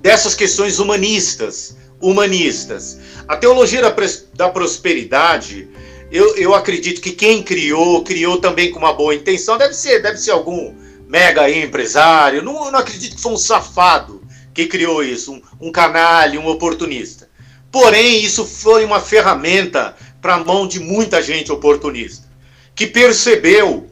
dessas 0.02 0.36
questões 0.36 0.80
humanistas. 0.80 1.76
Humanistas. 2.00 3.00
A 3.28 3.36
teologia 3.36 3.82
da, 3.82 3.94
da 4.36 4.50
prosperidade, 4.50 5.68
eu, 6.12 6.36
eu 6.38 6.54
acredito 6.54 7.02
que 7.02 7.12
quem 7.12 7.42
criou, 7.42 8.04
criou 8.04 8.38
também 8.40 8.72
com 8.72 8.80
uma 8.80 8.94
boa 8.94 9.16
intenção, 9.16 9.58
deve 9.58 9.74
ser, 9.74 10.02
deve 10.02 10.18
ser 10.18 10.32
algum 10.32 10.76
mega 11.08 11.50
empresário. 11.50 12.44
Não, 12.44 12.72
não 12.72 12.80
acredito 12.80 13.16
que 13.16 13.22
foi 13.22 13.32
um 13.32 13.38
safado 13.38 14.22
que 14.54 14.66
criou 14.66 15.04
isso, 15.04 15.34
um, 15.34 15.68
um 15.68 15.72
canalha, 15.72 16.40
um 16.40 16.48
oportunista. 16.48 17.30
Porém, 17.72 18.24
isso 18.24 18.46
foi 18.46 18.84
uma 18.84 19.00
ferramenta 19.00 19.96
para 20.22 20.36
a 20.36 20.44
mão 20.44 20.68
de 20.68 20.80
muita 20.80 21.22
gente 21.22 21.52
oportunista, 21.52 22.28
que 22.74 22.88
percebeu 22.88 23.88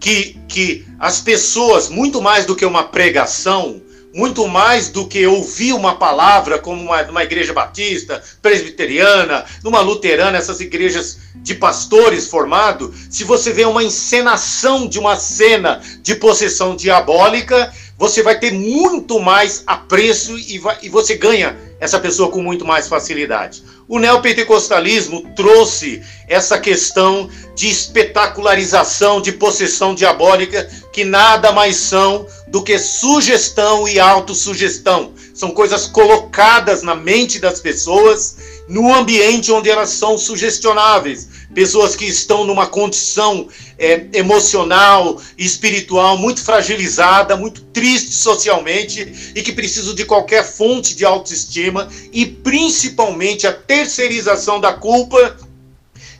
que, 0.00 0.38
que 0.48 0.86
as 0.98 1.20
pessoas, 1.20 1.88
muito 1.88 2.20
mais 2.20 2.44
do 2.46 2.56
que 2.56 2.64
uma 2.64 2.84
pregação, 2.84 3.80
muito 4.18 4.48
mais 4.48 4.88
do 4.88 5.06
que 5.06 5.24
ouvir 5.28 5.72
uma 5.72 5.94
palavra, 5.94 6.58
como 6.58 6.82
uma, 6.82 7.04
numa 7.04 7.22
igreja 7.22 7.52
batista, 7.52 8.20
presbiteriana, 8.42 9.44
numa 9.62 9.80
luterana, 9.80 10.36
essas 10.36 10.58
igrejas 10.58 11.18
de 11.36 11.54
pastores 11.54 12.26
formados, 12.26 12.92
se 13.08 13.22
você 13.22 13.52
vê 13.52 13.64
uma 13.64 13.84
encenação 13.84 14.88
de 14.88 14.98
uma 14.98 15.14
cena 15.14 15.80
de 16.02 16.16
possessão 16.16 16.74
diabólica, 16.74 17.72
você 17.96 18.20
vai 18.20 18.36
ter 18.36 18.52
muito 18.52 19.20
mais 19.20 19.62
apreço 19.64 20.36
e, 20.36 20.58
vai, 20.58 20.78
e 20.82 20.88
você 20.88 21.14
ganha 21.14 21.56
essa 21.80 21.98
pessoa 21.98 22.30
com 22.30 22.42
muito 22.42 22.64
mais 22.64 22.88
facilidade. 22.88 23.62
O 23.88 23.98
neopentecostalismo 23.98 25.32
trouxe 25.34 26.02
essa 26.28 26.58
questão 26.58 27.30
de 27.54 27.68
espetacularização, 27.68 29.20
de 29.20 29.32
possessão 29.32 29.94
diabólica, 29.94 30.68
que 30.92 31.04
nada 31.04 31.52
mais 31.52 31.76
são 31.76 32.26
do 32.48 32.62
que 32.62 32.78
sugestão 32.78 33.88
e 33.88 33.98
autossugestão. 33.98 35.12
São 35.32 35.52
coisas 35.52 35.86
colocadas 35.86 36.82
na 36.82 36.94
mente 36.94 37.38
das 37.38 37.60
pessoas 37.60 38.36
no 38.68 38.92
ambiente 38.94 39.50
onde 39.50 39.70
elas 39.70 39.90
são 39.90 40.18
sugestionáveis. 40.18 41.28
Pessoas 41.58 41.96
que 41.96 42.04
estão 42.04 42.44
numa 42.44 42.68
condição 42.68 43.48
é, 43.76 44.06
emocional 44.12 45.20
espiritual 45.36 46.16
muito 46.16 46.40
fragilizada, 46.40 47.36
muito 47.36 47.62
triste 47.72 48.14
socialmente 48.14 49.32
e 49.34 49.42
que 49.42 49.50
precisam 49.50 49.92
de 49.92 50.04
qualquer 50.04 50.44
fonte 50.44 50.94
de 50.94 51.04
autoestima 51.04 51.88
e 52.12 52.24
principalmente 52.24 53.44
a 53.44 53.52
terceirização 53.52 54.60
da 54.60 54.72
culpa. 54.72 55.36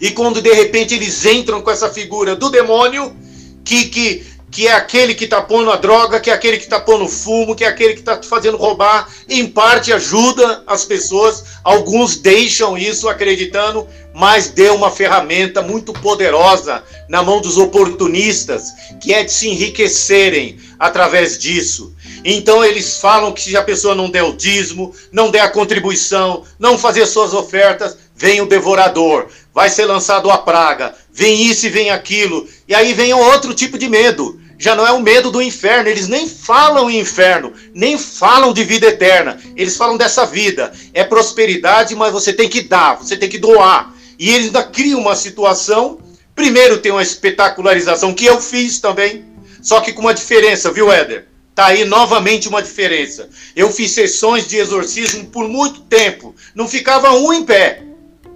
E 0.00 0.10
quando 0.10 0.42
de 0.42 0.52
repente 0.52 0.94
eles 0.94 1.24
entram 1.24 1.62
com 1.62 1.70
essa 1.70 1.88
figura 1.88 2.34
do 2.34 2.50
demônio, 2.50 3.16
que, 3.64 3.84
que 3.90 4.26
que 4.50 4.66
é 4.66 4.72
aquele 4.72 5.14
que 5.14 5.24
está 5.24 5.42
pondo 5.42 5.70
a 5.70 5.76
droga, 5.76 6.20
que 6.20 6.30
é 6.30 6.32
aquele 6.32 6.56
que 6.56 6.64
está 6.64 6.80
pondo 6.80 7.06
fumo, 7.06 7.54
que 7.54 7.64
é 7.64 7.68
aquele 7.68 7.94
que 7.94 8.00
está 8.00 8.20
fazendo 8.22 8.56
roubar, 8.56 9.08
em 9.28 9.46
parte 9.46 9.92
ajuda 9.92 10.62
as 10.66 10.84
pessoas, 10.84 11.44
alguns 11.62 12.16
deixam 12.16 12.76
isso 12.76 13.08
acreditando, 13.08 13.86
mas 14.14 14.48
deu 14.48 14.74
uma 14.74 14.90
ferramenta 14.90 15.62
muito 15.62 15.92
poderosa 15.92 16.82
na 17.08 17.22
mão 17.22 17.40
dos 17.40 17.56
oportunistas, 17.56 18.64
que 19.00 19.12
é 19.12 19.22
de 19.22 19.32
se 19.32 19.48
enriquecerem 19.48 20.58
através 20.78 21.38
disso. 21.38 21.94
Então 22.24 22.64
eles 22.64 22.98
falam 22.98 23.32
que 23.32 23.40
se 23.40 23.56
a 23.56 23.62
pessoa 23.62 23.94
não 23.94 24.10
der 24.10 24.22
o 24.22 24.32
dízimo, 24.32 24.94
não 25.12 25.30
der 25.30 25.40
a 25.40 25.50
contribuição, 25.50 26.44
não 26.58 26.78
fazer 26.78 27.06
suas 27.06 27.32
ofertas, 27.32 27.96
vem 28.18 28.40
o 28.40 28.46
devorador, 28.46 29.28
vai 29.54 29.70
ser 29.70 29.84
lançado 29.84 30.28
a 30.28 30.36
praga, 30.36 30.92
vem 31.12 31.44
isso 31.44 31.66
e 31.66 31.70
vem 31.70 31.90
aquilo. 31.90 32.48
E 32.66 32.74
aí 32.74 32.92
vem 32.92 33.14
outro 33.14 33.54
tipo 33.54 33.78
de 33.78 33.88
medo, 33.88 34.40
Já 34.60 34.74
não 34.74 34.84
é 34.84 34.90
o 34.90 35.00
medo 35.00 35.30
do 35.30 35.40
inferno. 35.40 35.88
Eles 35.88 36.08
nem 36.08 36.28
falam 36.28 36.90
em 36.90 36.98
inferno, 36.98 37.52
nem 37.72 37.96
falam 37.96 38.52
de 38.52 38.64
vida 38.64 38.88
eterna. 38.88 39.40
Eles 39.54 39.76
falam 39.76 39.96
dessa 39.96 40.26
vida. 40.26 40.72
É 40.92 41.04
prosperidade, 41.04 41.94
mas 41.94 42.12
você 42.12 42.32
tem 42.32 42.48
que 42.48 42.62
dar, 42.62 42.96
você 42.96 43.16
tem 43.16 43.28
que 43.28 43.38
doar. 43.38 43.94
E 44.18 44.30
eles 44.30 44.46
ainda 44.46 44.64
criam 44.64 44.98
uma 45.00 45.14
situação. 45.14 46.00
Primeiro 46.34 46.78
tem 46.78 46.90
uma 46.90 47.02
espetacularização 47.02 48.12
que 48.12 48.26
eu 48.26 48.40
fiz 48.40 48.80
também, 48.80 49.24
só 49.62 49.80
que 49.80 49.92
com 49.92 50.00
uma 50.02 50.14
diferença, 50.14 50.72
viu, 50.72 50.90
Éder? 50.90 51.26
Tá 51.54 51.66
aí 51.66 51.84
novamente 51.84 52.48
uma 52.48 52.62
diferença. 52.62 53.28
Eu 53.54 53.72
fiz 53.72 53.92
sessões 53.92 54.46
de 54.46 54.56
exorcismo 54.56 55.26
por 55.26 55.48
muito 55.48 55.80
tempo. 55.82 56.34
Não 56.54 56.68
ficava 56.68 57.12
um 57.12 57.32
em 57.32 57.44
pé 57.44 57.87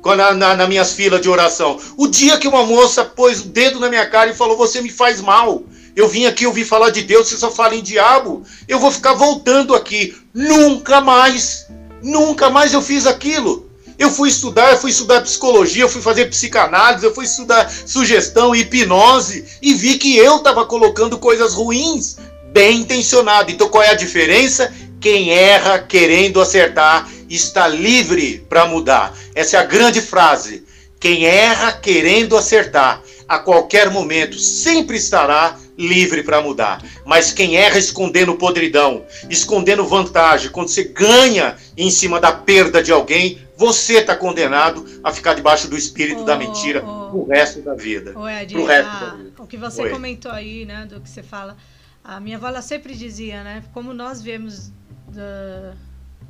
na, 0.05 0.35
na, 0.35 0.57
na 0.57 0.66
minhas 0.66 0.93
filas 0.93 1.20
de 1.20 1.29
oração. 1.29 1.79
O 1.97 2.09
dia 2.09 2.39
que 2.39 2.49
uma 2.49 2.65
moça 2.65 3.05
pôs 3.05 3.41
o 3.41 3.49
dedo 3.49 3.79
na 3.79 3.89
minha 3.89 4.07
cara 4.07 4.31
e 4.31 4.35
falou: 4.35 4.57
Você 4.57 4.81
me 4.81 4.91
faz 4.91 5.20
mal. 5.20 5.62
Eu 5.95 6.09
vim 6.09 6.24
aqui 6.24 6.47
ouvir 6.47 6.65
falar 6.65 6.91
de 6.91 7.03
Deus, 7.03 7.29
você 7.29 7.37
só 7.37 7.51
fala 7.51 7.74
em 7.74 7.83
diabo. 7.83 8.43
Eu 8.66 8.79
vou 8.79 8.91
ficar 8.91 9.12
voltando 9.12 9.74
aqui. 9.74 10.16
Nunca 10.33 11.01
mais, 11.01 11.66
nunca 12.03 12.49
mais 12.49 12.73
eu 12.73 12.81
fiz 12.81 13.07
aquilo. 13.07 13.70
Eu 13.99 14.11
fui 14.11 14.31
estudar, 14.31 14.73
eu 14.73 14.79
fui 14.79 14.91
estudar 14.91 15.20
psicologia, 15.20 15.85
eu 15.85 15.89
fui 15.89 16.01
fazer 16.01 16.29
psicanálise, 16.31 17.05
eu 17.05 17.15
fui 17.15 17.24
estudar 17.24 17.70
sugestão, 17.70 18.55
hipnose 18.55 19.45
e 19.61 19.74
vi 19.74 19.99
que 19.99 20.16
eu 20.16 20.39
estava 20.39 20.65
colocando 20.65 21.19
coisas 21.19 21.55
ruins, 21.55 22.16
bem 22.53 22.81
intencionado. 22.81 23.51
Então 23.53 23.69
qual 23.69 23.85
é 23.85 23.91
a 23.91 23.95
diferença? 23.95 24.73
Quem 25.03 25.31
erra 25.31 25.81
querendo 25.81 26.41
acertar 26.41 27.11
está 27.29 27.66
livre 27.66 28.47
para 28.49 28.66
mudar. 28.66 29.12
Essa 29.35 29.57
é 29.57 29.61
a 29.61 29.65
grande 29.65 30.01
frase. 30.01 30.65
Quem 31.01 31.27
erra 31.27 31.73
querendo 31.73 32.37
acertar, 32.37 33.03
a 33.27 33.41
qualquer 33.41 33.91
momento 33.91 34.39
sempre 34.39 34.97
estará 34.97 35.59
livre 35.77 36.23
para 36.23 36.41
mudar. 36.41 36.81
Mas 37.05 37.33
quem 37.33 37.57
erra 37.57 37.79
escondendo 37.79 38.37
podridão, 38.37 39.05
escondendo 39.29 39.85
vantagem, 39.85 40.53
quando 40.53 40.69
você 40.69 40.85
ganha 40.85 41.57
em 41.77 41.91
cima 41.91 42.20
da 42.20 42.31
perda 42.31 42.81
de 42.81 42.93
alguém, 42.93 43.41
você 43.57 43.95
está 43.95 44.15
condenado 44.15 44.87
a 45.03 45.11
ficar 45.11 45.35
debaixo 45.35 45.66
do 45.66 45.77
espírito 45.77 46.23
oh, 46.23 46.24
da 46.24 46.37
mentira 46.37 46.85
oh, 46.85 47.16
o 47.16 47.29
resto 47.29 47.61
da 47.61 47.74
vida. 47.74 48.12
Oh, 48.15 48.29
Ed, 48.29 48.55
pro 48.55 48.65
resto 48.65 48.89
a, 48.89 49.01
da 49.01 49.15
vida. 49.16 49.33
O 49.37 49.47
que 49.49 49.57
você 49.57 49.83
Oi. 49.83 49.91
comentou 49.91 50.31
aí, 50.31 50.65
né, 50.65 50.87
do 50.89 51.01
que 51.01 51.11
você 51.11 51.24
fala, 51.24 51.57
a 52.05 52.20
minha 52.20 52.37
avó 52.37 52.61
sempre 52.61 52.95
dizia, 52.95 53.43
né, 53.43 53.65
como 53.74 53.93
nós 53.93 54.23
viemos 54.23 54.70
da, 55.12 55.74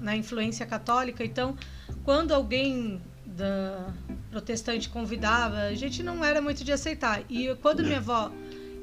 na 0.00 0.16
influência 0.16 0.66
católica, 0.66 1.24
então 1.24 1.56
quando 2.04 2.32
alguém 2.32 3.00
da 3.24 3.92
protestante 4.30 4.88
convidava, 4.88 5.62
a 5.62 5.74
gente 5.74 6.02
não 6.02 6.24
era 6.24 6.40
muito 6.40 6.64
de 6.64 6.72
aceitar. 6.72 7.22
E 7.28 7.54
quando 7.62 7.82
minha 7.82 7.98
avó 7.98 8.30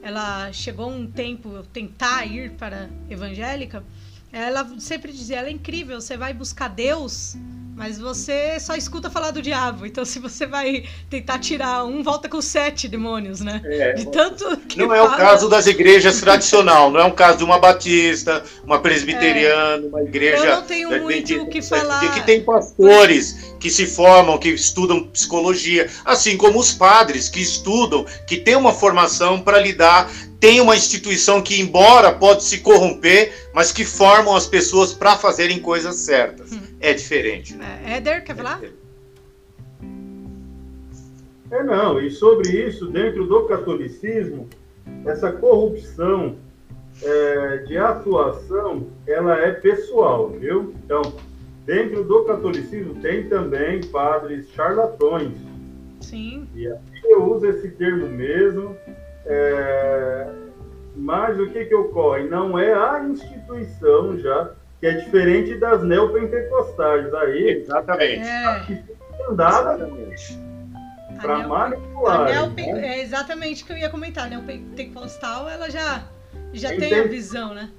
ela 0.01 0.51
chegou 0.51 0.89
um 0.89 1.05
tempo 1.05 1.63
tentar 1.73 2.25
ir 2.25 2.51
para 2.51 2.89
evangélica, 3.09 3.83
ela 4.31 4.79
sempre 4.79 5.11
dizia, 5.11 5.37
ela 5.39 5.49
é 5.49 5.51
incrível, 5.51 5.99
você 5.99 6.15
vai 6.15 6.33
buscar 6.33 6.69
Deus 6.69 7.35
mas 7.79 7.97
você 7.97 8.59
só 8.59 8.75
escuta 8.75 9.09
falar 9.09 9.31
do 9.31 9.41
diabo. 9.41 9.85
Então, 9.85 10.03
se 10.03 10.19
você 10.19 10.45
vai 10.45 10.83
tentar 11.09 11.39
tirar 11.39 11.85
um, 11.85 12.03
volta 12.03 12.27
com 12.27 12.41
sete 12.41 12.89
demônios, 12.89 13.39
né? 13.39 13.61
É, 13.63 13.93
de 13.93 14.11
tanto 14.11 14.57
que 14.57 14.77
não 14.77 14.93
é 14.93 15.01
o 15.01 15.07
caso 15.15 15.47
das 15.47 15.65
igrejas 15.65 16.19
tradicional. 16.19 16.91
Não 16.91 16.99
é 16.99 17.05
um 17.05 17.11
caso 17.11 17.37
de 17.37 17.45
uma 17.45 17.57
batista, 17.57 18.43
uma 18.65 18.81
presbiteriana, 18.81 19.85
é, 19.85 19.87
uma 19.87 20.01
igreja. 20.01 20.43
Eu 20.43 20.55
não 20.57 20.63
tenho 20.63 21.01
muito 21.01 21.41
o 21.41 21.47
que 21.47 21.61
falar. 21.61 22.13
Que 22.13 22.21
tem 22.25 22.43
pastores 22.43 23.55
que 23.61 23.69
se 23.69 23.87
formam, 23.87 24.37
que 24.37 24.49
estudam 24.49 25.07
psicologia, 25.07 25.89
assim 26.03 26.35
como 26.35 26.59
os 26.59 26.73
padres 26.73 27.29
que 27.29 27.39
estudam, 27.39 28.05
que 28.27 28.35
têm 28.35 28.57
uma 28.57 28.73
formação 28.73 29.39
para 29.39 29.57
lidar 29.57 30.11
tem 30.37 30.61
uma 30.61 30.75
instituição 30.75 31.41
que, 31.41 31.59
embora 31.59 32.13
pode 32.13 32.45
se 32.45 32.59
corromper, 32.59 33.49
mas 33.53 33.73
que 33.73 33.83
formam 33.83 34.35
as 34.35 34.47
pessoas 34.47 34.93
para 34.93 35.17
fazerem 35.17 35.59
coisas 35.59 35.97
certas. 35.97 36.53
Hum. 36.53 36.68
É 36.79 36.93
diferente. 36.93 37.57
É, 37.61 37.97
Éder, 37.97 38.23
quer 38.23 38.35
falar? 38.35 38.61
É, 41.51 41.63
não. 41.63 41.99
E 41.99 42.09
sobre 42.11 42.49
isso, 42.49 42.87
dentro 42.87 43.25
do 43.25 43.43
catolicismo, 43.45 44.47
essa 45.05 45.31
corrupção 45.31 46.35
é, 47.01 47.57
de 47.57 47.77
atuação, 47.77 48.87
ela 49.07 49.37
é 49.39 49.51
pessoal, 49.51 50.29
viu? 50.29 50.73
Então, 50.83 51.01
dentro 51.65 52.03
do 52.03 52.25
catolicismo 52.25 52.95
tem 53.01 53.27
também 53.27 53.83
padres 53.85 54.49
charlatões. 54.51 55.33
Sim. 56.01 56.47
E 56.55 56.65
eu 57.03 57.23
uso 57.23 57.45
esse 57.45 57.69
termo 57.71 58.07
mesmo, 58.07 58.75
é, 59.25 60.29
mas 60.95 61.39
o 61.39 61.47
que, 61.47 61.65
que 61.65 61.75
ocorre? 61.75 62.23
Não 62.23 62.57
é 62.57 62.73
a 62.73 63.03
instituição 63.03 64.17
já, 64.17 64.53
que 64.79 64.87
é 64.87 64.91
diferente 64.93 65.55
das 65.55 65.83
neopentecostais. 65.83 67.13
Aí, 67.13 67.49
Exatamente. 67.61 68.27
É. 68.27 68.83
Andada 69.29 69.89
para 71.21 71.47
manipular. 71.47 72.25
né? 72.25 72.97
É 72.97 73.01
exatamente 73.01 73.63
o 73.63 73.65
que 73.65 73.73
eu 73.73 73.77
ia 73.77 73.89
comentar. 73.89 74.25
A 74.25 74.29
neopentecostal, 74.29 75.49
ela 75.49 75.69
já, 75.69 76.07
já 76.53 76.69
tem 76.69 76.93
a 76.93 77.03
visão, 77.03 77.53
né? 77.53 77.69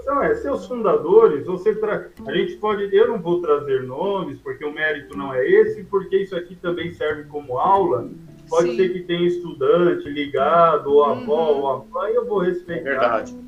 Então, 0.00 0.22
é, 0.22 0.34
seus 0.36 0.66
fundadores, 0.66 1.46
você 1.46 1.74
tra... 1.74 2.08
a 2.26 2.32
gente 2.32 2.56
pode, 2.56 2.94
eu 2.94 3.08
não 3.08 3.20
vou 3.20 3.40
trazer 3.40 3.82
nomes, 3.82 4.38
porque 4.38 4.64
o 4.64 4.72
mérito 4.72 5.16
não 5.16 5.34
é 5.34 5.46
esse, 5.46 5.82
porque 5.84 6.18
isso 6.18 6.36
aqui 6.36 6.54
também 6.56 6.92
serve 6.92 7.24
como 7.24 7.58
aula, 7.58 8.08
Pode 8.48 8.70
Sim. 8.70 8.76
ser 8.76 8.92
que 8.92 9.00
tenha 9.00 9.26
estudante 9.26 10.08
ligado, 10.08 10.90
ou 10.90 11.04
avó, 11.04 11.52
uhum. 11.52 11.60
ou 11.60 11.68
a 11.68 11.84
mãe, 11.84 12.14
eu 12.14 12.26
vou 12.26 12.38
respeitar. 12.38 12.82
Verdade. 12.82 13.38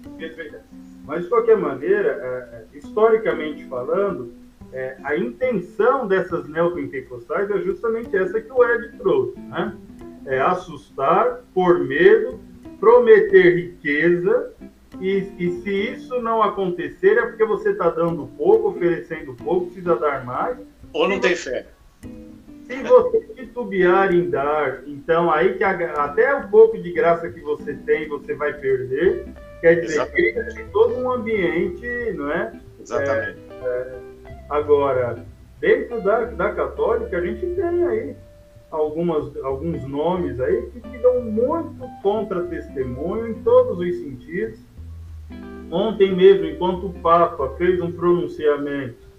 Mas, 1.11 1.24
de 1.24 1.28
qualquer 1.28 1.57
maneira, 1.57 2.09
é, 2.09 2.57
é, 2.57 2.78
historicamente 2.78 3.65
falando, 3.65 4.32
é, 4.73 4.97
a 5.03 5.16
intenção 5.16 6.07
dessas 6.07 6.49
neopentecostais 6.49 7.51
é 7.51 7.59
justamente 7.62 8.16
essa 8.16 8.41
que 8.41 8.53
o 8.53 8.65
Ed 8.65 8.97
trouxe, 8.97 9.41
né? 9.41 9.77
É 10.24 10.41
assustar, 10.41 11.41
por 11.53 11.81
medo, 11.81 12.39
prometer 12.78 13.57
riqueza, 13.57 14.53
e, 15.01 15.27
e 15.37 15.51
se 15.62 15.70
isso 15.95 16.23
não 16.23 16.45
acontecer 16.45 17.19
é 17.19 17.27
porque 17.27 17.45
você 17.45 17.70
está 17.70 17.91
dando 17.91 18.28
pouco, 18.39 18.69
oferecendo 18.69 19.35
pouco, 19.35 19.66
precisa 19.66 19.97
dar 19.97 20.24
mais. 20.24 20.59
Ou 20.93 21.09
não 21.09 21.19
tem 21.19 21.35
fé. 21.35 21.66
Se 22.69 22.81
você 22.85 23.20
titubear 23.35 24.15
em 24.15 24.31
dar, 24.31 24.85
então 24.87 25.28
aí 25.28 25.55
que 25.55 25.65
a, 25.65 25.73
até 26.05 26.32
o 26.37 26.47
pouco 26.49 26.81
de 26.81 26.93
graça 26.93 27.28
que 27.28 27.41
você 27.41 27.74
tem, 27.74 28.09
você 28.09 28.32
vai 28.32 28.53
perder. 28.53 29.27
Quer 29.61 29.81
dizer, 29.81 30.11
cria 30.11 30.66
todo 30.73 30.97
um 30.97 31.12
ambiente, 31.12 32.12
não 32.15 32.32
é? 32.32 32.53
Exatamente. 32.81 33.39
É, 33.51 33.65
é, 33.65 33.99
agora, 34.49 35.24
dentro 35.61 36.03
da, 36.03 36.24
da 36.24 36.53
católica, 36.53 37.19
a 37.19 37.20
gente 37.20 37.47
tem 37.47 37.87
aí 37.87 38.16
algumas, 38.70 39.37
alguns 39.45 39.87
nomes 39.87 40.41
aí 40.41 40.70
que, 40.70 40.81
que 40.81 40.99
dão 40.99 41.23
muito 41.23 41.87
contra-testemunho 42.03 43.28
em 43.28 43.35
todos 43.43 43.78
os 43.78 43.97
sentidos. 43.97 44.59
Ontem 45.70 46.15
mesmo, 46.16 46.47
enquanto 46.47 46.87
o 46.87 46.93
Papa 46.95 47.55
fez 47.57 47.81
um 47.81 47.93
pronunciamento 47.93 49.11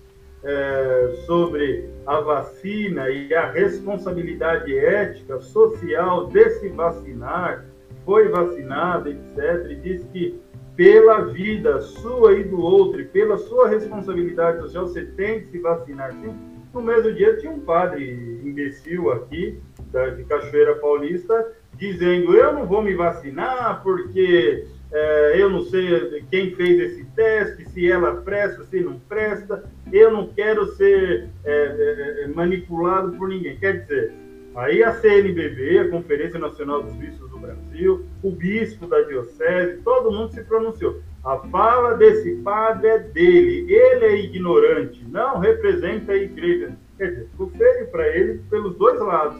é, 0.43 1.13
sobre 1.26 1.89
a 2.05 2.19
vacina 2.19 3.09
e 3.09 3.34
a 3.34 3.49
responsabilidade 3.51 4.76
ética, 4.76 5.39
social 5.39 6.27
de 6.27 6.49
se 6.49 6.68
vacinar, 6.69 7.65
foi 8.11 8.27
vacinado, 8.27 9.07
etc., 9.07 9.71
e 9.71 9.75
diz 9.75 10.03
que 10.11 10.38
pela 10.75 11.31
vida 11.31 11.79
sua 11.79 12.33
e 12.33 12.43
do 12.43 12.59
outro, 12.59 12.99
e 12.99 13.05
pela 13.05 13.38
sua 13.38 13.69
responsabilidade 13.69 14.59
social, 14.63 14.85
você 14.85 15.05
tem 15.05 15.39
que 15.39 15.47
se 15.47 15.59
vacinar 15.59 16.11
sim. 16.11 16.35
No 16.73 16.81
mesmo 16.81 17.13
dia 17.13 17.38
tinha 17.38 17.53
um 17.53 17.61
padre 17.61 18.41
imbecil 18.43 19.13
aqui, 19.13 19.57
da, 19.93 20.09
de 20.09 20.25
Cachoeira 20.25 20.75
Paulista, 20.75 21.53
dizendo: 21.77 22.35
Eu 22.35 22.51
não 22.51 22.65
vou 22.65 22.81
me 22.81 22.93
vacinar 22.93 23.81
porque 23.81 24.67
é, 24.91 25.41
eu 25.41 25.49
não 25.49 25.61
sei 25.61 26.21
quem 26.29 26.53
fez 26.55 26.81
esse 26.81 27.05
teste, 27.15 27.69
se 27.69 27.89
ela 27.89 28.17
presta, 28.17 28.65
se 28.65 28.81
não 28.81 28.99
presta, 29.07 29.63
eu 29.93 30.11
não 30.11 30.27
quero 30.27 30.65
ser 30.75 31.29
é, 31.45 31.51
é, 31.53 32.23
é 32.25 32.27
manipulado 32.27 33.13
por 33.13 33.29
ninguém. 33.29 33.55
Quer 33.55 33.83
dizer, 33.83 34.13
aí 34.53 34.83
a 34.83 34.95
CNBB, 34.95 35.79
a 35.79 35.89
Conferência 35.89 36.39
Nacional 36.39 36.83
dos 36.83 36.93
Bispos 36.95 37.31
Brasil, 37.41 38.05
o 38.23 38.31
bispo 38.31 38.88
da 38.88 39.01
Diocese, 39.01 39.81
todo 39.84 40.11
mundo 40.11 40.34
se 40.34 40.43
pronunciou. 40.43 41.01
A 41.23 41.38
fala 41.38 41.95
desse 41.95 42.35
padre 42.38 42.88
é 42.88 42.99
dele, 42.99 43.72
ele 43.72 44.05
é 44.05 44.19
ignorante, 44.22 45.05
não 45.07 45.38
representa 45.38 46.13
a 46.13 46.18
igreja. 46.18 46.76
Quer 46.97 47.09
dizer, 47.09 47.27
ficou 47.31 47.49
feio 47.49 47.88
para 47.88 48.07
ele 48.07 48.41
pelos 48.49 48.76
dois 48.76 48.99
lados. 48.99 49.39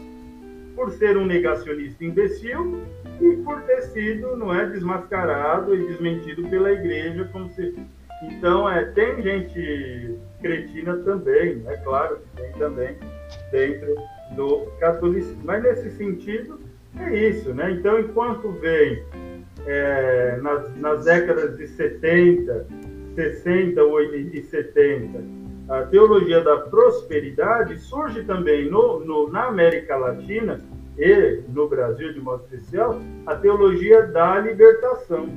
Por 0.76 0.92
ser 0.92 1.18
um 1.18 1.26
negacionista 1.26 2.04
imbecil 2.04 2.82
e 3.20 3.36
por 3.38 3.62
ter 3.64 3.82
sido 3.84 4.36
não 4.38 4.54
é, 4.54 4.66
desmascarado 4.68 5.76
e 5.76 5.88
desmentido 5.88 6.48
pela 6.50 6.72
igreja 6.72 7.28
como 7.32 7.50
se. 7.52 7.76
Então, 8.24 8.70
é, 8.70 8.86
tem 8.86 9.22
gente 9.22 10.18
cretina 10.40 10.98
também, 10.98 11.64
é 11.68 11.78
claro 11.78 12.18
que 12.18 12.42
tem 12.42 12.52
também 12.54 12.96
dentro 13.52 13.96
do 14.36 14.68
catolicismo. 14.80 15.42
Mas 15.44 15.64
nesse 15.64 15.90
sentido, 15.98 16.60
é 17.00 17.30
isso, 17.30 17.54
né? 17.54 17.72
Então, 17.72 18.00
enquanto 18.00 18.52
vem 18.54 19.04
é, 19.66 20.38
nas, 20.42 20.76
nas 20.78 21.06
décadas 21.06 21.58
de 21.58 21.68
70, 21.68 22.68
60 23.16 23.82
e 24.34 24.42
70, 24.44 25.24
a 25.70 25.84
teologia 25.84 26.42
da 26.42 26.58
prosperidade 26.58 27.80
surge 27.80 28.24
também 28.24 28.70
no, 28.70 29.00
no, 29.06 29.32
na 29.32 29.46
América 29.46 29.96
Latina 29.96 30.60
e 30.98 31.42
no 31.48 31.68
Brasil 31.70 32.14
de 32.14 32.20
modo 32.20 32.44
especial, 32.44 33.00
a 33.26 33.36
teologia 33.36 34.04
da 34.08 34.40
libertação, 34.40 35.30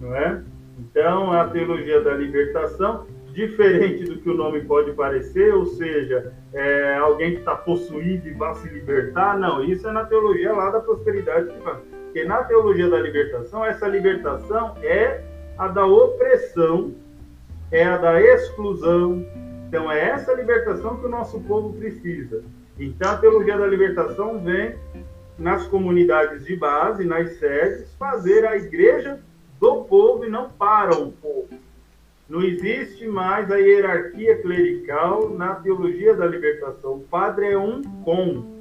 não 0.00 0.14
é? 0.14 0.42
Então, 0.78 1.32
a 1.32 1.48
teologia 1.48 2.02
da 2.02 2.14
libertação, 2.14 3.06
diferente 3.36 4.04
do 4.04 4.16
que 4.16 4.30
o 4.30 4.34
nome 4.34 4.62
pode 4.62 4.92
parecer, 4.92 5.54
ou 5.54 5.66
seja, 5.66 6.32
é 6.54 6.96
alguém 6.96 7.32
que 7.32 7.40
está 7.40 7.54
possuído 7.54 8.26
e 8.26 8.32
vai 8.32 8.54
se 8.54 8.66
libertar, 8.68 9.38
não, 9.38 9.62
isso 9.62 9.86
é 9.86 9.92
na 9.92 10.06
teologia 10.06 10.54
lá 10.54 10.70
da 10.70 10.80
prosperidade 10.80 11.54
fala. 11.62 11.82
Porque 12.04 12.24
na 12.24 12.42
teologia 12.44 12.88
da 12.88 12.98
libertação, 12.98 13.62
essa 13.62 13.86
libertação 13.86 14.74
é 14.82 15.22
a 15.58 15.68
da 15.68 15.84
opressão, 15.84 16.94
é 17.70 17.84
a 17.84 17.98
da 17.98 18.18
exclusão. 18.22 19.26
Então, 19.68 19.92
é 19.92 20.00
essa 20.00 20.32
libertação 20.32 20.96
que 20.96 21.04
o 21.04 21.10
nosso 21.10 21.38
povo 21.40 21.74
precisa. 21.74 22.42
Então, 22.78 23.10
a 23.10 23.18
teologia 23.18 23.58
da 23.58 23.66
libertação 23.66 24.40
vem 24.42 24.76
nas 25.38 25.66
comunidades 25.66 26.46
de 26.46 26.56
base, 26.56 27.04
nas 27.04 27.36
sedes, 27.38 27.94
fazer 27.98 28.46
a 28.46 28.56
igreja 28.56 29.20
do 29.60 29.84
povo 29.84 30.24
e 30.24 30.30
não 30.30 30.48
para 30.48 30.96
o 30.96 31.12
povo. 31.12 31.65
Não 32.28 32.42
existe 32.42 33.06
mais 33.06 33.50
a 33.52 33.56
hierarquia 33.56 34.36
clerical 34.42 35.30
na 35.30 35.54
teologia 35.56 36.14
da 36.14 36.26
libertação. 36.26 36.96
O 36.96 37.00
padre 37.00 37.46
é 37.52 37.58
um 37.58 37.82
com. 38.04 38.56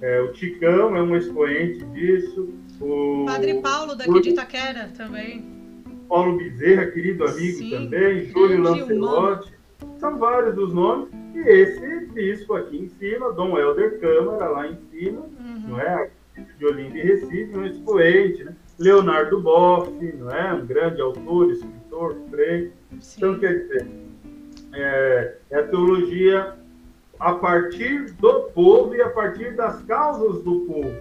É, 0.00 0.20
o 0.20 0.32
Ticão 0.32 0.94
é 0.94 1.02
um 1.02 1.16
expoente 1.16 1.84
disso. 1.86 2.50
O 2.80 3.24
Padre 3.26 3.60
Paulo, 3.60 3.96
daqui 3.96 4.20
de 4.20 4.30
Itaquera, 4.30 4.90
também. 4.96 5.44
Paulo 6.08 6.36
Bezerra, 6.36 6.86
querido 6.86 7.24
amigo 7.24 7.58
Sim. 7.58 7.70
também. 7.70 8.26
Júlio 8.26 8.62
Lancelotti. 8.62 9.52
São 9.98 10.18
vários 10.18 10.56
os 10.56 10.72
nomes. 10.72 11.08
E 11.34 11.40
esse 11.40 12.06
bispo 12.12 12.54
aqui 12.54 12.76
em 12.78 12.88
cima, 12.88 13.32
Dom 13.32 13.58
Helder 13.58 13.98
Câmara, 14.00 14.48
lá 14.48 14.66
em 14.66 14.76
cima, 14.90 15.20
uhum. 15.20 15.68
não 15.68 15.80
é? 15.80 16.10
De 16.58 16.66
Olinda 16.66 16.96
e 16.96 17.02
Recife, 17.02 17.56
um 17.56 17.64
expoente, 17.64 18.44
né? 18.44 18.54
Leonardo 18.78 19.40
Boff, 19.40 19.90
não 20.18 20.30
é? 20.30 20.52
Um 20.54 20.66
grande 20.66 21.00
autor, 21.00 21.50
escritor, 21.50 21.77
frei. 22.30 22.72
Então, 23.16 23.38
quer 23.38 23.58
dizer, 23.60 23.86
é, 24.74 25.34
é 25.50 25.58
a 25.58 25.66
teologia 25.66 26.54
a 27.18 27.32
partir 27.34 28.12
do 28.12 28.42
povo 28.54 28.94
e 28.94 29.02
a 29.02 29.10
partir 29.10 29.56
das 29.56 29.82
causas 29.82 30.42
do 30.42 30.60
povo. 30.60 30.94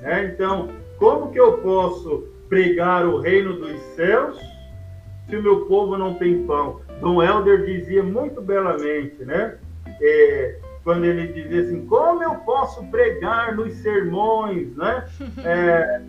Né? 0.00 0.32
Então, 0.32 0.70
como 0.98 1.30
que 1.30 1.38
eu 1.38 1.58
posso 1.58 2.28
pregar 2.48 3.06
o 3.06 3.20
reino 3.20 3.54
dos 3.54 3.80
céus 3.94 4.38
se 5.28 5.36
o 5.36 5.42
meu 5.42 5.66
povo 5.66 5.96
não 5.96 6.14
tem 6.14 6.44
pão? 6.46 6.80
Dom 7.00 7.22
Helder 7.22 7.64
dizia 7.64 8.02
muito 8.02 8.40
belamente, 8.40 9.24
né? 9.24 9.58
É, 10.00 10.58
quando 10.82 11.04
ele 11.04 11.28
dizia 11.28 11.62
assim, 11.62 11.86
como 11.86 12.22
eu 12.22 12.34
posso 12.36 12.84
pregar 12.86 13.54
nos 13.56 13.72
sermões, 13.74 14.74
né? 14.76 15.06
É, 15.44 16.02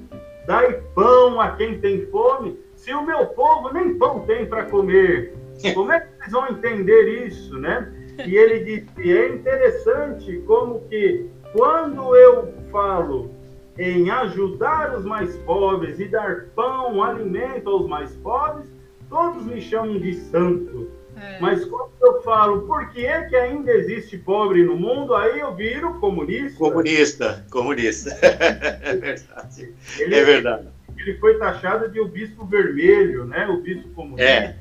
dai 0.45 0.81
pão 0.93 1.41
a 1.41 1.51
quem 1.51 1.79
tem 1.79 2.05
fome, 2.07 2.57
se 2.85 2.93
o 2.93 3.03
meu 3.03 3.25
povo 3.25 3.73
nem 3.73 3.97
pão 3.97 4.19
tem 4.27 4.45
para 4.45 4.65
comer. 4.65 5.33
Como 5.73 5.91
é 5.91 6.01
que 6.01 6.07
vocês 6.19 6.31
vão 6.31 6.47
entender 6.49 7.25
isso, 7.25 7.57
né? 7.57 7.91
E 8.23 8.35
ele 8.35 8.59
disse, 8.63 9.11
é 9.11 9.29
interessante 9.29 10.37
como 10.47 10.79
que 10.87 11.29
quando 11.51 12.15
eu 12.15 12.53
falo 12.71 13.29
em 13.77 14.09
ajudar 14.09 14.95
os 14.97 15.03
mais 15.03 15.35
pobres 15.39 15.99
e 15.99 16.05
dar 16.05 16.45
pão, 16.55 17.03
alimento 17.03 17.69
aos 17.69 17.89
mais 17.89 18.15
pobres, 18.17 18.69
todos 19.09 19.45
me 19.45 19.59
chamam 19.59 19.99
de 19.99 20.13
santo. 20.13 20.89
É. 21.17 21.39
Mas 21.41 21.65
quando 21.65 21.91
eu 22.01 22.21
falo 22.21 22.61
por 22.61 22.89
que 22.91 23.05
é 23.05 23.23
que 23.23 23.35
ainda 23.35 23.71
existe 23.71 24.17
pobre 24.17 24.63
no 24.63 24.77
mundo, 24.77 25.13
aí 25.13 25.39
eu 25.39 25.53
viro 25.53 25.95
comunista. 25.95 26.57
Comunista, 26.57 27.45
comunista. 27.49 28.11
é 28.21 28.95
verdade. 28.95 29.73
Ele, 29.99 30.15
é 30.15 30.23
verdade. 30.23 30.67
Ele 31.05 31.19
foi 31.19 31.37
taxado 31.37 31.87
de 31.89 31.99
o 31.99 32.07
bispo 32.07 32.45
vermelho, 32.45 33.25
né? 33.25 33.47
O 33.47 33.61
bispo 33.61 33.87
comunista. 33.89 34.23
É. 34.23 34.55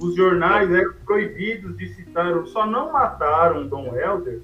Os 0.00 0.16
jornais 0.16 0.72
eram 0.72 0.94
proibidos 1.04 1.76
de 1.76 1.86
citar, 1.94 2.34
só 2.46 2.66
não 2.66 2.92
mataram 2.92 3.68
Dom 3.68 3.94
Helder, 3.94 4.40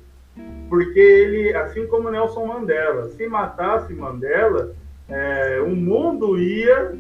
porque 0.69 1.01
ele, 1.01 1.55
assim 1.55 1.87
como 1.87 2.11
Nelson 2.11 2.47
Mandela, 2.47 3.09
se 3.09 3.27
matasse 3.27 3.93
Mandela, 3.95 4.75
é, 5.09 5.61
o 5.61 5.75
mundo 5.75 6.39
ia 6.39 6.95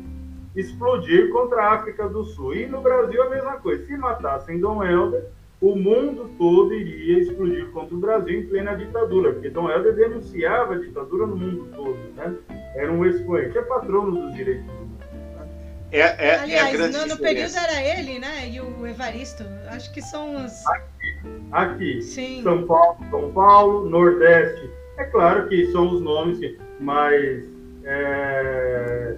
explodir 0.56 1.30
contra 1.30 1.62
a 1.62 1.74
África 1.74 2.08
do 2.08 2.24
Sul. 2.24 2.54
E 2.54 2.66
no 2.66 2.80
Brasil 2.80 3.22
a 3.22 3.30
mesma 3.30 3.56
coisa. 3.58 3.84
Se 3.84 3.96
matassem 3.96 4.58
Dom 4.58 4.82
Helder, 4.82 5.26
o 5.60 5.74
mundo 5.74 6.30
todo 6.38 6.72
iria 6.72 7.18
explodir 7.18 7.66
contra 7.70 7.94
o 7.94 7.98
Brasil 7.98 8.40
em 8.40 8.46
plena 8.46 8.74
ditadura, 8.74 9.32
porque 9.32 9.50
Dom 9.50 9.68
Helder 9.68 9.94
denunciava 9.94 10.74
a 10.74 10.78
ditadura 10.78 11.26
no 11.26 11.36
mundo 11.36 11.68
todo, 11.74 11.98
né? 12.14 12.34
Era 12.76 12.92
um 12.92 13.04
expoente, 13.04 13.58
é 13.58 13.62
patrono 13.62 14.12
dos 14.12 14.34
direitos 14.34 14.64
humanos. 14.64 14.90
Né? 15.00 15.48
É, 15.90 16.00
é, 16.00 16.38
Aliás, 16.38 16.80
é 16.80 16.88
no, 16.88 17.06
no 17.06 17.18
período 17.18 17.56
era 17.56 17.82
ele, 17.82 18.20
né? 18.20 18.48
E 18.48 18.60
o 18.60 18.86
Evaristo. 18.86 19.42
Acho 19.68 19.92
que 19.92 20.00
são 20.00 20.44
os. 20.44 20.64
Aqui, 20.68 21.20
aqui. 21.50 22.02
Sim. 22.02 22.42
São 22.42 22.64
Paulo, 22.64 22.98
São 23.10 23.32
Paulo, 23.32 23.90
Nordeste. 23.90 24.70
É 24.96 25.04
claro 25.04 25.48
que 25.48 25.66
são 25.72 25.92
os 25.92 26.00
nomes, 26.00 26.38
mas 26.78 27.42
é, 27.84 29.16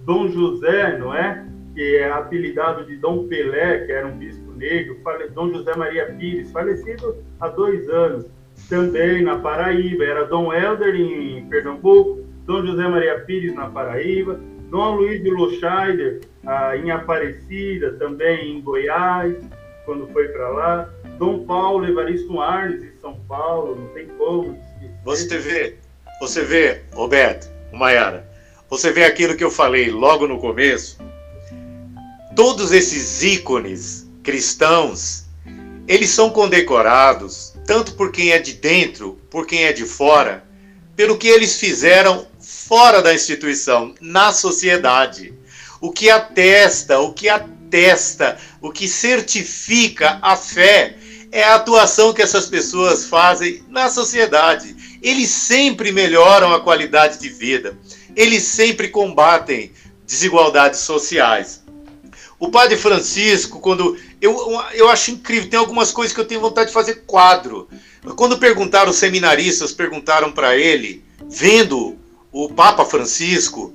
Dom 0.00 0.28
José, 0.28 0.98
não 0.98 1.14
é? 1.14 1.46
Que 1.74 1.98
é 1.98 2.10
apelidado 2.10 2.84
de 2.86 2.96
Dom 2.96 3.28
Pelé, 3.28 3.86
que 3.86 3.92
era 3.92 4.06
um 4.06 4.16
bispo 4.16 4.43
negro, 4.64 4.96
Dom 5.34 5.52
José 5.52 5.76
Maria 5.76 6.06
Pires, 6.18 6.50
falecido 6.50 7.16
há 7.40 7.48
dois 7.48 7.88
anos, 7.90 8.26
também 8.68 9.22
na 9.22 9.38
Paraíba, 9.38 10.04
era 10.04 10.24
Dom 10.24 10.52
Helder 10.52 10.94
em 10.94 11.46
Pernambuco, 11.48 12.24
Dom 12.46 12.64
José 12.64 12.88
Maria 12.88 13.20
Pires 13.20 13.54
na 13.54 13.68
Paraíba, 13.68 14.40
Dom 14.70 14.96
Luiz 14.96 15.22
de 15.22 15.30
Lochaider 15.30 16.20
ah, 16.46 16.76
em 16.76 16.90
Aparecida, 16.90 17.92
também 17.92 18.56
em 18.56 18.62
Goiás, 18.62 19.36
quando 19.84 20.06
foi 20.08 20.28
para 20.28 20.48
lá, 20.48 20.90
Dom 21.18 21.44
Paulo 21.44 21.86
Evaristo 21.86 22.40
Arnes 22.40 22.82
em 22.82 22.92
São 23.00 23.14
Paulo, 23.28 23.76
não 23.76 23.88
tem 23.88 24.06
como 24.18 24.58
Você 25.04 25.38
vê, 25.38 25.76
você 26.20 26.42
vê, 26.42 26.80
Roberto, 26.92 27.50
Maiara, 27.72 28.26
você 28.70 28.90
vê 28.90 29.04
aquilo 29.04 29.36
que 29.36 29.44
eu 29.44 29.50
falei 29.50 29.90
logo 29.90 30.26
no 30.26 30.38
começo. 30.38 30.98
Todos 32.34 32.72
esses 32.72 33.22
ícones 33.22 34.03
cristãos, 34.24 35.26
eles 35.86 36.10
são 36.10 36.30
condecorados 36.30 37.54
tanto 37.64 37.92
por 37.92 38.10
quem 38.10 38.32
é 38.32 38.38
de 38.40 38.54
dentro, 38.54 39.20
por 39.30 39.46
quem 39.46 39.64
é 39.64 39.72
de 39.72 39.84
fora, 39.84 40.44
pelo 40.96 41.16
que 41.16 41.28
eles 41.28 41.60
fizeram 41.60 42.26
fora 42.40 43.00
da 43.00 43.14
instituição, 43.14 43.94
na 44.00 44.32
sociedade. 44.32 45.32
O 45.80 45.92
que 45.92 46.10
atesta, 46.10 46.98
o 46.98 47.12
que 47.12 47.28
atesta, 47.28 48.36
o 48.60 48.72
que 48.72 48.88
certifica 48.88 50.18
a 50.20 50.36
fé 50.36 50.96
é 51.30 51.44
a 51.44 51.54
atuação 51.54 52.12
que 52.12 52.22
essas 52.22 52.46
pessoas 52.46 53.06
fazem 53.06 53.64
na 53.68 53.88
sociedade. 53.88 54.98
Eles 55.00 55.30
sempre 55.30 55.92
melhoram 55.92 56.52
a 56.52 56.60
qualidade 56.60 57.18
de 57.18 57.28
vida 57.28 57.78
eles 58.16 58.44
sempre 58.44 58.88
combatem 58.88 59.72
desigualdades 60.06 60.80
sociais. 60.80 61.63
O 62.38 62.50
padre 62.50 62.76
Francisco, 62.76 63.60
quando. 63.60 63.96
Eu, 64.20 64.60
eu 64.74 64.88
acho 64.88 65.10
incrível, 65.10 65.48
tem 65.48 65.58
algumas 65.58 65.92
coisas 65.92 66.14
que 66.14 66.20
eu 66.20 66.24
tenho 66.24 66.40
vontade 66.40 66.68
de 66.68 66.74
fazer 66.74 67.02
quadro. 67.06 67.68
Quando 68.16 68.38
perguntaram, 68.38 68.90
os 68.90 68.96
seminaristas 68.96 69.72
perguntaram 69.72 70.32
para 70.32 70.56
ele, 70.56 71.02
vendo 71.30 71.96
o 72.30 72.48
Papa 72.48 72.84
Francisco, 72.84 73.72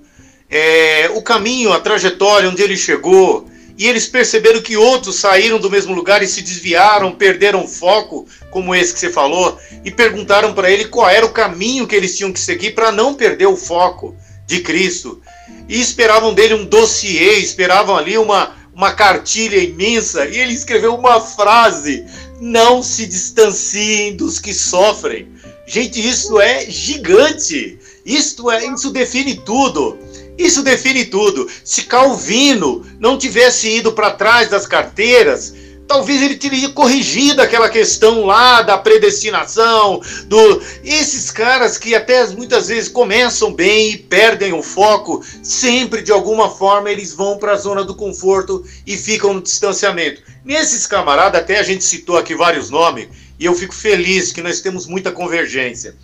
é, 0.50 1.10
o 1.16 1.22
caminho, 1.22 1.72
a 1.72 1.80
trajetória, 1.80 2.50
onde 2.50 2.62
ele 2.62 2.78
chegou, 2.78 3.50
e 3.78 3.88
eles 3.88 4.08
perceberam 4.08 4.62
que 4.62 4.76
outros 4.76 5.16
saíram 5.16 5.58
do 5.58 5.70
mesmo 5.70 5.94
lugar 5.94 6.22
e 6.22 6.28
se 6.28 6.42
desviaram, 6.42 7.16
perderam 7.16 7.66
foco, 7.66 8.28
como 8.52 8.76
esse 8.76 8.94
que 8.94 9.00
você 9.00 9.10
falou, 9.10 9.58
e 9.86 9.90
perguntaram 9.90 10.54
para 10.54 10.70
ele 10.70 10.86
qual 10.86 11.10
era 11.10 11.26
o 11.26 11.32
caminho 11.32 11.88
que 11.88 11.96
eles 11.96 12.18
tinham 12.18 12.34
que 12.34 12.40
seguir 12.40 12.72
para 12.72 12.92
não 12.92 13.14
perder 13.14 13.48
o 13.48 13.56
foco 13.56 14.16
de 14.46 14.60
Cristo. 14.60 15.22
E 15.68 15.80
esperavam 15.80 16.34
dele 16.34 16.56
um 16.56 16.66
dossiê, 16.66 17.38
esperavam 17.40 17.96
ali 17.96 18.18
uma, 18.18 18.56
uma 18.74 18.92
cartilha 18.92 19.58
imensa, 19.58 20.26
e 20.26 20.38
ele 20.38 20.54
escreveu 20.54 20.96
uma 20.96 21.22
frase: 21.22 22.06
Não 22.42 22.82
se 22.82 23.06
distanciem 23.06 24.16
dos 24.16 24.40
que 24.40 24.54
sofrem. 24.54 25.28
Gente, 25.68 26.00
isso 26.06 26.40
é 26.40 26.66
gigante. 26.70 27.78
Isto 28.04 28.50
é, 28.50 28.66
isso 28.66 28.90
define 28.90 29.36
tudo. 29.36 30.00
Isso 30.36 30.64
define 30.64 31.06
tudo. 31.06 31.48
Se 31.64 31.84
Calvino 31.84 32.84
não 33.00 33.18
tivesse 33.18 33.70
ido 33.70 33.92
para 33.92 34.10
trás 34.10 34.50
das 34.50 34.66
carteiras, 34.66 35.54
talvez 35.90 36.22
ele 36.22 36.36
teria 36.36 36.70
corrigido 36.70 37.42
aquela 37.42 37.68
questão 37.68 38.24
lá 38.24 38.62
da 38.62 38.78
predestinação, 38.78 40.00
do 40.28 40.62
esses 40.84 41.32
caras 41.32 41.80
que 41.80 41.96
até 41.96 42.28
muitas 42.28 42.68
vezes 42.68 42.88
começam 42.88 43.52
bem 43.52 43.94
e 43.94 43.98
perdem 43.98 44.54
o 44.54 44.62
foco, 44.62 45.26
sempre 45.42 46.04
de 46.04 46.12
alguma 46.12 46.48
forma 46.48 46.92
eles 46.92 47.12
vão 47.12 47.40
para 47.40 47.54
a 47.54 47.58
zona 47.58 47.84
do 47.84 47.96
conforto 47.96 48.64
e 48.86 48.96
ficam 48.96 49.34
no 49.34 49.42
distanciamento. 49.42 50.22
Nesses 50.46 50.86
camaradas, 50.86 51.42
até 51.42 51.58
a 51.58 51.64
gente 51.64 51.84
citou 51.84 52.18
aqui 52.18 52.36
vários 52.36 52.70
nomes, 52.70 53.08
e 53.40 53.46
eu 53.46 53.56
fico 53.56 53.74
feliz 53.74 54.32
que 54.32 54.44
nós 54.44 54.62
temos 54.62 54.86
muita 54.86 55.12
convergência. 55.12 55.96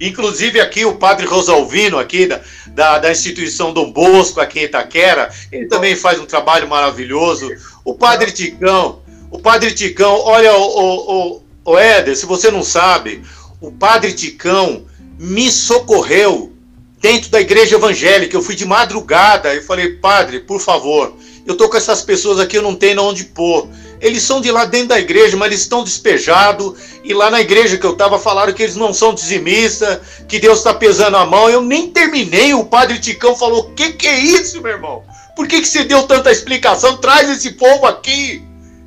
Inclusive 0.00 0.60
aqui 0.60 0.84
o 0.84 0.96
padre 0.96 1.26
Rosalvino, 1.26 1.98
aqui 1.98 2.26
da, 2.26 2.40
da, 2.66 2.98
da, 2.98 3.12
instituição 3.12 3.72
Dom 3.72 3.90
Bosco, 3.92 4.40
aqui 4.40 4.60
em 4.60 4.64
Itaquera, 4.64 5.32
ele 5.50 5.66
também 5.66 5.96
faz 5.96 6.20
um 6.20 6.26
trabalho 6.26 6.68
maravilhoso. 6.68 7.48
O 7.86 7.94
padre 7.94 8.32
Ticão, 8.32 8.98
o 9.30 9.38
padre 9.38 9.72
Ticão, 9.72 10.20
olha, 10.24 10.52
o, 10.56 11.36
o, 11.36 11.42
o 11.64 11.78
Éder, 11.78 12.16
se 12.16 12.26
você 12.26 12.50
não 12.50 12.64
sabe, 12.64 13.22
o 13.60 13.70
padre 13.70 14.12
Ticão 14.12 14.84
me 15.16 15.52
socorreu 15.52 16.52
dentro 17.00 17.30
da 17.30 17.40
igreja 17.40 17.76
evangélica. 17.76 18.36
Eu 18.36 18.42
fui 18.42 18.56
de 18.56 18.64
madrugada 18.64 19.54
e 19.54 19.62
falei, 19.62 19.92
padre, 19.98 20.40
por 20.40 20.60
favor, 20.60 21.14
eu 21.46 21.56
tô 21.56 21.68
com 21.68 21.76
essas 21.76 22.02
pessoas 22.02 22.40
aqui, 22.40 22.58
eu 22.58 22.62
não 22.62 22.74
tenho 22.74 23.00
onde 23.00 23.22
pôr. 23.22 23.68
Eles 24.00 24.24
são 24.24 24.40
de 24.40 24.50
lá 24.50 24.64
dentro 24.64 24.88
da 24.88 24.98
igreja, 24.98 25.36
mas 25.36 25.46
eles 25.46 25.60
estão 25.60 25.84
despejados. 25.84 26.74
E 27.04 27.14
lá 27.14 27.30
na 27.30 27.40
igreja 27.40 27.78
que 27.78 27.86
eu 27.86 27.92
estava 27.92 28.18
falaram 28.18 28.52
que 28.52 28.64
eles 28.64 28.74
não 28.74 28.92
são 28.92 29.14
dizimistas, 29.14 30.00
que 30.26 30.40
Deus 30.40 30.58
está 30.58 30.74
pesando 30.74 31.16
a 31.16 31.24
mão. 31.24 31.48
Eu 31.48 31.62
nem 31.62 31.88
terminei. 31.88 32.52
O 32.52 32.64
padre 32.64 32.98
Ticão 32.98 33.36
falou: 33.36 33.60
O 33.60 33.74
que, 33.74 33.92
que 33.92 34.08
é 34.08 34.18
isso, 34.18 34.60
meu 34.60 34.72
irmão? 34.72 35.04
Por 35.36 35.46
que, 35.46 35.60
que 35.60 35.68
você 35.68 35.84
deu 35.84 36.04
tanta 36.04 36.32
explicação? 36.32 36.96
Traz 36.96 37.28
esse 37.28 37.52
povo 37.52 37.86
aqui. 37.86 38.42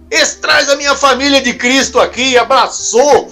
Esse 0.09 0.37
traz 0.37 0.67
a 0.67 0.75
minha 0.75 0.95
família 0.95 1.39
de 1.39 1.53
Cristo 1.53 1.99
aqui. 1.99 2.35
Abraçou. 2.37 3.31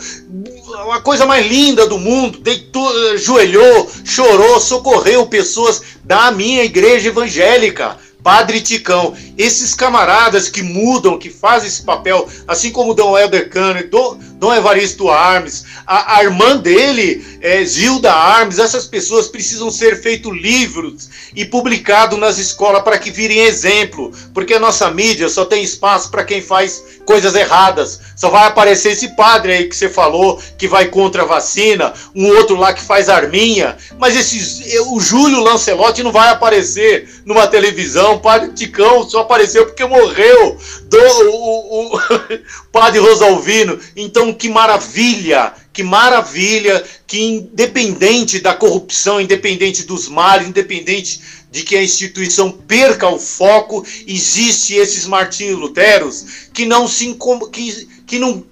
Uma 0.86 1.02
coisa 1.02 1.26
mais 1.26 1.46
linda 1.46 1.88
do 1.88 1.98
mundo. 1.98 2.40
Deitou, 2.40 2.88
ajoelhou, 3.14 3.92
chorou, 4.06 4.60
socorreu 4.60 5.26
pessoas 5.26 5.82
da 6.04 6.32
minha 6.32 6.64
igreja 6.64 7.10
evangélica 7.10 7.98
Padre 8.28 8.60
Ticão, 8.60 9.16
esses 9.38 9.74
camaradas 9.74 10.50
que 10.50 10.62
mudam, 10.62 11.18
que 11.18 11.30
fazem 11.30 11.70
esse 11.70 11.82
papel, 11.82 12.28
assim 12.46 12.72
como 12.72 12.94
Dom 12.94 13.18
Helder 13.18 13.50
Cano, 13.50 13.82
Dom, 13.88 14.20
Dom 14.34 14.54
Evaristo 14.54 15.10
Armes, 15.10 15.64
a, 15.86 16.18
a, 16.18 16.24
irmã 16.26 16.58
dele, 16.58 17.26
é, 17.40 17.64
Zilda 17.64 18.12
Armes, 18.12 18.60
essas 18.60 18.86
pessoas 18.86 19.30
precisam 19.30 19.72
ser 19.72 20.02
feitos 20.02 20.36
livros 20.36 21.10
e 21.34 21.46
publicados 21.46 22.20
nas 22.20 22.38
escolas 22.38 22.84
para 22.84 23.00
que 23.00 23.12
virem 23.12 23.40
exemplo, 23.40 24.12
porque 24.34 24.56
a 24.56 24.60
nossa 24.60 24.92
mídia 24.92 25.30
só 25.30 25.46
tem 25.46 25.64
espaço 25.64 26.12
para 26.12 26.26
quem 26.26 26.42
faz 26.42 26.84
coisas 27.06 27.34
erradas. 27.34 28.02
Só 28.18 28.30
vai 28.30 28.46
aparecer 28.46 28.92
esse 28.92 29.16
padre 29.16 29.54
aí 29.54 29.70
que 29.70 29.76
você 29.76 29.88
falou, 29.88 30.42
que 30.58 30.68
vai 30.68 30.88
contra 30.88 31.24
a 31.24 31.26
vacina, 31.26 31.94
um 32.14 32.28
outro 32.28 32.58
lá 32.58 32.74
que 32.74 32.82
faz 32.82 33.08
arminha, 33.08 33.78
mas 33.98 34.18
esses, 34.18 34.76
o 34.88 35.00
Júlio 35.00 35.40
Lancelotti 35.40 36.04
não 36.04 36.12
vai 36.12 36.30
aparecer 36.30 37.08
numa 37.26 37.48
televisão 37.48 38.17
o 38.18 38.20
padre 38.20 38.52
Ticão 38.54 39.08
só 39.08 39.22
apareceu 39.22 39.66
porque 39.66 39.86
morreu 39.86 40.58
do, 40.84 40.98
o, 41.30 41.96
o, 41.96 42.02
padre 42.72 43.00
Rosalvino. 43.00 43.80
Então, 43.96 44.34
que 44.34 44.50
maravilha, 44.50 45.54
que 45.72 45.84
maravilha, 45.84 46.84
que 47.06 47.22
independente 47.22 48.40
da 48.40 48.54
corrupção, 48.54 49.22
independente 49.22 49.84
dos 49.84 50.08
males, 50.08 50.48
independente 50.48 51.22
de 51.52 51.64
que 51.64 51.76
a 51.76 51.84
instituição 51.84 52.52
perca 52.52 53.08
o 53.08 53.20
foco, 53.20 53.86
existe 54.06 54.76
esses 54.76 55.06
Martinhos 55.06 55.60
Luteros 55.60 56.26
que 56.54 56.66
não 56.66 56.88
se 56.88 57.18
que, 57.52 57.88
que 58.06 58.20
não 58.20 58.44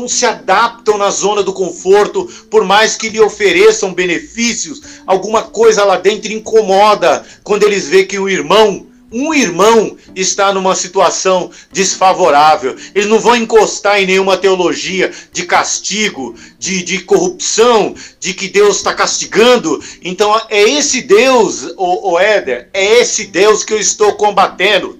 não 0.00 0.08
se 0.08 0.26
adaptam 0.26 0.98
na 0.98 1.08
zona 1.08 1.42
do 1.42 1.52
conforto, 1.52 2.24
por 2.50 2.64
mais 2.64 2.96
que 2.96 3.08
lhe 3.08 3.20
ofereçam 3.20 3.94
benefícios, 3.94 4.82
alguma 5.06 5.42
coisa 5.42 5.84
lá 5.84 5.96
dentro 5.96 6.32
incomoda 6.32 7.24
quando 7.44 7.62
eles 7.62 7.88
veem 7.88 8.06
que 8.06 8.18
o 8.18 8.28
irmão, 8.28 8.88
um 9.12 9.32
irmão, 9.32 9.96
está 10.16 10.52
numa 10.52 10.74
situação 10.74 11.48
desfavorável. 11.72 12.74
Eles 12.92 13.08
não 13.08 13.20
vão 13.20 13.36
encostar 13.36 14.02
em 14.02 14.06
nenhuma 14.06 14.36
teologia 14.36 15.12
de 15.32 15.44
castigo, 15.44 16.34
de, 16.58 16.82
de 16.82 16.98
corrupção, 17.00 17.94
de 18.18 18.34
que 18.34 18.48
Deus 18.48 18.78
está 18.78 18.92
castigando. 18.92 19.80
Então 20.02 20.34
é 20.50 20.62
esse 20.62 21.02
Deus, 21.02 21.62
o, 21.76 22.14
o 22.14 22.18
Éder, 22.18 22.68
é 22.72 23.00
esse 23.00 23.26
Deus 23.26 23.62
que 23.62 23.72
eu 23.72 23.78
estou 23.78 24.14
combatendo. 24.14 24.98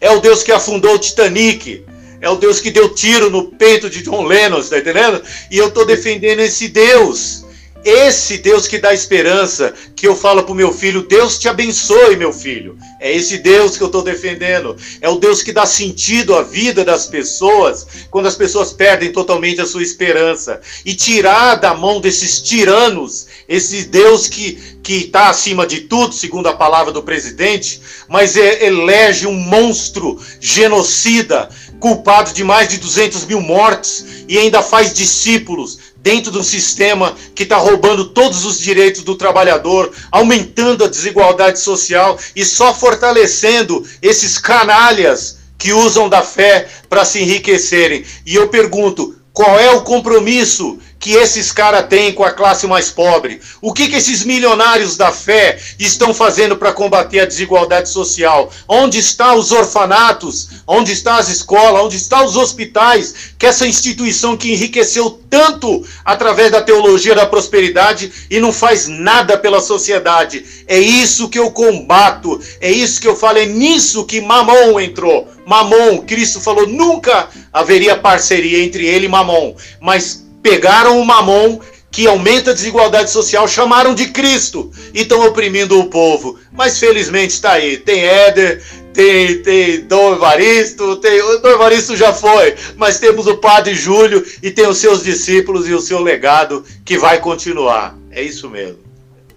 É 0.00 0.10
o 0.12 0.20
Deus 0.20 0.44
que 0.44 0.52
afundou 0.52 0.94
o 0.94 0.98
Titanic 0.98 1.84
é 2.24 2.30
o 2.30 2.36
Deus 2.36 2.58
que 2.58 2.70
deu 2.70 2.88
tiro 2.88 3.28
no 3.28 3.50
peito 3.50 3.90
de 3.90 4.02
John 4.02 4.24
Lennon, 4.24 4.58
está 4.58 4.78
entendendo? 4.78 5.22
E 5.50 5.58
eu 5.58 5.68
estou 5.68 5.84
defendendo 5.84 6.40
esse 6.40 6.68
Deus. 6.68 7.44
Esse 7.84 8.38
Deus 8.38 8.66
que 8.66 8.78
dá 8.78 8.94
esperança, 8.94 9.74
que 9.94 10.08
eu 10.08 10.16
falo 10.16 10.42
para 10.42 10.52
o 10.52 10.54
meu 10.54 10.72
filho, 10.72 11.02
Deus 11.02 11.38
te 11.38 11.50
abençoe, 11.50 12.16
meu 12.16 12.32
filho. 12.32 12.78
É 12.98 13.14
esse 13.14 13.36
Deus 13.36 13.76
que 13.76 13.82
eu 13.82 13.88
estou 13.88 14.00
defendendo. 14.00 14.74
É 15.02 15.08
o 15.10 15.16
Deus 15.16 15.42
que 15.42 15.52
dá 15.52 15.66
sentido 15.66 16.34
à 16.34 16.42
vida 16.42 16.82
das 16.82 17.04
pessoas 17.04 17.86
quando 18.10 18.24
as 18.24 18.36
pessoas 18.36 18.72
perdem 18.72 19.12
totalmente 19.12 19.60
a 19.60 19.66
sua 19.66 19.82
esperança. 19.82 20.62
E 20.82 20.94
tirar 20.94 21.56
da 21.56 21.74
mão 21.74 22.00
desses 22.00 22.40
tiranos, 22.40 23.26
esse 23.46 23.84
Deus 23.84 24.28
que 24.28 24.58
está 24.86 25.28
acima 25.28 25.66
de 25.66 25.82
tudo, 25.82 26.14
segundo 26.14 26.46
a 26.46 26.54
palavra 26.54 26.90
do 26.90 27.02
presidente, 27.02 27.82
mas 28.08 28.34
é, 28.34 28.64
elege 28.64 29.26
um 29.26 29.34
monstro 29.34 30.18
genocida 30.40 31.50
culpado 31.80 32.32
de 32.32 32.42
mais 32.42 32.68
de 32.68 32.78
200 32.78 33.24
mil 33.26 33.40
mortes 33.40 34.24
e 34.28 34.38
ainda 34.38 34.62
faz 34.62 34.92
discípulos 34.92 35.78
dentro 35.96 36.30
de 36.30 36.38
um 36.38 36.42
sistema 36.42 37.16
que 37.34 37.44
está 37.44 37.56
roubando 37.56 38.06
todos 38.06 38.44
os 38.44 38.60
direitos 38.60 39.02
do 39.02 39.14
trabalhador, 39.14 39.90
aumentando 40.12 40.84
a 40.84 40.88
desigualdade 40.88 41.58
social 41.58 42.18
e 42.36 42.44
só 42.44 42.74
fortalecendo 42.74 43.82
esses 44.02 44.38
canalhas 44.38 45.38
que 45.56 45.72
usam 45.72 46.08
da 46.08 46.20
fé 46.20 46.68
para 46.90 47.06
se 47.06 47.22
enriquecerem. 47.22 48.04
E 48.26 48.34
eu 48.34 48.48
pergunto: 48.48 49.16
qual 49.32 49.58
é 49.58 49.70
o 49.72 49.82
compromisso 49.82 50.78
que 51.04 51.12
esses 51.12 51.52
caras 51.52 51.86
têm 51.86 52.14
com 52.14 52.24
a 52.24 52.32
classe 52.32 52.66
mais 52.66 52.90
pobre? 52.90 53.38
O 53.60 53.74
que, 53.74 53.88
que 53.88 53.96
esses 53.96 54.24
milionários 54.24 54.96
da 54.96 55.12
fé 55.12 55.58
estão 55.78 56.14
fazendo 56.14 56.56
para 56.56 56.72
combater 56.72 57.20
a 57.20 57.26
desigualdade 57.26 57.90
social? 57.90 58.50
Onde 58.66 59.00
estão 59.00 59.36
os 59.36 59.52
orfanatos? 59.52 60.48
Onde 60.66 60.92
estão 60.92 61.14
as 61.14 61.28
escolas? 61.28 61.82
Onde 61.82 61.98
estão 61.98 62.24
os 62.24 62.36
hospitais? 62.36 63.34
Que 63.38 63.44
essa 63.44 63.66
instituição 63.66 64.34
que 64.34 64.50
enriqueceu 64.50 65.20
tanto 65.28 65.86
através 66.06 66.50
da 66.50 66.62
teologia 66.62 67.14
da 67.14 67.26
prosperidade 67.26 68.10
e 68.30 68.40
não 68.40 68.50
faz 68.50 68.88
nada 68.88 69.36
pela 69.36 69.60
sociedade. 69.60 70.42
É 70.66 70.78
isso 70.78 71.28
que 71.28 71.38
eu 71.38 71.50
combato. 71.50 72.40
É 72.62 72.72
isso 72.72 72.98
que 72.98 73.06
eu 73.06 73.14
falo. 73.14 73.36
É 73.36 73.44
nisso 73.44 74.06
que 74.06 74.22
Mamon 74.22 74.80
entrou. 74.80 75.28
Mamon, 75.44 75.98
Cristo 75.98 76.40
falou, 76.40 76.66
nunca 76.66 77.28
haveria 77.52 77.94
parceria 77.94 78.64
entre 78.64 78.86
ele 78.86 79.04
e 79.04 79.10
Mamon. 79.10 79.54
Mas 79.78 80.23
pegaram 80.44 81.00
o 81.00 81.06
mamon 81.06 81.58
que 81.90 82.06
aumenta 82.06 82.50
a 82.50 82.54
desigualdade 82.54 83.08
social, 83.08 83.48
chamaram 83.48 83.94
de 83.94 84.08
Cristo 84.08 84.70
e 84.92 85.02
estão 85.02 85.26
oprimindo 85.26 85.78
o 85.78 85.88
povo. 85.88 86.38
Mas 86.52 86.78
felizmente 86.78 87.32
está 87.32 87.52
aí. 87.52 87.78
Tem 87.78 88.04
Éder, 88.04 88.62
tem, 88.92 89.42
tem 89.42 89.86
Dom 89.86 90.14
Evaristo, 90.14 90.96
tem, 90.96 91.22
o 91.22 91.38
Dom 91.38 91.48
Evaristo 91.48 91.96
já 91.96 92.12
foi, 92.12 92.54
mas 92.76 92.98
temos 92.98 93.26
o 93.26 93.38
Padre 93.38 93.74
Júlio 93.74 94.22
e 94.42 94.50
tem 94.50 94.66
os 94.66 94.78
seus 94.78 95.02
discípulos 95.02 95.68
e 95.68 95.72
o 95.72 95.80
seu 95.80 96.00
legado 96.00 96.64
que 96.84 96.98
vai 96.98 97.20
continuar. 97.20 97.96
É 98.10 98.22
isso 98.22 98.50
mesmo. 98.50 98.80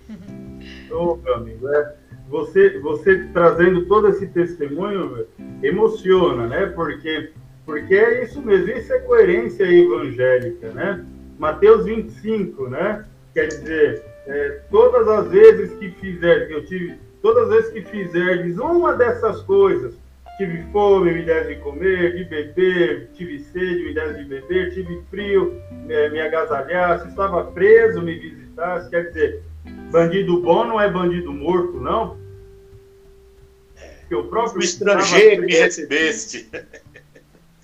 Ô, 0.91 1.15
meu 1.23 1.35
amigo, 1.35 1.69
é, 1.69 1.93
você, 2.27 2.79
você 2.79 3.23
trazendo 3.33 3.85
todo 3.85 4.09
esse 4.09 4.27
testemunho 4.27 5.25
emociona, 5.63 6.47
né? 6.47 6.65
Porque 6.75 7.29
porque 7.67 7.95
é 7.95 8.23
isso 8.23 8.41
mesmo, 8.41 8.69
isso 8.69 8.93
é 8.93 8.99
coerência 8.99 9.65
evangélica, 9.65 10.69
né? 10.71 11.05
Mateus 11.37 11.83
25, 11.83 12.69
né? 12.69 13.05
Quer 13.33 13.47
dizer, 13.47 14.03
é, 14.25 14.61
todas 14.71 15.05
as 15.05 15.27
vezes 15.27 15.77
que 15.77 15.91
fizer, 15.91 16.47
que 16.47 16.53
eu 16.53 16.65
tive, 16.65 16.95
todas 17.21 17.43
as 17.43 17.49
vezes 17.49 17.71
que 17.73 17.81
fizerdes 17.91 18.57
uma 18.57 18.93
dessas 18.93 19.41
coisas, 19.41 19.93
tive 20.37 20.63
fome, 20.71 21.11
me 21.11 21.23
deve 21.23 21.55
de 21.55 21.61
comer, 21.61 22.15
de 22.15 22.23
beber, 22.23 23.09
tive 23.13 23.39
sede, 23.39 23.83
me 23.83 23.93
deve 23.93 24.23
de 24.23 24.29
beber, 24.29 24.73
tive 24.73 25.01
frio, 25.09 25.61
me, 25.69 26.09
me 26.09 26.21
agasalhasse, 26.21 27.09
estava 27.09 27.43
preso, 27.51 28.01
me 28.01 28.17
visitasse, 28.17 28.89
quer 28.89 29.07
dizer, 29.07 29.43
bandido 29.91 30.41
bom 30.41 30.63
não 30.63 30.79
é 30.79 30.89
bandido 30.89 31.33
morto, 31.33 31.81
não? 31.81 32.15
Que 34.07 34.15
o 34.15 34.23
próprio 34.23 34.61
o 34.61 34.63
estrangeiro 34.63 35.43
me 35.43 35.53
recebeste. 35.53 36.49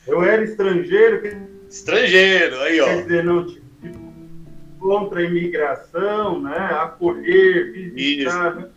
Eu 0.08 0.24
era 0.24 0.44
estrangeiro. 0.44 1.22
Estrangeiro, 1.70 2.60
aí 2.62 2.80
ó. 2.82 2.86
Quer 2.86 3.02
dizer, 3.04 3.24
não 3.24 3.48
tipo, 3.48 3.64
contra 4.80 5.22
a 5.22 5.24
imigração, 5.24 6.42
né? 6.42 6.58
Acolher, 6.58 7.72
visitar. 7.72 8.56
Né? 8.56 8.70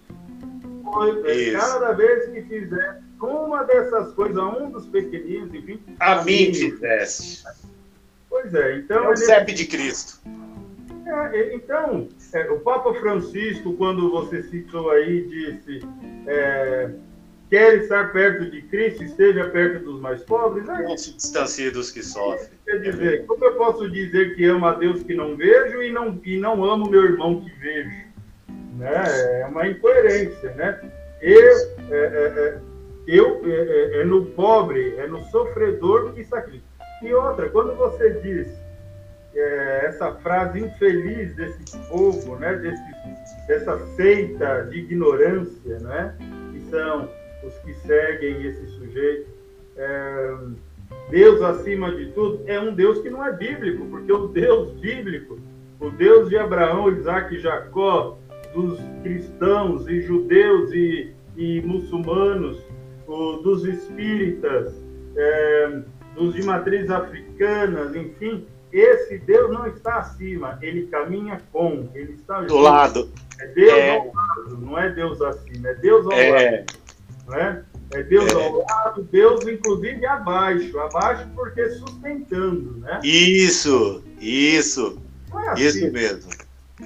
Isso. 1.27 1.59
Cada 1.59 1.93
vez 1.93 2.31
que 2.31 2.43
fizer 2.43 3.01
uma 3.21 3.65
dessas 3.65 4.13
coisas, 4.13 4.37
um 4.37 4.71
dos 4.71 4.87
pequeninos, 4.87 5.53
enfim. 5.53 5.81
A 5.99 6.23
mim 6.23 6.55
fizeste. 6.55 7.45
Pois 8.31 8.55
é, 8.55 8.79
então. 8.79 9.05
É 9.05 9.09
o 9.09 9.17
CEP 9.17 9.53
de 9.53 9.67
Cristo. 9.67 10.21
É, 11.07 11.55
então, 11.55 12.09
é, 12.33 12.51
o 12.51 12.61
Papa 12.61 12.93
Francisco, 12.95 13.75
quando 13.75 14.11
você 14.11 14.43
citou 14.45 14.91
aí, 14.91 15.27
disse: 15.29 15.87
é, 16.27 16.91
quer 17.51 17.79
estar 17.79 18.13
perto 18.13 18.51
de 18.51 18.63
Cristo, 18.63 19.05
esteja 19.05 19.49
perto 19.51 19.85
dos 19.85 20.01
mais 20.01 20.23
pobres. 20.23 20.69
Aí, 20.69 20.85
não 20.85 20.97
se 20.97 21.15
distancie 21.15 21.71
dos 21.71 21.91
que 21.91 22.03
sofrem. 22.03 22.51
Quer 22.65 22.79
dizer, 22.81 23.27
como 23.27 23.45
eu 23.45 23.55
posso 23.55 23.91
dizer 23.91 24.35
que 24.35 24.45
amo 24.45 24.67
a 24.67 24.75
Deus 24.75 25.03
que 25.03 25.15
não 25.15 25.37
vejo 25.37 25.83
e 25.83 25.93
não, 25.93 26.21
e 26.25 26.39
não 26.39 26.65
amo 26.65 26.91
meu 26.91 27.05
irmão 27.05 27.41
que 27.41 27.51
vejo? 27.59 28.07
Né? 28.79 29.41
É 29.41 29.47
uma 29.47 29.67
incoerência, 29.67 30.53
né? 30.55 30.81
Eu, 31.23 31.57
é, 31.91 31.97
é, 31.97 32.33
é 32.39 32.61
eu 33.07 33.41
é, 33.45 34.01
é, 34.01 34.05
no 34.05 34.27
pobre, 34.27 34.97
é 34.97 35.07
no 35.07 35.25
sofredor 35.27 36.13
que 36.13 36.25
sacrifica. 36.25 36.65
E 37.03 37.13
outra, 37.15 37.49
quando 37.49 37.77
você 37.77 38.11
diz 38.21 38.49
é, 39.35 39.87
essa 39.87 40.13
frase 40.17 40.61
infeliz 40.61 41.35
desse 41.37 41.79
povo, 41.89 42.37
né, 42.37 42.55
desse, 42.57 43.47
dessa 43.47 43.79
seita 43.95 44.63
de 44.63 44.79
ignorância, 44.79 45.79
né, 45.79 46.15
que 46.53 46.71
são 46.71 47.09
os 47.47 47.55
que 47.59 47.75
seguem 47.87 48.47
esse 48.47 48.67
sujeito, 48.69 49.29
é, 49.77 50.37
Deus 51.11 51.43
acima 51.43 51.95
de 51.95 52.07
tudo, 52.13 52.43
é 52.47 52.59
um 52.59 52.75
Deus 52.75 53.01
que 53.01 53.11
não 53.11 53.25
é 53.25 53.33
bíblico, 53.33 53.87
porque 53.87 54.13
o 54.13 54.29
Deus 54.29 54.73
bíblico, 54.81 55.39
o 55.79 55.91
Deus 55.91 56.29
de 56.29 56.37
Abraão, 56.37 56.91
Isaac 56.91 57.35
e 57.35 57.39
Jacó, 57.39 58.19
dos 58.55 58.79
cristãos 59.03 59.87
e 59.89 60.01
judeus 60.01 60.73
e, 60.73 61.13
e 61.37 61.61
muçulmanos, 61.63 62.59
o, 63.07 63.37
dos 63.37 63.65
espíritas, 63.65 64.75
é, 65.17 65.81
dos 66.15 66.35
de 66.35 66.43
matriz 66.43 66.91
africanas, 66.91 67.95
enfim, 67.95 68.47
esse 68.73 69.19
Deus 69.19 69.51
não 69.51 69.67
está 69.67 69.99
acima, 69.99 70.59
ele 70.61 70.87
caminha 70.87 71.41
com, 71.53 71.89
ele 71.95 72.15
está 72.15 72.41
do 72.43 72.59
lado. 72.59 73.11
É 73.39 73.47
Deus 73.49 73.73
é... 73.73 73.97
ao 73.97 74.13
lado, 74.13 74.59
não 74.59 74.79
é 74.79 74.91
Deus 74.91 75.21
acima, 75.21 75.69
é 75.69 75.75
Deus 75.75 76.07
ao 76.07 76.13
é... 76.13 76.31
lado. 76.31 76.86
Não 77.27 77.35
é? 77.35 77.63
é 77.93 78.03
Deus 78.03 78.31
é... 78.31 78.35
ao 78.35 78.65
lado, 78.65 79.03
Deus 79.11 79.47
inclusive 79.47 80.05
abaixo, 80.07 80.79
abaixo 80.79 81.29
porque 81.35 81.69
sustentando, 81.71 82.79
né? 82.79 83.01
Isso, 83.03 84.03
isso, 84.21 84.99
é 85.35 85.49
assim. 85.51 85.63
isso 85.63 85.93
mesmo. 85.93 86.31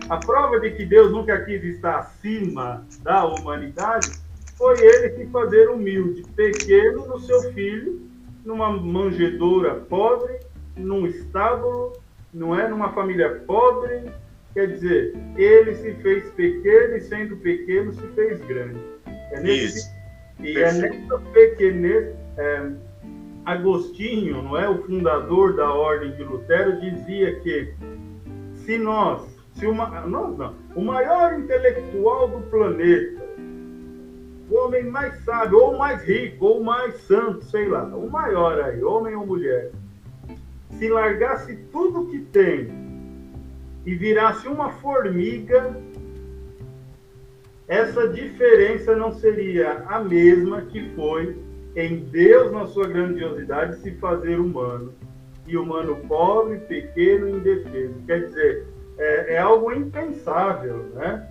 A 0.08 0.16
prova 0.18 0.60
de 0.60 0.70
que 0.70 0.84
Deus 0.84 1.10
nunca 1.10 1.44
quis 1.44 1.62
estar 1.64 1.98
acima 1.98 2.86
da 3.02 3.24
humanidade 3.24 4.10
foi 4.56 4.78
ele 4.78 5.16
se 5.16 5.26
fazer 5.30 5.68
humilde, 5.68 6.22
pequeno 6.36 7.06
no 7.06 7.18
seu 7.18 7.52
filho, 7.52 8.00
numa 8.44 8.70
manjedoura 8.70 9.74
pobre, 9.74 10.38
num 10.76 11.06
estábulo, 11.06 11.92
não 12.32 12.58
é? 12.58 12.68
Numa 12.68 12.92
família 12.92 13.42
pobre. 13.46 14.10
Quer 14.52 14.66
dizer, 14.66 15.16
ele 15.36 15.74
se 15.76 15.94
fez 16.02 16.28
pequeno 16.32 16.96
e, 16.96 17.00
sendo 17.00 17.36
pequeno, 17.36 17.92
se 17.92 18.06
fez 18.08 18.40
grande. 18.40 18.80
É 19.32 19.40
nesse, 19.40 19.78
Isso. 19.78 19.99
E 20.42 20.58
é 20.58 20.72
nessa 20.72 21.18
pequenez. 21.32 22.14
É, 22.36 22.70
Agostinho, 23.44 24.42
não 24.42 24.56
é? 24.56 24.68
O 24.68 24.82
fundador 24.82 25.56
da 25.56 25.72
ordem 25.72 26.12
de 26.12 26.22
Lutero, 26.22 26.78
dizia 26.80 27.40
que 27.40 27.72
se 28.54 28.78
nós, 28.78 29.22
se 29.54 29.66
uma, 29.66 29.88
nós 30.06 30.36
não, 30.36 30.54
o 30.74 30.80
maior 30.82 31.38
intelectual 31.38 32.28
do 32.28 32.40
planeta, 32.48 33.20
o 34.50 34.56
homem 34.56 34.84
mais 34.84 35.24
sábio, 35.24 35.58
ou 35.58 35.78
mais 35.78 36.02
rico, 36.02 36.44
ou 36.44 36.62
mais 36.62 36.94
santo, 37.02 37.44
sei 37.44 37.68
lá, 37.68 37.84
o 37.84 38.10
maior 38.10 38.60
aí, 38.60 38.82
homem 38.82 39.14
ou 39.14 39.26
mulher, 39.26 39.70
se 40.72 40.88
largasse 40.88 41.56
tudo 41.72 42.06
que 42.06 42.20
tem 42.20 42.68
e 43.86 43.94
virasse 43.94 44.46
uma 44.48 44.70
formiga, 44.72 45.76
essa 47.70 48.08
diferença 48.08 48.96
não 48.96 49.12
seria 49.12 49.84
a 49.86 50.00
mesma 50.00 50.62
que 50.62 50.90
foi 50.96 51.38
em 51.76 51.98
Deus, 51.98 52.50
na 52.50 52.66
sua 52.66 52.88
grandiosidade, 52.88 53.76
se 53.76 53.92
fazer 53.92 54.40
humano. 54.40 54.92
E 55.46 55.56
humano 55.56 55.94
pobre, 56.08 56.58
pequeno 56.58 57.28
e 57.28 57.32
indefeso. 57.32 57.94
Quer 58.08 58.24
dizer, 58.24 58.66
é, 58.98 59.34
é 59.34 59.38
algo 59.38 59.72
impensável, 59.72 60.78
né? 60.94 61.28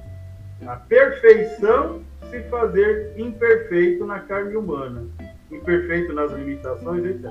A 0.66 0.78
perfeição 0.78 2.04
se 2.30 2.42
fazer 2.44 3.14
imperfeito 3.18 4.06
na 4.06 4.20
carne 4.22 4.56
humana, 4.56 5.08
imperfeito 5.52 6.14
nas 6.14 6.32
limitações, 6.32 7.04
etc. 7.04 7.30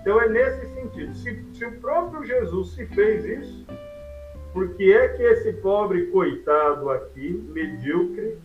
Então 0.00 0.20
é 0.20 0.28
nesse 0.28 0.74
sentido. 0.74 1.12
Se, 1.16 1.44
se, 1.54 1.64
o 1.64 1.72
próprio 1.80 2.24
Jesus 2.24 2.74
se 2.74 2.86
fez 2.86 3.24
isso, 3.24 3.66
por 4.54 4.68
que 4.76 4.92
é 4.92 5.08
que 5.08 5.22
esse 5.24 5.52
pobre 5.54 6.06
coitado 6.06 6.88
aqui, 6.88 7.44
medíocre, 7.52 8.38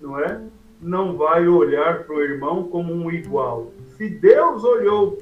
não 0.00 0.18
é? 0.20 0.40
Não 0.80 1.16
vai 1.16 1.48
olhar 1.48 2.04
para 2.04 2.14
o 2.14 2.22
irmão 2.22 2.68
como 2.68 2.94
um 2.94 3.10
igual. 3.10 3.72
Se 3.96 4.08
Deus 4.08 4.62
olhou 4.62 5.18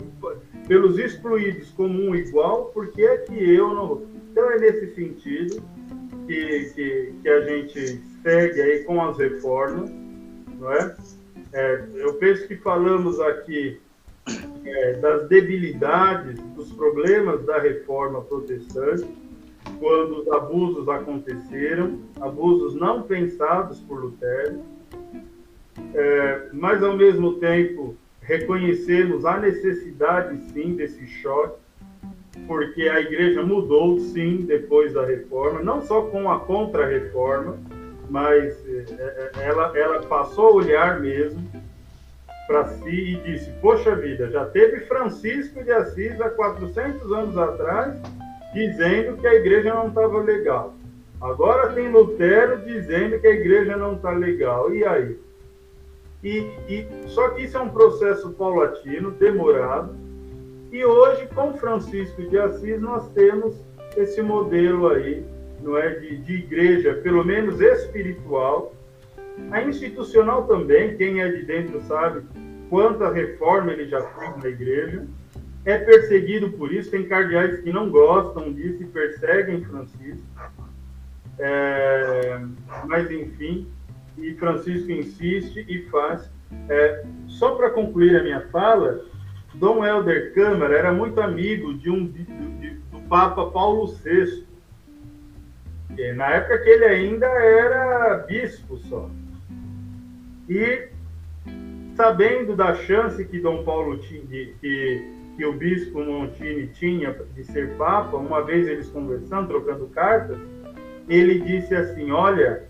pelos 0.69 0.99
excluídos 0.99 1.71
como 1.71 1.99
um 1.99 2.15
igual, 2.15 2.67
por 2.67 2.89
que 2.89 3.03
é 3.03 3.17
que 3.17 3.33
eu 3.55 3.73
não? 3.75 4.03
Então 4.31 4.51
é 4.51 4.59
nesse 4.59 4.95
sentido 4.95 5.63
que, 6.27 6.71
que, 6.75 7.15
que 7.23 7.29
a 7.29 7.41
gente 7.41 8.03
segue 8.23 8.61
aí 8.61 8.85
com 8.85 9.03
as 9.03 9.17
reformas, 9.17 9.91
não 10.59 10.71
é? 10.71 10.95
é 11.55 11.85
eu 11.95 12.13
penso 12.15 12.47
que 12.47 12.57
falamos 12.57 13.19
aqui 13.21 13.81
é, 14.67 14.93
das 14.95 15.27
debilidades, 15.29 16.39
dos 16.55 16.71
problemas 16.73 17.43
da 17.47 17.59
reforma 17.59 18.21
protestante, 18.21 19.09
quando 19.79 20.21
os 20.21 20.29
abusos 20.29 20.89
aconteceram, 20.89 22.01
abusos 22.21 22.75
não 22.75 23.03
pensados 23.03 23.81
por 23.81 24.01
Lutero, 24.05 24.61
é, 25.95 26.49
mas 26.53 26.83
ao 26.83 26.97
mesmo 26.97 27.35
tempo 27.35 27.97
reconhecemos 28.21 29.25
a 29.25 29.39
necessidade 29.39 30.39
sim 30.53 30.75
desse 30.75 31.07
choque, 31.07 31.59
porque 32.47 32.89
a 32.89 33.01
igreja 33.01 33.43
mudou 33.43 33.99
sim 33.99 34.45
depois 34.47 34.93
da 34.93 35.05
reforma, 35.05 35.63
não 35.63 35.81
só 35.83 36.03
com 36.03 36.31
a 36.31 36.41
contra-reforma, 36.41 37.57
mas 38.11 38.55
é, 38.67 39.31
é, 39.37 39.49
ela, 39.49 39.77
ela 39.77 40.03
passou 40.03 40.49
a 40.49 40.53
olhar 40.53 41.01
mesmo 41.01 41.43
para 42.47 42.69
si 42.69 43.15
e 43.15 43.17
disse: 43.23 43.51
Poxa 43.61 43.95
vida, 43.97 44.31
já 44.31 44.45
teve 44.45 44.81
Francisco 44.87 45.63
de 45.63 45.73
Assis 45.73 46.21
há 46.21 46.31
400 46.31 47.13
anos 47.13 47.37
atrás 47.37 47.97
dizendo 48.57 49.19
que 49.19 49.27
a 49.27 49.35
igreja 49.35 49.75
não 49.75 49.89
estava 49.89 50.19
legal. 50.23 50.75
Agora 51.21 51.75
tem 51.75 51.91
Lutero 51.91 52.65
dizendo 52.65 53.21
que 53.21 53.27
a 53.27 53.35
igreja 53.35 53.77
não 53.77 53.97
está 53.97 54.13
legal. 54.13 54.75
E 54.75 54.83
aí? 54.83 55.19
E, 56.25 56.39
e, 56.67 56.87
só 57.09 57.29
que 57.29 57.43
isso 57.43 57.59
é 57.59 57.61
um 57.61 57.69
processo 57.69 58.31
paulatino, 58.33 59.11
demorado. 59.11 59.95
E 60.73 60.83
hoje, 60.85 61.29
com 61.35 61.53
Francisco 61.53 62.23
de 62.23 62.39
Assis, 62.39 62.81
nós 62.81 63.09
temos 63.11 63.55
esse 63.95 64.23
modelo 64.23 64.89
aí, 64.89 65.23
não 65.63 65.77
é, 65.77 65.91
de, 65.91 66.17
de 66.17 66.35
igreja, 66.35 66.95
pelo 66.95 67.25
menos 67.25 67.61
espiritual, 67.61 68.75
a 69.51 69.63
institucional 69.63 70.47
também, 70.47 70.97
quem 70.97 71.21
é 71.21 71.29
de 71.29 71.43
dentro 71.45 71.81
sabe 71.83 72.23
quanta 72.71 73.13
reforma 73.13 73.73
ele 73.73 73.87
já 73.87 74.01
fez 74.01 74.43
na 74.43 74.49
igreja. 74.49 75.07
É 75.67 75.79
perseguido 75.79 76.53
por 76.53 76.73
isso, 76.73 76.93
tem 76.93 77.09
cardeais 77.09 77.61
que 77.61 77.73
não 77.73 77.91
gostam 77.91 78.53
disso 78.53 78.85
e 78.85 78.87
perseguem 78.87 79.65
Francisco. 79.65 80.25
É, 81.41 82.41
mas, 82.87 83.11
enfim, 83.11 83.69
e 84.17 84.33
Francisco 84.35 84.93
insiste 84.93 85.67
e 85.69 85.83
faz. 85.91 86.31
É, 86.69 87.05
só 87.27 87.57
para 87.57 87.71
concluir 87.71 88.17
a 88.17 88.23
minha 88.23 88.43
fala, 88.53 89.05
Dom 89.55 89.85
Helder 89.85 90.33
Câmara 90.35 90.79
era 90.79 90.93
muito 90.93 91.21
amigo 91.21 91.75
de 91.75 91.91
um, 91.91 92.07
de, 92.07 92.23
de, 92.23 92.71
do 92.71 93.01
Papa 93.09 93.47
Paulo 93.51 93.87
VI. 93.89 94.47
Na 96.15 96.29
época 96.29 96.59
que 96.59 96.71
ele 96.71 96.85
ainda 96.85 97.27
era 97.27 98.19
bispo 98.19 98.77
só. 98.77 99.11
E 100.49 100.91
sabendo 101.97 102.55
da 102.55 102.75
chance 102.75 103.25
que 103.25 103.41
Dom 103.41 103.65
Paulo 103.65 103.99
tinha, 103.99 104.21
que, 104.61 105.16
que 105.37 105.45
o 105.45 105.53
bispo 105.53 106.03
Montini 106.03 106.69
tinha 106.69 107.13
de 107.35 107.45
ser 107.45 107.77
papa, 107.77 108.17
uma 108.17 108.43
vez 108.43 108.67
eles 108.67 108.89
conversando, 108.89 109.49
trocando 109.49 109.87
cartas, 109.89 110.39
ele 111.09 111.41
disse 111.41 111.75
assim: 111.75 112.11
Olha, 112.11 112.65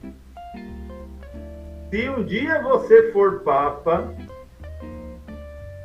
se 1.91 2.09
um 2.09 2.25
dia 2.25 2.61
você 2.63 3.13
for 3.13 3.41
papa, 3.41 4.13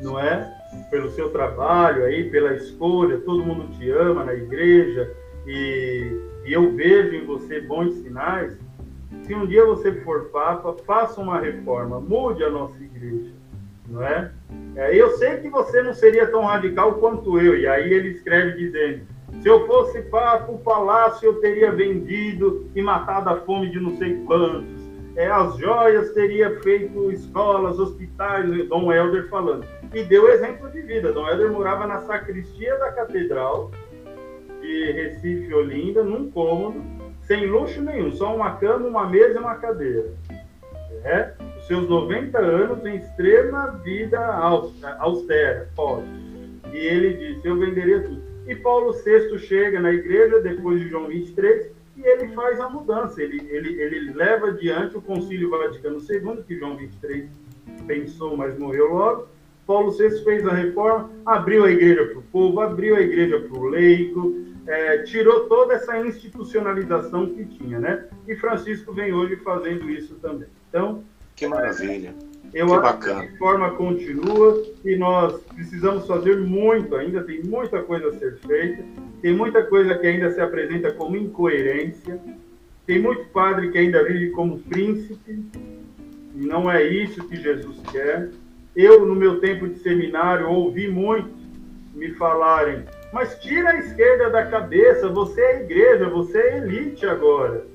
não 0.02 0.20
é? 0.20 0.60
Pelo 0.90 1.10
seu 1.12 1.30
trabalho 1.30 2.06
aí, 2.06 2.30
pela 2.30 2.54
escolha, 2.54 3.20
todo 3.20 3.44
mundo 3.44 3.68
te 3.78 3.90
ama 3.92 4.24
na 4.24 4.34
igreja 4.34 5.12
e, 5.46 6.18
e 6.46 6.54
eu 6.54 6.74
vejo 6.76 7.16
em 7.16 7.26
você 7.26 7.62
bons 7.62 7.94
sinais 7.96 8.58
se 9.32 9.36
um 9.36 9.46
dia 9.46 9.66
você 9.66 9.94
for 10.02 10.26
Papa, 10.26 10.76
faça 10.86 11.22
uma 11.22 11.40
reforma, 11.40 12.00
mude 12.00 12.44
a 12.44 12.50
nossa 12.50 12.82
igreja. 12.84 13.32
Não 13.92 14.04
é? 14.04 14.32
é? 14.76 14.96
Eu 14.96 15.12
sei 15.18 15.38
que 15.38 15.50
você 15.50 15.84
não 15.84 15.94
seria 15.94 16.28
tão 16.28 16.46
radical 16.46 16.96
quanto 16.96 17.40
eu. 17.40 17.58
E 17.58 17.68
aí 17.68 17.92
ele 17.94 18.10
escreve 18.10 18.58
dizendo: 18.58 19.02
se 19.42 19.48
eu 19.48 19.66
fosse 19.68 20.02
para 20.04 20.50
o 20.50 20.58
palácio, 20.60 21.28
eu 21.28 21.42
teria 21.42 21.72
vendido 21.72 22.70
e 22.74 22.82
matado 22.82 23.30
a 23.30 23.38
fome 23.42 23.70
de 23.70 23.80
não 23.80 23.96
sei 23.98 24.16
quantos. 24.26 24.82
É, 25.16 25.30
as 25.30 25.58
joias 25.58 26.14
teria 26.14 26.62
feito 26.62 27.12
escolas, 27.12 27.78
hospitais, 27.78 28.68
Dom 28.70 28.92
Helder 28.92 29.28
falando. 29.30 29.66
E 29.94 30.04
deu 30.04 30.30
exemplo 30.30 30.70
de 30.70 30.82
vida. 30.82 31.12
Dom 31.12 31.28
Helder 31.28 31.52
morava 31.52 31.86
na 31.86 32.00
sacristia 32.00 32.78
da 32.78 32.92
catedral 32.94 33.72
de 34.62 34.92
Recife, 34.94 35.54
Olinda, 35.54 36.02
num 36.02 36.32
cômodo, 36.32 36.82
sem 37.24 37.48
luxo 37.48 37.82
nenhum, 37.82 38.12
só 38.12 38.34
uma 38.34 38.56
cama, 38.56 38.88
uma 38.88 39.10
mesa 39.10 39.36
e 39.36 39.42
uma 39.42 39.56
cadeira. 39.56 40.14
É, 41.04 41.32
seus 41.72 41.88
90 41.88 42.38
anos 42.38 42.86
em 42.86 42.98
extrema 42.98 43.68
vida 43.82 44.20
austera, 45.00 45.70
pobre. 45.74 46.06
E 46.74 46.76
ele 46.76 47.14
disse: 47.14 47.48
Eu 47.48 47.58
venderia 47.58 48.02
tudo. 48.02 48.22
E 48.46 48.54
Paulo 48.58 48.92
VI 48.92 49.40
chega 49.40 49.80
na 49.80 49.94
igreja, 49.94 50.42
depois 50.42 50.82
de 50.82 50.90
João 50.90 51.08
23, 51.08 51.72
e 51.96 52.02
ele 52.02 52.28
faz 52.34 52.60
a 52.60 52.68
mudança. 52.68 53.24
Ele, 53.24 53.48
ele, 53.50 53.82
ele 53.82 54.14
leva 54.14 54.48
adiante 54.48 54.98
o 54.98 55.02
Concílio 55.02 55.50
Vaticano 55.50 56.00
II, 56.00 56.44
que 56.46 56.60
João 56.60 56.76
23 56.76 57.30
pensou, 57.88 58.36
mas 58.36 58.60
morreu 58.60 58.94
logo. 58.94 59.30
Paulo 59.66 59.92
VI 59.92 60.10
fez 60.26 60.46
a 60.46 60.52
reforma, 60.52 61.10
abriu 61.26 61.64
a 61.64 61.72
igreja 61.72 62.06
para 62.08 62.20
o 62.20 62.24
povo, 62.24 62.60
abriu 62.60 62.98
a 62.98 63.02
igreja 63.02 63.40
para 63.40 63.58
o 63.58 63.70
leigo, 63.70 64.44
é, 64.68 64.98
tirou 65.04 65.48
toda 65.48 65.76
essa 65.76 65.98
institucionalização 66.06 67.28
que 67.28 67.46
tinha, 67.46 67.80
né? 67.80 68.08
E 68.28 68.36
Francisco 68.36 68.92
vem 68.92 69.14
hoje 69.14 69.38
fazendo 69.38 69.90
isso 69.90 70.16
também. 70.16 70.50
Então, 70.68 71.06
que 71.42 71.48
maravilha. 71.48 72.14
Eu 72.54 72.68
que 72.68 72.74
acho 72.74 72.82
bacana. 72.82 73.22
que 73.22 73.28
a 73.28 73.32
reforma 73.32 73.72
continua 73.72 74.64
e 74.86 74.96
nós 74.96 75.42
precisamos 75.56 76.06
fazer 76.06 76.38
muito 76.38 76.96
ainda, 76.96 77.24
tem 77.24 77.42
muita 77.42 77.82
coisa 77.82 78.10
a 78.10 78.14
ser 78.14 78.38
feita, 78.38 78.84
tem 79.22 79.34
muita 79.34 79.64
coisa 79.64 79.98
que 79.98 80.06
ainda 80.06 80.32
se 80.32 80.40
apresenta 80.40 80.92
como 80.92 81.18
incoerência, 81.18 82.20
tem 82.86 83.00
muito 83.00 83.26
padre 83.30 83.72
que 83.72 83.78
ainda 83.78 84.04
vive 84.04 84.30
como 84.32 84.60
príncipe, 84.60 85.44
e 86.36 86.46
não 86.46 86.70
é 86.70 86.84
isso 86.84 87.28
que 87.28 87.38
Jesus 87.38 87.78
quer. 87.92 88.30
Eu, 88.76 89.06
no 89.06 89.16
meu 89.16 89.40
tempo 89.40 89.68
de 89.68 89.80
seminário, 89.80 90.48
ouvi 90.48 90.88
muito 90.88 91.42
me 91.96 92.12
falarem, 92.16 92.84
mas 93.12 93.40
tira 93.40 93.70
a 93.70 93.80
esquerda 93.80 94.30
da 94.30 94.46
cabeça, 94.46 95.10
você 95.10 95.42
é 95.42 95.62
igreja, 95.64 96.08
você 96.08 96.38
é 96.38 96.58
elite 96.58 97.06
agora. 97.06 97.66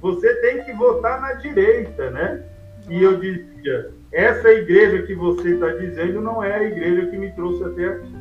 Você 0.00 0.34
tem 0.36 0.64
que 0.64 0.72
votar 0.72 1.20
na 1.20 1.34
direita, 1.34 2.10
né? 2.10 2.42
E 2.88 3.02
eu 3.02 3.18
dizia, 3.18 3.90
essa 4.10 4.50
igreja 4.50 5.02
que 5.02 5.14
você 5.14 5.50
está 5.50 5.68
dizendo 5.68 6.20
não 6.20 6.42
é 6.42 6.54
a 6.54 6.64
igreja 6.64 7.06
que 7.06 7.18
me 7.18 7.30
trouxe 7.32 7.62
até 7.64 7.86
aqui. 7.86 8.14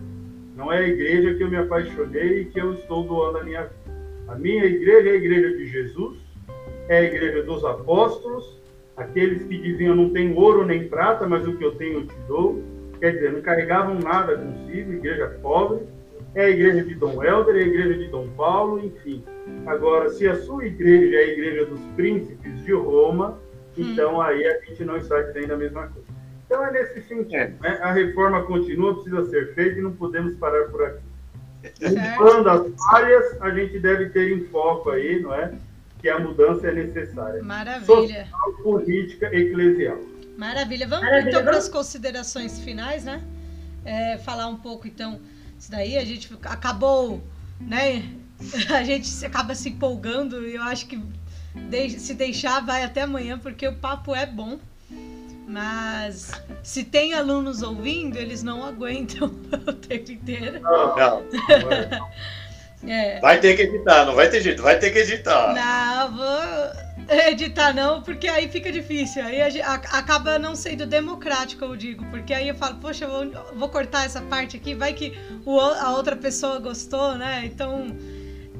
Não 0.55 0.73
é 0.73 0.79
a 0.79 0.87
igreja 0.87 1.35
que 1.35 1.43
eu 1.43 1.49
me 1.49 1.55
apaixonei 1.55 2.41
e 2.41 2.45
que 2.45 2.59
eu 2.59 2.73
estou 2.73 3.03
doando 3.03 3.37
a 3.37 3.43
minha 3.43 3.61
vida. 3.61 3.97
A 4.27 4.35
minha 4.35 4.65
igreja 4.65 5.09
é 5.09 5.11
a 5.13 5.15
igreja 5.15 5.55
de 5.55 5.65
Jesus, 5.67 6.17
é 6.89 6.97
a 6.97 7.03
igreja 7.03 7.43
dos 7.43 7.63
apóstolos, 7.63 8.59
aqueles 8.97 9.43
que 9.43 9.57
diziam 9.57 9.95
não 9.95 10.09
tenho 10.09 10.35
ouro 10.35 10.65
nem 10.65 10.87
prata, 10.87 11.25
mas 11.27 11.47
o 11.47 11.55
que 11.55 11.63
eu 11.63 11.75
tenho 11.75 11.99
eu 11.99 12.07
te 12.07 12.15
dou. 12.27 12.61
Quer 12.99 13.11
dizer, 13.11 13.31
não 13.31 13.41
carregavam 13.41 13.99
nada 13.99 14.35
consigo, 14.35 14.93
igreja 14.93 15.27
pobre. 15.41 15.83
É 16.35 16.45
a 16.45 16.49
igreja 16.49 16.83
de 16.83 16.95
Dom 16.95 17.23
Helder, 17.23 17.55
é 17.55 17.59
a 17.59 17.67
igreja 17.67 17.93
de 17.93 18.07
Dom 18.09 18.27
Paulo, 18.35 18.83
enfim. 18.83 19.23
Agora, 19.65 20.09
se 20.09 20.27
a 20.27 20.35
sua 20.35 20.65
igreja 20.65 21.15
é 21.15 21.19
a 21.19 21.27
igreja 21.27 21.65
dos 21.65 21.79
príncipes 21.95 22.65
de 22.65 22.73
Roma, 22.73 23.39
então 23.81 24.15
hum. 24.15 24.21
aí 24.21 24.45
a 24.45 24.59
gente 24.65 24.83
não 24.85 24.97
está 24.97 25.21
dizendo 25.21 25.53
a 25.53 25.57
mesma 25.57 25.87
coisa. 25.87 26.07
Então 26.45 26.65
é 26.65 26.71
nesse 26.71 27.01
sentido. 27.07 27.35
É. 27.35 27.53
Né? 27.61 27.79
A 27.81 27.91
reforma 27.91 28.43
continua, 28.43 28.95
precisa 28.95 29.29
ser 29.29 29.53
feita 29.53 29.79
e 29.79 29.81
não 29.81 29.91
podemos 29.91 30.35
parar 30.35 30.65
por 30.69 30.83
aqui. 30.83 31.01
Limpando 31.81 32.49
as 32.49 32.71
falhas, 32.75 33.41
a 33.41 33.49
gente 33.51 33.79
deve 33.79 34.09
ter 34.09 34.31
em 34.31 34.45
foco 34.45 34.91
aí, 34.91 35.21
não 35.21 35.33
é? 35.33 35.53
Que 35.99 36.07
a 36.07 36.19
mudança 36.19 36.67
é 36.67 36.71
necessária. 36.71 37.43
Maravilha. 37.43 37.85
Social, 37.85 38.53
política, 38.63 39.25
eclesial. 39.35 39.97
Maravilha. 40.37 40.87
Vamos 40.87 41.05
Maravilha. 41.05 41.29
então 41.29 41.43
para 41.43 41.57
as 41.57 41.67
considerações 41.67 42.59
finais, 42.59 43.03
né? 43.03 43.21
É, 43.83 44.17
falar 44.17 44.47
um 44.47 44.57
pouco 44.57 44.87
então 44.87 45.19
isso 45.59 45.69
daí. 45.69 45.97
A 45.97 46.05
gente 46.05 46.31
acabou, 46.43 47.21
né? 47.59 48.03
A 48.69 48.83
gente 48.83 49.25
acaba 49.25 49.55
se 49.55 49.69
empolgando 49.69 50.47
e 50.47 50.55
eu 50.55 50.61
acho 50.61 50.87
que 50.87 51.01
se 51.99 52.13
deixar, 52.13 52.65
vai 52.65 52.83
até 52.83 53.01
amanhã, 53.01 53.37
porque 53.37 53.67
o 53.67 53.75
papo 53.75 54.15
é 54.15 54.25
bom. 54.25 54.59
Mas 55.47 56.31
se 56.61 56.83
tem 56.83 57.13
alunos 57.13 57.61
ouvindo, 57.61 58.17
eles 58.17 58.43
não 58.43 58.65
aguentam 58.65 59.27
o 59.65 59.73
tempo 59.73 60.11
inteiro. 60.11 60.59
Não, 60.61 60.95
não. 60.95 61.23
É. 62.87 63.19
Vai 63.19 63.39
ter 63.39 63.55
que 63.55 63.63
editar, 63.63 64.05
não 64.05 64.13
vai 64.13 64.29
ter 64.29 64.39
jeito, 64.39 64.61
vai 64.61 64.77
ter 64.77 64.91
que 64.91 64.99
editar. 64.99 65.51
Não, 65.51 66.15
vou 66.15 67.17
editar 67.27 67.73
não, 67.73 68.01
porque 68.01 68.27
aí 68.27 68.47
fica 68.47 68.71
difícil. 68.71 69.23
Aí 69.23 69.41
a, 69.41 69.47
a, 69.71 69.73
acaba 69.73 70.37
não 70.37 70.55
sendo 70.55 70.85
democrático, 70.85 71.65
eu 71.65 71.75
digo. 71.75 72.05
Porque 72.05 72.33
aí 72.33 72.47
eu 72.47 72.55
falo, 72.55 72.75
poxa, 72.75 73.05
eu 73.05 73.09
vou, 73.09 73.55
vou 73.55 73.69
cortar 73.69 74.05
essa 74.05 74.21
parte 74.21 74.57
aqui, 74.57 74.75
vai 74.75 74.93
que 74.93 75.17
o, 75.45 75.59
a 75.59 75.95
outra 75.95 76.15
pessoa 76.15 76.59
gostou, 76.59 77.15
né? 77.15 77.43
Então 77.45 77.87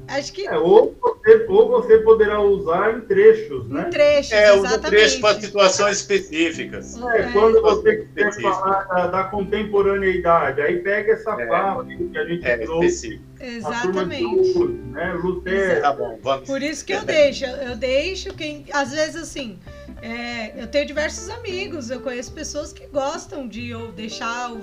Acho 0.08 0.32
que. 0.32 0.46
É, 0.46 0.56
ou, 0.56 0.96
você, 1.00 1.46
ou 1.48 1.68
você 1.68 1.98
poderá 1.98 2.40
usar 2.40 2.96
em 2.96 3.00
trechos, 3.02 3.68
né? 3.68 3.86
Em 3.86 3.90
trechos, 3.90 4.32
é, 4.32 4.54
exatamente. 4.54 4.86
É, 4.86 4.88
trecho 4.88 5.20
para 5.20 5.40
situações 5.40 5.96
específicas. 5.98 6.96
É, 6.96 7.20
é. 7.20 7.32
quando 7.32 7.60
você 7.60 7.96
quiser 7.96 8.32
falar 8.40 8.84
da, 8.84 9.06
da, 9.08 9.24
contemporaneidade, 9.24 10.62
aí 10.62 10.78
pega 10.78 11.12
essa 11.12 11.40
é. 11.40 11.46
fala 11.46 11.84
que 11.84 12.18
a 12.18 12.24
gente 12.24 12.46
é, 12.46 12.56
trouxe. 12.56 13.20
Exatamente. 13.38 14.22
Luz, 14.24 14.70
né? 14.86 15.12
Lutero. 15.12 15.82
Tá 15.82 15.92
bom, 15.92 16.18
vamos. 16.22 16.46
Por 16.46 16.62
isso 16.62 16.84
que 16.84 16.94
eu 16.94 17.04
deixo. 17.04 17.44
Eu 17.44 17.76
deixo 17.76 18.34
quem. 18.34 18.64
Às 18.72 18.92
vezes, 18.92 19.16
assim. 19.16 19.58
É, 20.00 20.62
eu 20.62 20.68
tenho 20.68 20.86
diversos 20.86 21.28
amigos, 21.28 21.90
eu 21.90 22.00
conheço 22.00 22.32
pessoas 22.32 22.72
que 22.72 22.86
gostam 22.86 23.48
de 23.48 23.70
eu 23.70 23.90
deixar 23.90 24.52
o, 24.52 24.60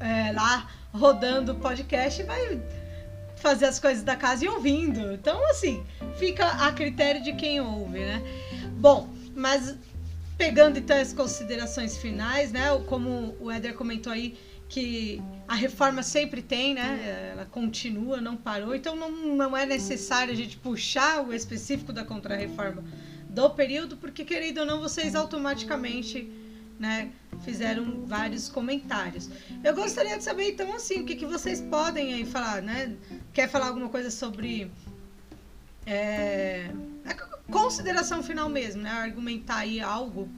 é, 0.00 0.32
lá 0.32 0.68
rodando 0.92 1.52
o 1.52 1.54
podcast 1.56 2.22
e 2.22 2.24
vai 2.24 2.60
fazer 3.44 3.66
as 3.66 3.78
coisas 3.78 4.02
da 4.02 4.16
casa 4.16 4.42
e 4.42 4.48
ouvindo. 4.48 5.12
Então, 5.12 5.38
assim, 5.50 5.84
fica 6.18 6.46
a 6.46 6.72
critério 6.72 7.22
de 7.22 7.34
quem 7.34 7.60
ouve, 7.60 7.98
né? 7.98 8.22
Bom, 8.78 9.10
mas 9.36 9.76
pegando 10.38 10.78
então 10.78 10.98
as 10.98 11.12
considerações 11.12 11.98
finais, 11.98 12.50
né? 12.50 12.70
Como 12.86 13.36
o 13.38 13.50
Éder 13.50 13.74
comentou 13.74 14.10
aí, 14.10 14.34
que 14.66 15.22
a 15.46 15.54
reforma 15.54 16.02
sempre 16.02 16.40
tem, 16.40 16.72
né? 16.72 17.32
Ela 17.32 17.44
continua, 17.44 18.18
não 18.18 18.34
parou, 18.34 18.74
então 18.74 18.96
não, 18.96 19.10
não 19.10 19.54
é 19.54 19.66
necessário 19.66 20.32
a 20.32 20.36
gente 20.36 20.56
puxar 20.56 21.22
o 21.22 21.30
específico 21.30 21.92
da 21.92 22.02
contrarreforma 22.02 22.82
do 23.28 23.50
período, 23.50 23.98
porque 23.98 24.24
querendo 24.24 24.60
ou 24.60 24.66
não, 24.66 24.80
vocês 24.80 25.14
automaticamente 25.14 26.32
né, 26.78 27.10
fizeram 27.44 28.04
vários 28.06 28.48
comentários. 28.48 29.28
Eu 29.62 29.74
gostaria 29.74 30.16
de 30.16 30.24
saber, 30.24 30.50
então, 30.50 30.74
assim, 30.74 31.00
o 31.00 31.04
que, 31.04 31.16
que 31.16 31.26
vocês 31.26 31.60
podem 31.60 32.14
aí 32.14 32.24
falar, 32.24 32.62
né? 32.62 32.94
Quer 33.32 33.48
falar 33.48 33.68
alguma 33.68 33.88
coisa 33.88 34.10
sobre 34.10 34.70
é, 35.86 36.70
consideração 37.50 38.22
final 38.22 38.48
mesmo, 38.48 38.82
né? 38.82 38.90
Argumentar 38.90 39.58
aí 39.58 39.80
algo 39.80 40.28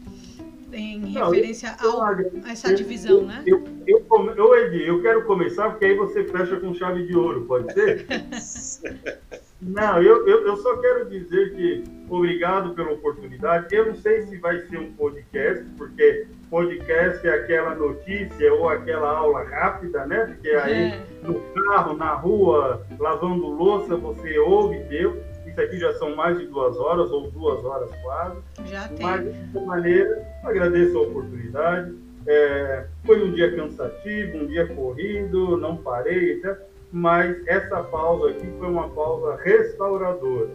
em 0.72 1.00
Não, 1.00 1.30
referência 1.30 1.76
eu, 1.82 1.90
ao, 1.90 2.02
a 2.02 2.50
essa 2.50 2.74
divisão, 2.74 3.22
né? 3.22 3.42
Eu, 3.46 3.64
eu, 3.86 4.04
eu, 4.36 4.54
Edi, 4.56 4.86
eu 4.86 5.00
quero 5.02 5.24
começar 5.24 5.70
porque 5.70 5.86
aí 5.86 5.96
você 5.96 6.24
fecha 6.24 6.58
com 6.58 6.74
chave 6.74 7.06
de 7.06 7.16
ouro, 7.16 7.44
pode 7.44 7.72
ser? 7.72 8.06
Não, 9.60 10.02
eu, 10.02 10.26
eu, 10.28 10.46
eu, 10.46 10.56
só 10.58 10.76
quero 10.76 11.08
dizer 11.08 11.54
que 11.54 11.84
obrigado 12.10 12.74
pela 12.74 12.92
oportunidade. 12.92 13.74
Eu 13.74 13.86
não 13.86 13.94
sei 13.94 14.22
se 14.22 14.36
vai 14.36 14.60
ser 14.60 14.78
um 14.78 14.92
podcast, 14.92 15.64
porque 15.78 16.26
podcast 16.50 17.26
é 17.26 17.30
aquela 17.30 17.74
notícia 17.74 18.52
ou 18.54 18.68
aquela 18.68 19.10
aula 19.10 19.44
rápida, 19.44 20.06
né? 20.06 20.26
Porque 20.26 20.48
aí 20.50 20.92
é. 20.92 21.00
no 21.22 21.40
carro, 21.40 21.96
na 21.96 22.14
rua, 22.14 22.86
lavando 22.98 23.46
louça, 23.46 23.96
você 23.96 24.38
ouve, 24.38 24.78
deu. 24.84 25.22
Isso 25.46 25.60
aqui 25.60 25.78
já 25.78 25.92
são 25.94 26.14
mais 26.14 26.38
de 26.38 26.46
duas 26.46 26.76
horas, 26.76 27.10
ou 27.10 27.30
duas 27.30 27.64
horas 27.64 27.90
quase. 28.02 28.38
Já 28.66 28.88
tem. 28.88 29.06
Mas, 29.06 29.24
de 29.24 29.52
qualquer 29.52 29.66
maneira, 29.66 30.22
agradeço 30.44 30.98
a 30.98 31.02
oportunidade. 31.02 31.94
É, 32.26 32.86
foi 33.04 33.22
um 33.22 33.32
dia 33.32 33.54
cansativo, 33.54 34.38
um 34.38 34.46
dia 34.46 34.66
corrido, 34.66 35.56
não 35.56 35.76
parei, 35.76 36.32
etc 36.32 36.66
mas 36.92 37.36
essa 37.46 37.82
pausa 37.82 38.30
aqui 38.30 38.46
foi 38.58 38.68
uma 38.68 38.88
pausa 38.88 39.36
restauradora. 39.42 40.48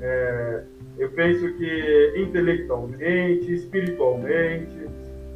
É, 0.00 0.62
eu 0.98 1.10
penso 1.10 1.52
que 1.54 2.14
intelectualmente, 2.16 3.52
espiritualmente, 3.52 4.83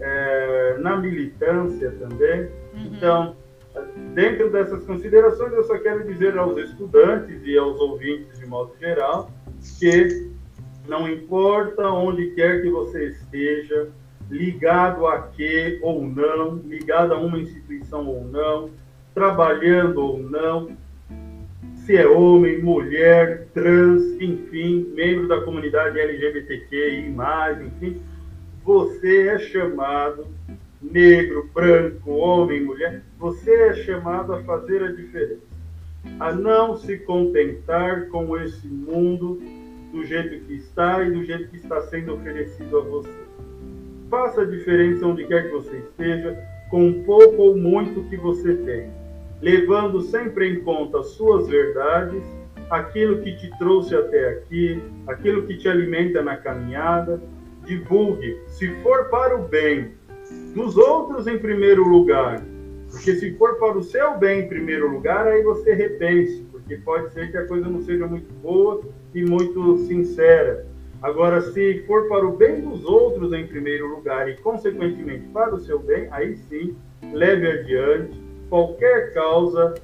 é, 0.00 0.76
na 0.78 0.96
militância 0.96 1.90
também. 1.92 2.42
Uhum. 2.42 2.92
Então, 2.92 3.36
dentro 4.14 4.50
dessas 4.50 4.84
considerações, 4.84 5.52
eu 5.52 5.64
só 5.64 5.78
quero 5.78 6.04
dizer 6.06 6.36
aos 6.36 6.56
estudantes 6.58 7.40
e 7.44 7.56
aos 7.56 7.80
ouvintes 7.80 8.38
de 8.38 8.46
modo 8.46 8.72
geral 8.80 9.30
que 9.78 10.28
não 10.86 11.08
importa 11.08 11.88
onde 11.88 12.30
quer 12.30 12.62
que 12.62 12.70
você 12.70 13.08
esteja, 13.08 13.88
ligado 14.30 15.06
a 15.06 15.22
quê 15.22 15.78
ou 15.82 16.02
não, 16.02 16.56
ligado 16.56 17.12
a 17.12 17.18
uma 17.18 17.38
instituição 17.38 18.06
ou 18.06 18.24
não, 18.24 18.70
trabalhando 19.14 19.98
ou 20.00 20.18
não, 20.18 20.70
se 21.74 21.96
é 21.96 22.06
homem, 22.06 22.62
mulher, 22.62 23.46
trans, 23.54 24.02
enfim, 24.20 24.92
membro 24.94 25.26
da 25.26 25.40
comunidade 25.40 25.98
LGBTQI, 25.98 27.14
enfim, 27.64 28.02
você 28.68 29.28
é 29.28 29.38
chamado, 29.38 30.26
negro, 30.82 31.48
branco, 31.54 32.10
homem, 32.10 32.62
mulher, 32.62 33.02
você 33.18 33.50
é 33.50 33.74
chamado 33.76 34.34
a 34.34 34.42
fazer 34.42 34.82
a 34.82 34.92
diferença, 34.92 35.40
a 36.20 36.34
não 36.34 36.76
se 36.76 36.98
contentar 36.98 38.08
com 38.08 38.36
esse 38.36 38.68
mundo 38.68 39.40
do 39.90 40.04
jeito 40.04 40.44
que 40.44 40.56
está 40.56 41.02
e 41.02 41.10
do 41.10 41.24
jeito 41.24 41.48
que 41.48 41.56
está 41.56 41.80
sendo 41.80 42.12
oferecido 42.12 42.76
a 42.76 42.82
você. 42.82 43.18
Faça 44.10 44.42
a 44.42 44.44
diferença 44.44 45.06
onde 45.06 45.24
quer 45.24 45.44
que 45.44 45.52
você 45.52 45.78
esteja, 45.78 46.38
com 46.70 47.02
pouco 47.04 47.40
ou 47.44 47.56
muito 47.56 48.06
que 48.10 48.18
você 48.18 48.54
tem, 48.54 48.90
levando 49.40 50.02
sempre 50.02 50.46
em 50.46 50.60
conta 50.60 50.98
as 50.98 51.06
suas 51.12 51.48
verdades, 51.48 52.22
aquilo 52.68 53.22
que 53.22 53.34
te 53.34 53.48
trouxe 53.56 53.94
até 53.94 54.28
aqui, 54.28 54.78
aquilo 55.06 55.46
que 55.46 55.56
te 55.56 55.70
alimenta 55.70 56.22
na 56.22 56.36
caminhada. 56.36 57.18
Divulgue, 57.68 58.40
se 58.46 58.66
for 58.82 59.10
para 59.10 59.36
o 59.36 59.46
bem 59.46 59.92
dos 60.54 60.74
outros 60.78 61.26
em 61.26 61.38
primeiro 61.38 61.86
lugar, 61.86 62.42
porque 62.90 63.14
se 63.14 63.34
for 63.34 63.56
para 63.56 63.76
o 63.76 63.82
seu 63.82 64.16
bem 64.16 64.40
em 64.40 64.48
primeiro 64.48 64.90
lugar, 64.90 65.26
aí 65.26 65.42
você 65.42 65.74
repense, 65.74 66.46
porque 66.50 66.78
pode 66.78 67.12
ser 67.12 67.30
que 67.30 67.36
a 67.36 67.46
coisa 67.46 67.68
não 67.68 67.82
seja 67.82 68.06
muito 68.06 68.32
boa 68.42 68.80
e 69.14 69.22
muito 69.22 69.76
sincera. 69.86 70.66
Agora, 71.02 71.42
se 71.42 71.84
for 71.86 72.08
para 72.08 72.26
o 72.26 72.36
bem 72.36 72.62
dos 72.62 72.86
outros 72.86 73.34
em 73.34 73.46
primeiro 73.46 73.86
lugar 73.86 74.30
e, 74.30 74.36
consequentemente, 74.38 75.28
para 75.28 75.54
o 75.54 75.60
seu 75.60 75.78
bem, 75.78 76.08
aí 76.10 76.36
sim, 76.36 76.74
leve 77.12 77.46
adiante. 77.46 78.18
Qualquer 78.48 79.12
causa 79.12 79.74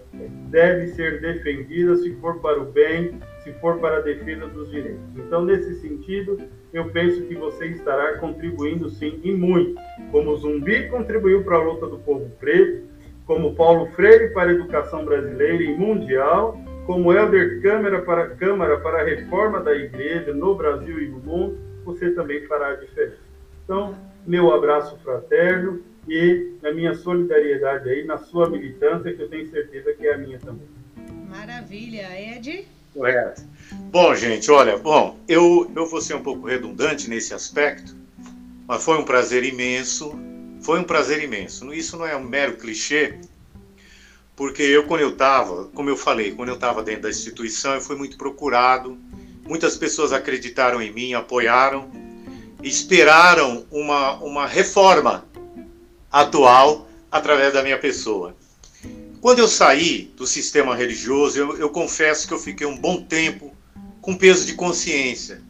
deve 0.48 0.86
ser 0.88 1.20
defendida 1.20 1.96
se 1.96 2.14
for 2.14 2.40
para 2.40 2.62
o 2.62 2.64
bem, 2.64 3.20
se 3.44 3.52
for 3.60 3.78
para 3.78 3.98
a 3.98 4.00
defesa 4.00 4.46
dos 4.46 4.70
direitos. 4.70 5.02
Então, 5.16 5.44
nesse 5.44 5.74
sentido, 5.82 6.38
eu 6.74 6.90
penso 6.90 7.22
que 7.22 7.36
você 7.36 7.68
estará 7.68 8.18
contribuindo 8.18 8.90
sim 8.90 9.20
e 9.22 9.32
muito. 9.32 9.80
Como 10.10 10.36
Zumbi 10.36 10.88
contribuiu 10.88 11.44
para 11.44 11.56
a 11.56 11.62
luta 11.62 11.86
do 11.86 11.98
povo 12.00 12.28
preto, 12.40 12.82
como 13.24 13.54
Paulo 13.54 13.86
Freire 13.92 14.34
para 14.34 14.50
a 14.50 14.54
educação 14.54 15.04
brasileira 15.04 15.62
e 15.62 15.74
mundial, 15.74 16.58
como 16.84 17.12
Helder 17.12 17.62
Câmara 17.62 18.02
para, 18.02 18.30
Câmara 18.30 18.78
para 18.80 19.00
a 19.00 19.04
reforma 19.04 19.60
da 19.60 19.74
igreja 19.74 20.34
no 20.34 20.56
Brasil 20.56 21.00
e 21.00 21.08
no 21.08 21.18
mundo, 21.18 21.58
você 21.84 22.10
também 22.10 22.44
fará 22.46 22.72
a 22.72 22.74
diferença. 22.74 23.22
Então, 23.62 23.96
meu 24.26 24.52
abraço 24.52 24.98
fraterno 24.98 25.80
e 26.08 26.54
a 26.62 26.72
minha 26.72 26.92
solidariedade 26.92 27.88
aí 27.88 28.04
na 28.04 28.18
sua 28.18 28.50
militância, 28.50 29.14
que 29.14 29.22
eu 29.22 29.28
tenho 29.28 29.46
certeza 29.46 29.92
que 29.94 30.06
é 30.06 30.14
a 30.14 30.18
minha 30.18 30.38
também. 30.38 30.66
Maravilha. 31.30 32.08
Ed? 32.20 32.66
Correto. 32.94 33.42
Bom, 33.90 34.14
gente, 34.14 34.50
olha, 34.52 34.78
bom, 34.78 35.18
eu, 35.26 35.70
eu 35.74 35.86
vou 35.86 36.00
ser 36.00 36.14
um 36.14 36.22
pouco 36.22 36.46
redundante 36.46 37.10
nesse 37.10 37.34
aspecto, 37.34 37.94
mas 38.68 38.84
foi 38.84 38.96
um 38.98 39.04
prazer 39.04 39.42
imenso, 39.42 40.16
foi 40.62 40.78
um 40.78 40.84
prazer 40.84 41.22
imenso. 41.22 41.74
Isso 41.74 41.96
não 41.96 42.06
é 42.06 42.16
um 42.16 42.22
mero 42.22 42.56
clichê, 42.56 43.18
porque 44.36 44.62
eu, 44.62 44.84
quando 44.84 45.00
eu 45.00 45.10
estava, 45.10 45.64
como 45.74 45.90
eu 45.90 45.96
falei, 45.96 46.32
quando 46.32 46.50
eu 46.50 46.54
estava 46.54 46.84
dentro 46.84 47.02
da 47.02 47.10
instituição, 47.10 47.74
eu 47.74 47.80
fui 47.80 47.96
muito 47.96 48.16
procurado, 48.16 48.96
muitas 49.44 49.76
pessoas 49.76 50.12
acreditaram 50.12 50.80
em 50.80 50.92
mim, 50.92 51.14
apoiaram, 51.14 51.90
esperaram 52.62 53.66
uma, 53.72 54.14
uma 54.22 54.46
reforma 54.46 55.24
atual 56.12 56.88
através 57.10 57.52
da 57.52 57.62
minha 57.62 57.78
pessoa. 57.78 58.36
Quando 59.24 59.38
eu 59.38 59.48
saí 59.48 60.12
do 60.18 60.26
sistema 60.26 60.76
religioso, 60.76 61.38
eu, 61.38 61.56
eu 61.56 61.70
confesso 61.70 62.28
que 62.28 62.34
eu 62.34 62.38
fiquei 62.38 62.66
um 62.66 62.76
bom 62.76 63.02
tempo 63.02 63.56
com 64.02 64.14
peso 64.14 64.44
de 64.44 64.52
consciência. 64.52 65.40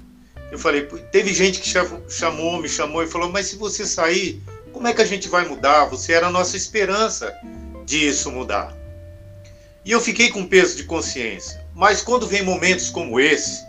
Eu 0.53 0.61
falei, 0.61 0.83
teve 1.11 1.35
gente 1.35 1.61
que 1.61 1.69
chamou, 2.09 2.63
me 2.63 2.69
chamou 2.69 3.03
e 3.03 3.09
falou, 3.09 3.33
mas 3.33 3.47
se 3.47 3.57
você 3.57 3.85
sair, 3.85 4.41
como 4.73 4.87
é 4.87 4.93
que 4.93 5.03
a 5.03 5.05
gente 5.05 5.29
vai 5.29 5.49
mudar? 5.49 5.87
Você 5.87 6.13
era 6.13 6.29
a 6.29 6.31
nossa 6.31 6.57
esperança 6.57 7.37
disso 7.85 8.31
mudar. 8.31 8.73
E 9.85 9.91
eu 9.91 10.01
fiquei 10.01 10.31
com 10.31 10.47
peso 10.47 10.77
de 10.77 10.85
consciência. 10.85 11.61
Mas 11.75 12.01
quando 12.01 12.29
vem 12.29 12.45
momentos 12.45 12.91
como 12.91 13.19
esse, 13.19 13.61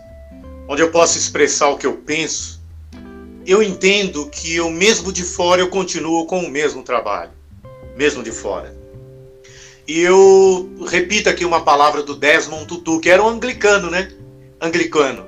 onde 0.68 0.82
eu 0.82 0.92
posso 0.92 1.18
expressar 1.18 1.70
o 1.70 1.78
que 1.78 1.86
eu 1.88 1.94
penso, 1.94 2.60
eu 3.44 3.60
entendo 3.60 4.30
que 4.30 4.54
eu 4.54 4.70
mesmo 4.70 5.12
de 5.12 5.24
fora 5.24 5.60
eu 5.60 5.68
continuo 5.68 6.26
com 6.26 6.44
o 6.44 6.48
mesmo 6.48 6.84
trabalho, 6.84 7.32
mesmo 7.96 8.22
de 8.22 8.30
fora. 8.30 8.75
E 9.86 10.00
eu 10.00 10.68
repito 10.88 11.28
aqui 11.28 11.44
uma 11.44 11.62
palavra 11.62 12.02
do 12.02 12.16
Desmond 12.16 12.66
Tutu, 12.66 12.98
que 12.98 13.08
era 13.08 13.22
um 13.22 13.28
anglicano, 13.28 13.88
né? 13.88 14.12
Anglicano. 14.60 15.26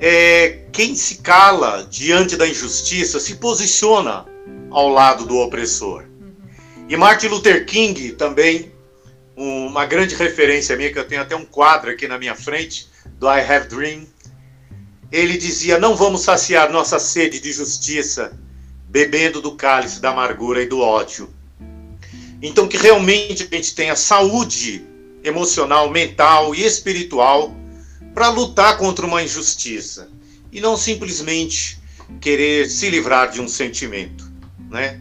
É, 0.00 0.64
quem 0.72 0.96
se 0.96 1.16
cala 1.16 1.86
diante 1.88 2.36
da 2.36 2.48
injustiça 2.48 3.20
se 3.20 3.36
posiciona 3.36 4.26
ao 4.70 4.88
lado 4.88 5.24
do 5.24 5.38
opressor. 5.38 6.04
E 6.88 6.96
Martin 6.96 7.28
Luther 7.28 7.64
King 7.66 8.12
também, 8.12 8.72
uma 9.36 9.86
grande 9.86 10.16
referência 10.16 10.76
minha, 10.76 10.92
que 10.92 10.98
eu 10.98 11.06
tenho 11.06 11.22
até 11.22 11.36
um 11.36 11.44
quadro 11.44 11.90
aqui 11.90 12.08
na 12.08 12.18
minha 12.18 12.34
frente, 12.34 12.88
do 13.18 13.28
I 13.28 13.40
Have 13.40 13.68
Dream. 13.68 14.06
Ele 15.12 15.36
dizia: 15.36 15.78
Não 15.78 15.94
vamos 15.94 16.22
saciar 16.22 16.72
nossa 16.72 16.98
sede 16.98 17.38
de 17.38 17.52
justiça 17.52 18.36
bebendo 18.88 19.40
do 19.40 19.54
cálice 19.54 20.00
da 20.00 20.10
amargura 20.10 20.60
e 20.60 20.66
do 20.66 20.80
ódio. 20.80 21.32
Então, 22.42 22.66
que 22.66 22.76
realmente 22.76 23.48
a 23.50 23.56
gente 23.56 23.74
tenha 23.74 23.94
saúde 23.94 24.84
emocional, 25.22 25.90
mental 25.90 26.54
e 26.54 26.64
espiritual 26.64 27.54
para 28.14 28.28
lutar 28.28 28.78
contra 28.78 29.06
uma 29.06 29.22
injustiça 29.22 30.08
e 30.50 30.60
não 30.60 30.76
simplesmente 30.76 31.78
querer 32.20 32.68
se 32.68 32.88
livrar 32.90 33.30
de 33.30 33.40
um 33.40 33.48
sentimento, 33.48 34.30
né? 34.70 35.00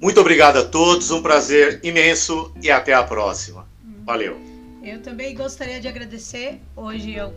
Muito 0.00 0.20
obrigado 0.20 0.58
a 0.58 0.64
todos, 0.64 1.10
um 1.10 1.22
prazer 1.22 1.80
imenso 1.82 2.52
e 2.62 2.70
até 2.70 2.92
a 2.92 3.02
próxima. 3.02 3.66
Valeu. 4.04 4.38
Eu 4.82 5.00
também 5.02 5.34
gostaria 5.34 5.80
de 5.80 5.88
agradecer 5.88 6.60
hoje 6.76 7.14
eu, 7.14 7.32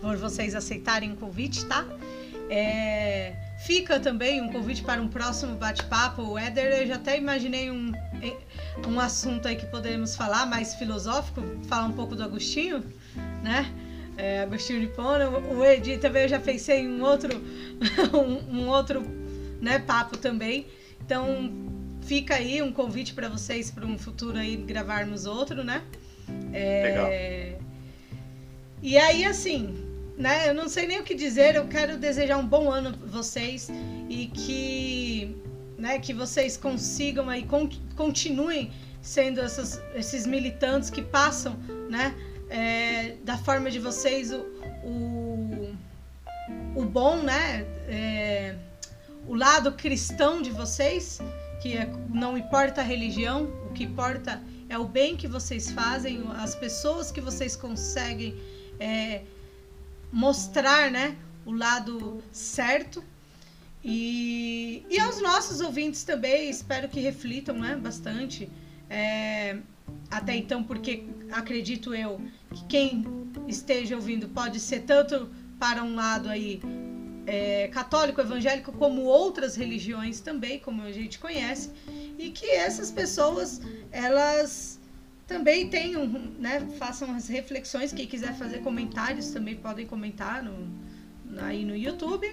por 0.00 0.16
vocês 0.16 0.54
aceitarem 0.54 1.12
o 1.12 1.16
convite, 1.16 1.64
tá? 1.66 1.86
É, 2.50 3.34
fica 3.66 3.98
também 3.98 4.40
um 4.40 4.48
convite 4.48 4.82
para 4.82 5.02
um 5.02 5.08
próximo 5.08 5.56
bate-papo. 5.56 6.22
O 6.22 6.38
Éder, 6.38 6.82
eu 6.82 6.86
já 6.86 6.94
até 6.94 7.18
imaginei 7.18 7.68
um, 7.68 7.92
um 8.86 9.00
assunto 9.00 9.48
aí 9.48 9.56
que 9.56 9.66
podemos 9.66 10.14
falar, 10.14 10.46
mais 10.46 10.76
filosófico, 10.76 11.42
falar 11.66 11.86
um 11.86 11.92
pouco 11.92 12.14
do 12.14 12.22
Agostinho, 12.22 12.84
né? 13.42 13.68
É, 14.16 14.42
Agostinho 14.42 14.80
de 14.80 14.86
Pona. 14.86 15.28
O 15.28 15.64
Edi 15.64 15.98
também 15.98 16.22
eu 16.22 16.28
já 16.28 16.38
pensei 16.38 16.82
em 16.82 16.88
um 16.88 17.02
outro, 17.02 17.42
um, 18.14 18.60
um 18.60 18.68
outro 18.68 19.02
né, 19.60 19.80
papo 19.80 20.16
também. 20.16 20.66
Então, 21.04 21.50
fica 22.02 22.36
aí 22.36 22.62
um 22.62 22.72
convite 22.72 23.14
para 23.14 23.28
vocês 23.28 23.70
para 23.70 23.84
um 23.84 23.98
futuro 23.98 24.38
aí 24.38 24.56
gravarmos 24.56 25.26
outro, 25.26 25.64
né? 25.64 25.82
É... 26.52 26.82
Legal. 26.82 27.10
E 28.80 28.96
aí, 28.96 29.24
assim, 29.24 29.85
né? 30.16 30.48
Eu 30.48 30.54
não 30.54 30.68
sei 30.68 30.86
nem 30.86 31.00
o 31.00 31.04
que 31.04 31.14
dizer. 31.14 31.54
Eu 31.54 31.66
quero 31.66 31.96
desejar 31.96 32.38
um 32.38 32.46
bom 32.46 32.70
ano 32.70 32.96
vocês 33.06 33.68
e 34.08 34.26
que, 34.28 35.36
né? 35.78 35.98
Que 35.98 36.14
vocês 36.14 36.56
consigam 36.56 37.28
aí 37.28 37.44
con 37.44 37.68
continuem 37.96 38.72
sendo 39.02 39.40
essas, 39.40 39.80
esses 39.94 40.26
militantes 40.26 40.90
que 40.90 41.02
passam, 41.02 41.56
né? 41.88 42.14
É, 42.48 43.16
da 43.24 43.36
forma 43.36 43.70
de 43.70 43.78
vocês 43.78 44.32
o, 44.32 44.40
o, 44.84 45.76
o 46.74 46.84
bom, 46.84 47.16
né? 47.22 47.66
É, 47.88 48.56
o 49.26 49.34
lado 49.34 49.72
cristão 49.72 50.40
de 50.40 50.50
vocês, 50.50 51.20
que 51.60 51.76
é, 51.76 51.90
não 52.08 52.38
importa 52.38 52.80
a 52.80 52.84
religião, 52.84 53.44
o 53.68 53.72
que 53.72 53.84
importa 53.84 54.40
é 54.68 54.78
o 54.78 54.84
bem 54.84 55.16
que 55.16 55.28
vocês 55.28 55.70
fazem, 55.70 56.24
as 56.36 56.54
pessoas 56.54 57.10
que 57.10 57.20
vocês 57.20 57.54
conseguem 57.54 58.36
é, 58.78 59.22
mostrar, 60.12 60.90
né, 60.90 61.16
o 61.44 61.52
lado 61.52 62.22
certo. 62.32 63.02
E, 63.84 64.84
e 64.90 64.98
aos 64.98 65.20
nossos 65.22 65.60
ouvintes 65.60 66.02
também, 66.02 66.50
espero 66.50 66.88
que 66.88 67.00
reflitam, 67.00 67.56
né, 67.56 67.76
bastante. 67.76 68.50
É, 68.90 69.58
até 70.10 70.36
então, 70.36 70.62
porque 70.62 71.04
acredito 71.30 71.94
eu 71.94 72.20
que 72.52 72.64
quem 72.66 73.04
esteja 73.46 73.96
ouvindo 73.96 74.28
pode 74.28 74.58
ser 74.60 74.80
tanto 74.80 75.28
para 75.58 75.82
um 75.82 75.94
lado 75.94 76.28
aí 76.28 76.60
é, 77.26 77.68
católico, 77.68 78.20
evangélico, 78.20 78.72
como 78.72 79.02
outras 79.02 79.56
religiões 79.56 80.20
também, 80.20 80.58
como 80.58 80.82
a 80.82 80.92
gente 80.92 81.18
conhece, 81.18 81.70
e 82.18 82.30
que 82.30 82.46
essas 82.46 82.90
pessoas 82.90 83.60
elas 83.90 84.75
também 85.26 85.68
tenham, 85.68 86.06
né, 86.38 86.60
façam 86.78 87.14
as 87.14 87.28
reflexões. 87.28 87.92
Quem 87.92 88.06
quiser 88.06 88.34
fazer 88.34 88.60
comentários 88.60 89.30
também 89.30 89.56
podem 89.56 89.86
comentar 89.86 90.42
no, 90.42 90.68
aí 91.40 91.64
no 91.64 91.76
YouTube. 91.76 92.26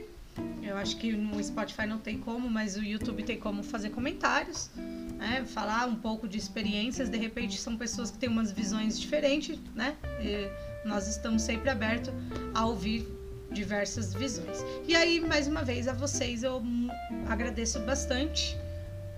Eu 0.62 0.78
acho 0.78 0.98
que 0.98 1.12
no 1.12 1.44
Spotify 1.44 1.86
não 1.86 2.00
tem 2.00 2.18
como, 2.18 2.50
mas 2.50 2.76
o 2.76 2.84
YouTube 2.84 3.24
tem 3.24 3.38
como 3.38 3.62
fazer 3.62 3.92
comentários, 3.92 4.72
né? 5.18 5.46
Falar 5.46 5.86
um 5.86 5.96
pouco 5.96 6.28
de 6.28 6.38
experiências. 6.38 7.10
De 7.10 7.18
repente 7.18 7.60
são 7.60 7.78
pessoas 7.78 8.10
que 8.10 8.18
têm 8.18 8.30
umas 8.30 8.52
visões 8.52 9.00
diferentes, 9.00 9.60
né? 9.76 9.96
E 10.20 10.88
nós 10.88 11.08
estamos 11.08 11.42
sempre 11.44 11.70
abertos 11.70 12.12
a 12.54 12.66
ouvir 12.66 13.08
diversas 13.52 14.14
visões. 14.14 14.66
E 14.88 14.96
aí, 14.96 15.20
mais 15.20 15.48
uma 15.48 15.64
vez, 15.64 15.88
a 15.88 15.94
vocês 15.94 16.42
eu 16.42 16.64
agradeço 17.28 17.80
bastante 17.82 18.58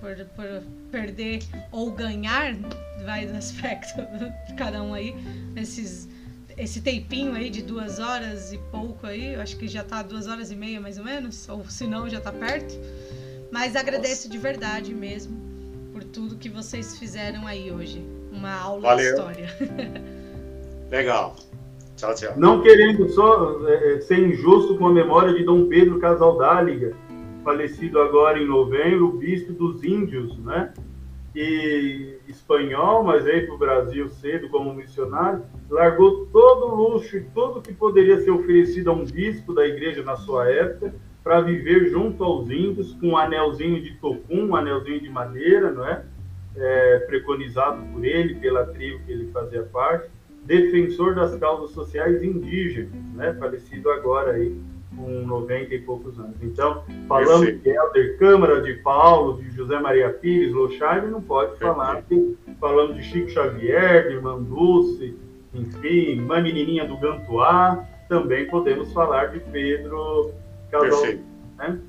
por, 0.01 0.15
por 0.35 0.63
perder 0.95 1.39
ou 1.73 1.91
ganhar, 1.91 2.55
vai 3.03 3.25
do 3.25 3.35
aspecto 3.35 4.01
de 4.47 4.53
cada 4.53 4.81
um 4.81 4.93
aí, 4.93 5.13
esses, 5.53 6.07
esse 6.57 6.79
tempinho 6.79 7.33
aí 7.33 7.49
de 7.49 7.61
duas 7.61 7.99
horas 7.99 8.53
e 8.53 8.57
pouco 8.71 9.05
aí, 9.05 9.33
eu 9.33 9.41
acho 9.41 9.57
que 9.57 9.67
já 9.67 9.83
tá 9.83 10.01
duas 10.01 10.25
horas 10.25 10.51
e 10.51 10.55
meia 10.55 10.79
mais 10.79 10.97
ou 10.97 11.03
menos, 11.03 11.49
ou 11.49 11.65
se 11.65 11.85
não 11.85 12.09
já 12.09 12.21
tá 12.21 12.31
perto. 12.31 12.73
Mas 13.51 13.75
agradeço 13.75 14.27
Nossa. 14.27 14.29
de 14.29 14.37
verdade 14.37 14.93
mesmo 14.93 15.35
por 15.91 16.01
tudo 16.01 16.37
que 16.37 16.47
vocês 16.47 16.97
fizeram 16.97 17.45
aí 17.45 17.71
hoje. 17.71 18.01
Uma 18.31 18.53
aula 18.53 18.81
Valeu. 18.81 19.03
de 19.03 19.09
história. 19.09 19.47
Legal. 20.89 21.35
Tchau, 21.97 22.15
tchau. 22.15 22.33
Não 22.37 22.61
querendo 22.61 23.07
só 23.09 23.67
é, 23.67 23.95
é, 23.95 24.01
ser 24.01 24.19
injusto 24.19 24.77
com 24.77 24.87
a 24.87 24.93
memória 24.93 25.33
de 25.33 25.43
Dom 25.43 25.67
Pedro 25.67 25.99
Casaldáliga, 25.99 26.93
falecido 27.43 27.99
agora 27.99 28.39
em 28.39 28.47
novembro, 28.47 29.11
bispo 29.11 29.53
dos 29.53 29.83
índios, 29.83 30.37
né? 30.39 30.73
E 31.35 32.17
espanhol, 32.27 33.03
mas 33.03 33.25
veio 33.25 33.45
para 33.45 33.55
o 33.55 33.57
Brasil 33.57 34.09
cedo 34.09 34.47
como 34.49 34.73
missionário, 34.73 35.43
largou 35.69 36.27
todo 36.27 36.67
o 36.67 36.75
luxo 36.75 37.17
e 37.17 37.21
tudo 37.21 37.61
que 37.61 37.73
poderia 37.73 38.21
ser 38.21 38.31
oferecido 38.31 38.89
a 38.89 38.93
um 38.93 39.03
bispo 39.03 39.53
da 39.53 39.67
igreja 39.67 40.01
na 40.01 40.15
sua 40.15 40.49
época 40.49 40.95
para 41.23 41.41
viver 41.41 41.89
junto 41.89 42.23
aos 42.23 42.49
índios 42.49 42.93
com 42.93 43.09
um 43.09 43.17
anelzinho 43.17 43.81
de 43.81 43.95
tocum, 43.95 44.47
um 44.47 44.55
anelzinho 44.55 45.01
de 45.01 45.09
madeira, 45.09 45.71
não 45.71 45.85
é? 45.85 46.05
é 46.55 46.99
preconizado 46.99 47.83
por 47.91 48.05
ele, 48.05 48.35
pela 48.35 48.65
tribo 48.67 49.03
que 49.05 49.11
ele 49.11 49.29
fazia 49.31 49.63
parte 49.63 50.09
defensor 50.45 51.15
das 51.15 51.35
causas 51.35 51.71
sociais 51.71 52.23
indígenas, 52.23 52.91
né, 53.13 53.33
falecido 53.33 53.89
agora 53.89 54.33
aí 54.33 54.55
com 54.95 55.09
90 55.25 55.73
e 55.73 55.79
poucos 55.79 56.17
anos. 56.19 56.35
Então, 56.41 56.83
falando 57.07 57.51
de 57.51 57.69
Helder 57.69 58.17
Câmara, 58.17 58.61
de 58.61 58.73
Paulo, 58.75 59.41
de 59.41 59.49
José 59.51 59.79
Maria 59.79 60.09
Pires, 60.09 60.53
Lochaine, 60.53 61.07
não 61.07 61.21
pode 61.21 61.57
falar 61.59 62.01
que 62.03 62.37
falando 62.59 62.93
de 62.93 63.03
Chico 63.03 63.29
Xavier, 63.29 64.07
de 64.07 64.15
Irmã 64.15 64.41
Dulce, 64.41 65.15
enfim, 65.53 66.19
uma 66.19 66.41
menininha 66.41 66.85
do 66.85 66.97
Gantuá, 66.97 67.85
também 68.09 68.47
podemos 68.47 68.91
falar 68.93 69.27
de 69.27 69.39
Pedro 69.39 70.31
Casal. 70.71 71.05
Né? 71.57 71.79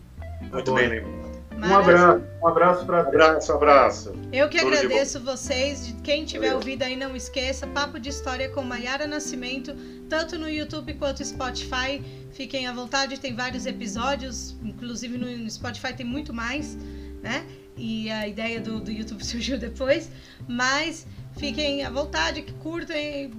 Muito 0.53 0.73
bem 0.75 1.26
Um 1.57 1.75
abraço, 1.75 2.23
um 2.43 2.47
abraço 2.47 2.85
para 2.85 3.01
Abraço, 3.01 3.53
abraço. 3.53 4.13
Eu 4.33 4.49
que 4.49 4.59
Tudo 4.59 4.75
agradeço 4.75 5.21
vocês. 5.21 5.95
Quem 6.05 6.25
tiver 6.25 6.49
Valeu. 6.49 6.57
ouvido 6.57 6.83
aí, 6.83 6.97
não 6.97 7.17
esqueça. 7.17 7.67
Papo 7.67 7.99
de 7.99 8.11
História 8.11 8.49
com 8.51 8.63
Maiara 8.63 9.07
Nascimento, 9.07 9.75
tanto 10.09 10.39
no 10.39 10.49
YouTube 10.49 10.95
quanto 10.95 11.21
no 11.21 11.25
Spotify. 11.25 12.03
Fiquem 12.33 12.67
à 12.67 12.73
vontade, 12.73 13.19
tem 13.19 13.35
vários 13.35 13.65
episódios, 13.65 14.55
inclusive 14.63 15.17
no 15.17 15.51
Spotify 15.51 15.95
tem 15.95 16.05
muito 16.05 16.33
mais, 16.33 16.77
né? 17.23 17.47
E 17.77 18.11
a 18.11 18.29
ideia 18.29 18.61
do, 18.61 18.81
do 18.81 18.91
YouTube 18.91 19.25
surgiu 19.25 19.59
depois. 19.59 20.11
Mas 20.47 21.07
fiquem 21.39 21.85
à 21.85 21.91
vontade, 21.91 22.43
que 22.43 22.53
curtem, 22.55 23.33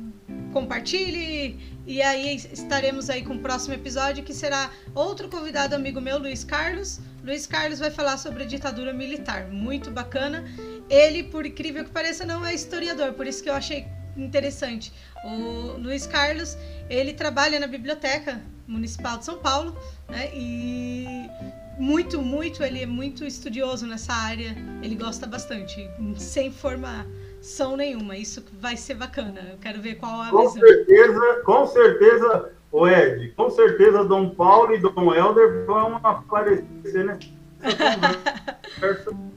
compartilhe 0.51 1.77
e 1.87 2.01
aí 2.01 2.35
estaremos 2.35 3.09
aí 3.09 3.23
com 3.23 3.35
o 3.35 3.39
próximo 3.39 3.73
episódio 3.73 4.21
que 4.21 4.33
será 4.33 4.69
outro 4.93 5.29
convidado 5.29 5.73
amigo 5.73 6.01
meu, 6.01 6.19
Luiz 6.19 6.43
Carlos. 6.43 6.99
Luiz 7.27 7.45
Carlos 7.45 7.79
vai 7.79 7.91
falar 7.91 8.17
sobre 8.17 8.43
a 8.43 8.45
ditadura 8.45 8.93
militar, 8.93 9.47
muito 9.47 9.91
bacana. 9.91 10.45
Ele, 10.89 11.23
por 11.23 11.45
incrível 11.45 11.83
que 11.83 11.91
pareça, 11.91 12.25
não 12.25 12.45
é 12.45 12.55
historiador, 12.55 13.11
por 13.11 13.27
isso 13.27 13.43
que 13.43 13.49
eu 13.49 13.53
achei 13.53 13.85
interessante. 14.15 14.93
O 15.25 15.77
Luiz 15.77 16.07
Carlos, 16.07 16.57
ele 16.89 17.13
trabalha 17.13 17.59
na 17.59 17.67
Biblioteca 17.67 18.41
Municipal 18.65 19.17
de 19.17 19.25
São 19.25 19.39
Paulo, 19.39 19.77
né? 20.07 20.31
E 20.33 21.29
muito, 21.77 22.21
muito, 22.21 22.63
ele 22.63 22.83
é 22.83 22.85
muito 22.85 23.25
estudioso 23.25 23.85
nessa 23.85 24.13
área. 24.13 24.55
Ele 24.81 24.95
gosta 24.95 25.27
bastante, 25.27 25.85
sem 26.17 26.49
formação 26.49 27.75
nenhuma. 27.75 28.15
Isso 28.15 28.41
vai 28.53 28.77
ser 28.77 28.93
bacana. 28.93 29.49
Eu 29.51 29.57
quero 29.57 29.81
ver 29.81 29.95
qual 29.95 30.21
a 30.21 30.29
com 30.29 30.47
visão. 30.47 30.61
Certeza, 30.61 31.41
com 31.43 31.67
certeza 31.67 32.56
o 32.71 32.87
Ed, 32.87 33.31
com 33.35 33.49
certeza 33.49 34.03
Dom 34.03 34.29
Paulo 34.29 34.73
e 34.73 34.79
Dom 34.79 35.13
Helder 35.13 35.65
vão 35.65 35.99
aparecer 36.03 37.05
nessa 37.05 37.27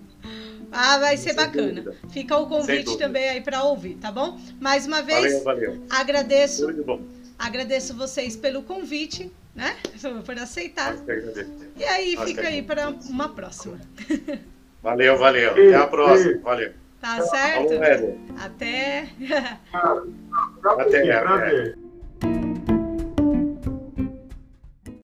Ah, 0.73 0.99
vai 0.99 1.17
ser 1.17 1.35
bacana. 1.35 1.93
Fica 2.11 2.37
o 2.37 2.47
convite 2.47 2.97
também 2.97 3.29
aí 3.29 3.41
para 3.41 3.65
ouvir, 3.65 3.97
tá 3.97 4.13
bom? 4.13 4.39
Mais 4.61 4.87
uma 4.87 5.03
vez, 5.03 5.43
valeu, 5.43 5.73
valeu. 5.73 5.87
agradeço. 5.91 6.67
Agradeço 7.37 7.97
vocês 7.97 8.37
pelo 8.37 8.63
convite, 8.63 9.33
né? 9.55 9.75
Por 10.25 10.39
aceitar. 10.39 10.95
E 11.77 11.85
aí 11.85 12.17
fica 12.25 12.43
aí 12.43 12.63
para 12.63 12.91
uma 13.09 13.29
próxima. 13.31 13.81
Valeu, 14.83 15.19
valeu. 15.19 15.51
Até 15.51 15.75
a 15.75 15.87
próxima. 15.87 16.41
Valeu. 16.41 16.73
Tá 17.03 17.21
certo? 17.21 17.75
Até. 18.39 19.11
Até. 20.65 21.13
até. 21.13 21.75